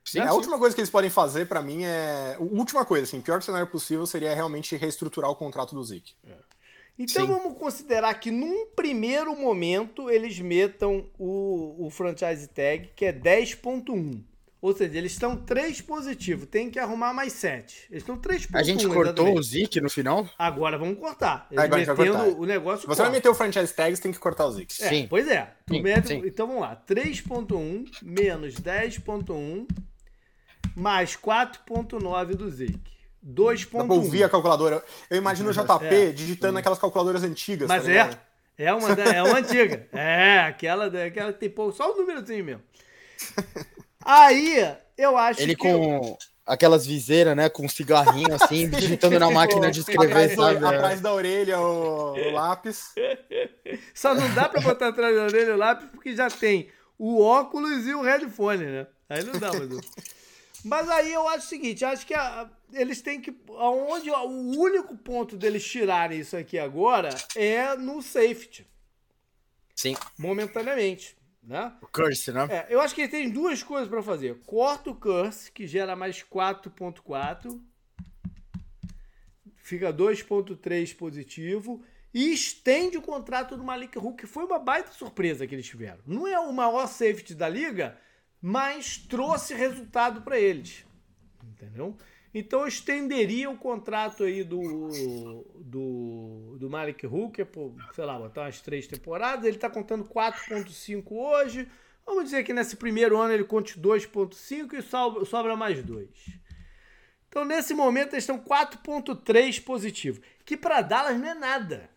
Sim, 0.05 0.19
Né? 0.19 0.27
a 0.27 0.33
última 0.33 0.59
coisa 0.59 0.75
que 0.75 0.81
eles 0.81 0.91
podem 0.91 1.11
fazer 1.11 1.47
pra 1.47 1.63
mim 1.63 1.85
é. 1.85 2.35
A 2.37 2.43
última 2.43 2.85
coisa, 2.85 3.05
assim, 3.05 3.21
pior 3.21 3.41
cenário 3.43 3.69
possível 3.69 4.05
seria 4.07 4.35
realmente 4.35 4.75
reestruturar 4.75 5.31
o 5.31 5.37
contrato 5.37 5.75
do 5.75 5.85
Zeke. 5.85 6.15
Então 6.99 7.27
Sim. 7.27 7.33
vamos 7.33 7.59
considerar 7.59 8.15
que 8.15 8.31
num 8.31 8.67
primeiro 8.77 9.35
momento 9.35 10.11
eles 10.11 10.39
metam 10.39 11.07
o, 11.19 11.87
o 11.87 11.91
franchise 11.91 12.47
tag, 12.49 12.91
que 12.95 13.05
é 13.07 13.13
10.1. 13.13 14.23
Ou 14.61 14.73
seja, 14.73 14.97
eles 14.97 15.11
estão 15.13 15.37
3 15.37 15.81
positivo, 15.81 16.47
tem 16.47 16.71
que 16.71 16.79
arrumar 16.79 17.13
mais 17.13 17.33
7. 17.33 17.89
Eles 17.91 18.03
estão 18.05 18.17
3.1. 18.17 18.51
A 18.55 18.63
gente 18.63 18.87
cortou 18.87 19.35
o 19.37 19.43
Zeke 19.43 19.81
no 19.81 19.91
final? 19.91 20.29
Agora 20.39 20.79
vamos 20.79 20.99
cortar. 21.01 21.49
Eles 21.51 21.65
Agora 21.65 21.85
vai 21.85 21.97
metendo 21.97 22.19
cortar. 22.25 22.41
o 22.41 22.47
negócio 22.47 22.81
Se 22.83 22.87
você 22.87 22.99
vai 23.03 23.07
corta. 23.07 23.11
meter 23.11 23.29
o 23.29 23.35
franchise 23.35 23.75
tag, 23.75 23.97
você 23.97 24.03
tem 24.03 24.13
que 24.13 24.21
cortar 24.21 24.47
o 24.47 24.53
Zeke. 24.53 24.81
É, 24.85 24.89
Sim. 24.89 25.07
Pois 25.11 25.27
é. 25.27 25.53
Sim, 25.69 25.83
mete- 25.83 26.07
sim. 26.09 26.23
Então 26.25 26.47
vamos 26.47 26.63
lá. 26.63 26.77
3.1 26.87 27.87
menos 28.03 28.55
10.1 28.55 29.67
mais 30.77 31.17
4.9 31.17 32.35
do 32.37 32.49
Zeke. 33.25 33.73
Dá 33.73 33.85
pra 33.85 33.87
2.1. 33.87 33.91
ouvir 33.91 34.25
a 34.25 34.29
calculadora. 34.29 34.85
Eu 35.09 35.17
imagino 35.17 35.51
o 35.51 35.53
JP 35.53 35.85
É. 35.87 36.11
digitando 36.13 36.59
aquelas 36.59 36.79
calculadoras 36.79 37.23
antigas. 37.23 37.69
Mas 37.69 37.85
tá 37.85 37.91
é. 37.91 38.11
É 38.59 38.73
uma, 38.73 38.93
é 38.93 39.23
uma 39.23 39.39
antiga. 39.39 39.89
É, 39.93 40.41
aquela, 40.41 40.87
aquela 40.87 41.33
que 41.33 41.41
tem 41.41 41.51
pouco, 41.51 41.73
só 41.73 41.93
um 41.93 41.97
númerozinho 41.97 42.45
mesmo. 42.45 42.63
Aí, 44.05 44.75
eu 44.99 45.17
acho 45.17 45.41
Ele 45.41 45.55
que. 45.57 45.63
com 45.63 46.17
aquelas 46.45 46.85
viseiras, 46.87 47.37
né? 47.37 47.49
Com 47.49 47.65
um 47.65 47.69
cigarrinho 47.69 48.35
assim, 48.35 48.69
digitando 48.71 49.19
na 49.19 49.31
máquina 49.31 49.71
de 49.71 49.81
escrever, 49.81 50.07
atrás, 50.07 50.35
sabe? 50.35 50.65
Atrás 50.67 51.01
da 51.01 51.13
orelha 51.13 51.61
o, 51.61 52.15
o 52.15 52.31
lápis. 52.33 52.93
Só 53.95 54.15
não 54.15 54.33
dá 54.35 54.49
pra 54.49 54.61
botar 54.61 54.89
atrás 54.89 55.15
da 55.15 55.23
orelha 55.23 55.55
o 55.55 55.59
lápis 55.59 55.89
porque 55.91 56.15
já 56.15 56.29
tem 56.29 56.69
o 56.99 57.23
óculos 57.23 57.87
e 57.87 57.95
o 57.95 58.03
headphone, 58.03 58.65
né? 58.65 58.87
Aí 59.09 59.25
não 59.25 59.39
dá, 59.39 59.51
mas. 59.53 59.69
Mas 60.65 60.89
aí 60.89 61.13
eu 61.13 61.27
acho 61.29 61.47
o 61.47 61.49
seguinte, 61.49 61.85
acho 61.85 62.07
que 62.07 62.15
a- 62.15 62.49
eles 62.73 63.01
têm 63.03 63.21
que. 63.21 63.35
Aonde, 63.49 64.11
o 64.11 64.25
único 64.59 64.97
ponto 64.97 65.37
deles 65.37 65.65
tirarem 65.65 66.21
isso 66.21 66.37
aqui 66.37 66.59
agora 66.59 67.11
é 67.35 67.77
no 67.77 68.01
safety, 68.03 68.67
Sim, 69.75 69.97
momentaneamente. 70.19 71.17
Né? 71.45 71.73
o 71.83 71.89
Curse, 71.89 72.31
né? 72.31 72.47
É, 72.49 72.67
eu 72.71 72.81
acho 72.81 72.95
que 72.95 73.01
ele 73.01 73.11
tem 73.11 73.29
duas 73.29 73.65
coisas 73.65 73.89
pra 73.89 74.01
fazer. 74.01 74.41
Corta 74.47 74.91
o 74.91 74.95
curse, 74.95 75.51
que 75.51 75.67
gera 75.67 75.97
mais 75.97 76.23
4.4. 76.23 77.61
Fica 79.57 79.93
2.3 79.93 80.95
positivo. 80.95 81.83
E 82.15 82.33
estende 82.33 82.97
o 82.99 83.03
contrato 83.03 83.57
do 83.57 83.65
Malik 83.65 83.99
Hook, 83.99 84.19
que 84.21 84.27
foi 84.27 84.45
uma 84.45 84.59
baita 84.59 84.93
surpresa 84.93 85.45
que 85.47 85.55
eles 85.55 85.67
tiveram. 85.67 85.99
Não 86.07 86.29
é 86.29 86.39
o 86.39 86.53
maior 86.53 86.87
safety 86.87 87.35
da 87.35 87.49
liga, 87.49 87.99
mas 88.43 88.97
trouxe 88.97 89.55
resultado 89.55 90.23
pra 90.23 90.39
eles. 90.39 90.85
Entendeu? 91.45 91.97
Então 92.35 92.63
eu 92.63 92.67
estenderia 92.67 93.49
o 93.49 93.57
contrato 93.57 94.25
aí 94.25 94.43
do, 94.43 94.61
do, 95.61 96.57
do 96.59 96.69
Malik 96.71 97.07
Hooker 97.07 97.47
por, 97.47 97.75
sei 97.95 98.05
lá, 98.05 98.19
botar 98.19 98.43
umas 98.43 98.61
três 98.61 98.87
temporadas. 98.87 99.45
Ele 99.45 99.59
tá 99.59 99.71
contando 99.71 100.05
4.5 100.05 101.05
hoje. 101.13 101.69
Vamos 102.05 102.25
dizer 102.25 102.43
que 102.43 102.53
nesse 102.53 102.77
primeiro 102.77 103.17
ano 103.19 103.33
ele 103.33 103.45
conte 103.45 103.79
2.5 103.79 104.73
e 104.75 104.83
sobra, 104.83 105.25
sobra 105.25 105.57
mais 105.57 105.85
dois. 105.85 106.09
Então 107.29 107.45
nesse 107.45 107.75
momento 107.75 108.15
eles 108.15 108.25
estão 108.25 108.39
4.3 108.39 109.63
positivo, 109.63 110.21
que 110.45 110.57
para 110.57 110.83
Dallas 110.83 111.19
não 111.19 111.29
é 111.29 111.35
nada. 111.35 111.91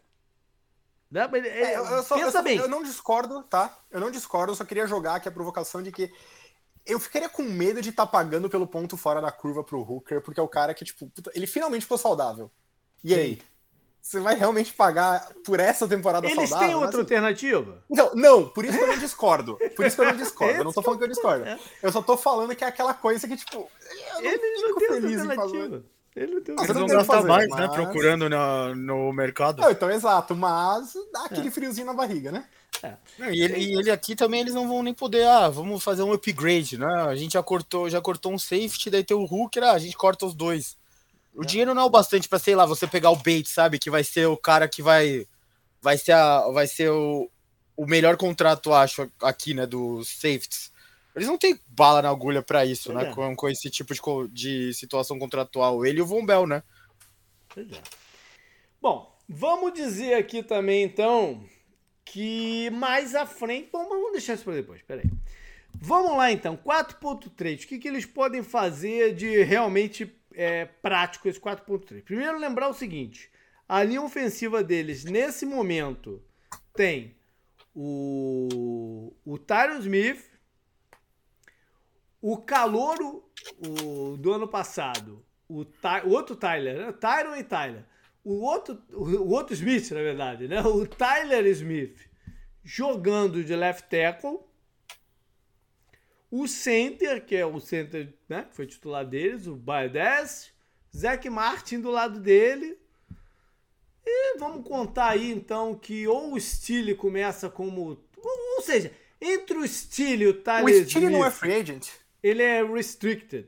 Né? 1.09 1.27
É, 1.45 1.77
eu, 1.77 1.85
eu 1.85 2.03
só- 2.03 2.15
pensa 2.17 2.39
eu 2.39 2.43
bem. 2.43 2.57
eu 2.57 2.67
não 2.67 2.83
discordo, 2.83 3.41
tá? 3.43 3.77
Eu 3.89 3.99
não 3.99 4.11
discordo, 4.11 4.51
eu 4.51 4.55
só 4.55 4.65
queria 4.65 4.85
jogar 4.85 5.15
aqui 5.15 5.27
a 5.29 5.31
provocação 5.31 5.81
de 5.81 5.91
que 5.91 6.11
eu 6.85 6.99
ficaria 6.99 7.29
com 7.29 7.43
medo 7.43 7.81
de 7.81 7.89
estar 7.89 8.05
pagando 8.05 8.49
pelo 8.49 8.67
ponto 8.67 8.95
fora 8.97 9.21
da 9.21 9.31
curva 9.31 9.63
pro 9.63 9.81
Hooker, 9.81 10.21
porque 10.21 10.39
é 10.39 10.43
o 10.43 10.47
cara 10.47 10.73
que, 10.73 10.85
tipo, 10.85 11.07
puta, 11.07 11.31
ele 11.33 11.47
finalmente 11.47 11.81
ficou 11.83 11.97
saudável. 11.97 12.51
E 13.03 13.13
aí? 13.13 13.41
Você 14.01 14.19
vai 14.19 14.35
realmente 14.35 14.71
pagar 14.71 15.33
por 15.43 15.59
essa 15.59 15.87
temporada 15.87 16.27
Eles 16.27 16.35
saudável? 16.49 16.67
têm 16.67 16.75
outra 16.75 16.89
Assim, 16.89 16.99
alternativa? 16.99 17.83
Então, 17.89 18.11
não, 18.13 18.47
por 18.47 18.63
isso 18.63 18.77
que 18.77 18.83
eu 18.83 18.87
não 18.87 18.99
discordo. 18.99 19.57
Por 19.75 19.83
isso 19.83 19.95
que 19.95 20.01
eu 20.03 20.05
não 20.05 20.15
discordo. 20.15 20.57
Eu 20.59 20.63
não 20.63 20.71
tô 20.71 20.81
falando 20.83 20.99
que 20.99 21.05
eu 21.05 21.09
discordo. 21.09 21.43
é. 21.45 21.59
Eu 21.81 21.91
só 21.91 22.03
tô 22.03 22.15
falando 22.15 22.55
que 22.55 22.63
é 22.63 22.67
aquela 22.67 22.93
coisa 22.93 23.27
que, 23.27 23.35
tipo, 23.35 23.57
eu 24.17 24.21
não 24.21 24.29
Eles 24.31 24.61
não 24.61 24.67
fico 24.67 24.79
outra 24.81 25.01
feliz 25.01 25.21
em 25.23 25.35
fazer. 25.35 25.83
Outra 26.23 26.53
você 26.55 26.63
Eles 26.63 26.67
não 26.67 26.73
vão 26.75 26.87
tem 26.87 26.97
gastar 26.97 27.13
fazer, 27.15 27.27
mais, 27.27 27.47
né? 27.49 27.67
mas- 27.67 27.75
Procurando 27.75 28.29
na, 28.29 28.73
no 28.75 29.11
mercado. 29.11 29.61
Não, 29.61 29.69
então, 29.71 29.91
exato, 29.91 30.35
mas 30.35 30.93
dá 31.11 31.21
É. 31.23 31.25
aquele 31.25 31.51
friozinho 31.51 31.87
na 31.87 31.93
barriga, 31.93 32.31
né? 32.31 32.45
Não, 33.17 33.31
e, 33.31 33.41
ele, 33.41 33.57
e 33.57 33.73
ele 33.79 33.89
aqui 33.89 34.15
também 34.15 34.41
eles 34.41 34.53
não 34.53 34.67
vão 34.67 34.83
nem 34.83 34.93
poder, 34.93 35.25
ah, 35.25 35.49
vamos 35.49 35.83
fazer 35.83 36.03
um 36.03 36.11
upgrade, 36.13 36.77
né? 36.77 36.85
A 37.07 37.15
gente 37.15 37.33
já 37.33 37.41
cortou, 37.41 37.89
já 37.89 37.99
cortou 38.01 38.31
um 38.33 38.37
safety, 38.37 38.89
daí 38.89 39.03
tem 39.03 39.15
o 39.17 39.23
Hooker, 39.23 39.63
ah, 39.63 39.71
a 39.71 39.79
gente 39.79 39.95
corta 39.97 40.25
os 40.25 40.33
dois. 40.35 40.77
O 41.33 41.43
dinheiro 41.43 41.73
não 41.73 41.81
é 41.81 41.85
o 41.85 41.89
bastante 41.89 42.29
pra, 42.29 42.37
sei 42.39 42.55
lá, 42.55 42.65
você 42.65 42.85
pegar 42.85 43.09
o 43.11 43.15
bait, 43.15 43.47
sabe? 43.49 43.79
Que 43.79 43.89
vai 43.89 44.03
ser 44.03 44.27
o 44.27 44.37
cara 44.37 44.67
que 44.67 44.81
vai 44.81 45.25
vai 45.81 45.97
ser 45.97 46.11
a 46.13 46.47
vai 46.51 46.67
ser 46.67 46.89
o 46.91 47.29
o 47.77 47.85
melhor 47.85 48.15
contrato, 48.15 48.71
acho, 48.73 49.11
aqui, 49.21 49.53
né, 49.53 49.65
dos 49.65 50.07
safeties. 50.07 50.71
Eles 51.15 51.27
não 51.27 51.37
têm 51.37 51.59
bala 51.67 52.01
na 52.01 52.09
agulha 52.09 52.41
para 52.41 52.65
isso, 52.65 52.91
pois 52.91 53.05
né? 53.05 53.11
É. 53.11 53.13
Com, 53.13 53.35
com 53.35 53.49
esse 53.49 53.69
tipo 53.69 53.93
de, 53.93 54.01
de 54.31 54.73
situação 54.73 55.17
contratual. 55.17 55.85
Ele 55.85 55.99
e 55.99 56.01
o 56.01 56.05
Von 56.05 56.25
Bell, 56.25 56.45
né? 56.45 56.61
Pois 57.47 57.71
é. 57.71 57.81
Bom, 58.81 59.17
vamos 59.27 59.73
dizer 59.73 60.15
aqui 60.15 60.43
também, 60.43 60.83
então, 60.83 61.43
que 62.03 62.69
mais 62.71 63.15
à 63.15 63.25
frente. 63.25 63.69
Bom, 63.71 63.87
vamos 63.87 64.11
deixar 64.11 64.33
isso 64.33 64.43
para 64.43 64.55
depois, 64.55 64.81
peraí. 64.81 65.09
Vamos 65.73 66.17
lá 66.17 66.31
então, 66.31 66.57
4.3. 66.57 67.63
O 67.63 67.67
que, 67.67 67.79
que 67.79 67.87
eles 67.87 68.05
podem 68.05 68.43
fazer 68.43 69.15
de 69.15 69.43
realmente 69.43 70.13
é, 70.33 70.65
prático 70.65 71.27
esse 71.27 71.39
4.3? 71.39 72.03
Primeiro, 72.03 72.37
lembrar 72.37 72.67
o 72.67 72.73
seguinte: 72.73 73.29
a 73.67 73.83
linha 73.83 74.01
ofensiva 74.01 74.63
deles, 74.63 75.05
nesse 75.05 75.45
momento, 75.45 76.21
tem 76.73 77.15
o, 77.73 79.13
o 79.25 79.37
Tyron 79.37 79.79
Smith, 79.79 80.34
o 82.27 82.37
Calouro 82.37 83.23
o, 83.59 84.17
do 84.17 84.33
ano 84.33 84.47
passado, 84.47 85.23
o, 85.47 85.63
o 86.05 86.09
outro 86.09 86.35
Tyler, 86.35 86.87
né? 86.87 86.91
Tyron 86.91 87.35
e 87.35 87.43
Tyler. 87.43 87.85
O 88.23 88.41
outro, 88.41 88.81
o 88.91 89.29
outro 89.29 89.53
Smith, 89.53 89.91
na 89.91 90.01
verdade, 90.01 90.47
né? 90.47 90.59
O 90.61 90.87
Tyler 90.87 91.45
Smith 91.45 92.09
jogando 92.63 93.43
de 93.43 93.55
left 93.55 93.87
tackle. 93.91 94.39
O 96.31 96.47
center, 96.47 97.23
que 97.23 97.35
é 97.35 97.45
o 97.45 97.59
center, 97.59 98.11
né? 98.27 98.47
Que 98.49 98.55
foi 98.55 98.65
titular 98.65 99.05
deles, 99.05 99.45
o 99.45 99.55
Baedes. 99.55 100.51
Zac 100.97 101.29
Martin 101.29 101.79
do 101.79 101.91
lado 101.91 102.19
dele. 102.19 102.75
E 104.03 104.39
vamos 104.39 104.67
contar 104.67 105.09
aí, 105.09 105.29
então, 105.29 105.75
que 105.75 106.07
ou 106.07 106.33
o 106.33 106.41
Steele 106.41 106.95
começa 106.95 107.51
como... 107.51 108.03
Ou, 108.17 108.55
ou 108.55 108.61
seja, 108.63 108.91
entre 109.21 109.59
o 109.59 109.67
Steele 109.67 110.23
e 110.23 110.27
o 110.27 110.41
Tyler 110.41 110.81
O 110.81 110.89
Steele 110.89 111.09
não 111.09 111.23
é 111.23 111.29
free 111.29 111.53
agent? 111.53 112.03
Ele 112.25 112.41
é 112.41 112.63
restricted. 112.63 113.47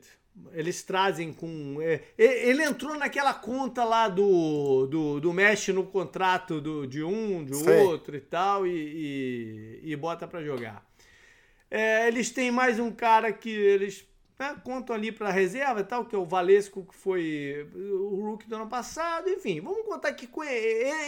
Eles 0.52 0.84
trazem 0.84 1.32
com. 1.32 1.78
É, 1.82 2.00
ele 2.16 2.62
entrou 2.62 2.96
naquela 2.96 3.34
conta 3.34 3.82
lá 3.82 4.08
do, 4.08 4.86
do, 4.86 5.20
do 5.20 5.32
mesh 5.32 5.68
no 5.68 5.84
contrato 5.84 6.60
do, 6.60 6.86
de 6.86 7.02
um, 7.02 7.44
de 7.44 7.56
Sei. 7.56 7.80
outro 7.80 8.16
e 8.16 8.20
tal, 8.20 8.64
e, 8.64 8.70
e, 9.82 9.92
e 9.92 9.96
bota 9.96 10.28
para 10.28 10.44
jogar. 10.44 10.86
É, 11.68 12.06
eles 12.06 12.30
têm 12.30 12.52
mais 12.52 12.78
um 12.78 12.92
cara 12.92 13.32
que 13.32 13.50
eles 13.50 14.06
né, 14.38 14.56
contam 14.62 14.94
ali 14.94 15.10
para 15.10 15.32
reserva 15.32 15.80
e 15.80 15.84
tal, 15.84 16.04
que 16.04 16.14
é 16.14 16.18
o 16.18 16.24
Valesco, 16.24 16.86
que 16.86 16.94
foi 16.94 17.68
o 17.74 18.30
Rook 18.30 18.48
do 18.48 18.54
ano 18.54 18.68
passado. 18.68 19.28
Enfim, 19.28 19.60
vamos 19.60 19.84
contar 19.86 20.12
que 20.12 20.28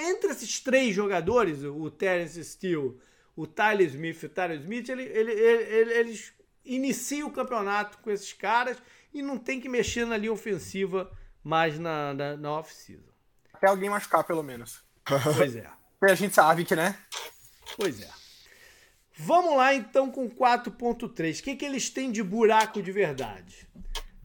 entre 0.08 0.32
esses 0.32 0.58
três 0.58 0.92
jogadores, 0.92 1.62
o 1.62 1.88
Terence 1.88 2.42
Steele, 2.42 2.96
o 3.36 3.46
Tyler 3.46 3.86
Smith 3.86 4.24
e 4.24 4.26
o 4.26 4.28
Tyler 4.28 4.58
Smith, 4.58 4.88
ele, 4.88 5.04
ele, 5.04 5.32
ele, 5.32 5.92
eles 5.92 6.39
inicia 6.74 7.26
o 7.26 7.32
campeonato 7.32 7.98
com 7.98 8.10
esses 8.10 8.32
caras 8.32 8.76
e 9.12 9.22
não 9.22 9.36
tem 9.36 9.60
que 9.60 9.68
mexer 9.68 10.04
na 10.04 10.16
linha 10.16 10.32
ofensiva 10.32 11.10
mais 11.42 11.78
na, 11.78 12.14
na, 12.14 12.36
na 12.36 12.52
off-season. 12.52 13.10
Até 13.52 13.66
alguém 13.66 13.90
machucar, 13.90 14.24
pelo 14.24 14.42
menos. 14.42 14.82
Pois 15.36 15.56
é. 15.56 15.68
a 16.00 16.14
gente 16.14 16.34
sabe 16.34 16.64
que, 16.64 16.76
né? 16.76 16.96
Pois 17.76 18.00
é. 18.00 18.08
Vamos 19.16 19.56
lá 19.56 19.74
então 19.74 20.10
com 20.10 20.30
4.3. 20.30 21.40
O 21.40 21.42
que, 21.42 21.56
que 21.56 21.64
eles 21.64 21.90
têm 21.90 22.10
de 22.10 22.22
buraco 22.22 22.80
de 22.82 22.92
verdade? 22.92 23.68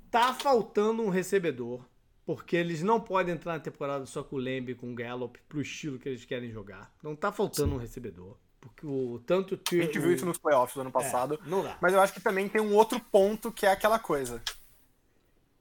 Tá 0.10 0.34
faltando 0.34 1.04
um 1.04 1.10
recebedor, 1.10 1.86
porque 2.26 2.56
eles 2.56 2.82
não 2.82 3.02
podem 3.02 3.34
entrar 3.34 3.54
na 3.54 3.60
temporada 3.60 4.06
só 4.06 4.24
com 4.24 4.38
o 4.38 4.40
Lembe 4.40 4.76
com 4.76 4.92
o 4.92 4.96
Gallup 4.96 5.38
pro 5.50 5.62
estilo 5.62 6.00
que 6.00 6.08
eles 6.08 6.24
querem 6.24 6.50
jogar. 6.52 6.94
Não 7.04 7.16
tá 7.16 7.32
faltando 7.32 7.72
Sim. 7.72 7.76
um 7.76 7.80
recebedor. 7.80 8.38
Porque 8.66 8.86
o 8.86 9.22
tanto 9.26 9.60
A 9.72 9.76
gente 9.76 10.00
viu 10.00 10.12
isso 10.12 10.26
nos 10.26 10.38
playoffs 10.38 10.76
do 10.76 10.82
ano 10.82 10.90
é, 10.90 10.94
passado. 10.94 11.40
É, 11.46 11.50
não 11.50 11.64
dá. 11.64 11.78
Mas 11.82 11.94
eu 11.94 12.02
acho 12.02 12.14
que 12.14 12.20
também 12.20 12.50
tem 12.50 12.62
um 12.62 12.74
outro 12.74 13.00
ponto 13.00 13.52
que 13.52 13.66
é 13.66 13.72
aquela 13.72 14.00
coisa. 14.00 14.42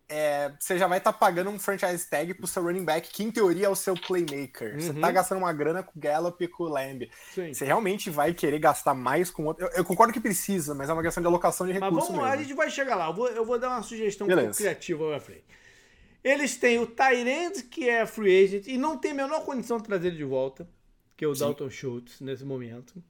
É, 0.07 0.52
você 0.61 0.78
já 0.78 0.86
vai 0.86 0.98
estar 0.98 1.12
tá 1.12 1.18
pagando 1.18 1.48
um 1.50 1.59
franchise 1.59 2.09
tag 2.09 2.34
pro 2.34 2.46
seu 2.46 2.62
running 2.62 2.84
back, 2.84 3.11
que 3.11 3.24
em 3.24 3.30
teoria 3.30 3.66
é 3.66 3.68
o 3.68 3.74
seu 3.74 3.94
playmaker. 3.94 4.74
Uhum. 4.74 4.80
Você 4.80 4.92
tá 4.92 5.11
gastando 5.11 5.38
uma 5.38 5.52
grana 5.52 5.82
com 5.82 5.98
o 5.98 6.00
Gallup 6.00 6.44
e 6.44 6.48
com 6.48 6.64
o 6.64 6.68
Lamb. 6.68 7.11
Sim. 7.34 7.55
Você 7.55 7.64
realmente 7.64 8.11
vai 8.11 8.34
querer 8.34 8.59
gastar 8.59 8.94
mais 8.94 9.30
com 9.30 9.46
outro. 9.46 9.64
Eu, 9.64 9.70
eu, 9.70 9.84
concordo 9.84 10.12
que 10.12 10.20
precisa, 10.20 10.74
mas 10.74 10.90
é 10.90 10.92
uma 10.92 11.02
questão 11.02 11.22
de 11.22 11.26
alocação 11.26 11.66
de 11.66 11.72
recursos. 11.72 11.96
Mas 11.96 12.07
vamos 12.09 12.22
lá, 12.22 12.32
a 12.32 12.36
gente 12.36 12.52
vai 12.52 12.70
chegar 12.70 12.96
lá. 12.96 13.09
Eu 13.09 13.14
vou, 13.14 13.28
eu 13.28 13.44
vou 13.44 13.59
dar 13.59 13.70
uma 13.70 13.82
sugestão 13.82 14.26
criativa 14.55 15.09
pra 15.09 15.20
frente. 15.20 15.44
Eles 16.22 16.57
têm 16.57 16.78
o 16.78 16.86
Tyrant, 16.86 17.68
que 17.70 17.88
é 17.88 18.07
free 18.07 18.44
agent, 18.44 18.66
e 18.66 18.78
não 18.78 18.96
tem 18.96 19.11
a 19.11 19.14
menor 19.14 19.44
condição 19.44 19.78
de 19.78 19.84
trazer 19.84 20.09
ele 20.09 20.16
de 20.16 20.24
volta 20.24 20.66
que 21.16 21.24
é 21.24 21.28
o 21.28 21.34
Sim. 21.34 21.40
Dalton 21.40 21.70
Schultz 21.70 22.20
nesse 22.20 22.44
momento. 22.44 23.02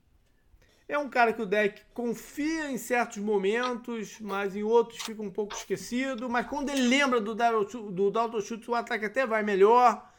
É 0.87 0.99
um 0.99 1.09
cara 1.09 1.33
que 1.33 1.41
o 1.41 1.47
deck 1.47 1.81
confia 1.95 2.71
em 2.71 2.77
certos 2.77 3.17
momentos, 3.19 4.21
mas 4.21 4.55
em 4.55 4.63
outros 4.63 5.03
fica 5.03 5.23
um 5.23 5.31
pouco 5.31 5.55
esquecido. 5.55 6.29
Mas 6.29 6.47
quando 6.47 6.69
ele 6.69 6.83
lembra 6.83 7.21
do, 7.21 7.35
do 7.35 8.11
Dalton 8.11 8.41
Schultz, 8.41 8.69
o 8.69 8.75
ataque 8.75 9.07
até 9.07 9.27
vai 9.27 9.43
melhor. 9.43 10.13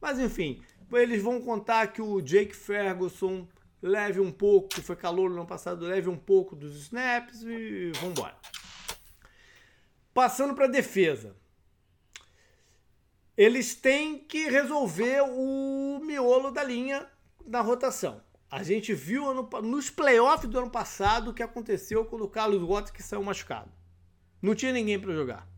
Mas 0.00 0.18
enfim, 0.18 0.62
eles 0.92 1.22
vão 1.22 1.40
contar 1.40 1.88
que 1.88 2.00
o 2.00 2.22
Jake 2.22 2.56
Ferguson 2.56 3.46
leve 3.82 4.18
um 4.18 4.32
pouco, 4.32 4.68
que 4.68 4.80
foi 4.80 4.96
calor 4.96 5.28
no 5.28 5.36
ano 5.36 5.46
passado, 5.46 5.84
leve 5.84 6.08
um 6.08 6.16
pouco 6.16 6.56
dos 6.56 6.76
snaps 6.76 7.42
e 7.42 7.92
vambora. 8.00 8.36
Passando 10.14 10.54
para 10.54 10.66
defesa. 10.66 11.36
Eles 13.36 13.74
têm 13.74 14.18
que 14.18 14.48
resolver 14.48 15.20
o 15.28 16.00
miolo 16.02 16.50
da 16.50 16.64
linha 16.64 17.06
na 17.46 17.60
rotação. 17.60 18.20
A 18.50 18.62
gente 18.62 18.94
viu 18.94 19.34
no, 19.34 19.42
nos 19.62 19.90
playoffs 19.90 20.48
do 20.48 20.58
ano 20.58 20.70
passado 20.70 21.30
o 21.30 21.34
que 21.34 21.42
aconteceu 21.42 22.04
quando 22.04 22.22
o 22.22 22.28
Carlos 22.28 22.62
Watts 22.62 22.92
saiu 23.04 23.22
machucado. 23.22 23.70
Não 24.40 24.54
tinha 24.54 24.72
ninguém 24.72 24.98
para 24.98 25.12
jogar. 25.12 25.48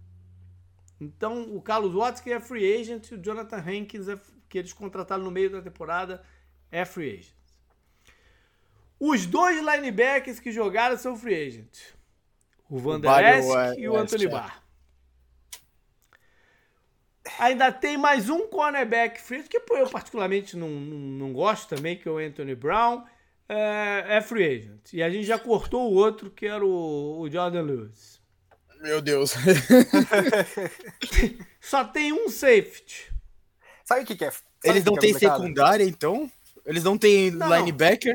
Então, 1.00 1.54
o 1.54 1.60
Carlos 1.60 1.94
Watts, 1.94 2.20
que 2.20 2.32
é 2.32 2.40
free 2.40 2.80
agent, 2.80 3.10
e 3.10 3.14
o 3.14 3.22
Jonathan 3.22 3.58
Hankins, 3.58 4.08
é, 4.08 4.18
que 4.48 4.58
eles 4.58 4.72
contrataram 4.72 5.22
no 5.22 5.30
meio 5.30 5.50
da 5.50 5.62
temporada, 5.62 6.24
é 6.70 6.84
free 6.84 7.18
agent. 7.18 7.34
Os 8.98 9.26
dois 9.26 9.58
linebackers 9.58 10.40
que 10.40 10.50
jogaram 10.50 10.96
são 10.96 11.16
free 11.16 11.46
agent. 11.46 11.78
O 12.68 12.78
Van 12.78 13.00
Der 13.00 13.38
Esk 13.38 13.78
e 13.78 13.88
o 13.88 13.96
Anthony 13.96 14.26
Barr. 14.26 14.62
Ainda 17.38 17.70
tem 17.70 17.96
mais 17.96 18.28
um 18.28 18.48
cornerback 18.48 19.20
free, 19.20 19.44
que 19.44 19.56
eu 19.56 19.88
particularmente 19.88 20.56
não, 20.56 20.68
não, 20.68 20.98
não, 20.98 21.32
gosto 21.32 21.68
também, 21.68 21.96
que 21.96 22.08
é 22.08 22.10
o 22.10 22.18
Anthony 22.18 22.54
Brown. 22.54 23.04
É, 23.48 24.16
é, 24.16 24.20
free 24.20 24.44
agent. 24.44 24.92
E 24.92 25.02
a 25.02 25.08
gente 25.08 25.24
já 25.24 25.38
cortou 25.38 25.90
o 25.90 25.94
outro, 25.94 26.30
que 26.30 26.46
era 26.46 26.64
o, 26.64 27.20
o 27.20 27.30
Jordan 27.30 27.62
Lewis. 27.62 28.20
Meu 28.80 29.00
Deus. 29.00 29.34
Só 31.60 31.84
tem 31.84 32.12
um 32.12 32.28
safety. 32.28 33.12
Sabe 33.84 34.02
o 34.02 34.06
que, 34.06 34.16
que 34.16 34.24
é? 34.24 34.30
Sabe 34.30 34.44
Eles 34.64 34.84
não 34.84 34.94
têm 34.94 35.14
é 35.14 35.18
secundária, 35.18 35.84
então? 35.84 36.30
Eles 36.66 36.84
não 36.84 36.98
têm 36.98 37.30
não, 37.30 37.48
linebacker? 37.56 38.14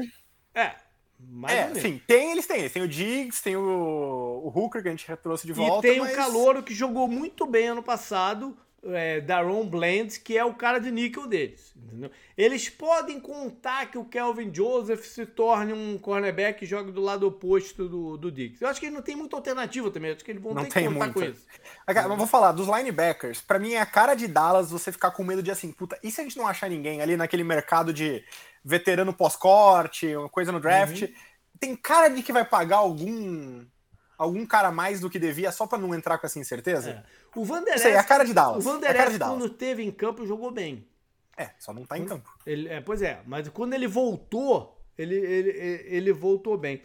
É. 0.53 0.75
Mais 1.17 1.77
é, 1.77 1.79
sim, 1.79 2.01
tem, 2.05 2.31
eles 2.31 2.45
têm. 2.45 2.59
Eles 2.59 2.71
têm 2.71 2.83
o 2.83 2.87
Diggs, 2.87 3.41
tem 3.41 3.55
o, 3.55 3.61
o 3.61 4.51
Hooker 4.53 4.81
que 4.81 4.89
a 4.89 4.91
gente 4.91 5.05
trouxe 5.17 5.47
de 5.47 5.53
volta. 5.53 5.87
E 5.87 5.91
tem 5.91 5.99
mas... 5.99 6.11
o 6.11 6.15
Calouro 6.15 6.61
que 6.61 6.75
jogou 6.75 7.07
muito 7.07 7.45
bem 7.47 7.69
ano 7.69 7.81
passado, 7.81 8.55
é, 8.85 9.21
Daron 9.21 9.65
Bland, 9.65 10.19
que 10.19 10.37
é 10.37 10.43
o 10.43 10.53
cara 10.53 10.79
de 10.79 10.91
níquel 10.91 11.27
deles. 11.27 11.73
Entendeu? 11.75 12.11
Eles 12.37 12.69
podem 12.69 13.19
contar 13.19 13.85
que 13.89 13.97
o 13.97 14.05
Kelvin 14.05 14.53
Joseph 14.53 15.05
se 15.05 15.25
torne 15.25 15.73
um 15.73 15.97
cornerback 15.97 16.63
e 16.63 16.67
jogue 16.67 16.91
do 16.91 17.01
lado 17.01 17.27
oposto 17.27 17.87
do, 17.87 18.17
do 18.17 18.31
Dix. 18.31 18.61
Eu 18.61 18.67
acho 18.67 18.79
que 18.79 18.87
ele 18.87 18.95
não 18.95 19.01
tem 19.01 19.15
muita 19.15 19.35
alternativa 19.35 19.89
também. 19.91 20.09
Eu 20.09 20.15
acho 20.15 20.25
que 20.25 20.31
eles 20.31 20.41
vão 20.41 20.53
não 20.53 20.63
ter 20.63 20.69
que 20.69 20.87
contar 20.87 21.05
muita. 21.05 21.13
com 21.13 21.23
isso. 21.23 21.45
Mas 21.87 22.17
vou 22.17 22.27
falar, 22.27 22.51
dos 22.51 22.67
linebackers, 22.67 23.41
para 23.41 23.59
mim 23.59 23.73
é 23.73 23.81
a 23.81 23.85
cara 23.85 24.15
de 24.15 24.27
Dallas 24.27 24.71
você 24.71 24.91
ficar 24.91 25.11
com 25.11 25.23
medo 25.23 25.43
de 25.43 25.51
assim, 25.51 25.71
puta, 25.71 25.97
e 26.03 26.11
se 26.11 26.19
a 26.19 26.23
gente 26.23 26.37
não 26.37 26.47
achar 26.47 26.69
ninguém 26.69 27.01
ali 27.01 27.15
naquele 27.15 27.43
mercado 27.43 27.93
de 27.93 28.23
veterano 28.63 29.13
pós-corte, 29.13 30.15
uma 30.15 30.29
coisa 30.29 30.51
no 30.51 30.59
draft? 30.59 31.03
Uhum. 31.03 31.13
Tem 31.59 31.75
cara 31.75 32.09
de 32.09 32.23
que 32.23 32.33
vai 32.33 32.43
pagar 32.43 32.77
algum 32.77 33.63
algum 34.17 34.45
cara 34.45 34.71
mais 34.71 34.99
do 34.99 35.09
que 35.09 35.19
devia 35.19 35.51
só 35.51 35.65
para 35.65 35.77
não 35.77 35.93
entrar 35.93 36.17
com 36.17 36.25
essa 36.25 36.39
incerteza? 36.39 36.91
É. 36.91 37.03
O 37.39 37.43
Vanderlei. 37.43 37.93
É 37.93 37.97
a 37.97 38.03
cara 38.03 38.23
de 38.23 38.33
Dallas. 38.33 38.65
O 38.65 38.69
Vanderlei, 38.69 39.15
é 39.15 39.19
quando 39.19 39.49
teve 39.49 39.83
em 39.83 39.91
campo, 39.91 40.25
jogou 40.25 40.51
bem. 40.51 40.87
É, 41.35 41.51
só 41.57 41.73
não 41.73 41.85
tá 41.85 41.97
em 41.97 42.05
campo. 42.05 42.31
Ele, 42.45 42.69
é, 42.69 42.79
pois 42.79 43.01
é, 43.01 43.21
mas 43.25 43.47
quando 43.49 43.73
ele 43.73 43.87
voltou, 43.87 44.79
ele, 44.97 45.15
ele, 45.15 45.49
ele 45.85 46.13
voltou 46.13 46.57
bem. 46.57 46.81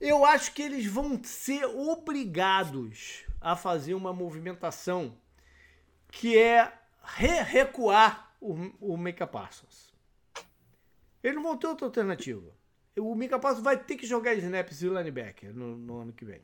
Eu 0.00 0.24
acho 0.24 0.52
que 0.52 0.62
eles 0.62 0.86
vão 0.86 1.20
ser 1.24 1.64
obrigados 1.64 3.24
a 3.40 3.56
fazer 3.56 3.94
uma 3.94 4.12
movimentação 4.12 5.16
que 6.10 6.38
é 6.38 6.72
re 7.02 7.42
recuar 7.42 8.34
o, 8.40 8.54
o 8.80 8.96
Mika 8.96 9.26
Parsons. 9.26 9.94
Eles 11.22 11.36
não 11.36 11.42
vão 11.42 11.56
ter 11.56 11.66
outra 11.66 11.86
alternativa. 11.86 12.55
O 12.98 13.14
Mika 13.14 13.38
Parsons 13.38 13.62
vai 13.62 13.76
ter 13.76 13.96
que 13.96 14.06
jogar 14.06 14.34
snaps 14.34 14.78
de 14.78 14.88
linebacker 14.88 15.54
no, 15.54 15.76
no 15.76 15.98
ano 15.98 16.12
que 16.12 16.24
vem. 16.24 16.40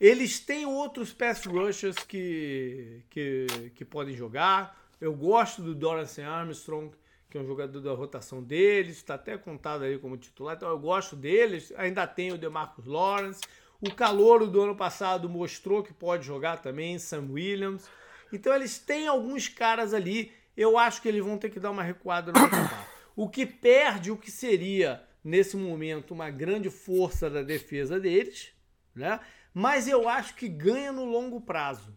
Eles 0.00 0.40
têm 0.40 0.66
outros 0.66 1.12
pass 1.12 1.44
rushers 1.44 1.96
que, 1.96 3.04
que, 3.08 3.46
que 3.74 3.84
podem 3.84 4.16
jogar. 4.16 4.76
Eu 5.00 5.14
gosto 5.14 5.62
do 5.62 5.74
Dorance 5.74 6.20
Armstrong, 6.20 6.90
que 7.30 7.38
é 7.38 7.40
um 7.40 7.46
jogador 7.46 7.80
da 7.80 7.92
rotação 7.92 8.42
deles, 8.42 8.96
está 8.96 9.14
até 9.14 9.38
contado 9.38 9.84
aí 9.84 9.98
como 9.98 10.16
titular, 10.16 10.56
então 10.56 10.68
eu 10.68 10.78
gosto 10.78 11.14
deles. 11.14 11.72
Ainda 11.76 12.06
tem 12.06 12.32
o 12.32 12.38
DeMarcus 12.38 12.84
Lawrence. 12.84 13.40
O 13.80 13.94
calouro 13.94 14.46
do 14.46 14.60
ano 14.62 14.76
passado 14.76 15.28
mostrou 15.28 15.82
que 15.82 15.92
pode 15.92 16.24
jogar 16.24 16.58
também, 16.58 16.98
Sam 16.98 17.28
Williams. 17.30 17.88
Então 18.32 18.52
eles 18.54 18.78
têm 18.78 19.06
alguns 19.06 19.48
caras 19.48 19.94
ali. 19.94 20.32
Eu 20.56 20.76
acho 20.78 21.00
que 21.00 21.08
eles 21.08 21.24
vão 21.24 21.38
ter 21.38 21.50
que 21.50 21.60
dar 21.60 21.70
uma 21.70 21.82
recuada 21.82 22.32
no 22.32 22.38
ataque. 22.38 22.91
O 23.14 23.28
que 23.28 23.44
perde 23.46 24.10
o 24.10 24.16
que 24.16 24.30
seria, 24.30 25.02
nesse 25.22 25.56
momento, 25.56 26.12
uma 26.12 26.30
grande 26.30 26.70
força 26.70 27.28
da 27.28 27.42
defesa 27.42 28.00
deles, 28.00 28.52
né? 28.94 29.20
Mas 29.54 29.86
eu 29.86 30.08
acho 30.08 30.34
que 30.34 30.48
ganha 30.48 30.92
no 30.92 31.04
longo 31.04 31.40
prazo 31.40 31.96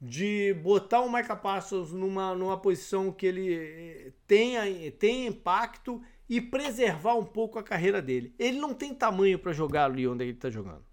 de 0.00 0.54
botar 0.62 1.00
o 1.00 1.12
Micah 1.12 1.36
Parsons 1.36 1.92
numa, 1.92 2.34
numa 2.34 2.56
posição 2.56 3.10
que 3.10 3.26
ele 3.26 3.54
eh, 3.54 4.12
tenha, 4.26 4.62
tenha 4.92 5.28
impacto 5.28 6.00
e 6.28 6.40
preservar 6.40 7.14
um 7.14 7.24
pouco 7.24 7.58
a 7.58 7.62
carreira 7.62 8.00
dele. 8.00 8.34
Ele 8.38 8.58
não 8.58 8.74
tem 8.74 8.94
tamanho 8.94 9.38
para 9.38 9.52
jogar 9.52 9.86
ali 9.86 10.06
onde 10.06 10.24
ele 10.24 10.32
está 10.32 10.50
jogando. 10.50 10.84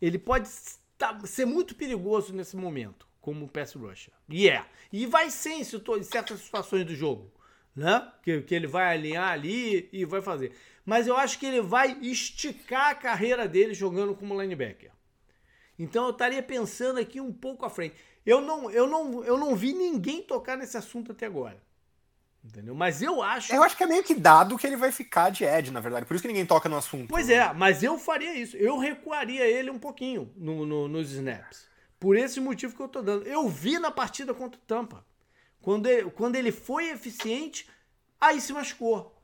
Ele 0.00 0.18
pode 0.18 0.48
ser 1.24 1.46
muito 1.46 1.74
perigoso 1.74 2.32
nesse 2.32 2.56
momento, 2.56 3.08
como 3.20 3.48
pass 3.48 3.72
rusher. 3.74 4.12
E 4.28 4.44
yeah. 4.44 4.66
é. 4.66 4.70
E 4.92 5.06
vai 5.06 5.30
ser 5.30 5.54
em 5.54 5.64
certas 5.64 6.40
situações 6.40 6.84
do 6.84 6.94
jogo. 6.94 7.32
Né? 7.78 8.10
Que, 8.24 8.42
que 8.42 8.54
ele 8.54 8.66
vai 8.66 8.92
alinhar 8.92 9.30
ali 9.30 9.88
e 9.92 10.04
vai 10.04 10.20
fazer. 10.20 10.52
Mas 10.84 11.06
eu 11.06 11.16
acho 11.16 11.38
que 11.38 11.46
ele 11.46 11.60
vai 11.60 11.96
esticar 12.02 12.90
a 12.90 12.94
carreira 12.94 13.46
dele 13.46 13.72
jogando 13.72 14.16
como 14.16 14.40
linebacker. 14.40 14.90
Então 15.78 16.06
eu 16.06 16.10
estaria 16.10 16.42
pensando 16.42 16.98
aqui 16.98 17.20
um 17.20 17.32
pouco 17.32 17.64
à 17.64 17.70
frente. 17.70 17.94
Eu 18.26 18.40
não, 18.40 18.68
eu 18.68 18.88
não, 18.88 19.22
eu 19.22 19.38
não 19.38 19.54
vi 19.54 19.72
ninguém 19.72 20.22
tocar 20.22 20.56
nesse 20.56 20.76
assunto 20.76 21.12
até 21.12 21.26
agora. 21.26 21.62
Entendeu? 22.44 22.74
Mas 22.74 23.00
eu 23.00 23.22
acho. 23.22 23.54
Eu 23.54 23.62
acho 23.62 23.76
que 23.76 23.84
é 23.84 23.86
meio 23.86 24.02
que 24.02 24.14
dado 24.14 24.58
que 24.58 24.66
ele 24.66 24.76
vai 24.76 24.90
ficar 24.90 25.30
de 25.30 25.44
Ed, 25.44 25.70
na 25.70 25.78
verdade. 25.80 26.04
Por 26.04 26.14
isso 26.14 26.22
que 26.22 26.28
ninguém 26.28 26.46
toca 26.46 26.68
no 26.68 26.76
assunto. 26.76 27.08
Pois 27.08 27.30
é, 27.30 27.52
mas 27.52 27.84
eu 27.84 27.96
faria 27.96 28.34
isso. 28.34 28.56
Eu 28.56 28.76
recuaria 28.76 29.46
ele 29.46 29.70
um 29.70 29.78
pouquinho 29.78 30.32
no, 30.36 30.66
no, 30.66 30.88
nos 30.88 31.12
snaps. 31.12 31.68
Por 32.00 32.16
esse 32.16 32.40
motivo 32.40 32.74
que 32.74 32.82
eu 32.82 32.88
tô 32.88 33.02
dando. 33.02 33.24
Eu 33.24 33.48
vi 33.48 33.78
na 33.78 33.92
partida 33.92 34.34
contra 34.34 34.58
o 34.58 34.64
Tampa. 34.64 35.04
Quando 35.60 35.86
ele, 35.86 36.10
quando 36.10 36.36
ele 36.36 36.52
foi 36.52 36.90
eficiente, 36.90 37.68
aí 38.20 38.40
se 38.40 38.52
machucou. 38.52 39.14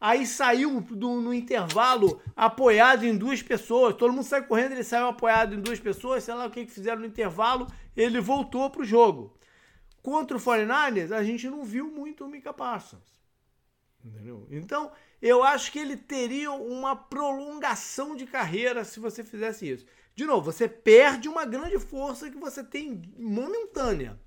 Aí 0.00 0.26
saiu 0.26 0.80
do, 0.80 1.20
no 1.20 1.32
intervalo 1.32 2.20
apoiado 2.34 3.04
em 3.04 3.16
duas 3.16 3.40
pessoas. 3.40 3.94
Todo 3.94 4.12
mundo 4.12 4.24
sai 4.24 4.44
correndo, 4.44 4.72
ele 4.72 4.82
saiu 4.82 5.06
apoiado 5.06 5.54
em 5.54 5.60
duas 5.60 5.78
pessoas. 5.78 6.24
Sei 6.24 6.34
lá 6.34 6.46
o 6.46 6.50
que, 6.50 6.66
que 6.66 6.72
fizeram 6.72 7.00
no 7.00 7.06
intervalo. 7.06 7.68
Ele 7.96 8.20
voltou 8.20 8.68
pro 8.68 8.84
jogo. 8.84 9.38
Contra 10.02 10.36
o 10.36 10.40
49ers, 10.40 11.12
a 11.12 11.22
gente 11.22 11.48
não 11.48 11.62
viu 11.62 11.86
muito 11.86 12.24
o 12.24 12.28
Mika 12.28 12.52
Parsons. 12.52 13.22
Entendeu? 14.04 14.48
Então, 14.50 14.90
eu 15.20 15.44
acho 15.44 15.70
que 15.70 15.78
ele 15.78 15.96
teria 15.96 16.50
uma 16.50 16.96
prolongação 16.96 18.16
de 18.16 18.26
carreira 18.26 18.84
se 18.84 18.98
você 18.98 19.22
fizesse 19.22 19.70
isso. 19.70 19.86
De 20.16 20.26
novo, 20.26 20.50
você 20.50 20.68
perde 20.68 21.28
uma 21.28 21.44
grande 21.44 21.78
força 21.78 22.28
que 22.28 22.36
você 22.36 22.64
tem 22.64 23.00
momentânea. 23.16 24.18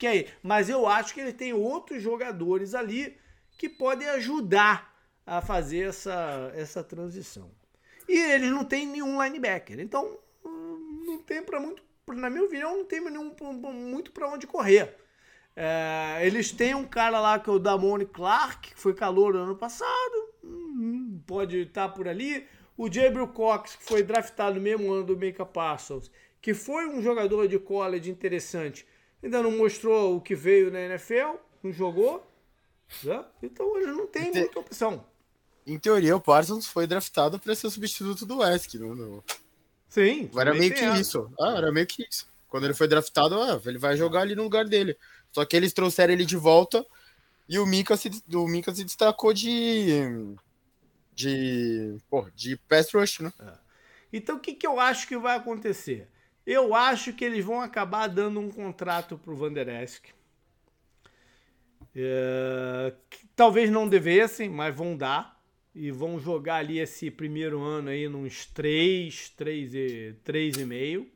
Que 0.00 0.06
é, 0.06 0.26
mas 0.42 0.70
eu 0.70 0.86
acho 0.86 1.12
que 1.12 1.20
ele 1.20 1.32
tem 1.34 1.52
outros 1.52 2.02
jogadores 2.02 2.74
ali 2.74 3.18
que 3.58 3.68
podem 3.68 4.08
ajudar 4.08 4.98
a 5.26 5.42
fazer 5.42 5.88
essa, 5.88 6.50
essa 6.56 6.82
transição. 6.82 7.50
E 8.08 8.18
eles 8.18 8.50
não 8.50 8.64
têm 8.64 8.86
nenhum 8.86 9.22
linebacker. 9.22 9.78
Então, 9.78 10.18
hum, 10.42 11.02
não 11.04 11.18
tem 11.18 11.42
para 11.42 11.60
muito, 11.60 11.82
na 12.08 12.30
minha 12.30 12.44
opinião, 12.44 12.78
não 12.78 12.84
tem 12.86 12.98
nenhum, 12.98 13.36
muito 13.74 14.10
para 14.10 14.26
onde 14.26 14.46
correr. 14.46 14.96
É, 15.54 16.20
eles 16.22 16.50
têm 16.50 16.74
um 16.74 16.86
cara 16.86 17.20
lá 17.20 17.38
que 17.38 17.50
é 17.50 17.52
o 17.52 17.58
Damone 17.58 18.06
Clark, 18.06 18.70
que 18.70 18.80
foi 18.80 18.94
calor 18.94 19.34
no 19.34 19.40
ano 19.40 19.56
passado, 19.56 20.30
hum, 20.42 21.20
pode 21.26 21.58
estar 21.58 21.90
por 21.90 22.08
ali. 22.08 22.48
O 22.74 22.90
Jabril 22.90 23.28
Cox, 23.28 23.76
que 23.76 23.84
foi 23.84 24.02
draftado 24.02 24.54
no 24.54 24.62
mesmo 24.62 24.90
ano 24.90 25.04
do 25.04 25.16
Mika 25.18 25.44
Parsons, 25.44 26.10
que 26.40 26.54
foi 26.54 26.88
um 26.88 27.02
jogador 27.02 27.46
de 27.46 27.58
college 27.58 28.10
interessante, 28.10 28.86
ainda 29.22 29.42
não 29.42 29.50
mostrou 29.52 30.16
o 30.16 30.20
que 30.20 30.34
veio 30.34 30.70
na 30.70 30.80
NFL, 30.80 31.36
não 31.62 31.72
jogou. 31.72 32.26
Né? 33.02 33.24
Então 33.42 33.76
eles 33.76 33.96
não 33.96 34.06
têm 34.06 34.32
muita 34.32 34.58
opção 34.58 35.04
em 35.66 35.78
teoria, 35.78 36.16
o 36.16 36.20
Parsons 36.20 36.66
foi 36.66 36.86
draftado 36.86 37.38
para 37.38 37.54
ser 37.54 37.66
o 37.66 37.70
substituto 37.70 38.26
do 38.26 38.38
Wesk. 38.38 38.74
Não. 38.74 39.22
Sim. 39.88 40.30
Era 40.36 40.54
meio 40.54 40.74
que 40.74 40.84
isso. 40.84 41.30
Ah, 41.38 41.54
era 41.56 41.72
meio 41.72 41.86
que 41.86 42.06
isso. 42.08 42.28
Quando 42.48 42.64
ele 42.64 42.74
foi 42.74 42.88
draftado, 42.88 43.40
ah, 43.40 43.60
ele 43.64 43.78
vai 43.78 43.96
jogar 43.96 44.22
ali 44.22 44.34
no 44.34 44.42
lugar 44.42 44.64
dele. 44.64 44.96
Só 45.32 45.44
que 45.44 45.56
eles 45.56 45.72
trouxeram 45.72 46.12
ele 46.12 46.24
de 46.24 46.36
volta 46.36 46.84
e 47.48 47.58
o 47.58 47.66
Mika 47.66 47.96
se, 47.96 48.10
o 48.32 48.48
Mika 48.48 48.74
se 48.74 48.84
destacou 48.84 49.32
de. 49.32 50.34
de. 51.14 51.96
Pô, 52.08 52.26
de 52.34 52.56
pass 52.56 52.92
rush, 52.92 53.20
né? 53.20 53.32
É. 53.40 53.52
Então 54.12 54.36
o 54.36 54.40
que, 54.40 54.54
que 54.54 54.66
eu 54.66 54.80
acho 54.80 55.06
que 55.06 55.16
vai 55.16 55.36
acontecer? 55.36 56.08
Eu 56.46 56.74
acho 56.74 57.12
que 57.12 57.24
eles 57.24 57.44
vão 57.44 57.60
acabar 57.60 58.06
dando 58.06 58.40
um 58.40 58.50
contrato 58.50 59.18
pro 59.18 59.36
Van 59.36 59.52
Der 59.52 59.68
Esk. 59.68 60.06
É, 61.94 62.94
talvez 63.34 63.70
não 63.70 63.88
devessem, 63.88 64.48
mas 64.48 64.74
vão 64.74 64.96
dar 64.96 65.40
e 65.74 65.90
vão 65.90 66.18
jogar 66.18 66.56
ali 66.56 66.78
esse 66.78 67.10
primeiro 67.10 67.60
ano 67.62 67.90
aí 67.90 68.08
nos 68.08 68.46
3, 68.46 69.30
3 69.30 69.74
e, 69.74 70.16
3 70.24 70.56
e 70.58 70.64
meio 70.64 71.10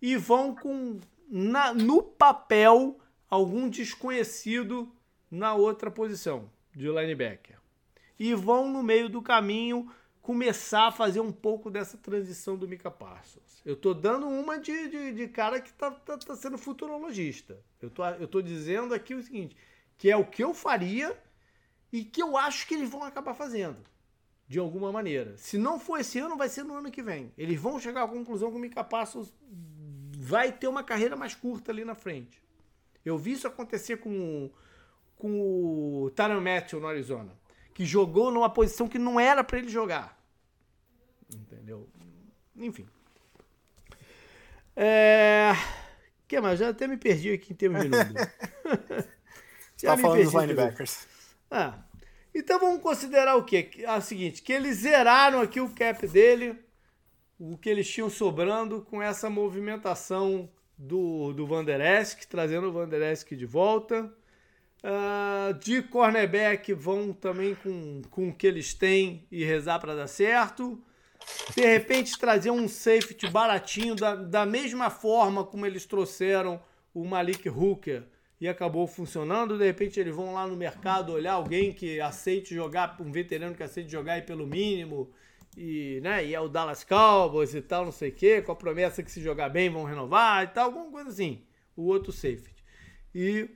e 0.00 0.16
vão 0.16 0.54
com 0.54 0.98
na, 1.28 1.72
no 1.72 2.02
papel 2.02 2.98
algum 3.28 3.68
desconhecido 3.68 4.92
na 5.30 5.54
outra 5.54 5.90
posição 5.90 6.50
de 6.74 6.88
linebacker. 6.88 7.58
E 8.18 8.34
vão 8.34 8.70
no 8.70 8.82
meio 8.82 9.08
do 9.08 9.22
caminho 9.22 9.90
começar 10.22 10.88
a 10.88 10.92
fazer 10.92 11.20
um 11.20 11.32
pouco 11.32 11.70
dessa 11.70 11.96
transição 11.96 12.56
do 12.56 12.68
Mika 12.68 12.90
Parsons. 12.90 13.62
Eu 13.64 13.76
tô 13.76 13.94
dando 13.94 14.28
uma 14.28 14.58
de, 14.58 14.88
de, 14.88 15.12
de 15.12 15.28
cara 15.28 15.60
que 15.60 15.72
tá, 15.72 15.90
tá, 15.90 16.18
tá, 16.18 16.36
sendo 16.36 16.58
futurologista. 16.58 17.58
Eu 17.80 17.90
tô, 17.90 18.04
eu 18.04 18.28
tô 18.28 18.42
dizendo 18.42 18.94
aqui 18.94 19.14
o 19.14 19.22
seguinte, 19.22 19.56
que 19.96 20.10
é 20.10 20.16
o 20.16 20.24
que 20.24 20.42
eu 20.42 20.54
faria 20.54 21.16
e 21.92 22.04
que 22.04 22.22
eu 22.22 22.36
acho 22.36 22.66
que 22.66 22.74
eles 22.74 22.88
vão 22.88 23.02
acabar 23.02 23.34
fazendo. 23.34 23.78
De 24.46 24.58
alguma 24.58 24.90
maneira. 24.90 25.36
Se 25.36 25.56
não 25.56 25.78
for 25.78 26.00
esse 26.00 26.18
ano, 26.18 26.36
vai 26.36 26.48
ser 26.48 26.64
no 26.64 26.74
ano 26.74 26.90
que 26.90 27.02
vem. 27.02 27.32
Eles 27.38 27.60
vão 27.60 27.78
chegar 27.78 28.02
à 28.02 28.08
conclusão 28.08 28.50
que 28.50 28.56
o 28.56 28.60
Mika 28.60 28.82
Passos 28.82 29.32
vai 30.18 30.50
ter 30.50 30.66
uma 30.66 30.82
carreira 30.82 31.16
mais 31.16 31.34
curta 31.36 31.70
ali 31.70 31.84
na 31.84 31.94
frente. 31.94 32.42
Eu 33.04 33.16
vi 33.16 33.32
isso 33.32 33.46
acontecer 33.46 33.98
com, 33.98 34.50
com 35.16 36.02
o 36.04 36.10
Taran 36.10 36.40
Matthew 36.40 36.80
no 36.80 36.88
Arizona. 36.88 37.39
Que 37.80 37.86
jogou 37.86 38.30
numa 38.30 38.50
posição 38.50 38.86
que 38.86 38.98
não 38.98 39.18
era 39.18 39.42
para 39.42 39.56
ele 39.56 39.70
jogar. 39.70 40.22
Entendeu? 41.34 41.88
Enfim. 42.54 42.86
É... 44.76 45.52
que 46.28 46.38
mais? 46.42 46.58
Já 46.58 46.68
até 46.68 46.86
me 46.86 46.98
perdi 46.98 47.32
aqui 47.32 47.54
em 47.54 47.56
termos 47.56 47.80
de 47.80 47.88
número. 47.88 48.12
Já 49.80 49.92
tá 49.92 49.96
falando 49.96 50.22
dos 50.22 50.34
linebackers. 50.34 51.06
Ah, 51.50 51.78
então 52.34 52.60
vamos 52.60 52.82
considerar 52.82 53.36
o 53.36 53.44
quê? 53.44 53.70
É 53.78 53.96
o 53.96 54.02
seguinte, 54.02 54.42
que 54.42 54.52
eles 54.52 54.80
zeraram 54.80 55.40
aqui 55.40 55.58
o 55.58 55.70
cap 55.70 56.06
dele, 56.06 56.62
o 57.38 57.56
que 57.56 57.70
eles 57.70 57.88
tinham 57.88 58.10
sobrando 58.10 58.82
com 58.82 59.00
essa 59.00 59.30
movimentação 59.30 60.50
do, 60.76 61.32
do 61.32 61.46
Van 61.46 61.64
Der 61.64 61.80
Esk, 61.80 62.26
trazendo 62.26 62.68
o 62.68 62.72
Van 62.72 62.86
Der 62.86 63.10
Esk 63.10 63.34
de 63.34 63.46
volta. 63.46 64.14
Uh, 64.82 65.52
de 65.58 65.82
cornerback 65.82 66.72
vão 66.72 67.12
também 67.12 67.54
com, 67.54 68.00
com 68.10 68.28
o 68.30 68.34
que 68.34 68.46
eles 68.46 68.72
têm 68.72 69.26
e 69.30 69.44
rezar 69.44 69.78
para 69.78 69.94
dar 69.94 70.06
certo. 70.06 70.82
De 71.54 71.62
repente 71.62 72.18
trazer 72.18 72.50
um 72.50 72.66
safety 72.66 73.28
baratinho 73.28 73.94
da, 73.94 74.14
da 74.14 74.46
mesma 74.46 74.88
forma 74.88 75.44
como 75.44 75.66
eles 75.66 75.84
trouxeram 75.84 76.62
o 76.94 77.04
Malik 77.04 77.48
Hooker 77.48 78.04
e 78.40 78.48
acabou 78.48 78.86
funcionando. 78.86 79.58
De 79.58 79.64
repente 79.64 80.00
eles 80.00 80.14
vão 80.14 80.32
lá 80.32 80.46
no 80.46 80.56
mercado 80.56 81.12
olhar 81.12 81.34
alguém 81.34 81.72
que 81.72 82.00
aceite 82.00 82.54
jogar, 82.54 82.96
um 83.00 83.12
veterano 83.12 83.54
que 83.54 83.62
aceite 83.62 83.90
jogar 83.90 84.14
aí 84.14 84.22
pelo 84.22 84.46
mínimo. 84.46 85.10
E, 85.56 86.00
né, 86.02 86.24
e 86.24 86.34
é 86.34 86.40
o 86.40 86.48
Dallas 86.48 86.84
Cowboys 86.84 87.54
e 87.54 87.60
tal, 87.60 87.84
não 87.84 87.92
sei 87.92 88.10
o 88.10 88.14
quê, 88.14 88.40
com 88.40 88.52
a 88.52 88.56
promessa 88.56 89.02
que 89.02 89.10
se 89.10 89.20
jogar 89.20 89.48
bem 89.48 89.68
vão 89.68 89.84
renovar 89.84 90.44
e 90.44 90.46
tal, 90.46 90.66
alguma 90.66 90.90
coisa 90.90 91.10
assim. 91.10 91.42
O 91.76 91.82
outro 91.82 92.12
safety. 92.12 92.64
E 93.14 93.50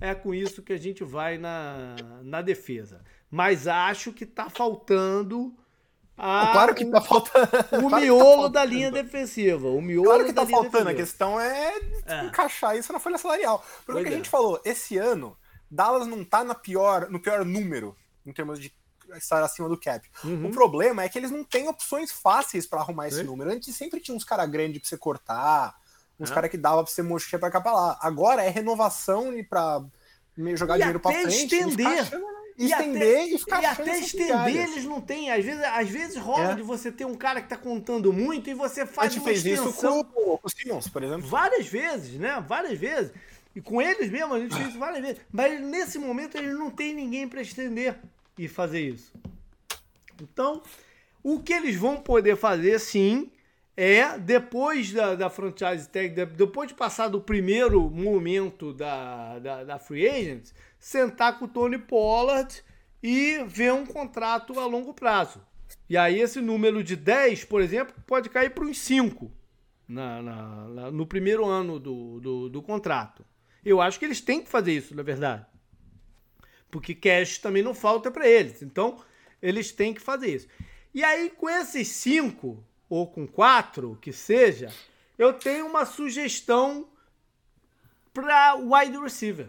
é 0.00 0.14
com 0.14 0.34
isso 0.34 0.62
que 0.62 0.72
a 0.72 0.78
gente 0.78 1.04
vai 1.04 1.38
na, 1.38 1.96
na 2.22 2.42
defesa. 2.42 3.02
Mas 3.30 3.66
acho 3.66 4.12
que 4.12 4.24
tá 4.24 4.48
faltando 4.48 5.54
ah, 6.20 6.50
claro 6.52 6.74
que 6.74 6.84
tá 6.84 7.00
faltando. 7.00 7.46
O 7.86 7.88
claro 7.88 8.04
miolo 8.04 8.42
tá 8.42 8.48
da 8.48 8.64
linha 8.64 8.90
defensiva. 8.90 9.68
O 9.68 9.80
miolo 9.80 10.06
claro 10.06 10.24
que 10.24 10.32
tá 10.32 10.44
faltando. 10.44 10.86
Defensiva. 10.86 10.90
A 10.90 10.94
questão 10.94 11.40
é, 11.40 11.74
é, 12.06 12.24
encaixar 12.24 12.76
isso 12.76 12.92
na 12.92 12.98
folha 12.98 13.16
salarial. 13.16 13.64
Porque 13.86 14.00
o 14.00 14.04
que 14.04 14.10
a 14.10 14.12
é. 14.12 14.16
gente 14.16 14.28
falou, 14.28 14.60
esse 14.64 14.98
ano, 14.98 15.38
Dallas 15.70 16.08
não 16.08 16.24
tá 16.24 16.42
na 16.42 16.56
pior, 16.56 17.08
no 17.08 17.20
pior 17.20 17.44
número 17.44 17.96
em 18.26 18.32
termos 18.32 18.58
de 18.58 18.72
estar 19.14 19.42
acima 19.42 19.68
do 19.68 19.78
cap. 19.78 20.06
Uhum. 20.24 20.48
O 20.48 20.50
problema 20.50 21.04
é 21.04 21.08
que 21.08 21.16
eles 21.16 21.30
não 21.30 21.44
têm 21.44 21.68
opções 21.68 22.10
fáceis 22.10 22.66
para 22.66 22.80
arrumar 22.80 23.06
esse 23.08 23.22
número. 23.22 23.50
Antes 23.50 23.74
sempre 23.76 24.00
tinha 24.00 24.14
uns 24.16 24.24
caras 24.24 24.50
grandes 24.50 24.80
pra 24.80 24.88
você 24.88 24.98
cortar, 24.98 25.76
uns 26.18 26.30
é. 26.30 26.34
caras 26.34 26.50
que 26.50 26.56
dava 26.56 26.82
pra 26.82 26.92
você 26.92 27.02
mexer 27.02 27.38
pra 27.38 27.50
cá 27.50 27.60
pra 27.60 27.72
lá. 27.72 27.98
Agora 28.00 28.42
é 28.42 28.48
renovação 28.48 29.36
e 29.36 29.42
pra 29.42 29.82
jogar 30.56 30.76
e 30.76 30.78
dinheiro 30.78 31.00
pra 31.00 31.12
frente. 31.12 31.44
estender. 31.44 31.68
E 31.68 31.70
ficar 31.70 32.00
achando- 32.02 32.38
E 32.58 32.64
estender 32.64 33.16
até, 33.20 33.26
e 33.26 33.38
ficar 33.38 33.62
e 33.62 33.66
até 33.66 33.98
estender 34.00 34.56
eles 34.56 34.84
não 34.84 35.00
têm. 35.00 35.30
Às 35.30 35.44
vezes, 35.44 35.62
às 35.64 35.88
vezes 35.88 36.16
rola 36.16 36.52
É. 36.52 36.54
de 36.56 36.62
você 36.62 36.90
ter 36.90 37.04
um 37.04 37.14
cara 37.14 37.40
que 37.40 37.48
tá 37.48 37.56
contando 37.56 38.12
muito 38.12 38.50
e 38.50 38.54
você 38.54 38.80
A 38.80 38.86
faz 38.86 39.12
gente 39.12 39.20
uma 39.22 39.28
fez 39.28 39.44
isso 39.46 39.68
extensão 39.68 40.02
com, 40.02 40.36
com 40.36 40.40
os 40.42 40.52
Simmons, 40.52 40.88
por 40.88 41.02
exemplo. 41.04 41.28
várias 41.28 41.66
vezes, 41.68 42.18
né? 42.18 42.44
Várias 42.48 42.76
vezes. 42.76 43.12
E 43.54 43.60
com 43.60 43.80
eles 43.80 44.10
mesmo, 44.10 44.34
a 44.34 44.40
gente 44.40 44.54
fez 44.56 44.68
isso 44.70 44.78
várias 44.78 45.00
vezes. 45.02 45.20
Mas 45.30 45.60
nesse 45.60 45.98
momento 46.00 46.36
eles 46.36 46.52
não 46.58 46.68
têm 46.70 46.94
ninguém 46.94 47.28
para 47.28 47.40
estender 47.40 47.96
e 48.36 48.48
fazer 48.48 48.80
isso. 48.80 49.12
Então, 50.20 50.62
o 51.22 51.40
que 51.40 51.52
eles 51.52 51.76
vão 51.76 51.96
poder 51.96 52.36
fazer, 52.36 52.78
sim, 52.80 53.30
é 53.80 54.18
depois 54.18 54.92
da, 54.92 55.14
da 55.14 55.30
franchise 55.30 55.88
tag, 55.88 56.08
de- 56.08 56.26
depois 56.26 56.66
de 56.68 56.74
passar 56.74 57.06
do 57.06 57.20
primeiro 57.20 57.88
momento 57.88 58.72
da, 58.74 59.38
da, 59.38 59.62
da 59.62 59.78
Free 59.78 60.08
Agents, 60.08 60.52
sentar 60.80 61.38
com 61.38 61.44
o 61.44 61.48
Tony 61.48 61.78
Pollard 61.78 62.60
e 63.00 63.44
ver 63.44 63.72
um 63.72 63.86
contrato 63.86 64.58
a 64.58 64.66
longo 64.66 64.92
prazo. 64.92 65.40
E 65.88 65.96
aí 65.96 66.20
esse 66.20 66.40
número 66.40 66.82
de 66.82 66.96
10, 66.96 67.44
por 67.44 67.60
exemplo, 67.60 67.94
pode 68.04 68.28
cair 68.28 68.50
para 68.50 68.64
uns 68.64 68.78
5 68.80 69.30
na, 69.86 70.20
na- 70.22 70.68
na- 70.68 70.90
no 70.90 71.06
primeiro 71.06 71.44
ano 71.44 71.78
do, 71.78 72.18
do, 72.18 72.48
do 72.48 72.60
contrato. 72.60 73.24
Eu 73.64 73.80
acho 73.80 73.96
que 73.98 74.04
eles 74.04 74.20
têm 74.20 74.42
que 74.42 74.50
fazer 74.50 74.72
isso, 74.72 74.92
na 74.92 75.04
verdade. 75.04 75.46
Porque 76.68 76.96
cash 76.96 77.38
também 77.38 77.62
não 77.62 77.74
falta 77.74 78.10
para 78.10 78.26
eles. 78.26 78.60
Então, 78.60 78.98
eles 79.40 79.70
têm 79.70 79.94
que 79.94 80.00
fazer 80.00 80.34
isso. 80.34 80.48
E 80.92 81.04
aí, 81.04 81.30
com 81.30 81.48
esses 81.48 81.86
cinco, 81.88 82.64
ou 82.88 83.06
com 83.06 83.26
quatro, 83.26 83.98
que 84.00 84.12
seja, 84.12 84.72
eu 85.18 85.32
tenho 85.32 85.66
uma 85.66 85.84
sugestão 85.84 86.88
para 88.14 88.56
wide 88.56 88.98
receiver. 88.98 89.48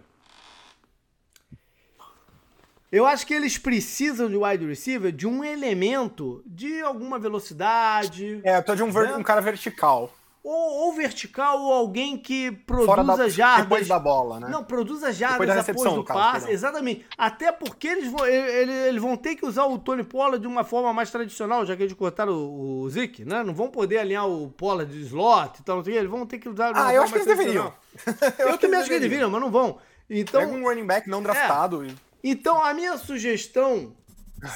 Eu 2.91 3.06
acho 3.06 3.26
que 3.26 3.34
eles 3.34 3.57
precisam 3.57 4.28
de 4.28 4.36
wide 4.36 4.66
receiver 4.66 5.11
de 5.11 5.28
um 5.28 5.44
elemento 5.44 6.41
de 6.45 6.82
alguma 6.82 7.20
velocidade, 7.20 8.41
É, 8.44 8.57
eu 8.57 8.64
tô 8.64 8.76
de 8.76 8.82
um, 8.82 8.91
Né? 8.91 9.16
um 9.16 9.24
cara 9.24 9.41
vertical. 9.41 10.11
Ou, 10.44 10.53
ou 10.88 10.94
vertical, 10.94 11.60
ou 11.61 11.74
alguém 11.74 12.18
que 12.18 12.52
produza 12.52 13.18
da, 13.18 13.28
jardas. 13.30 13.64
depois 13.66 13.88
da 13.88 13.99
bola, 13.99 14.40
né? 14.40 14.48
Não, 14.49 14.64
produza 14.64 15.11
jardas 15.11 15.40
Depois 15.40 15.49
da 15.49 15.56
recepção, 15.56 15.95
do 15.95 16.03
caso, 16.03 16.20
passe. 16.20 16.34
perdão. 16.40 16.53
Exatamente. 16.53 17.06
Até 17.18 17.52
porque 17.52 17.88
eles 17.88 18.11
vão, 18.11 18.26
ele- 18.26 18.72
eles 18.72 19.02
vão 19.02 19.18
ter 19.18 19.36
que 19.36 19.45
usar 19.45 19.66
o 19.66 19.78
Tony 19.78 20.03
Pollard 20.03 20.40
de 20.40 20.48
uma 20.48 20.64
forma 20.64 20.94
mais 20.94 21.11
tradicional, 21.11 21.66
já 21.66 21.76
que 21.76 21.84
eles 21.84 21.94
cortaram 21.94 22.34
o, 22.34 22.82
o 22.84 22.90
Zeke, 22.90 23.26
né? 23.26 23.44
Não 23.44 23.53
vão 23.53 23.70
poder 23.70 23.98
alinhar 23.99 24.28
o 24.28 24.49
Pollard 24.49 24.91
de 24.91 25.02
slot 25.06 25.60
e 25.60 25.64
tal, 25.64 25.78
não 25.78 25.84
sei. 25.84 25.98
Eles 25.98 26.10
vão 26.10 26.26
ter 26.26 26.40
que 26.40 26.48
usar 26.49 26.72
Ah, 26.76 26.94
eu 26.94 27.03
acho 27.03 27.11
que 27.11 27.20
eles 27.20 27.28
deveriam. 27.28 27.74
tradicional. 28.06 28.49
Eu, 28.53 28.57
também 28.57 28.80
acho 28.80 28.88
que 28.88 28.94
eles 28.95 29.03
deveriam, 29.03 29.30
mas 29.30 29.41
não 29.41 29.52
vão. 29.52 29.78
Então, 30.10 30.40
Pega 30.41 30.53
um 30.53 30.64
running 30.64 30.86
back 30.86 31.10
não 31.10 31.22
draftado. 31.22 31.86
e- 31.86 31.94
então, 32.24 32.64
a 32.64 32.74
minha 32.74 32.98
sugestão 32.98 33.94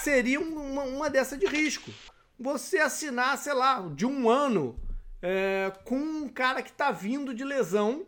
seria 0.02 0.40
uma, 0.40 0.84
uma 0.84 1.10
dessa 1.10 1.38
de 1.38 1.46
risco. 1.46 1.92
Você 2.40 2.78
assinar, 2.80 3.38
sei 3.38 3.54
lá, 3.54 3.86
de 3.94 4.06
um 4.06 4.30
ano 4.30 4.76
é, 5.26 5.72
com 5.86 5.96
um 5.96 6.28
cara 6.28 6.62
que 6.62 6.74
tá 6.74 6.92
vindo 6.92 7.34
de 7.34 7.46
lesão 7.46 8.06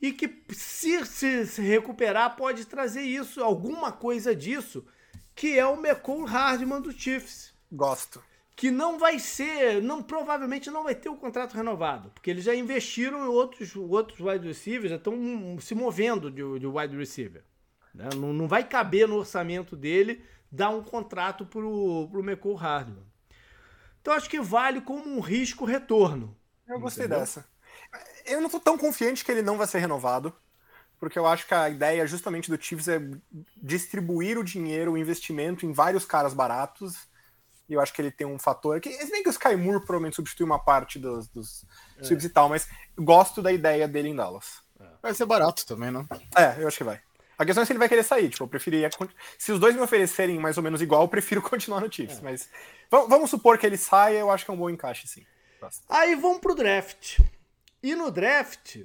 e 0.00 0.12
que, 0.12 0.44
se, 0.50 1.04
se, 1.06 1.46
se 1.46 1.62
recuperar, 1.62 2.36
pode 2.36 2.66
trazer 2.66 3.00
isso, 3.00 3.42
alguma 3.42 3.90
coisa 3.90 4.36
disso, 4.36 4.84
que 5.34 5.58
é 5.58 5.66
o 5.66 5.82
McCall 5.82 6.24
Hardman 6.24 6.82
do 6.82 6.92
Chiefs. 6.92 7.54
Gosto. 7.72 8.22
Que 8.54 8.70
não 8.70 8.98
vai 8.98 9.18
ser, 9.18 9.82
não 9.82 10.02
provavelmente 10.02 10.70
não 10.70 10.84
vai 10.84 10.94
ter 10.94 11.08
o 11.08 11.16
contrato 11.16 11.54
renovado, 11.54 12.10
porque 12.10 12.30
eles 12.30 12.44
já 12.44 12.54
investiram 12.54 13.24
em 13.24 13.28
outros, 13.28 13.74
outros 13.74 14.20
wide 14.20 14.46
receivers, 14.46 14.90
já 14.90 14.96
estão 14.96 15.16
se 15.58 15.74
movendo 15.74 16.30
de, 16.30 16.58
de 16.58 16.66
wide 16.66 16.96
receiver. 16.96 17.44
né? 17.94 18.10
Não, 18.14 18.32
não 18.34 18.46
vai 18.46 18.62
caber 18.62 19.08
no 19.08 19.16
orçamento 19.16 19.74
dele 19.74 20.22
dar 20.52 20.68
um 20.68 20.82
contrato 20.82 21.46
pro, 21.46 22.08
pro 22.10 22.20
McCall 22.20 22.54
Hardman. 22.56 23.07
Então 24.08 24.16
acho 24.16 24.30
que 24.30 24.40
vale 24.40 24.80
como 24.80 25.06
um 25.06 25.20
risco-retorno. 25.20 26.34
Eu 26.66 26.80
gostei 26.80 27.04
Entendeu? 27.04 27.20
dessa. 27.20 27.44
Eu 28.24 28.40
não 28.40 28.48
tô 28.48 28.58
tão 28.58 28.78
confiante 28.78 29.22
que 29.22 29.30
ele 29.30 29.42
não 29.42 29.58
vai 29.58 29.66
ser 29.66 29.80
renovado, 29.80 30.34
porque 30.98 31.18
eu 31.18 31.26
acho 31.26 31.46
que 31.46 31.52
a 31.52 31.68
ideia 31.68 32.06
justamente 32.06 32.50
do 32.50 32.58
Chiefs 32.58 32.88
é 32.88 33.02
distribuir 33.54 34.38
o 34.38 34.42
dinheiro, 34.42 34.92
o 34.92 34.96
investimento 34.96 35.66
em 35.66 35.72
vários 35.74 36.06
caras 36.06 36.32
baratos. 36.32 37.06
E 37.68 37.74
eu 37.74 37.82
acho 37.82 37.92
que 37.92 38.00
ele 38.00 38.10
tem 38.10 38.26
um 38.26 38.38
fator 38.38 38.80
que, 38.80 38.90
se 38.90 39.10
bem 39.10 39.22
que 39.22 39.28
o 39.28 39.30
Sky 39.30 39.54
Moore 39.54 39.80
provavelmente 39.84 40.16
substitui 40.16 40.46
uma 40.46 40.58
parte 40.58 40.98
dos, 40.98 41.28
dos 41.28 41.66
É. 41.98 42.04
subs 42.04 42.24
e 42.24 42.30
tal, 42.30 42.48
mas 42.48 42.66
gosto 42.96 43.42
da 43.42 43.52
ideia 43.52 43.86
dele 43.86 44.08
em 44.08 44.16
Dallas. 44.16 44.62
Vai 45.02 45.12
ser 45.12 45.26
barato 45.26 45.66
também, 45.66 45.90
não? 45.90 46.08
É, 46.34 46.62
eu 46.62 46.66
acho 46.66 46.78
que 46.78 46.84
vai. 46.84 46.98
A 47.38 47.44
questão 47.44 47.62
é 47.62 47.64
se 47.66 47.72
ele 47.72 47.78
vai 47.78 47.88
querer 47.88 48.02
sair. 48.02 48.28
Tipo, 48.28 48.44
eu 48.44 48.48
preferiria. 48.48 48.90
con- 48.90 49.08
Se 49.38 49.52
os 49.52 49.60
dois 49.60 49.74
me 49.74 49.80
oferecerem 49.80 50.38
mais 50.38 50.56
ou 50.56 50.62
menos 50.62 50.82
igual, 50.82 51.02
eu 51.02 51.08
prefiro 51.08 51.40
continuar 51.42 51.80
no 51.80 51.86
É. 51.86 51.90
Chiefs. 51.90 52.20
Mas 52.20 52.48
va- 52.90 53.06
vamos 53.06 53.30
supor 53.30 53.56
que 53.58 53.64
ele 53.66 53.76
saia, 53.76 54.18
eu 54.18 54.30
acho 54.30 54.44
que 54.44 54.50
é 54.50 54.54
um 54.54 54.58
bom 54.58 54.68
encaixe, 54.68 55.06
sim. 55.06 55.24
Aí 55.88 56.14
vamos 56.14 56.38
pro 56.38 56.54
draft. 56.54 57.18
E 57.82 57.94
no 57.94 58.10
draft, 58.10 58.76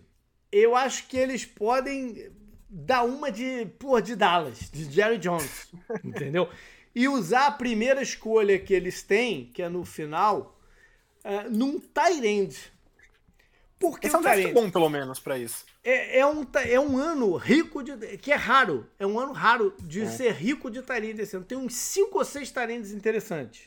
eu 0.51 0.75
acho 0.75 1.07
que 1.07 1.17
eles 1.17 1.45
podem 1.45 2.31
dar 2.69 3.03
uma 3.03 3.31
de, 3.31 3.65
pô, 3.79 3.99
de 4.01 4.15
Dallas, 4.15 4.69
de 4.71 4.91
Jerry 4.91 5.17
Jones, 5.17 5.67
entendeu? 6.03 6.49
E 6.95 7.07
usar 7.07 7.47
a 7.47 7.51
primeira 7.51 8.01
escolha 8.01 8.57
que 8.59 8.73
eles 8.73 9.01
têm, 9.03 9.45
que 9.53 9.61
é 9.63 9.69
no 9.69 9.83
final, 9.83 10.59
é, 11.23 11.43
num 11.49 11.79
tight 11.79 12.25
end. 12.25 12.72
Porque 13.91 14.07
Esse 14.07 14.15
é 14.15 14.17
o 14.17 14.21
um 14.21 14.23
draft 14.23 14.53
bom, 14.53 14.69
pelo 14.71 14.89
menos, 14.89 15.19
pra 15.19 15.37
isso. 15.37 15.65
é, 15.83 16.19
é 16.19 16.25
um, 16.25 16.45
é 16.55 16.79
um 16.79 16.97
ano 16.97 17.35
rico 17.35 17.83
de. 17.83 18.17
que 18.17 18.31
é 18.31 18.35
raro. 18.35 18.87
É 18.97 19.05
um 19.05 19.19
ano 19.19 19.33
raro 19.33 19.75
de 19.81 20.03
É. 20.03 20.05
ser 20.09 20.31
rico 20.31 20.71
de 20.71 20.79
end 20.79 21.21
esse 21.21 21.35
ano. 21.35 21.43
Tem 21.43 21.57
uns 21.57 21.75
5 21.75 22.17
ou 22.17 22.23
6 22.23 22.49
tight 22.51 22.71
ends 22.71 22.91
interessantes. 22.91 23.63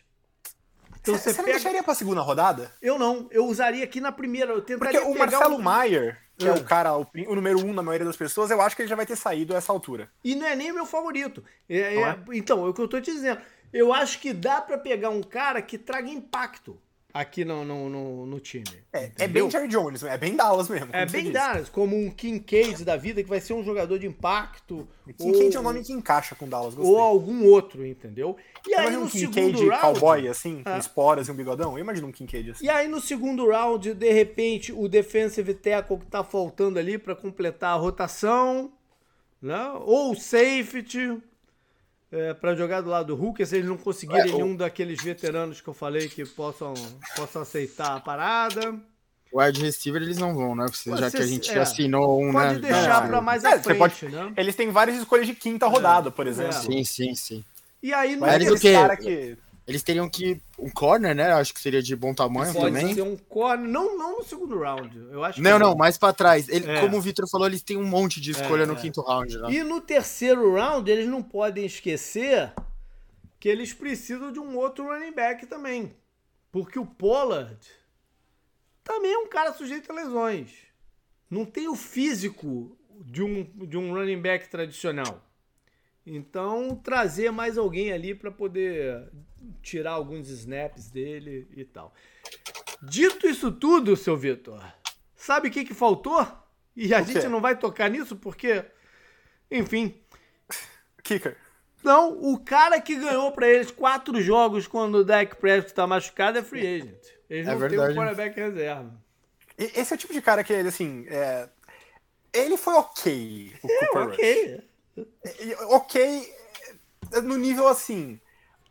Então 1.00 1.14
Você 1.14 1.30
você 1.32 1.36
não 1.38 1.44
pega. 1.44 1.56
deixaria 1.58 1.82
pra 1.82 1.94
segunda 1.94 2.20
rodada? 2.22 2.72
Eu 2.80 2.98
não, 2.98 3.28
eu 3.30 3.44
usaria 3.46 3.84
aqui 3.84 4.00
na 4.00 4.10
primeira. 4.10 4.52
Eu 4.52 4.56
Porque 4.62 4.72
tentaria 4.74 5.02
o 5.06 5.12
pegar 5.12 5.26
Marcelo 5.30 5.56
um- 5.56 5.62
Maier, 5.62 6.18
que 6.38 6.46
é. 6.46 6.50
É. 6.50 6.52
o 6.54 6.64
cara, 6.64 6.96
o, 6.96 7.06
o 7.28 7.34
número 7.34 7.64
um 7.64 7.72
na 7.72 7.82
maioria 7.82 8.06
das 8.06 8.16
pessoas, 8.16 8.50
eu 8.50 8.60
acho 8.60 8.74
que 8.74 8.82
ele 8.82 8.88
já 8.88 8.96
vai 8.96 9.06
ter 9.06 9.16
saído 9.16 9.54
a 9.54 9.58
essa 9.58 9.70
altura. 9.72 10.10
E 10.24 10.34
não 10.34 10.46
é 10.46 10.56
nem 10.56 10.72
meu 10.72 10.86
favorito. 10.86 11.44
É- 11.68 11.94
Não 11.94 12.06
é- 12.06 12.18
então, 12.32 12.64
é 12.66 12.68
o 12.70 12.74
que 12.74 12.80
eu 12.80 12.88
tô 12.88 13.00
te 13.00 13.12
dizendo. 13.12 13.40
Eu 13.72 13.92
acho 13.92 14.18
que 14.18 14.32
dá 14.32 14.60
pra 14.62 14.78
pegar 14.78 15.10
um 15.10 15.22
cara 15.22 15.60
que 15.60 15.76
traga 15.76 16.08
impacto 16.08 16.80
aqui 17.20 17.44
no, 17.44 17.64
no, 17.64 17.88
no, 17.88 18.26
no 18.26 18.40
time. 18.40 18.64
É, 18.92 19.10
é 19.18 19.28
bem 19.28 19.50
Jerry 19.50 19.68
Jones, 19.68 20.02
é 20.02 20.16
bem 20.18 20.36
Dallas 20.36 20.68
mesmo. 20.68 20.88
É 20.92 21.04
bem. 21.06 21.30
Dallas, 21.32 21.68
como 21.68 21.96
um 21.96 22.10
Kincaid 22.10 22.84
da 22.84 22.96
vida, 22.96 23.22
que 23.22 23.28
vai 23.28 23.40
ser 23.40 23.52
um 23.54 23.64
jogador 23.64 23.98
de 23.98 24.06
impacto. 24.06 24.86
Kincaid 25.18 25.54
é 25.56 25.58
um 25.60 25.64
ou- 25.64 25.72
nome 25.72 25.84
que 25.84 25.92
encaixa 25.92 26.34
com 26.34 26.48
Dallas, 26.48 26.74
gostei. 26.74 26.92
Ou 26.94 27.00
algum 27.00 27.44
outro, 27.46 27.86
entendeu? 27.86 28.36
E 28.66 28.74
aí 28.74 28.80
Imagina 28.82 28.98
no 29.00 29.06
um 29.06 29.08
Kincaid 29.10 29.68
round. 29.68 29.80
cowboy, 29.80 30.28
assim, 30.28 30.62
com 30.62 30.70
Ah. 30.70 30.78
esporas 30.78 31.28
e 31.28 31.30
um 31.30 31.34
bigodão. 31.34 31.72
Eu 31.72 31.78
imagino 31.78 32.08
um 32.08 32.12
Kincaid 32.12 32.50
assim. 32.50 32.64
E 32.66 32.68
aí 32.70 32.88
no 32.88 33.00
segundo 33.00 33.48
round, 33.48 33.94
de 33.94 34.12
repente, 34.12 34.72
o 34.72 34.88
defensive 34.88 35.54
tackle 35.54 35.98
que 35.98 36.06
tá 36.06 36.22
faltando 36.24 36.78
ali 36.78 36.98
pra 36.98 37.14
completar 37.14 37.70
a 37.74 37.76
rotação, 37.76 38.72
né? 39.40 39.70
Ou 39.84 40.12
o 40.12 40.16
safety, 40.16 41.18
é, 42.12 42.34
para 42.34 42.54
jogar 42.54 42.80
do 42.80 42.90
lado 42.90 43.06
do 43.08 43.16
Hulk, 43.16 43.44
se 43.44 43.56
eles 43.56 43.68
não 43.68 43.76
conseguirem 43.76 44.22
É, 44.22 44.34
o- 44.34 44.38
nenhum 44.38 44.56
daqueles 44.56 45.02
veteranos 45.02 45.60
que 45.60 45.68
eu 45.68 45.74
falei 45.74 46.08
que 46.08 46.24
possam, 46.24 46.72
possam 47.16 47.42
aceitar 47.42 47.96
a 47.96 48.00
parada. 48.00 48.74
O 49.32 49.40
wide 49.42 49.60
receiver 49.60 50.00
eles 50.00 50.16
não 50.18 50.34
vão, 50.34 50.54
né? 50.54 50.66
Porque 50.70 50.90
já 50.90 51.10
Você- 51.10 51.16
que 51.16 51.22
a 51.22 51.26
gente 51.26 51.50
é. 51.50 51.58
assinou 51.58 52.22
um, 52.22 52.32
Pode 52.32 52.54
né? 52.54 52.60
deixar 52.60 53.06
pra 53.08 53.20
mais 53.20 53.42
É, 53.44 53.48
à 53.48 53.50
você 53.58 53.62
frente, 53.74 53.78
pode- 53.78 54.08
né? 54.08 54.32
Eles 54.36 54.54
têm 54.54 54.70
várias 54.70 54.96
escolhas 54.98 55.26
de 55.26 55.34
quinta 55.34 55.66
rodada, 55.66 56.10
por 56.10 56.26
exemplo. 56.26 56.52
Sim, 56.54 56.84
sim, 56.84 57.14
sim. 57.14 57.44
E 57.82 57.92
aí 57.92 58.14
no 58.14 58.20
Mas 58.22 58.34
Eles 58.36 58.46
aquele 58.48 58.58
o 58.58 58.60
quê? 58.60 58.72
cara 58.72 58.96
que... 58.96 59.36
Eles 59.66 59.82
teriam 59.82 60.08
que. 60.08 60.40
Um 60.58 60.70
corner, 60.70 61.14
né? 61.14 61.32
Acho 61.32 61.52
que 61.52 61.60
seria 61.60 61.82
de 61.82 61.94
bom 61.96 62.14
tamanho 62.14 62.52
pode 62.52 62.66
também. 62.74 62.94
ser 62.94 63.02
um 63.02 63.16
corner, 63.16 63.68
não, 63.68 63.98
não 63.98 64.18
no 64.18 64.24
segundo 64.24 64.58
round. 64.58 64.96
Eu 65.10 65.24
acho 65.24 65.42
Não, 65.42 65.58
não, 65.58 65.74
mais 65.74 65.98
pra 65.98 66.12
trás. 66.12 66.48
Ele, 66.48 66.70
É. 66.70 66.80
Como 66.80 66.96
o 66.96 67.00
Vitor 67.00 67.28
falou, 67.28 67.46
eles 67.48 67.62
têm 67.62 67.76
um 67.76 67.84
monte 67.84 68.20
de 68.20 68.30
escolha 68.30 68.62
É, 68.62 68.66
no 68.66 68.74
é. 68.74 68.76
quinto 68.76 69.02
round, 69.02 69.36
né? 69.38 69.50
E 69.50 69.62
no 69.64 69.80
terceiro 69.80 70.54
round, 70.54 70.88
eles 70.90 71.08
não 71.08 71.22
podem 71.22 71.66
esquecer 71.66 72.52
que 73.40 73.48
eles 73.48 73.72
precisam 73.72 74.32
de 74.32 74.38
um 74.38 74.56
outro 74.56 74.84
running 74.86 75.12
back 75.12 75.46
também. 75.46 75.92
Porque 76.52 76.78
o 76.78 76.86
Pollard 76.86 77.58
também 78.84 79.12
é 79.12 79.18
um 79.18 79.28
cara 79.28 79.52
sujeito 79.52 79.90
a 79.90 79.94
lesões. 79.94 80.50
Não 81.28 81.44
tem 81.44 81.68
o 81.68 81.74
físico 81.74 82.78
de 83.04 83.22
um, 83.22 83.42
de 83.66 83.76
um 83.76 83.92
running 83.92 84.20
back 84.22 84.48
tradicional. 84.48 85.22
Então, 86.06 86.76
trazer 86.76 87.32
mais 87.32 87.58
alguém 87.58 87.92
ali 87.92 88.14
para 88.14 88.30
poder 88.30 89.10
tirar 89.62 89.92
alguns 89.92 90.28
snaps 90.28 90.90
dele 90.90 91.46
e 91.56 91.64
tal. 91.64 91.92
Dito 92.82 93.26
isso 93.26 93.50
tudo, 93.52 93.96
seu 93.96 94.16
Vitor, 94.16 94.62
sabe 95.14 95.48
o 95.48 95.50
que, 95.50 95.64
que 95.64 95.74
faltou? 95.74 96.26
E 96.74 96.92
a 96.94 97.00
gente 97.02 97.26
não 97.28 97.40
vai 97.40 97.56
tocar 97.58 97.88
nisso 97.88 98.16
porque, 98.16 98.64
enfim, 99.50 99.98
Kicker. 101.02 101.36
não, 101.82 102.12
o 102.20 102.38
cara 102.38 102.80
que 102.80 102.96
ganhou 102.96 103.32
pra 103.32 103.48
eles 103.48 103.70
quatro 103.70 104.20
jogos 104.20 104.66
quando 104.66 104.96
o 104.96 105.04
Dak 105.04 105.36
Prescott 105.36 105.72
tá 105.74 105.86
machucado 105.86 106.38
é 106.38 106.42
free 106.42 106.66
agent. 106.82 107.02
Eles 107.30 107.48
É 107.48 107.52
não 107.52 107.58
têm 107.60 107.68
verdade. 107.70 107.92
um 107.92 107.96
quarterback 107.96 108.36
reserva. 108.38 108.94
Esse 109.56 109.94
é 109.94 109.96
o 109.96 109.98
tipo 109.98 110.12
de 110.12 110.20
cara 110.20 110.44
que 110.44 110.52
ele, 110.52 110.68
assim, 110.68 111.06
é... 111.08 111.48
Ele 112.32 112.58
foi 112.58 112.74
ok, 112.74 113.52
o 113.62 113.66
É, 113.70 113.86
Cooper 113.86 114.02
ok. 114.08 114.54
Rush. 114.98 115.56
Ok, 115.70 116.34
é, 117.12 117.20
no 117.22 117.36
nível 117.38 117.66
assim. 117.68 118.20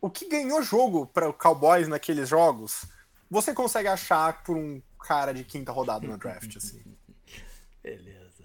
O 0.00 0.10
que 0.10 0.28
ganhou 0.28 0.62
jogo 0.62 1.06
para 1.06 1.28
o 1.28 1.32
Cowboys 1.32 1.88
naqueles 1.88 2.28
jogos, 2.28 2.84
você 3.30 3.52
consegue 3.52 3.88
achar 3.88 4.42
por 4.44 4.56
um 4.56 4.80
cara 5.00 5.32
de 5.32 5.44
quinta 5.44 5.72
rodada 5.72 6.06
no 6.06 6.16
draft, 6.18 6.56
assim. 6.56 6.82
Beleza. 7.82 8.44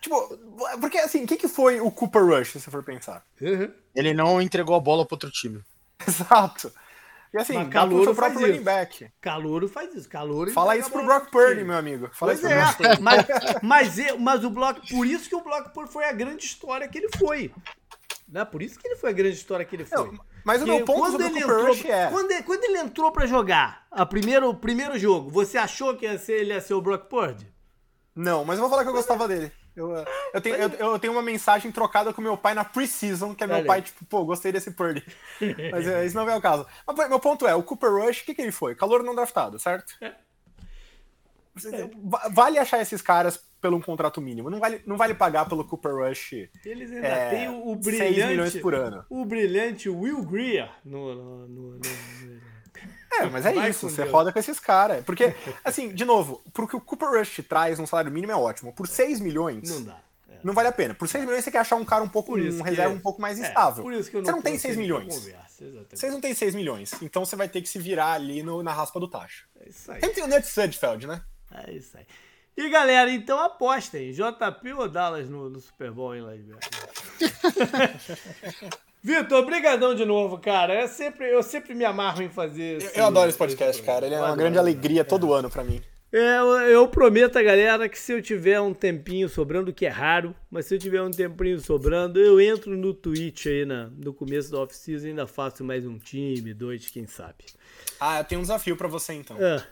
Tipo, 0.00 0.36
porque 0.80 0.98
assim, 0.98 1.24
o 1.24 1.26
que, 1.26 1.36
que 1.36 1.48
foi 1.48 1.80
o 1.80 1.90
Cooper 1.90 2.24
Rush, 2.24 2.52
se 2.52 2.60
você 2.60 2.70
for 2.70 2.82
pensar? 2.82 3.24
Uhum. 3.40 3.72
Ele 3.94 4.12
não 4.12 4.42
entregou 4.42 4.74
a 4.74 4.80
bola 4.80 5.06
para 5.06 5.14
outro 5.14 5.30
time. 5.30 5.62
Exato. 6.06 6.72
E 7.32 7.38
assim, 7.38 7.54
Mas 7.54 7.64
pro 7.64 7.72
Calouro 7.72 8.04
seu 8.04 8.14
próprio 8.14 8.40
running 8.40 8.62
back. 8.62 9.10
Calouro 9.20 9.68
faz 9.68 9.94
isso. 9.94 10.08
Calouro 10.08 10.50
Fala 10.50 10.76
isso 10.76 10.88
a 10.88 10.90
pro 10.90 11.00
bola 11.02 11.18
Brock 11.20 11.30
pro 11.30 11.40
Purdy, 11.46 11.64
meu 11.64 11.76
amigo. 11.76 12.10
Fala 12.12 12.32
Pois 12.32 12.44
isso 12.44 12.76
pro 12.76 12.84
Brock 12.88 12.98
é, 12.98 13.00
mas, 13.00 13.26
mas, 13.62 13.98
eu- 13.98 14.18
mas 14.18 14.44
o 14.44 14.50
Block, 14.50 14.86
por 14.90 15.06
isso 15.06 15.28
que 15.28 15.34
o 15.36 15.40
Block 15.40 15.72
Purdy 15.72 15.90
foi 15.92 16.04
a 16.04 16.12
grande 16.12 16.44
história 16.44 16.86
que 16.88 16.98
ele 16.98 17.08
foi. 17.16 17.50
Né? 18.32 18.46
Por 18.46 18.62
isso 18.62 18.78
que 18.78 18.88
ele 18.88 18.96
foi 18.96 19.10
a 19.10 19.12
grande 19.12 19.36
história 19.36 19.62
que 19.62 19.76
ele 19.76 19.84
foi. 19.84 20.10
Não, 20.10 20.24
mas 20.42 20.62
o 20.62 20.64
meu 20.66 20.82
ponto 20.86 21.00
quando 21.00 21.20
ele 21.20 21.40
Cooper 21.42 21.42
entrou, 21.42 21.66
Rush 21.66 21.84
é... 21.84 22.08
quando, 22.08 22.30
ele, 22.30 22.42
quando 22.42 22.64
ele 22.64 22.78
entrou 22.78 23.12
pra 23.12 23.26
jogar 23.26 23.86
a 23.90 24.06
primeiro, 24.06 24.48
o 24.48 24.54
primeiro 24.54 24.98
jogo, 24.98 25.28
você 25.28 25.58
achou 25.58 25.94
que 25.94 26.06
ia 26.06 26.18
ser, 26.18 26.40
ele 26.40 26.54
ia 26.54 26.60
ser 26.60 26.72
o 26.72 26.80
Brock 26.80 27.10
Purdy? 27.10 27.46
Não, 28.16 28.42
mas 28.42 28.56
eu 28.56 28.62
vou 28.62 28.70
falar 28.70 28.84
que 28.84 28.88
eu 28.88 28.94
gostava 28.94 29.28
dele. 29.28 29.52
Eu, 29.76 29.90
eu, 30.32 30.40
tenho, 30.40 30.56
eu, 30.56 30.68
eu 30.70 30.98
tenho 30.98 31.12
uma 31.12 31.22
mensagem 31.22 31.70
trocada 31.70 32.12
com 32.12 32.22
meu 32.22 32.36
pai 32.36 32.54
na 32.54 32.64
preseason, 32.64 33.34
que 33.34 33.44
é 33.44 33.46
meu 33.46 33.56
Olha 33.56 33.66
pai, 33.66 33.82
tipo, 33.82 34.02
pô, 34.06 34.24
gostei 34.24 34.50
desse 34.50 34.70
Purdy. 34.70 35.04
Mas 35.70 35.86
é, 35.86 36.04
isso 36.04 36.16
não 36.16 36.28
é 36.28 36.36
o 36.36 36.40
caso. 36.40 36.66
Mas 36.86 37.08
meu 37.10 37.20
ponto 37.20 37.46
é, 37.46 37.54
o 37.54 37.62
Cooper 37.62 37.90
Rush, 37.90 38.22
o 38.22 38.24
que, 38.24 38.34
que 38.34 38.40
ele 38.40 38.52
foi? 38.52 38.74
Calor 38.74 39.02
não 39.02 39.14
draftado, 39.14 39.58
certo? 39.58 39.94
É. 40.00 40.14
Va- 42.02 42.28
Vale 42.30 42.58
achar 42.58 42.80
esses 42.80 43.02
caras 43.02 43.38
pelo 43.60 43.76
um 43.76 43.80
contrato 43.80 44.20
mínimo. 44.20 44.48
Não 44.50 44.58
vale, 44.58 44.82
não 44.86 44.96
vale 44.96 45.14
pagar 45.14 45.48
pelo 45.48 45.64
Cooper 45.64 45.94
Rush 45.94 46.32
Eles 46.64 46.90
ainda 46.90 47.06
É, 47.06 47.30
têm 47.30 47.48
o, 47.48 47.72
o 47.72 47.82
6 47.82 47.84
brilhante. 47.84 48.26
milhões 48.30 48.56
por 48.56 48.74
ano. 48.74 49.04
O 49.08 49.24
brilhante 49.24 49.88
Will 49.88 50.22
Greer 50.24 50.70
no. 50.84 51.14
no, 51.14 51.48
no- 51.48 51.72
no- 51.78 51.80
É, 53.14 53.26
mas 53.26 53.44
é 53.46 53.52
Vai 53.52 53.68
isso, 53.70 53.88
você 53.90 54.02
Deus. 54.02 54.10
roda 54.12 54.32
com 54.32 54.38
esses 54.38 54.58
caras. 54.58 55.04
Porque, 55.04 55.34
assim, 55.62 55.94
de 55.94 56.04
novo, 56.04 56.40
pro 56.52 56.66
que 56.66 56.74
o 56.74 56.80
Cooper 56.80 57.10
Rush 57.10 57.42
traz 57.48 57.78
um 57.78 57.86
salário 57.86 58.10
mínimo 58.10 58.32
é 58.32 58.36
ótimo. 58.36 58.72
Por 58.72 58.88
6 58.88 59.20
milhões, 59.20 59.68
Não 59.70 59.78
não, 59.80 59.84
dá. 59.86 60.00
É. 60.30 60.52
vale 60.54 60.68
a 60.68 60.72
pena. 60.72 60.94
Por 60.94 61.06
6 61.06 61.22
milhões 61.24 61.44
você 61.44 61.50
quer 61.50 61.58
achar 61.58 61.76
um 61.76 61.84
cara 61.84 62.02
um 62.02 62.08
pouco, 62.08 62.36
um 62.36 62.62
reserva 62.62 62.92
um 62.94 62.98
pouco 62.98 63.20
mais 63.20 63.38
É, 63.38 63.46
estável. 63.46 63.84
eu 63.92 64.02
você 64.02 64.10
não 64.16 64.22
tem 64.42 64.54
trouxe 64.54 64.58
6 64.60 64.64
ele 64.64 64.88
pra 64.88 64.98
milhões. 65.00 65.28
Vocês 65.92 66.12
não 66.12 66.20
têm 66.20 66.34
6 66.34 66.54
milhões, 66.54 66.90
então 67.02 67.24
você 67.24 67.36
vai 67.36 67.48
ter 67.48 67.60
que 67.62 67.68
se 67.68 67.78
virar 67.78 68.12
ali 68.14 68.42
no- 68.42 68.62
na 68.62 68.72
raspa 68.72 68.98
do 68.98 69.06
tacho. 69.06 69.46
É 69.60 69.68
isso 69.68 69.92
aí. 69.92 70.00
Sempre 70.00 70.14
tem 70.16 70.24
o 70.24 70.26
Nut 70.26 70.44
Sudfeld, 70.46 71.06
né? 71.06 71.22
É 71.66 71.72
isso 71.72 71.96
aí. 71.96 72.04
E 72.56 72.68
galera, 72.68 73.10
então 73.10 73.38
apostem. 73.40 74.12
JP 74.12 74.72
ou 74.74 74.88
Dallas 74.88 75.28
no, 75.28 75.48
no 75.48 75.60
Super 75.60 75.90
Bowl 75.90 76.14
em 76.14 76.20
Las 76.20 76.40
Vegas? 76.40 76.60
Vitor, 79.02 79.44
brigadão 79.44 79.94
de 79.94 80.04
novo, 80.04 80.38
cara. 80.38 80.82
Eu 80.82 80.88
sempre, 80.88 81.28
eu 81.32 81.42
sempre 81.42 81.74
me 81.74 81.84
amarro 81.84 82.22
em 82.22 82.28
fazer 82.28 82.80
Eu, 82.82 82.90
eu 82.94 83.06
adoro 83.06 83.28
esse 83.28 83.38
podcast, 83.38 83.82
cara. 83.82 84.06
Ele 84.06 84.14
é 84.14 84.18
uma 84.18 84.26
adoro. 84.26 84.40
grande 84.40 84.58
alegria 84.58 85.04
todo 85.04 85.32
ano 85.32 85.50
pra 85.50 85.64
mim. 85.64 85.82
É, 86.12 86.38
eu, 86.38 86.46
eu 86.68 86.88
prometo 86.88 87.38
a 87.38 87.42
galera 87.42 87.88
que 87.88 87.98
se 87.98 88.12
eu 88.12 88.20
tiver 88.20 88.60
um 88.60 88.74
tempinho 88.74 89.30
sobrando, 89.30 89.72
que 89.72 89.86
é 89.86 89.88
raro, 89.88 90.36
mas 90.50 90.66
se 90.66 90.74
eu 90.74 90.78
tiver 90.78 91.00
um 91.02 91.10
tempinho 91.10 91.58
sobrando, 91.58 92.20
eu 92.20 92.38
entro 92.38 92.76
no 92.76 92.92
Twitch 92.92 93.46
aí 93.46 93.64
na, 93.64 93.86
no 93.86 94.12
começo 94.12 94.52
da 94.52 94.58
off-season 94.58 95.06
e 95.06 95.10
ainda 95.10 95.26
faço 95.26 95.64
mais 95.64 95.86
um 95.86 95.98
time, 95.98 96.52
dois, 96.52 96.86
quem 96.90 97.06
sabe. 97.06 97.46
Ah, 97.98 98.18
eu 98.20 98.24
tenho 98.24 98.40
um 98.40 98.42
desafio 98.42 98.76
pra 98.76 98.88
você 98.88 99.14
então. 99.14 99.38
Ah, 99.40 99.64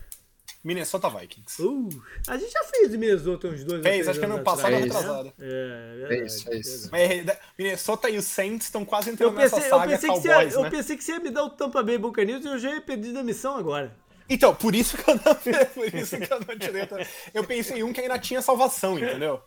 Minnesota 0.62 1.08
Vikings. 1.08 1.62
uh, 1.62 1.88
a 2.28 2.36
gente 2.36 2.52
já 2.52 2.62
fez 2.64 2.90
Minnesota 2.94 3.48
uns 3.48 3.64
dois 3.64 3.82
Fez, 3.82 4.06
acho 4.08 4.18
que 4.18 4.24
ano 4.26 4.40
passado 4.44 4.72
né? 4.72 4.78
retrasado. 4.78 5.32
É, 5.40 5.92
É 5.94 5.96
verdade, 6.08 6.26
isso, 6.26 6.50
é 6.52 6.56
isso. 6.58 6.88
Mas 6.92 7.38
Minnesota 7.58 8.10
e 8.10 8.18
os 8.18 8.24
Saints 8.26 8.66
estão 8.66 8.84
quase 8.84 9.08
Eu 9.08 9.14
entrando 9.14 9.36
pensei, 9.36 9.58
nessa 9.58 9.66
eu, 9.66 9.78
saga 9.78 9.92
pensei 9.92 10.10
que 10.10 10.16
você, 10.20 10.28
Cowboys, 10.28 10.52
ia- 10.52 10.58
eu 10.58 10.62
né? 10.64 10.70
pensei 10.70 10.96
que 10.96 11.04
você 11.04 11.12
ia 11.12 11.20
me 11.20 11.30
dar 11.30 11.44
o 11.44 11.50
Tampa 11.50 11.82
Bay 11.82 11.96
Buccaneers 11.98 12.44
e 12.44 12.48
eu 12.48 12.58
já 12.58 12.74
ia 12.74 12.80
pedir 12.82 13.12
demissão 13.14 13.56
agora. 13.56 13.96
Então, 14.28 14.54
por 14.54 14.74
isso 14.76 14.96
que 14.96 15.10
eu 15.10 15.14
não, 15.16 15.34
por 15.34 15.94
isso 15.94 16.16
que 16.18 16.32
eu 16.32 16.40
não 16.40 16.58
tirei. 16.58 16.88
Eu 17.34 17.42
pensei 17.44 17.78
em 17.78 17.82
um 17.82 17.92
que 17.92 18.00
ainda 18.00 18.18
tinha 18.18 18.40
salvação, 18.42 18.96
entendeu? 18.98 19.40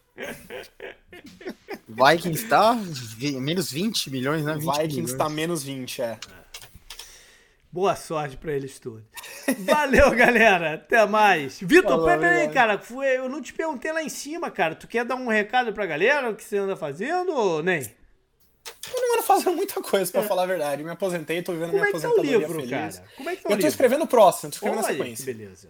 Vikings 1.88 2.48
tá 2.48 2.76
menos 3.40 3.72
20 3.72 4.10
milhões, 4.10 4.44
né? 4.44 4.54
20 4.56 4.64
Vikings 4.66 4.96
milhões. 5.02 5.14
tá 5.14 5.30
menos 5.30 5.64
20, 5.64 6.02
é. 6.02 6.20
Boa 7.74 7.96
sorte 7.96 8.38
pra 8.38 8.54
eles 8.54 8.78
todos. 8.78 9.02
Valeu, 9.66 10.12
galera. 10.12 10.76
Até 10.76 11.04
mais. 11.08 11.60
Vitor, 11.60 11.90
Falou, 11.90 12.06
pera 12.06 12.22
aí, 12.30 12.34
obrigado. 12.44 12.54
cara. 12.54 12.78
Foi- 12.80 13.18
eu 13.18 13.28
não 13.28 13.42
te 13.42 13.52
perguntei 13.52 13.92
lá 13.92 14.04
em 14.04 14.10
cima, 14.10 14.52
cara. 14.52 14.76
Tu 14.76 14.88
quer 14.88 15.04
dar 15.04 15.16
um 15.16 15.28
recado 15.28 15.74
pra 15.74 15.88
galera? 15.88 16.30
O 16.30 16.36
que 16.36 16.44
você 16.44 16.58
anda 16.58 16.76
fazendo 16.76 17.32
ou 17.36 17.64
nem? 17.64 17.82
Eu 17.82 19.02
não 19.02 19.14
ando 19.16 19.24
fazendo 19.24 19.56
muita 19.56 19.82
coisa, 19.82 20.12
pra 20.12 20.22
falar 20.22 20.44
a 20.44 20.46
verdade. 20.46 20.84
Me 20.84 20.92
aposentei, 20.92 21.42
tô 21.42 21.52
vivendo 21.52 21.72
Como 21.72 21.82
minha 21.82 21.90
é 21.90 21.92
tá 21.92 21.98
aposentadoria 21.98 22.38
livro, 22.38 22.54
feliz. 22.62 22.70
cara? 22.70 23.08
Como 23.18 23.30
é 23.32 23.36
que 23.36 23.42
tá 23.42 23.48
Eu 23.48 23.50
tô 23.50 23.56
livro? 23.56 23.68
escrevendo 23.70 24.04
o 24.04 24.08
próximo, 24.08 24.52
tô 24.52 24.56
escrevendo 24.56 24.78
Olha 24.80 24.88
a 24.88 24.92
aí, 24.92 24.98
sequência. 24.98 25.26
beleza. 25.26 25.70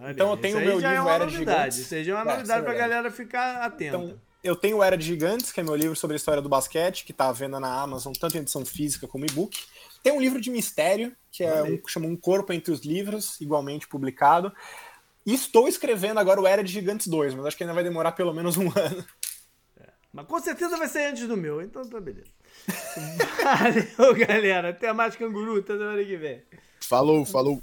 Olha 0.00 0.10
Então 0.10 0.30
eu 0.30 0.36
tenho 0.38 0.56
o 0.56 0.60
meu 0.60 0.70
é 0.72 0.74
livro 0.76 1.02
uma 1.02 1.12
Era 1.12 1.26
de 1.26 1.32
novidade. 1.34 1.58
Gigantes. 1.58 1.78
Isso 1.78 1.94
aí 1.94 2.02
já 2.04 2.12
é 2.12 2.14
uma 2.14 2.20
É, 2.22 2.24
isso 2.24 2.32
é 2.32 2.36
novidade 2.38 2.62
pra 2.64 2.74
galera 2.74 3.10
ficar 3.10 3.56
atenta. 3.62 3.96
Então, 3.98 4.18
eu 4.42 4.56
tenho 4.56 4.78
o 4.78 4.82
Era 4.82 4.96
de 4.96 5.04
Gigantes, 5.06 5.52
que 5.52 5.60
é 5.60 5.62
meu 5.62 5.74
livro 5.76 5.94
sobre 5.94 6.14
a 6.14 6.16
história 6.16 6.40
do 6.42 6.48
basquete, 6.48 7.04
que 7.04 7.12
tá 7.12 7.28
à 7.28 7.32
venda 7.32 7.60
na 7.60 7.80
Amazon, 7.80 8.12
tanto 8.18 8.36
em 8.36 8.40
edição 8.40 8.64
física 8.64 9.06
como 9.06 9.24
e-book. 9.26 9.62
Tem 10.02 10.12
um 10.12 10.20
livro 10.20 10.40
de 10.40 10.50
mistério, 10.50 11.14
que 11.30 11.44
é 11.44 11.62
um 11.62 11.78
chama 11.86 12.06
Um 12.06 12.16
Corpo 12.16 12.52
Entre 12.52 12.72
os 12.72 12.80
Livros, 12.80 13.40
igualmente 13.40 13.86
publicado. 13.86 14.52
E 15.24 15.32
estou 15.32 15.68
escrevendo 15.68 16.18
agora 16.18 16.40
o 16.40 16.46
Era 16.46 16.64
de 16.64 16.72
Gigantes 16.72 17.06
2, 17.06 17.34
mas 17.34 17.46
acho 17.46 17.56
que 17.56 17.62
ainda 17.62 17.74
vai 17.74 17.84
demorar 17.84 18.12
pelo 18.12 18.34
menos 18.34 18.56
um 18.56 18.66
ano. 18.76 19.04
Mas 20.12 20.26
com 20.26 20.38
certeza 20.40 20.76
vai 20.76 20.88
ser 20.88 21.10
antes 21.10 21.26
do 21.26 21.36
meu, 21.36 21.62
então 21.62 21.82
tá 21.88 21.98
beleza. 22.00 22.30
Valeu, 23.96 24.14
galera. 24.14 24.68
Até 24.70 24.92
mais, 24.92 25.16
canguru. 25.16 25.58
Até 25.58 25.72
semana 25.72 26.04
que 26.04 26.16
vem. 26.16 26.42
Falou, 26.80 27.24
falou. 27.24 27.62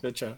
Tchau, 0.00 0.12
tchau. 0.12 0.36